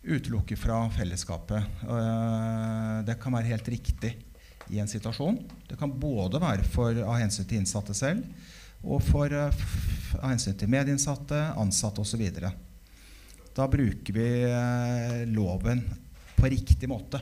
utelukker 0.04 0.60
fra 0.60 0.84
fellesskapet. 0.92 1.82
Eh, 1.82 2.96
det 3.08 3.16
kan 3.22 3.34
være 3.34 3.50
helt 3.54 3.72
riktig 3.74 4.12
i 4.70 4.78
en 4.82 4.90
situasjon. 4.90 5.40
Det 5.66 5.80
kan 5.80 5.90
både 5.90 6.38
være 6.42 6.68
for, 6.68 6.94
av 6.94 7.18
hensyn 7.24 7.48
til 7.48 7.62
innsatte 7.62 7.96
selv 7.96 8.28
og 8.82 9.02
for, 9.04 9.32
av 9.32 10.28
hensyn 10.32 10.56
til 10.58 10.70
medinnsatte, 10.70 11.38
ansatte 11.58 12.02
osv. 12.02 12.22
Da 13.52 13.68
bruker 13.70 14.16
vi 14.16 14.28
uh, 14.48 15.22
loven 15.30 15.84
på 16.36 16.50
riktig 16.50 16.88
måte. 16.90 17.20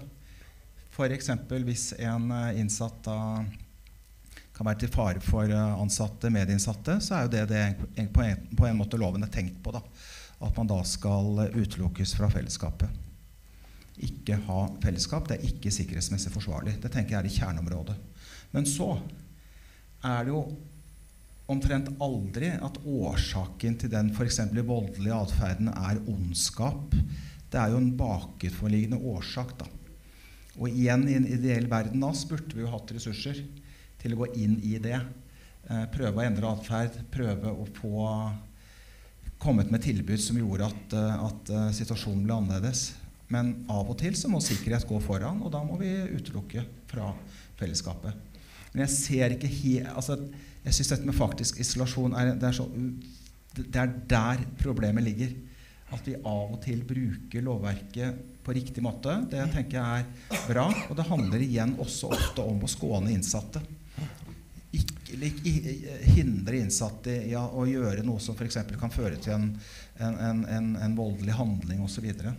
F.eks. 0.91 1.31
hvis 1.67 1.91
en 1.99 2.31
uh, 2.33 2.57
innsatt 2.59 3.03
da 3.07 3.19
kan 4.57 4.69
være 4.69 4.83
til 4.83 4.93
fare 4.93 5.21
for 5.25 5.53
ansatte, 5.57 6.29
medinnsatte, 6.33 6.99
så 7.01 7.17
er 7.17 7.23
jo 7.25 7.33
det, 7.33 7.45
det 7.49 8.09
på, 8.13 8.25
på, 8.59 8.67
en, 8.69 8.77
måte 8.77 8.99
loven 9.01 9.25
er 9.25 9.33
tenkt 9.33 9.63
på. 9.65 9.73
da, 9.73 9.81
At 10.45 10.57
man 10.57 10.69
da 10.69 10.83
skal 10.85 11.47
utelukkes 11.55 12.13
fra 12.19 12.29
fellesskapet. 12.29 13.07
Ikke 14.05 14.37
ha 14.47 14.67
fellesskap. 14.83 15.29
Det 15.29 15.39
er 15.39 15.49
ikke 15.49 15.73
sikkerhetsmessig 15.73 16.33
forsvarlig. 16.33 16.77
Det 16.81 16.93
tenker 16.93 17.17
jeg 17.17 17.23
er 17.23 17.31
i 17.31 17.39
kjerneområdet. 17.39 17.97
Men 18.53 18.69
så 18.69 18.95
er 20.05 20.25
det 20.25 20.33
jo 20.33 20.45
omtrent 21.51 21.91
aldri 22.03 22.53
at 22.57 22.79
årsaken 22.87 23.79
til 23.81 23.93
den 23.93 24.13
f.eks. 24.15 24.41
voldelige 24.55 25.17
atferden 25.17 25.71
er 25.73 26.01
ondskap. 26.11 26.95
Det 27.51 27.59
er 27.59 27.73
jo 27.73 27.81
en 27.81 27.95
bakenforliggende 27.99 29.01
årsak. 29.13 29.57
da. 29.59 29.67
Og 30.59 30.69
igjen, 30.69 31.09
i 31.09 31.17
en 31.19 31.27
ideell 31.27 31.67
verden 31.71 32.05
da, 32.05 32.13
burde 32.31 32.57
vi 32.57 32.65
jo 32.65 32.71
hatt 32.73 32.95
ressurser 32.95 33.43
til 34.01 34.15
å 34.15 34.23
gå 34.23 34.31
inn 34.41 34.59
i 34.67 34.79
det. 34.83 34.99
Eh, 35.71 35.85
prøve 35.93 36.21
å 36.21 36.25
endre 36.25 36.55
atferd, 36.55 36.97
prøve 37.13 37.53
å 37.53 37.67
få 37.77 38.07
kommet 39.41 39.71
med 39.73 39.83
tilbud 39.85 40.21
som 40.21 40.37
gjorde 40.37 40.69
at, 40.69 40.95
uh, 40.97 41.23
at 41.31 41.51
uh, 41.55 41.69
situasjonen 41.73 42.27
ble 42.27 42.35
annerledes. 42.37 42.91
Men 43.33 43.55
av 43.73 43.89
og 43.89 43.97
til 44.03 44.17
så 44.19 44.29
må 44.29 44.41
sikkerhet 44.45 44.85
gå 44.89 44.99
foran, 45.01 45.41
og 45.41 45.53
da 45.55 45.63
må 45.65 45.79
vi 45.81 45.89
utelukke 46.13 46.65
fra 46.91 47.09
fellesskapet. 47.57 48.27
Men 48.73 48.85
jeg 48.85 48.93
ser 48.93 49.35
ikke 49.35 49.51
helt 49.51 49.95
altså, 49.95 50.19
jeg 50.65 50.77
syns 50.77 50.93
dette 50.93 51.09
med 51.09 51.17
faktisk 51.17 51.61
isolasjon 51.63 52.17
er, 52.19 52.35
det 52.37 52.51
er, 52.51 52.57
så, 52.57 52.67
det 53.57 53.81
er 53.81 53.95
der 54.11 54.45
problemet 54.61 55.07
ligger. 55.07 55.33
At 55.91 56.07
vi 56.07 56.15
av 56.15 56.53
og 56.55 56.61
til 56.63 56.85
bruker 56.87 57.43
lovverket 57.43 58.21
på 58.47 58.55
riktig 58.55 58.83
måte. 58.85 59.17
Det 59.31 59.43
tenker 59.55 59.81
jeg 59.81 60.05
er 60.05 60.45
bra. 60.47 60.69
Og 60.87 60.95
det 60.99 61.09
handler 61.09 61.43
igjen 61.43 61.75
også 61.83 62.13
ofte 62.15 62.45
om 62.47 62.63
å 62.63 62.71
skåne 62.71 63.11
innsatte. 63.11 63.63
Ikke, 64.71 65.17
ikke 65.51 65.97
hindre 66.15 66.61
innsatte 66.61 67.17
i 67.25 67.33
ja, 67.33 67.43
å 67.43 67.67
gjøre 67.67 68.05
noe 68.07 68.23
som 68.23 68.37
f.eks. 68.39 68.61
kan 68.79 68.95
føre 68.95 69.19
til 69.19 69.35
en, 69.35 69.49
en, 69.99 70.45
en, 70.47 70.71
en 70.79 70.95
voldelig 70.95 71.35
handling 71.35 71.83
osv. 71.83 71.97
Så, 71.97 72.05
videre. 72.05 72.37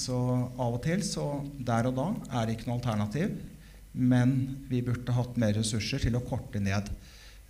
så 0.00 0.16
av 0.56 0.78
og 0.78 0.80
til, 0.86 1.04
så 1.04 1.26
der 1.58 1.90
og 1.90 1.98
da, 1.98 2.08
er 2.40 2.48
det 2.48 2.56
ikke 2.56 2.70
noe 2.70 2.80
alternativ. 2.80 3.36
Men 3.92 4.36
vi 4.70 4.80
burde 4.86 5.12
hatt 5.12 5.36
mer 5.40 5.56
ressurser 5.58 6.00
til 6.06 6.16
å 6.16 6.24
korte 6.24 6.62
ned. 6.62 6.88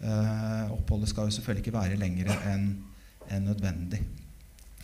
Uh, 0.00 0.72
oppholdet 0.72 1.10
skal 1.10 1.28
jo 1.28 1.34
selvfølgelig 1.36 1.66
ikke 1.66 1.76
være 1.76 1.98
lengre 2.00 2.36
enn 2.48 2.70
en 3.30 3.44
nødvendig. 3.46 4.00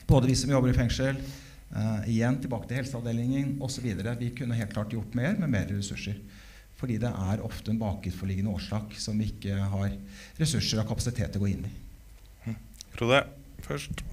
Både 0.07 0.29
vi 0.29 0.37
som 0.39 0.53
jobber 0.53 0.71
i 0.71 0.77
fengsel, 0.77 1.17
uh, 1.73 2.03
igjen 2.07 2.37
tilbake 2.43 2.69
til 2.69 2.83
helseavdelingen 2.83 3.57
osv. 3.65 3.87
Vi 4.21 4.35
kunne 4.37 4.59
helt 4.59 4.75
klart 4.75 4.93
gjort 4.93 5.17
mer 5.19 5.39
med 5.41 5.51
mer 5.55 5.73
ressurser. 5.73 6.21
Fordi 6.77 6.99
det 7.01 7.09
er 7.09 7.45
ofte 7.45 7.73
en 7.73 7.81
bakenforliggende 7.81 8.53
årsak 8.53 8.99
som 9.01 9.17
vi 9.19 9.31
ikke 9.33 9.57
har 9.57 9.97
ressurser 10.37 10.83
og 10.83 10.91
kapasitet 10.91 11.33
til 11.33 11.41
å 11.41 11.47
gå 11.47 11.55
inn 11.55 11.65
i. 11.65 11.73
Frode, 12.97 13.23
først. 13.65 14.05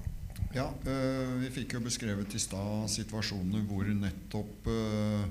Ja, 0.54 0.68
øh, 0.86 1.40
Vi 1.42 1.50
fikk 1.50 1.74
jo 1.74 1.82
beskrevet 1.84 2.34
i 2.34 2.40
stad 2.40 2.88
situasjoner 2.92 3.64
hvor 3.68 3.88
nettopp 3.90 4.68
øh, 4.70 5.24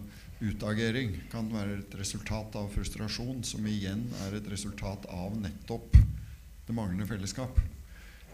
utagering 0.43 1.15
kan 1.31 1.47
være 1.51 1.79
et 1.79 1.95
resultat 1.99 2.55
av 2.59 2.71
frustrasjon, 2.73 3.43
som 3.47 3.65
igjen 3.69 4.05
er 4.25 4.37
et 4.37 4.49
resultat 4.51 5.07
av 5.11 5.35
nettopp 5.39 5.95
det 6.67 6.75
manglende 6.75 7.07
fellesskap. 7.09 7.59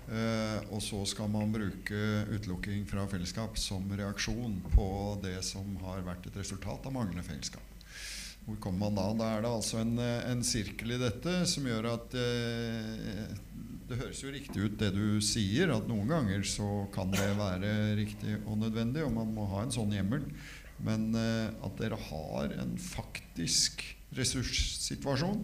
Eh, 0.10 0.60
og 0.73 0.81
så 0.81 1.03
skal 1.06 1.30
man 1.30 1.52
bruke 1.53 1.99
utelukking 2.34 2.86
fra 2.90 3.06
fellesskap 3.10 3.60
som 3.61 3.86
reaksjon 3.94 4.57
på 4.73 4.88
det 5.22 5.38
som 5.45 5.76
har 5.84 6.02
vært 6.07 6.30
et 6.30 6.40
resultat 6.41 6.88
av 6.90 6.95
manglende 6.95 7.26
fellesskap. 7.26 7.65
Hvor 8.48 8.57
kommer 8.64 8.90
man 8.90 8.98
da? 8.98 9.10
Da 9.19 9.31
er 9.36 9.44
det 9.45 9.52
altså 9.52 9.84
en, 9.84 9.99
en 10.02 10.41
sirkel 10.48 10.95
i 10.95 11.02
dette 11.02 11.44
som 11.49 11.68
gjør 11.69 11.91
at 11.91 12.15
eh, 12.18 13.36
det 13.90 13.98
høres 13.98 14.22
jo 14.22 14.31
riktig 14.34 14.64
ut 14.65 14.77
det 14.77 14.90
du 14.94 15.18
sier, 15.26 15.72
at 15.73 15.88
noen 15.90 16.10
ganger 16.10 16.44
så 16.45 16.86
kan 16.94 17.10
det 17.14 17.26
være 17.38 17.72
riktig 17.98 18.38
og 18.44 18.60
nødvendig, 18.61 19.02
og 19.06 19.15
man 19.15 19.31
må 19.34 19.48
ha 19.49 19.64
en 19.65 19.73
sånn 19.73 19.94
hjemmel. 19.94 20.27
Men 20.86 21.10
eh, 21.18 21.50
at 21.66 21.82
dere 21.82 22.00
har 22.10 22.56
en 22.62 22.78
faktisk 22.82 23.84
ressurssituasjon 24.16 25.44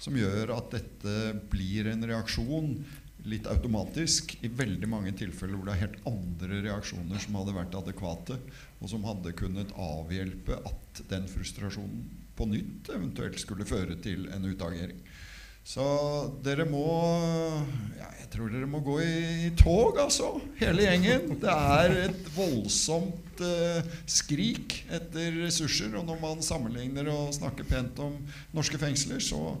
som 0.00 0.16
gjør 0.16 0.52
at 0.56 0.70
dette 0.76 1.16
blir 1.52 1.88
en 1.90 2.04
reaksjon 2.06 2.72
litt 3.26 3.48
automatisk 3.50 4.36
i 4.46 4.50
veldig 4.52 4.88
mange 4.90 5.12
tilfeller 5.18 5.58
hvor 5.58 5.66
det 5.68 5.74
er 5.74 5.82
helt 5.86 6.04
andre 6.08 6.60
reaksjoner 6.68 7.22
som 7.22 7.38
hadde 7.40 7.56
vært 7.56 7.74
adekvate, 7.80 8.36
og 8.78 8.90
som 8.92 9.06
hadde 9.08 9.34
kunnet 9.38 9.72
avhjelpe 9.74 10.60
at 10.68 11.02
den 11.10 11.26
frustrasjonen 11.30 12.04
på 12.36 12.46
nytt 12.50 12.92
eventuelt 12.94 13.40
skulle 13.40 13.66
føre 13.66 13.96
til 14.04 14.28
en 14.34 14.46
utagering. 14.46 15.00
Så 15.66 15.84
dere 16.46 16.66
må 16.68 16.84
ja, 17.98 18.10
Jeg 18.20 18.28
tror 18.30 18.52
dere 18.52 18.68
må 18.70 18.82
gå 18.86 19.00
i, 19.02 19.14
i, 19.48 19.50
tog, 19.58 19.98
altså. 19.98 20.36
Hele 20.60 20.86
gjengen. 20.86 21.32
Det 21.42 21.50
er 21.50 21.94
et 22.04 22.28
voldsomt 22.36 23.42
eh, 23.42 23.88
skrik 24.06 24.78
etter 24.94 25.40
ressurser. 25.42 25.96
Og 25.98 26.06
når 26.06 26.20
man 26.22 26.44
sammenligner 26.44 27.10
og 27.10 27.34
snakker 27.34 27.66
pent 27.66 27.98
om 28.02 28.14
norske 28.54 28.78
fengsler, 28.78 29.22
så 29.24 29.56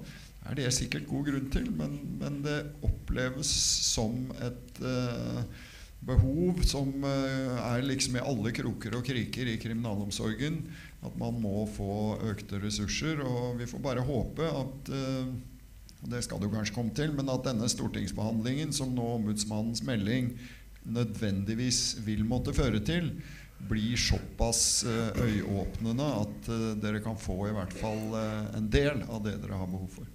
er 0.46 0.60
det 0.60 0.74
sikkert 0.76 1.08
god 1.10 1.26
grunn 1.30 1.48
til. 1.50 1.70
Men, 1.74 1.98
men 2.20 2.38
det 2.44 2.60
oppleves 2.86 3.50
som 3.88 4.28
et 4.46 4.82
eh, 4.86 5.40
behov 6.06 6.62
som 6.68 6.92
uh, 7.02 7.56
er 7.72 7.82
liksom 7.82 8.14
i 8.14 8.22
alle 8.22 8.52
kroker 8.54 8.94
og 8.94 9.06
kriker 9.08 9.48
i 9.50 9.58
kriminalomsorgen. 9.58 10.62
At 11.02 11.18
man 11.18 11.42
må 11.42 11.64
få 11.74 12.20
økte 12.30 12.62
ressurser. 12.62 13.24
Og 13.26 13.58
vi 13.58 13.66
får 13.66 13.82
bare 13.82 14.06
håpe 14.06 14.54
at 14.62 14.94
det 16.10 16.22
skal 16.24 16.40
du 16.42 16.48
kanskje 16.52 16.74
komme 16.76 16.94
til, 16.96 17.12
men 17.16 17.30
at 17.32 17.46
denne 17.46 17.68
stortingsbehandlingen, 17.70 18.72
som 18.74 18.94
nå 18.94 19.06
ombudsmannens 19.16 19.82
melding 19.86 20.32
nødvendigvis 20.86 21.98
vil 22.06 22.24
måtte 22.26 22.54
føre 22.54 22.80
til, 22.86 23.10
blir 23.68 23.96
såpass 23.96 24.84
eh, 24.84 25.22
øyeåpnende 25.22 26.10
at 26.20 26.50
eh, 26.52 26.66
dere 26.82 27.00
kan 27.02 27.16
få 27.18 27.46
i 27.48 27.54
hvert 27.56 27.72
fall 27.72 28.12
eh, 28.18 28.58
en 28.58 28.68
del 28.70 29.00
av 29.08 29.24
det 29.24 29.38
dere 29.40 29.58
har 29.58 29.70
behov 29.70 29.88
for. 29.96 30.12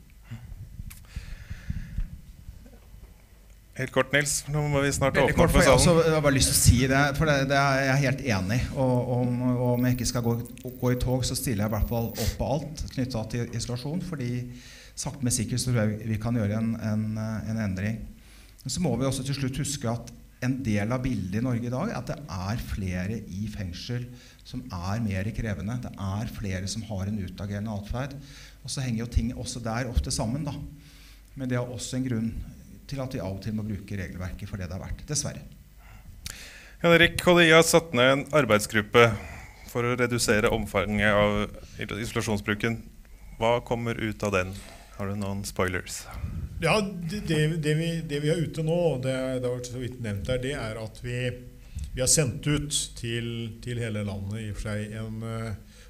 Helt 3.80 3.94
kort, 3.96 4.12
Nils. 4.14 4.44
Nå 4.52 4.62
må 4.70 4.82
vi 4.84 4.92
snart 4.94 5.16
åpne 5.18 5.32
opp 5.32 5.40
for 5.40 5.56
for 5.56 5.66
jeg, 5.66 5.74
også, 5.74 5.94
salen. 5.94 6.06
jeg 6.06 6.14
har 6.14 6.24
bare 6.26 6.36
lyst 6.36 6.52
til 6.52 6.58
å 6.58 6.62
si 6.62 6.80
det, 6.92 7.04
for 7.18 7.32
det, 7.32 7.38
det 7.50 7.58
er 7.58 7.86
jeg 7.88 8.02
helt 8.04 8.22
enig 8.36 8.58
i. 8.60 8.68
Og, 8.76 8.98
om, 9.16 9.40
og 9.56 9.64
om 9.72 9.88
jeg 9.88 9.98
ikke 9.98 10.10
skal 10.12 10.26
gå, 10.28 10.36
gå, 10.68 10.92
i 10.92 11.00
tog, 11.02 11.24
så 11.26 11.38
stiller 11.40 11.64
jeg 11.64 11.72
i 11.72 11.76
hvert 11.78 11.90
fall 11.90 12.12
opp 12.12 12.36
på 12.38 12.50
alt 12.58 12.84
knytta 12.92 13.24
til 13.32 13.58
isolasjon. 13.58 14.04
fordi 14.06 14.32
sakte, 14.96 15.24
men 15.26 15.34
sikkert 15.34 15.62
så 15.64 15.72
tror 15.72 15.84
jeg 15.84 16.10
vi 16.10 16.20
kan 16.22 16.38
gjøre 16.38 16.58
en, 16.58 16.74
en, 16.80 17.06
en, 17.18 17.62
endring. 17.64 18.02
Men 18.64 18.74
så 18.74 18.84
må 18.84 18.94
vi 18.98 19.08
også 19.08 19.26
til 19.26 19.38
slutt 19.38 19.62
huske 19.62 19.90
at 19.92 20.12
en 20.46 20.58
del 20.66 20.90
av 20.94 21.04
bildet 21.04 21.38
i 21.38 21.44
Norge 21.46 21.68
i 21.70 21.74
dag 21.74 21.92
er 21.92 22.00
at 22.00 22.10
det 22.10 22.18
er 22.34 22.64
flere 22.66 23.20
i 23.30 23.46
fengsel 23.52 24.08
som 24.48 24.64
er 24.74 25.04
mer 25.06 25.30
krevende. 25.38 25.78
Det 25.84 25.92
er 25.94 26.34
flere 26.34 26.70
som 26.70 26.86
har 26.90 27.10
en 27.10 27.20
utagerende 27.22 27.76
atferd. 27.76 28.16
Og 28.66 28.74
så 28.74 28.82
henger 28.86 29.04
jo 29.04 29.12
ting 29.14 29.32
også 29.36 29.62
der 29.64 29.90
ofte 29.90 30.14
sammen. 30.14 30.46
da. 30.48 30.56
Men 31.36 31.50
det 31.50 31.60
er 31.60 31.66
også 31.66 32.00
en 32.00 32.08
grunn 32.10 32.32
til 32.90 33.02
at 33.04 33.14
vi 33.16 33.22
av 33.24 33.36
og 33.38 33.44
til 33.44 33.56
må 33.56 33.66
bruke 33.66 33.98
regelverket 33.98 34.50
for 34.50 34.60
det 34.60 34.68
det 34.70 34.78
er 34.78 34.84
verdt. 34.84 35.06
Dessverre. 35.08 35.46
Jan 36.82 36.96
Erik 36.98 37.20
KDI 37.22 37.52
har 37.54 37.64
satt 37.68 37.94
ned 37.94 38.10
en 38.10 38.26
arbeidsgruppe 38.34 39.06
for 39.70 39.86
å 39.86 39.96
redusere 39.96 40.50
omfanget 40.52 41.14
av 41.14 41.92
isolasjonsbruken. 42.02 42.80
Hva 43.38 43.60
kommer 43.66 44.00
ut 44.02 44.24
av 44.26 44.34
den? 44.34 44.56
Har 45.02 45.10
du 45.10 45.16
noen 45.18 45.40
spoilers? 45.42 46.04
Ja, 46.62 46.76
det, 46.78 47.24
det, 47.26 47.40
vi, 47.58 47.86
det 48.06 48.20
vi, 48.22 48.30
er 48.30 48.44
ute 48.46 48.62
nå, 48.62 48.76
det, 49.02 49.16
det 49.42 49.48
har 49.48 49.56
vært 49.56 49.70
så 49.72 49.80
vidt 49.82 49.96
nevnt 50.06 50.30
her, 50.30 50.38
det 50.44 50.52
er 50.54 50.78
at 50.78 51.00
vi, 51.02 51.16
vi 51.96 52.04
har 52.04 52.12
sendt 52.12 52.46
ut 52.46 52.78
til, 53.00 53.32
til, 53.66 53.82
hele 53.82 54.04
landet 54.06 54.44
i 54.44 54.52
og 54.52 54.60
for 54.60 54.68
seg 54.68 54.94
en 55.02 55.26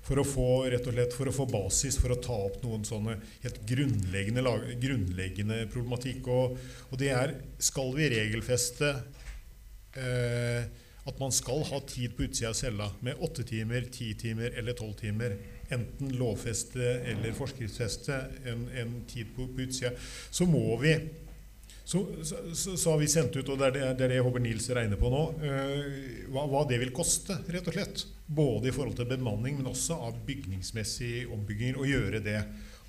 for 0.08 0.24
å 0.24 0.26
få 0.26 0.48
slett, 0.72 1.12
for 1.12 1.28
å 1.28 1.36
få 1.36 1.50
basis 1.52 2.00
for 2.00 2.16
å 2.16 2.20
ta 2.24 2.40
opp 2.48 2.64
noen 2.64 2.88
sånne 2.88 3.18
helt 3.44 3.60
grunnleggende, 3.68 4.56
grunnleggende 4.80 5.60
problematikk. 5.76 6.32
Og, 6.32 6.56
og, 6.88 6.96
det 7.04 7.12
er 7.12 7.36
skal 7.60 7.92
vi 8.00 8.08
regelfeste 8.16 8.96
eh, 10.00 10.72
at 11.04 11.20
man 11.20 11.36
skal 11.36 11.68
ha 11.68 11.84
tid 11.84 12.16
på 12.16 12.30
utsida 12.30 12.56
av 12.56 12.62
cella 12.64 12.94
med 13.04 13.20
åtte 13.20 13.44
timer, 13.52 13.92
ti 13.92 14.14
timer 14.16 14.56
eller 14.56 14.80
tolv 14.80 14.96
timer 15.04 15.36
enten 15.72 16.14
lovfeste 16.20 16.94
eller 17.12 17.36
forskriftsfeste 17.38 18.18
en, 18.52 18.68
en 18.78 18.96
tid 19.10 19.32
på, 19.36 19.48
på 19.52 19.66
utsida, 19.66 19.94
så 20.30 20.48
må 20.50 20.78
vi 20.82 20.96
så, 21.92 22.08
så, 22.24 22.78
så, 22.78 22.92
har 22.92 22.98
vi 23.02 23.08
sendt 23.10 23.36
ut, 23.36 23.50
og 23.50 23.58
det 23.60 23.66
er 23.68 23.74
det, 23.76 23.88
det, 24.00 24.06
er 24.06 24.12
det 24.14 24.20
Håber 24.24 24.40
Nils 24.40 24.70
regner 24.72 25.00
på 25.02 25.10
nå, 25.12 25.22
uh, 25.42 26.28
hva, 26.32 26.46
hva, 26.48 26.62
det 26.70 26.78
vil 26.80 26.94
koste, 26.96 27.36
rett 27.52 27.68
og 27.68 27.76
slett. 27.76 28.04
Både 28.32 28.70
i 28.70 28.76
forhold 28.76 28.96
til 28.96 29.10
bemanning, 29.10 29.58
men 29.60 29.68
også 29.74 29.98
av 30.08 30.22
bygningsmessige 30.28 31.26
ombygginger. 31.36 31.82
Å 31.82 31.90
gjøre 31.90 32.22
det. 32.24 32.38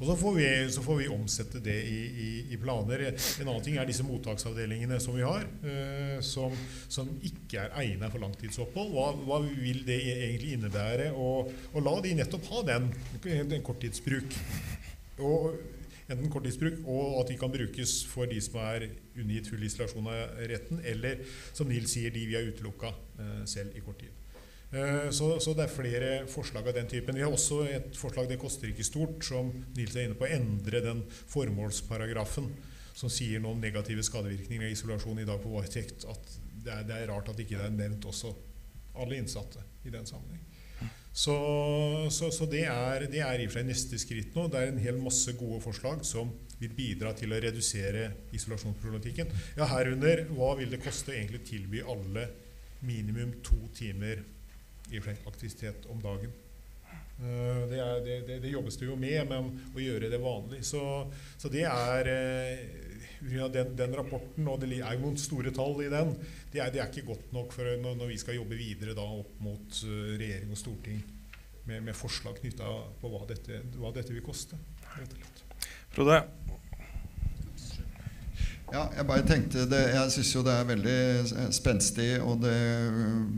Og 0.03 0.09
så 0.09 0.16
får, 0.19 0.33
vi, 0.35 0.47
så 0.74 0.83
får 0.83 0.97
vi, 0.99 1.05
omsette 1.15 1.61
det 1.62 1.77
i, 1.87 1.99
i, 2.27 2.31
i, 2.51 2.57
planer. 2.59 3.05
En 3.12 3.47
annen 3.47 3.62
ting 3.62 3.77
er 3.79 3.87
disse 3.87 4.03
mottaksavdelingene 4.03 4.97
som 4.99 5.15
vi 5.15 5.23
har, 5.23 5.45
eh, 5.62 6.16
som, 6.27 6.57
som, 6.91 7.12
ikke 7.23 7.61
er 7.62 7.77
egnet 7.85 8.11
for 8.11 8.24
langtidsopphold. 8.24 8.91
Hva, 8.97 9.05
hva, 9.23 9.39
vil 9.47 9.85
det 9.87 10.01
egentlig 10.11 10.57
innebære 10.57 11.12
å 11.15 11.85
la 11.87 11.93
de 12.03 12.16
nettopp 12.19 12.51
ha 12.51 12.65
den, 12.73 12.89
den 13.23 13.62
korttidsbruk? 13.62 14.35
Og, 15.23 15.53
enten 16.09 16.33
korttidsbruk, 16.35 16.83
og 16.91 17.20
at 17.20 17.31
de 17.31 17.39
kan 17.39 17.55
brukes 17.55 18.01
for 18.11 18.27
de 18.27 18.43
som 18.43 18.59
er 18.65 18.89
unngitt 19.15 19.53
full 19.53 19.62
isolasjon 19.62 20.11
av 20.11 20.43
retten, 20.51 20.83
eller 20.83 21.23
som 21.55 21.70
Nils 21.70 21.95
sier, 21.95 22.11
de 22.11 22.27
vi 22.27 22.35
har 22.41 22.51
utelukka 22.51 22.91
eh, 22.91 23.39
selv 23.55 23.79
i 23.79 23.87
kort 23.87 24.03
tid. 24.03 24.22
Eh, 24.73 25.11
så, 25.11 25.40
så, 25.40 25.53
det 25.53 25.66
er 25.66 25.73
flere 25.73 26.12
forslag 26.32 26.69
av 26.70 26.77
den 26.78 26.89
typen. 26.89 27.16
Vi 27.19 27.24
har 27.24 27.32
også 27.32 27.62
et 27.69 27.97
forslag, 27.99 28.28
det 28.31 28.40
koster 28.40 28.70
ikke 28.70 28.86
stort, 28.86 29.19
som 29.27 29.51
Nils 29.77 29.97
er 29.97 30.09
inne 30.09 30.16
på, 30.16 30.24
å 30.24 30.32
endre 30.32 30.81
den 30.85 31.03
formålsparagrafen 31.11 32.49
som 32.97 33.12
sier 33.12 33.40
noe 33.40 33.57
om 33.57 33.61
negative 33.61 34.05
skadevirkninger 34.05 34.69
av 34.69 34.73
isolasjon 34.73 35.20
i 35.20 35.28
dag 35.28 35.43
på 35.43 35.53
varetekt. 35.53 36.07
At 36.09 36.32
det 36.65 36.73
er, 36.73 36.89
det 36.89 36.97
er, 36.97 37.11
rart 37.12 37.28
at 37.32 37.44
ikke 37.44 37.59
det 37.59 37.69
er 37.69 37.77
nevnt 37.77 38.09
også 38.09 38.32
alle 39.03 39.20
innsatte 39.20 39.61
i 39.85 39.93
den 39.93 40.09
sammenheng. 40.09 40.49
Så, 41.12 41.35
så, 42.09 42.31
så 42.32 42.47
det, 42.49 42.65
er, 42.73 43.05
det, 43.12 43.20
er, 43.20 43.43
i 43.43 43.44
og 43.44 43.53
for 43.53 43.61
seg 43.61 43.69
neste 43.69 43.99
skritt 44.01 44.36
nå. 44.36 44.47
Det 44.49 44.61
er 44.61 44.70
en 44.73 44.81
hel 44.81 44.97
masse 45.01 45.35
gode 45.36 45.61
forslag 45.61 46.01
som 46.09 46.32
vil 46.62 46.73
bidra 46.73 47.12
til 47.16 47.35
å 47.35 47.40
redusere 47.43 48.07
isolasjonsproblematikken. 48.32 49.28
Ja, 49.59 49.69
herunder 49.74 50.24
hva 50.32 50.55
vil 50.57 50.73
det 50.73 50.81
koste 50.81 51.12
å 51.12 51.43
tilby 51.44 51.85
alle 51.85 52.31
minimum 52.81 53.36
to 53.44 53.59
timer 53.77 54.23
i 54.97 55.02
aktivitet 55.28 55.89
om 55.93 56.01
dagen. 56.02 56.32
Uh, 57.23 57.69
det, 57.70 57.78
er, 57.78 57.98
det, 58.02 58.16
det, 58.27 58.39
det, 58.43 58.51
jobbes 58.51 58.78
det 58.81 58.89
jo 58.89 58.97
med, 58.98 59.20
men 59.31 59.52
å 59.77 59.82
gjøre 59.82 60.10
det 60.10 60.20
vanlig. 60.23 60.62
Så, 60.66 60.82
så 61.39 61.51
det 61.52 61.66
er 61.69 62.09
ja, 63.31 63.48
den, 63.48 63.77
den, 63.77 63.94
rapporten, 63.94 64.48
og 64.48 64.60
det 64.62 64.73
er 64.81 64.97
jo 64.97 65.05
noen 65.05 65.19
store 65.20 65.52
tall 65.55 65.78
i 65.85 65.90
den, 65.93 66.14
det 66.52 66.62
er, 66.62 66.74
er 66.74 66.89
ikke 66.89 67.06
godt 67.12 67.32
nok 67.35 67.55
for 67.55 67.69
når, 67.85 67.98
når, 68.01 68.10
vi 68.10 68.19
skal 68.20 68.39
jobbe 68.39 68.59
videre 68.59 68.97
da, 68.98 69.05
opp 69.05 69.36
mot 69.44 69.82
uh, 69.86 70.14
regjering 70.19 70.51
og 70.52 70.59
storting 70.60 71.02
med, 71.69 71.85
med 71.85 71.94
forslag 71.94 72.40
knytta 72.40 72.73
på 73.01 73.12
hva 73.12 73.23
dette, 73.31 73.62
hva 73.78 73.93
dette, 73.94 74.14
vil 74.14 74.24
koste. 74.27 74.59
Frode? 75.93 76.23
Ja, 78.73 78.86
jeg 78.97 79.05
bare 79.05 79.24
tenkte 79.28 79.66
det, 79.69 79.81
Jeg 79.93 80.12
syns 80.15 80.31
jo 80.32 80.43
det 80.47 80.53
er 80.57 80.69
veldig 80.70 81.01
spenstig, 81.53 82.09
og 82.24 82.39
det 82.40 82.57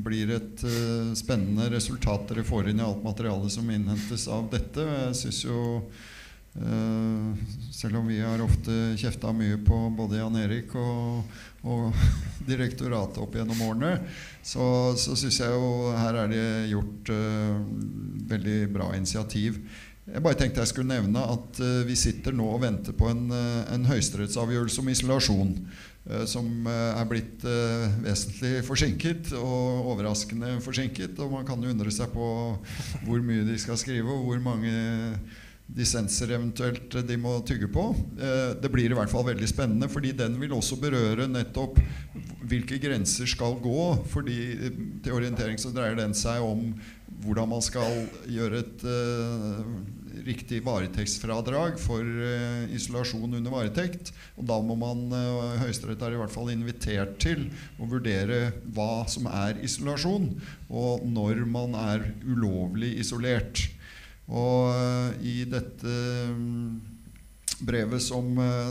blir 0.06 0.30
et 0.36 0.62
uh, 0.62 1.10
spennende 1.18 1.66
resultat 1.72 2.28
dere 2.30 2.44
får 2.46 2.70
inn 2.70 2.78
i 2.78 2.84
alt 2.86 3.02
materialet 3.02 3.50
som 3.50 3.70
innhentes 3.70 4.28
av 4.30 4.46
dette. 4.52 4.84
Jeg 4.86 5.16
synes 5.18 5.40
jo 5.42 5.62
uh, 5.82 7.48
Selv 7.74 7.98
om 7.98 8.06
vi 8.06 8.20
har 8.22 8.44
ofte 8.44 8.94
kjefta 9.00 9.32
mye 9.34 9.58
på 9.66 9.80
både 9.98 10.20
Jan 10.20 10.38
Erik 10.38 10.76
og, 10.78 11.34
og 11.66 11.98
direktoratet 12.52 13.18
opp 13.24 13.34
gjennom 13.34 13.64
årene, 13.66 13.96
så, 14.38 14.68
så 14.94 15.18
syns 15.18 15.40
jeg 15.42 15.50
jo 15.50 15.96
her 15.98 16.20
er 16.22 16.30
det 16.30 16.46
gjort 16.76 17.10
uh, 17.10 17.58
veldig 18.30 18.60
bra 18.76 18.92
initiativ. 18.94 19.58
Jeg 20.04 20.20
bare 20.20 20.36
tenkte 20.36 20.60
jeg 20.60 20.68
skulle 20.68 20.92
nevne 20.92 21.20
at 21.32 21.60
uh, 21.64 21.80
vi 21.88 21.94
sitter 21.96 22.34
nå 22.36 22.44
og 22.52 22.60
venter 22.60 22.92
på 22.96 23.08
en, 23.08 23.24
uh, 23.32 23.62
en 23.72 23.86
høyesterettsavgjørelse 23.88 24.82
om 24.82 24.90
isolasjon. 24.92 25.54
Uh, 26.04 26.26
som 26.28 26.66
er 26.68 27.06
blitt 27.08 27.46
vesentlig 28.04 28.58
forsinket, 28.66 29.32
og 29.38 29.88
overraskende 29.94 30.58
forsinket. 30.64 31.16
Og 31.24 31.32
man 31.32 31.48
kan 31.48 31.62
jo 31.64 31.72
undre 31.72 31.94
seg 31.94 32.12
på 32.12 32.26
hvor 33.06 33.24
mye 33.24 33.46
de 33.48 33.56
skal 33.60 33.80
skrive, 33.80 34.12
og 34.12 34.28
hvor 34.28 34.44
mange 34.44 34.74
dissenser 35.64 36.34
eventuelt 36.36 36.92
de 37.08 37.16
må 37.16 37.38
tygge 37.48 37.70
på. 37.72 37.86
det 38.60 38.68
blir 38.68 38.92
i 38.92 38.96
hvert 38.98 39.08
fall 39.08 39.24
veldig 39.30 39.46
spennende, 39.48 39.88
fordi 39.88 40.10
den 40.12 40.36
vil 40.36 40.52
også 40.52 40.76
berøre 40.76 41.24
nettopp 41.24 41.80
hvilke 42.44 42.76
grenser 42.82 43.24
skal 43.24 43.56
gå. 43.64 44.04
fordi 44.12 44.36
til 45.00 45.16
orientering 45.16 45.56
så 45.56 45.72
dreier 45.72 45.96
den 45.96 46.12
seg 46.12 46.44
om 46.44 46.74
hvordan 47.24 47.50
man 47.54 47.62
skal 47.64 48.04
gjøre 48.30 48.60
et 48.62 48.84
uh, 48.86 49.64
riktig 50.24 50.60
varetektsfradrag 50.64 51.78
for 51.80 52.04
uh, 52.04 52.64
isolasjon 52.74 53.38
under 53.38 53.52
varetekt. 53.52 54.12
Og 54.38 54.46
da 54.48 54.58
må 54.64 54.76
man 54.78 55.06
uh, 55.12 55.56
Høyesterett 55.62 56.04
er 56.04 56.16
i 56.16 56.20
hvert 56.20 56.34
fall 56.34 56.52
invitert 56.52 57.16
til 57.24 57.46
å 57.80 57.88
vurdere 57.90 58.54
hva 58.76 59.04
som 59.10 59.28
er 59.30 59.60
isolasjon, 59.64 60.30
og 60.70 61.06
når 61.08 61.44
man 61.48 61.76
er 61.80 62.10
ulovlig 62.26 62.94
isolert. 63.02 63.66
Og 64.24 64.72
i 65.20 65.42
dette 65.48 65.96
um, 66.30 66.78
brevet 67.64 68.00
som 68.02 68.30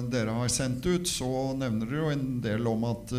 dere 0.09 0.33
har 0.33 0.49
sendt 0.49 0.85
ut, 0.89 1.05
så 1.09 1.53
nevner 1.57 1.85
dere 1.85 2.01
jo 2.01 2.09
en 2.13 2.25
del 2.43 2.65
om 2.69 2.89
at 2.89 3.13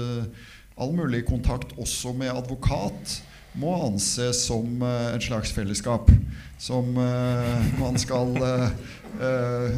all 0.74 0.90
mulig 0.94 1.22
kontakt 1.28 1.72
også 1.78 2.10
med 2.18 2.34
advokat 2.34 3.20
må 3.60 3.74
anses 3.86 4.44
som 4.48 4.82
eh, 4.82 5.10
et 5.14 5.22
slags 5.22 5.52
fellesskap. 5.54 6.10
Som 6.58 6.96
eh, 6.98 7.66
man 7.80 7.98
skal 8.00 8.34
eh, 8.40 9.76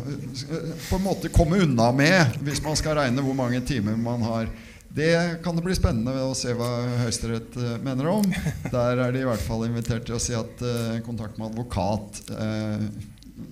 på 0.89 0.97
en 0.97 1.05
måte 1.05 1.32
komme 1.35 1.61
unna 1.65 1.90
med 1.93 2.39
hvis 2.47 2.62
man 2.65 2.78
skal 2.78 2.97
regne 3.01 3.24
hvor 3.24 3.36
mange 3.36 3.61
timer 3.69 3.98
man 4.01 4.24
har. 4.24 4.48
Det 4.97 5.43
kan 5.44 5.59
det 5.59 5.65
bli 5.66 5.74
spennende 5.77 6.15
å 6.24 6.32
se 6.36 6.55
hva 6.57 6.70
Høyesterett 7.03 7.59
mener 7.85 8.09
om. 8.09 8.24
Der 8.73 9.03
er 9.05 9.12
de 9.12 9.20
i 9.20 9.27
hvert 9.28 9.44
fall 9.44 9.66
invitert 9.66 10.07
til 10.09 10.16
å 10.16 10.23
si 10.23 10.32
at 10.32 10.62
kontakt 11.05 11.36
med 11.36 11.51
advokat 11.51 12.23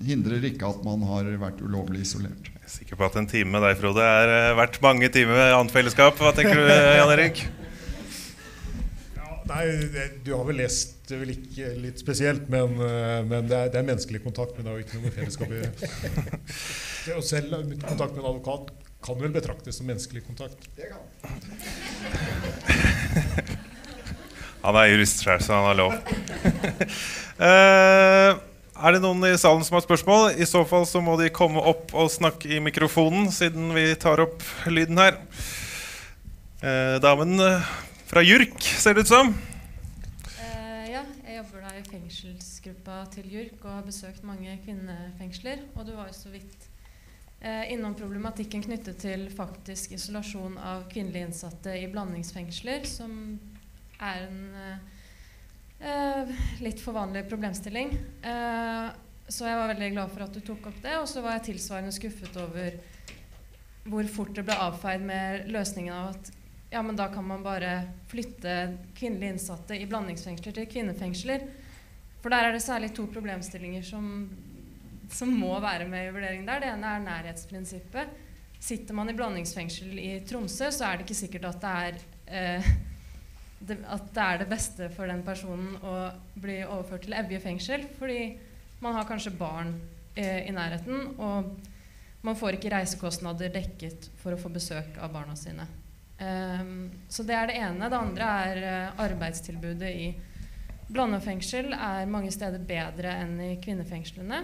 hindrer 0.07 0.47
ikke 0.49 0.71
at 0.71 0.81
man 0.87 1.05
har 1.05 1.29
vært 1.43 1.61
ulovlig 1.61 2.07
isolert. 2.07 2.49
Jeg 2.49 2.65
er 2.65 2.73
sikker 2.79 2.97
på 2.97 3.05
at 3.11 3.19
en 3.21 3.29
time 3.29 3.53
med 3.53 3.67
deg, 3.67 3.77
Frode, 3.77 4.01
er 4.01 4.57
verdt 4.57 4.81
mange 4.81 5.13
timer 5.13 5.37
med 5.37 5.53
annet 5.59 5.77
fellesskap. 5.77 6.17
Hva 6.17 6.33
tenker 6.33 6.65
du, 6.65 6.73
Jan 6.73 7.13
Erik? 7.13 7.45
Ja, 9.45 9.55
nei, 9.61 10.09
du 10.25 10.31
har 10.33 10.45
vel 10.49 10.57
lest 10.62 10.95
det 11.09 11.19
vel 11.21 11.35
ikke 11.35 11.75
litt 11.77 12.01
spesielt, 12.01 12.47
men, 12.53 12.79
eh, 12.81 13.21
men 13.29 13.49
det, 13.51 13.59
er, 13.59 13.69
det 13.73 13.81
er 13.81 13.85
menneskelig 13.91 14.23
kontakt. 14.25 14.57
Men 14.57 14.65
det 14.65 14.73
har 14.73 14.79
jo 14.79 14.85
ikke 14.87 14.97
noe 14.97 15.05
med 15.05 15.16
fellesskap 15.19 15.51
å 15.51 15.59
gjøre. 15.59 15.73
Det 17.05 17.12
å 17.12 17.21
selv 17.21 17.53
kontakt 17.85 18.15
med 18.15 18.23
en 18.23 18.31
advokat 18.31 18.71
kan 19.05 19.19
vel 19.21 19.35
betraktes 19.35 19.77
som 19.77 19.85
menneskelig 19.91 20.23
kontakt. 20.25 20.57
Det 20.79 20.89
kan 20.89 21.03
Han 24.65 24.79
er 24.81 24.89
jurist 24.95 25.21
sjøl, 25.21 25.43
så 25.45 25.59
han 25.59 25.69
har 25.69 25.77
lov. 25.83 25.93
Eh, 27.35 28.31
er 28.79 28.95
det 28.95 29.01
noen 29.03 29.25
i 29.27 29.33
salen 29.35 29.65
som 29.66 29.75
har 29.75 29.83
spørsmål? 29.83 30.37
I 30.39 30.47
så 30.47 30.61
fall 30.71 30.85
så 30.87 31.01
må 31.03 31.16
de 31.19 31.27
komme 31.35 31.59
opp 31.66 31.91
og 31.99 32.07
snakke 32.15 32.47
i 32.47 32.61
mikrofonen, 32.62 33.27
siden 33.35 33.73
vi 33.75 33.89
tar 33.99 34.23
opp 34.23 34.39
lyden 34.71 35.01
her. 35.03 35.19
Eh, 36.62 36.95
damen 37.03 37.43
fra 38.15 38.23
JURK, 38.23 38.62
ser 38.62 38.95
det 38.95 39.01
ut 39.01 39.09
som. 39.11 39.32
Eh, 40.39 40.91
ja, 40.93 41.01
jeg 41.27 41.35
jobber 41.41 41.65
da 41.65 41.70
i 41.74 41.81
fengselsgruppa 41.82 42.99
til 43.11 43.24
JURK 43.27 43.65
og 43.65 43.73
har 43.73 43.89
besøkt 43.89 44.23
mange 44.23 44.53
kvinnefengsler. 44.62 45.65
Og 45.74 45.89
du 45.89 45.97
var 45.97 46.12
jo 46.12 46.15
så 46.15 46.31
vidt 46.31 46.69
eh, 47.41 47.73
innom 47.74 47.97
problematikken 47.99 48.62
knyttet 48.69 49.01
til 49.03 49.24
faktisk 49.35 49.97
isolasjon 49.99 50.55
av 50.62 50.85
kvinnelige 50.93 51.27
innsatte 51.27 51.74
i 51.74 51.89
blandingsfengsler, 51.91 52.86
som 52.86 53.16
er 53.99 54.28
en 54.28 54.39
eh, 54.62 55.03
eh, 55.91 56.32
litt 56.62 56.85
for 56.85 56.95
vanlig 56.95 57.24
problemstilling. 57.32 57.97
Eh, 58.23 58.86
så 59.27 59.51
jeg 59.51 59.59
var 59.59 59.74
veldig 59.74 59.91
glad 59.97 60.15
for 60.15 60.28
at 60.28 60.39
du 60.39 60.45
tok 60.53 60.70
opp 60.70 60.78
det. 60.86 60.95
Og 61.01 61.11
så 61.11 61.24
var 61.27 61.41
jeg 61.41 61.49
tilsvarende 61.51 61.99
skuffet 61.99 62.39
over 62.47 62.78
hvor 63.91 64.15
fort 64.20 64.39
det 64.39 64.47
ble 64.47 64.62
avfeid 64.70 65.03
med 65.03 65.51
løsningen 65.51 65.99
av 65.99 66.15
at 66.15 66.35
ja, 66.75 66.83
men 66.83 66.97
da 66.99 67.07
kan 67.13 67.27
man 67.27 67.43
bare 67.43 67.83
flytte 68.11 68.55
kvinnelige 68.99 69.37
innsatte 69.37 69.77
i 69.79 69.87
blandingsfengsler 69.87 70.57
til 70.57 70.67
kvinnefengsler. 70.67 71.45
For 72.23 72.35
der 72.35 72.49
er 72.49 72.57
det 72.57 72.65
særlig 72.65 72.89
to 72.97 73.05
problemstillinger 73.15 73.85
som, 73.87 74.09
som 75.13 75.31
må 75.39 75.53
være 75.63 75.87
med 75.87 76.09
i 76.09 76.15
vurderingen 76.17 76.49
der. 76.49 76.65
Det 76.65 76.73
ene 76.73 76.95
er 76.97 77.05
nærhetsprinsippet. 77.05 78.17
Sitter 78.59 78.97
man 78.97 79.13
i 79.13 79.15
blandingsfengsel 79.15 79.93
i 80.03 80.09
Tromsø, 80.27 80.73
så 80.75 80.89
er 80.89 80.97
det 80.97 81.07
ikke 81.07 81.19
sikkert 81.21 81.47
at 81.53 81.61
det 81.63 81.77
er 81.85 82.01
eh, 82.41 82.73
det, 83.61 83.79
at 83.87 84.11
det 84.17 84.25
er 84.25 84.43
det 84.43 84.51
beste 84.51 84.91
for 84.97 85.07
den 85.07 85.23
personen 85.23 85.77
å 85.79 85.95
bli 86.35 86.59
overført 86.65 87.07
til 87.07 87.15
Evje 87.21 87.43
fengsel. 87.45 87.87
Fordi 88.01 88.19
man 88.83 88.99
har 88.99 89.07
kanskje 89.07 89.37
barn 89.39 89.77
eh, 90.17 90.43
i 90.49 90.59
nærheten, 90.59 91.15
og 91.23 91.55
man 92.27 92.41
får 92.41 92.59
ikke 92.59 92.75
reisekostnader 92.75 93.55
dekket 93.61 94.11
for 94.19 94.35
å 94.35 94.43
få 94.43 94.51
besøk 94.51 94.99
av 94.99 95.15
barna 95.15 95.39
sine. 95.39 95.71
Ehm, 96.23 96.91
så 97.09 97.24
det 97.27 97.35
er 97.35 97.51
det 97.51 97.59
ene. 97.59 97.91
Det 97.91 97.99
andre 97.99 98.31
er 98.47 98.62
eh, 98.69 99.03
arbeidstilbudet 99.05 99.91
i 99.91 100.09
blandefengsel 100.95 101.73
er 101.74 102.11
mange 102.11 102.32
steder 102.35 102.62
bedre 102.62 103.16
enn 103.24 103.39
i 103.43 103.55
kvinnefengslene. 103.62 104.43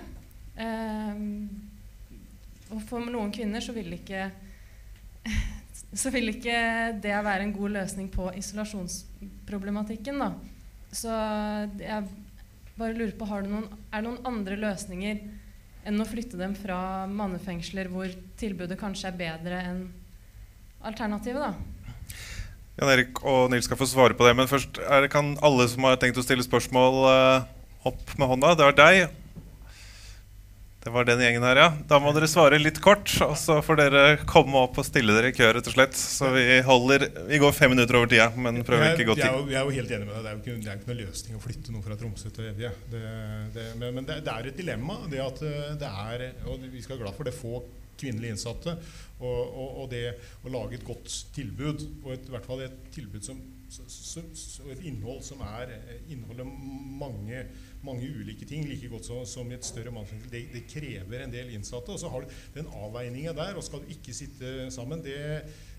Um, 0.60 1.46
og 2.74 2.80
for 2.88 3.06
noen 3.06 3.30
kvinner 3.32 3.62
så 3.64 3.72
vil 3.76 3.92
ikke 3.96 4.26
så 6.02 6.10
vil 6.12 6.32
ikke 6.32 6.56
det 7.02 7.14
være 7.24 7.46
en 7.46 7.54
god 7.54 7.76
løsning 7.76 8.08
på 8.12 8.30
isolasjonsproblematikken. 8.40 10.20
Da. 10.22 10.32
Så 10.90 11.12
jeg 11.80 12.08
bare 12.80 12.96
lurer 12.96 13.14
på, 13.18 13.28
har 13.28 13.44
du 13.44 13.52
noen, 13.52 13.68
Er 13.92 14.02
det 14.02 14.08
noen 14.08 14.26
andre 14.26 14.58
løsninger 14.58 15.22
enn 15.88 16.02
å 16.02 16.08
flytte 16.08 16.38
dem 16.40 16.54
fra 16.58 17.06
mannefengsler 17.08 17.88
hvor 17.92 18.10
tilbudet 18.40 18.78
kanskje 18.80 19.08
er 19.10 19.20
bedre 19.20 19.60
enn 19.70 19.84
alternativet? 20.86 21.42
da? 21.42 21.54
Jan 22.80 22.92
Erik 22.94 23.18
og 23.28 23.50
Nils 23.52 23.66
skal 23.68 23.76
få 23.76 23.88
svare 23.88 24.16
på 24.16 24.24
det, 24.24 24.34
men 24.38 24.48
først 24.48 24.78
er 24.80 25.04
det, 25.04 25.12
kan 25.12 25.34
alle 25.44 25.66
som 25.68 25.84
har 25.84 25.98
tenkt 26.00 26.20
å 26.20 26.24
stille 26.24 26.44
spørsmål, 26.46 27.02
eh, 27.10 27.48
opp 27.90 28.14
med 28.16 28.30
hånda. 28.30 28.54
Det 28.56 28.68
var 28.70 28.78
deg. 28.78 29.16
Det 30.80 30.88
var 30.88 31.04
den 31.04 31.20
gjengen 31.20 31.44
her, 31.44 31.58
ja. 31.60 31.66
Da 31.90 31.98
må 32.00 32.08
dere 32.16 32.24
svare 32.30 32.56
litt 32.56 32.78
kort, 32.80 33.10
og 33.20 33.34
så 33.36 33.58
får 33.60 33.76
dere 33.82 34.04
komme 34.24 34.56
opp 34.62 34.78
og 34.80 34.86
stille 34.88 35.12
dere 35.12 35.28
i 35.28 35.34
kø, 35.36 35.50
rett 35.52 35.66
og 35.68 35.74
slett. 35.74 35.92
Så 35.92 36.30
vi 36.32 36.56
holder 36.64 37.04
Vi 37.28 37.40
går 37.42 37.52
fem 37.52 37.74
minutter 37.74 37.98
over 37.98 38.08
tida, 38.08 38.30
men 38.32 38.62
prøver 38.64 38.94
ikke 38.94 39.04
å 39.04 39.10
gå 39.10 39.18
jeg, 39.20 39.26
er 39.26 39.34
til. 39.36 39.42
jo, 39.42 39.52
jeg 39.52 39.60
er 39.60 39.68
jo 39.68 39.74
helt 39.76 39.92
enig 39.98 40.08
med 40.08 40.14
deg. 40.16 40.22
Det 40.24 40.30
er 40.30 40.38
jo 40.38 40.40
ikke, 40.40 40.62
det 40.64 40.72
er 40.72 40.78
ikke 40.80 40.90
noen 40.94 41.02
løsning 41.02 41.36
å 41.36 41.42
flytte 41.44 41.74
noe 41.74 41.84
fra 41.84 41.98
Tromsø 42.00 42.32
til 42.32 42.48
Evje. 42.48 42.72
Det, 42.94 43.02
det, 43.58 43.66
men 43.82 44.00
men 44.00 44.08
det, 44.08 44.22
det 44.24 44.32
er 44.38 44.48
et 44.48 44.56
dilemma. 44.56 44.96
Det 45.12 45.20
at 45.20 45.44
eh, 45.44 45.76
det 45.84 45.92
er, 46.06 46.24
og 46.48 46.64
Vi 46.64 46.80
skal 46.80 46.96
være 46.96 47.04
glad 47.04 47.20
for 47.20 47.28
det 47.28 47.36
få 47.36 47.60
kvinnelige 48.00 48.36
innsatte. 48.36 48.76
Og, 49.20 49.40
og, 49.46 49.70
og 49.82 49.88
det 49.92 50.04
å 50.44 50.52
lage 50.52 50.78
et 50.78 50.86
godt 50.86 51.08
tilbud, 51.36 51.86
og 52.04 52.14
et, 52.16 52.28
i 52.28 52.34
hvert 52.34 52.48
fall 52.48 52.64
et 52.66 52.84
tilbud 52.94 53.24
som 53.24 53.40
så 53.70 54.64
et 54.72 54.80
innhold 54.88 55.20
som 55.22 55.42
er, 55.46 55.70
eh, 55.76 55.98
inneholder 56.10 56.44
mange, 56.44 57.44
mange 57.86 58.08
ulike 58.08 58.46
ting, 58.48 58.66
like 58.66 58.88
godt 58.90 59.06
som, 59.06 59.22
som 59.26 59.52
et 59.52 59.64
større 59.64 59.92
mannsfengsel. 59.94 60.30
Det, 60.32 60.40
det 60.54 60.64
krever 60.70 61.22
en 61.22 61.32
del 61.32 61.52
innsatte. 61.54 61.94
Og 61.94 62.00
så 62.02 62.10
har 62.10 62.24
du 62.24 62.34
den 62.56 62.70
avveininga 62.80 63.34
der, 63.36 63.54
og 63.54 63.64
skal 63.64 63.84
du 63.84 63.92
ikke 63.94 64.16
sitte 64.16 64.70
sammen. 64.74 65.04
det 65.04 65.20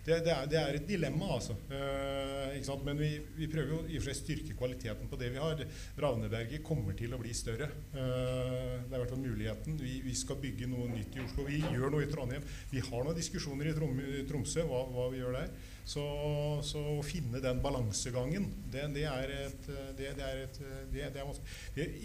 det, 0.06 0.18
det, 0.26 0.32
er, 0.34 0.48
det 0.50 0.58
er 0.58 0.78
et 0.80 0.88
dilemma, 0.90 1.28
altså. 1.36 1.54
Eh? 1.70 2.78
Men 2.86 2.98
vi, 2.98 3.10
vi 3.38 3.48
prøver 3.52 3.70
jo 3.70 3.80
i 3.86 4.00
og 4.00 4.04
for 4.04 4.10
seg 4.10 4.18
styrke 4.18 4.56
kvaliteten 4.58 5.10
på 5.10 5.20
det 5.20 5.30
vi 5.34 5.42
har. 5.42 5.62
Ravneberget 6.02 6.64
kommer 6.66 6.96
til 6.98 7.14
å 7.14 7.20
bli 7.22 7.34
større. 7.38 7.68
Eh, 7.94 8.80
det 8.82 8.90
er 8.90 8.98
i 8.98 9.02
hvert 9.04 9.14
fall 9.14 9.22
muligheten. 9.22 9.78
Vi, 9.82 10.00
vi 10.06 10.16
skal 10.18 10.40
bygge 10.42 10.70
noe 10.72 10.90
nytt 10.90 11.18
i 11.18 11.22
Oslo. 11.26 11.46
Vi 11.46 11.62
gjør 11.62 11.94
noe 11.94 12.08
i 12.08 12.10
Trondheim. 12.10 12.48
Vi 12.72 12.82
har 12.88 13.06
noen 13.06 13.18
diskusjoner 13.18 13.70
i 13.70 13.76
Trom, 13.78 14.02
Tromsø 14.32 14.66
hva, 14.70 14.82
hva 14.90 15.08
vi 15.14 15.22
gjør 15.22 15.38
der. 15.38 15.54
Så, 15.92 16.04
så 16.66 16.82
å 16.96 17.06
finne 17.06 17.42
den 17.44 17.62
balansegangen, 17.62 18.46
det, 18.74 18.84
det 18.96 19.06
er 19.10 19.32
et 19.48 19.70
det, 19.98 20.12
er 20.18 20.44
et. 20.46 20.60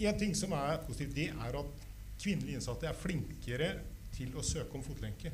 En 0.09 0.17
ting 0.17 0.33
som 0.37 0.53
er 0.57 0.81
positivt, 0.85 1.13
det 1.17 1.29
er 1.31 1.59
at 1.61 1.85
kvinnelige 2.17 2.57
innsatte 2.57 2.89
er 2.89 2.97
flinkere 2.97 3.69
til 4.17 4.33
å 4.37 4.45
søke 4.45 4.77
om 4.77 4.85
fotlenke. 4.85 5.33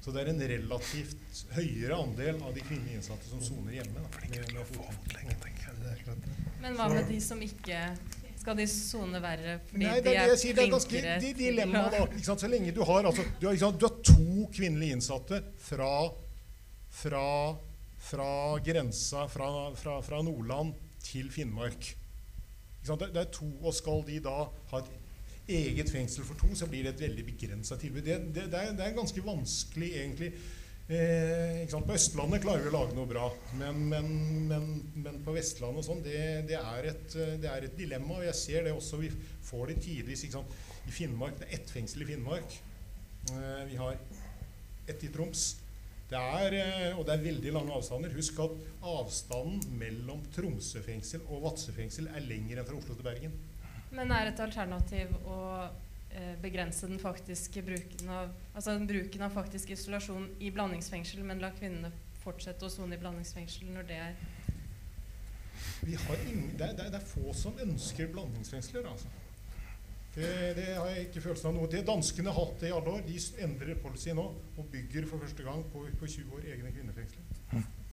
Så 0.00 0.12
det 0.14 0.22
er 0.22 0.30
en 0.32 0.40
relativt 0.40 1.40
høyere 1.52 1.96
andel 2.00 2.38
av 2.40 2.54
de 2.56 2.62
kvinnelige 2.64 2.96
innsatte 3.00 3.28
som 3.28 3.42
soner 3.44 3.76
hjemme. 3.76 4.00
Da. 4.00 4.08
Men 6.60 6.78
hva 6.78 6.86
med 6.92 7.08
de 7.10 7.18
som 7.24 7.40
ikke 7.44 7.82
Skal 8.40 8.56
de 8.56 8.66
sone 8.72 9.20
verre 9.20 9.58
fordi 9.68 9.84
Nei, 9.84 9.98
det 10.00 10.04
de 10.06 10.14
er 10.14 10.14
det 10.14 10.22
er 10.22 10.30
jeg 10.32 10.40
sier. 10.42 10.56
Det 10.56 10.62
er 10.64 10.70
ganske 10.72 10.94
flinkere 10.94 11.32
dilemma, 11.36 11.82
da. 11.92 12.04
Ikke 12.08 12.28
sant? 12.30 12.44
Så 12.44 12.48
lenge 12.48 12.72
du 12.76 12.80
har 12.88 13.08
altså, 13.10 13.26
du 13.36 13.46
har, 13.46 13.56
ikke 13.56 13.66
sant? 13.66 13.80
Du 13.80 13.86
har 13.88 13.98
to 14.08 14.46
kvinnelige 14.56 14.96
innsatte 14.96 15.42
fra, 15.60 15.92
fra, 17.02 17.26
fra 18.08 18.30
grensa 18.64 19.26
fra, 19.28 19.50
fra, 19.76 19.98
fra 20.06 20.22
Nordland 20.24 20.72
til 21.04 21.28
Finnmark. 21.34 21.92
Ikke 22.80 22.88
sant? 22.88 23.04
Det, 23.04 23.12
det 23.18 23.26
er 23.26 23.30
to, 23.36 23.50
og 23.60 23.76
skal 23.76 24.00
de 24.08 24.16
da 24.24 24.38
ha 24.72 24.80
et 24.80 24.90
eget 25.58 25.90
fengsel 25.92 26.24
for 26.26 26.38
to, 26.40 26.52
så 26.56 26.68
blir 26.70 26.86
det 26.86 26.94
et 26.94 27.04
veldig 27.08 27.26
begrensa 27.26 27.78
tilbud. 27.80 28.04
Det, 28.06 28.16
det, 28.34 28.48
det, 28.52 28.62
er, 28.62 28.74
det 28.78 28.86
er 28.86 28.96
ganske 28.96 29.24
vanskelig, 29.26 29.90
egentlig. 30.00 30.32
Eh? 30.90 31.76
På 31.86 31.94
Østlandet 31.94 32.42
klarer 32.42 32.64
vi 32.64 32.70
å 32.72 32.74
lage 32.74 32.96
noe 32.96 33.06
bra, 33.10 33.28
men, 33.60 33.84
men, 33.92 34.08
men, 34.50 34.68
men 35.04 35.20
på 35.26 35.34
Vestlandet 35.36 35.84
og 35.84 35.86
sånn, 35.86 36.02
det, 36.02 36.56
er 36.58 36.90
et, 36.90 37.14
det 37.14 37.50
er 37.50 37.68
et 37.68 37.78
dilemma. 37.78 38.18
og 38.18 38.26
Jeg 38.26 38.38
ser 38.40 38.66
det 38.66 38.74
også. 38.74 38.98
Vi 39.04 39.12
får 39.50 39.70
det 39.70 39.80
tidvis. 39.86 40.26
I 40.30 40.94
Finnmark, 40.94 41.38
Det 41.38 41.48
er 41.48 41.58
ett 41.60 41.70
fengsel 41.70 42.02
i 42.02 42.10
Finnmark. 42.10 42.60
Eh, 43.30 43.64
vi 43.70 43.78
har 43.78 43.98
ett 44.88 45.04
i 45.04 45.12
Troms. 45.14 45.52
Det 46.10 46.18
er, 46.18 46.56
eh, 46.58 46.98
og 46.98 47.04
det 47.06 47.14
er 47.14 47.22
veldig 47.22 47.52
lange 47.54 47.74
avstander. 47.76 48.10
Husk 48.16 48.40
at 48.42 48.56
avstanden 48.82 49.78
mellom 49.78 50.24
Tromsø 50.34 50.82
fengsel 50.82 51.22
og 51.28 51.44
Vadsø 51.44 51.74
fengsel 51.76 52.10
er 52.10 52.26
lengre 52.26 52.58
enn 52.58 52.66
fra 52.66 52.78
Oslo 52.80 52.96
til 52.98 53.06
Bergen. 53.06 53.36
Men 53.96 54.12
er 54.14 54.30
et 54.30 54.42
alternativ 54.42 55.12
å 55.26 55.40
eh, 56.14 56.36
begrense 56.42 56.86
den 56.86 57.00
faktiske 57.02 57.62
bruken 57.66 58.12
av 58.14 58.30
altså 58.54 58.76
bruken 58.86 59.24
av 59.26 59.34
faktisk 59.34 59.72
isolasjon 59.74 60.28
i 60.38 60.52
blandingsfengsel, 60.54 61.24
men 61.26 61.42
la 61.42 61.50
kvinnene 61.56 61.90
fortsette 62.22 62.66
å 62.66 62.70
sone 62.70 62.94
i 62.94 63.00
blandingsfengsel 63.00 63.72
når 63.74 63.88
det 63.88 63.98
er 64.04 64.14
ingen, 66.28 66.52
det, 66.58 66.70
er, 66.70 66.76
det 66.92 67.00
er 67.00 67.08
få 67.08 67.32
som 67.36 67.56
ønsker 67.60 68.12
blandingsfengsler. 68.12 68.86
altså. 68.86 69.08
Det, 70.14 70.56
det 70.56 70.66
har 70.74 70.88
jeg 70.90 71.06
ikke 71.06 71.22
følelsen 71.22 71.50
av 71.50 71.56
noe. 71.56 71.70
Det 71.70 71.84
danskene 71.86 72.32
har 72.32 72.44
hatt 72.44 72.62
det 72.62 72.70
i 72.70 72.74
alle 72.74 72.94
år, 72.96 73.04
de 73.06 73.18
endrer 73.44 73.78
policy 73.82 74.14
nå 74.16 74.26
og 74.58 74.70
bygger 74.72 75.06
for 75.08 75.22
første 75.22 75.46
gang 75.46 75.62
på, 75.72 75.84
på 76.00 76.08
20 76.16 76.34
år 76.36 76.48
egne 76.54 76.72
kvinnefengsler. 76.74 77.19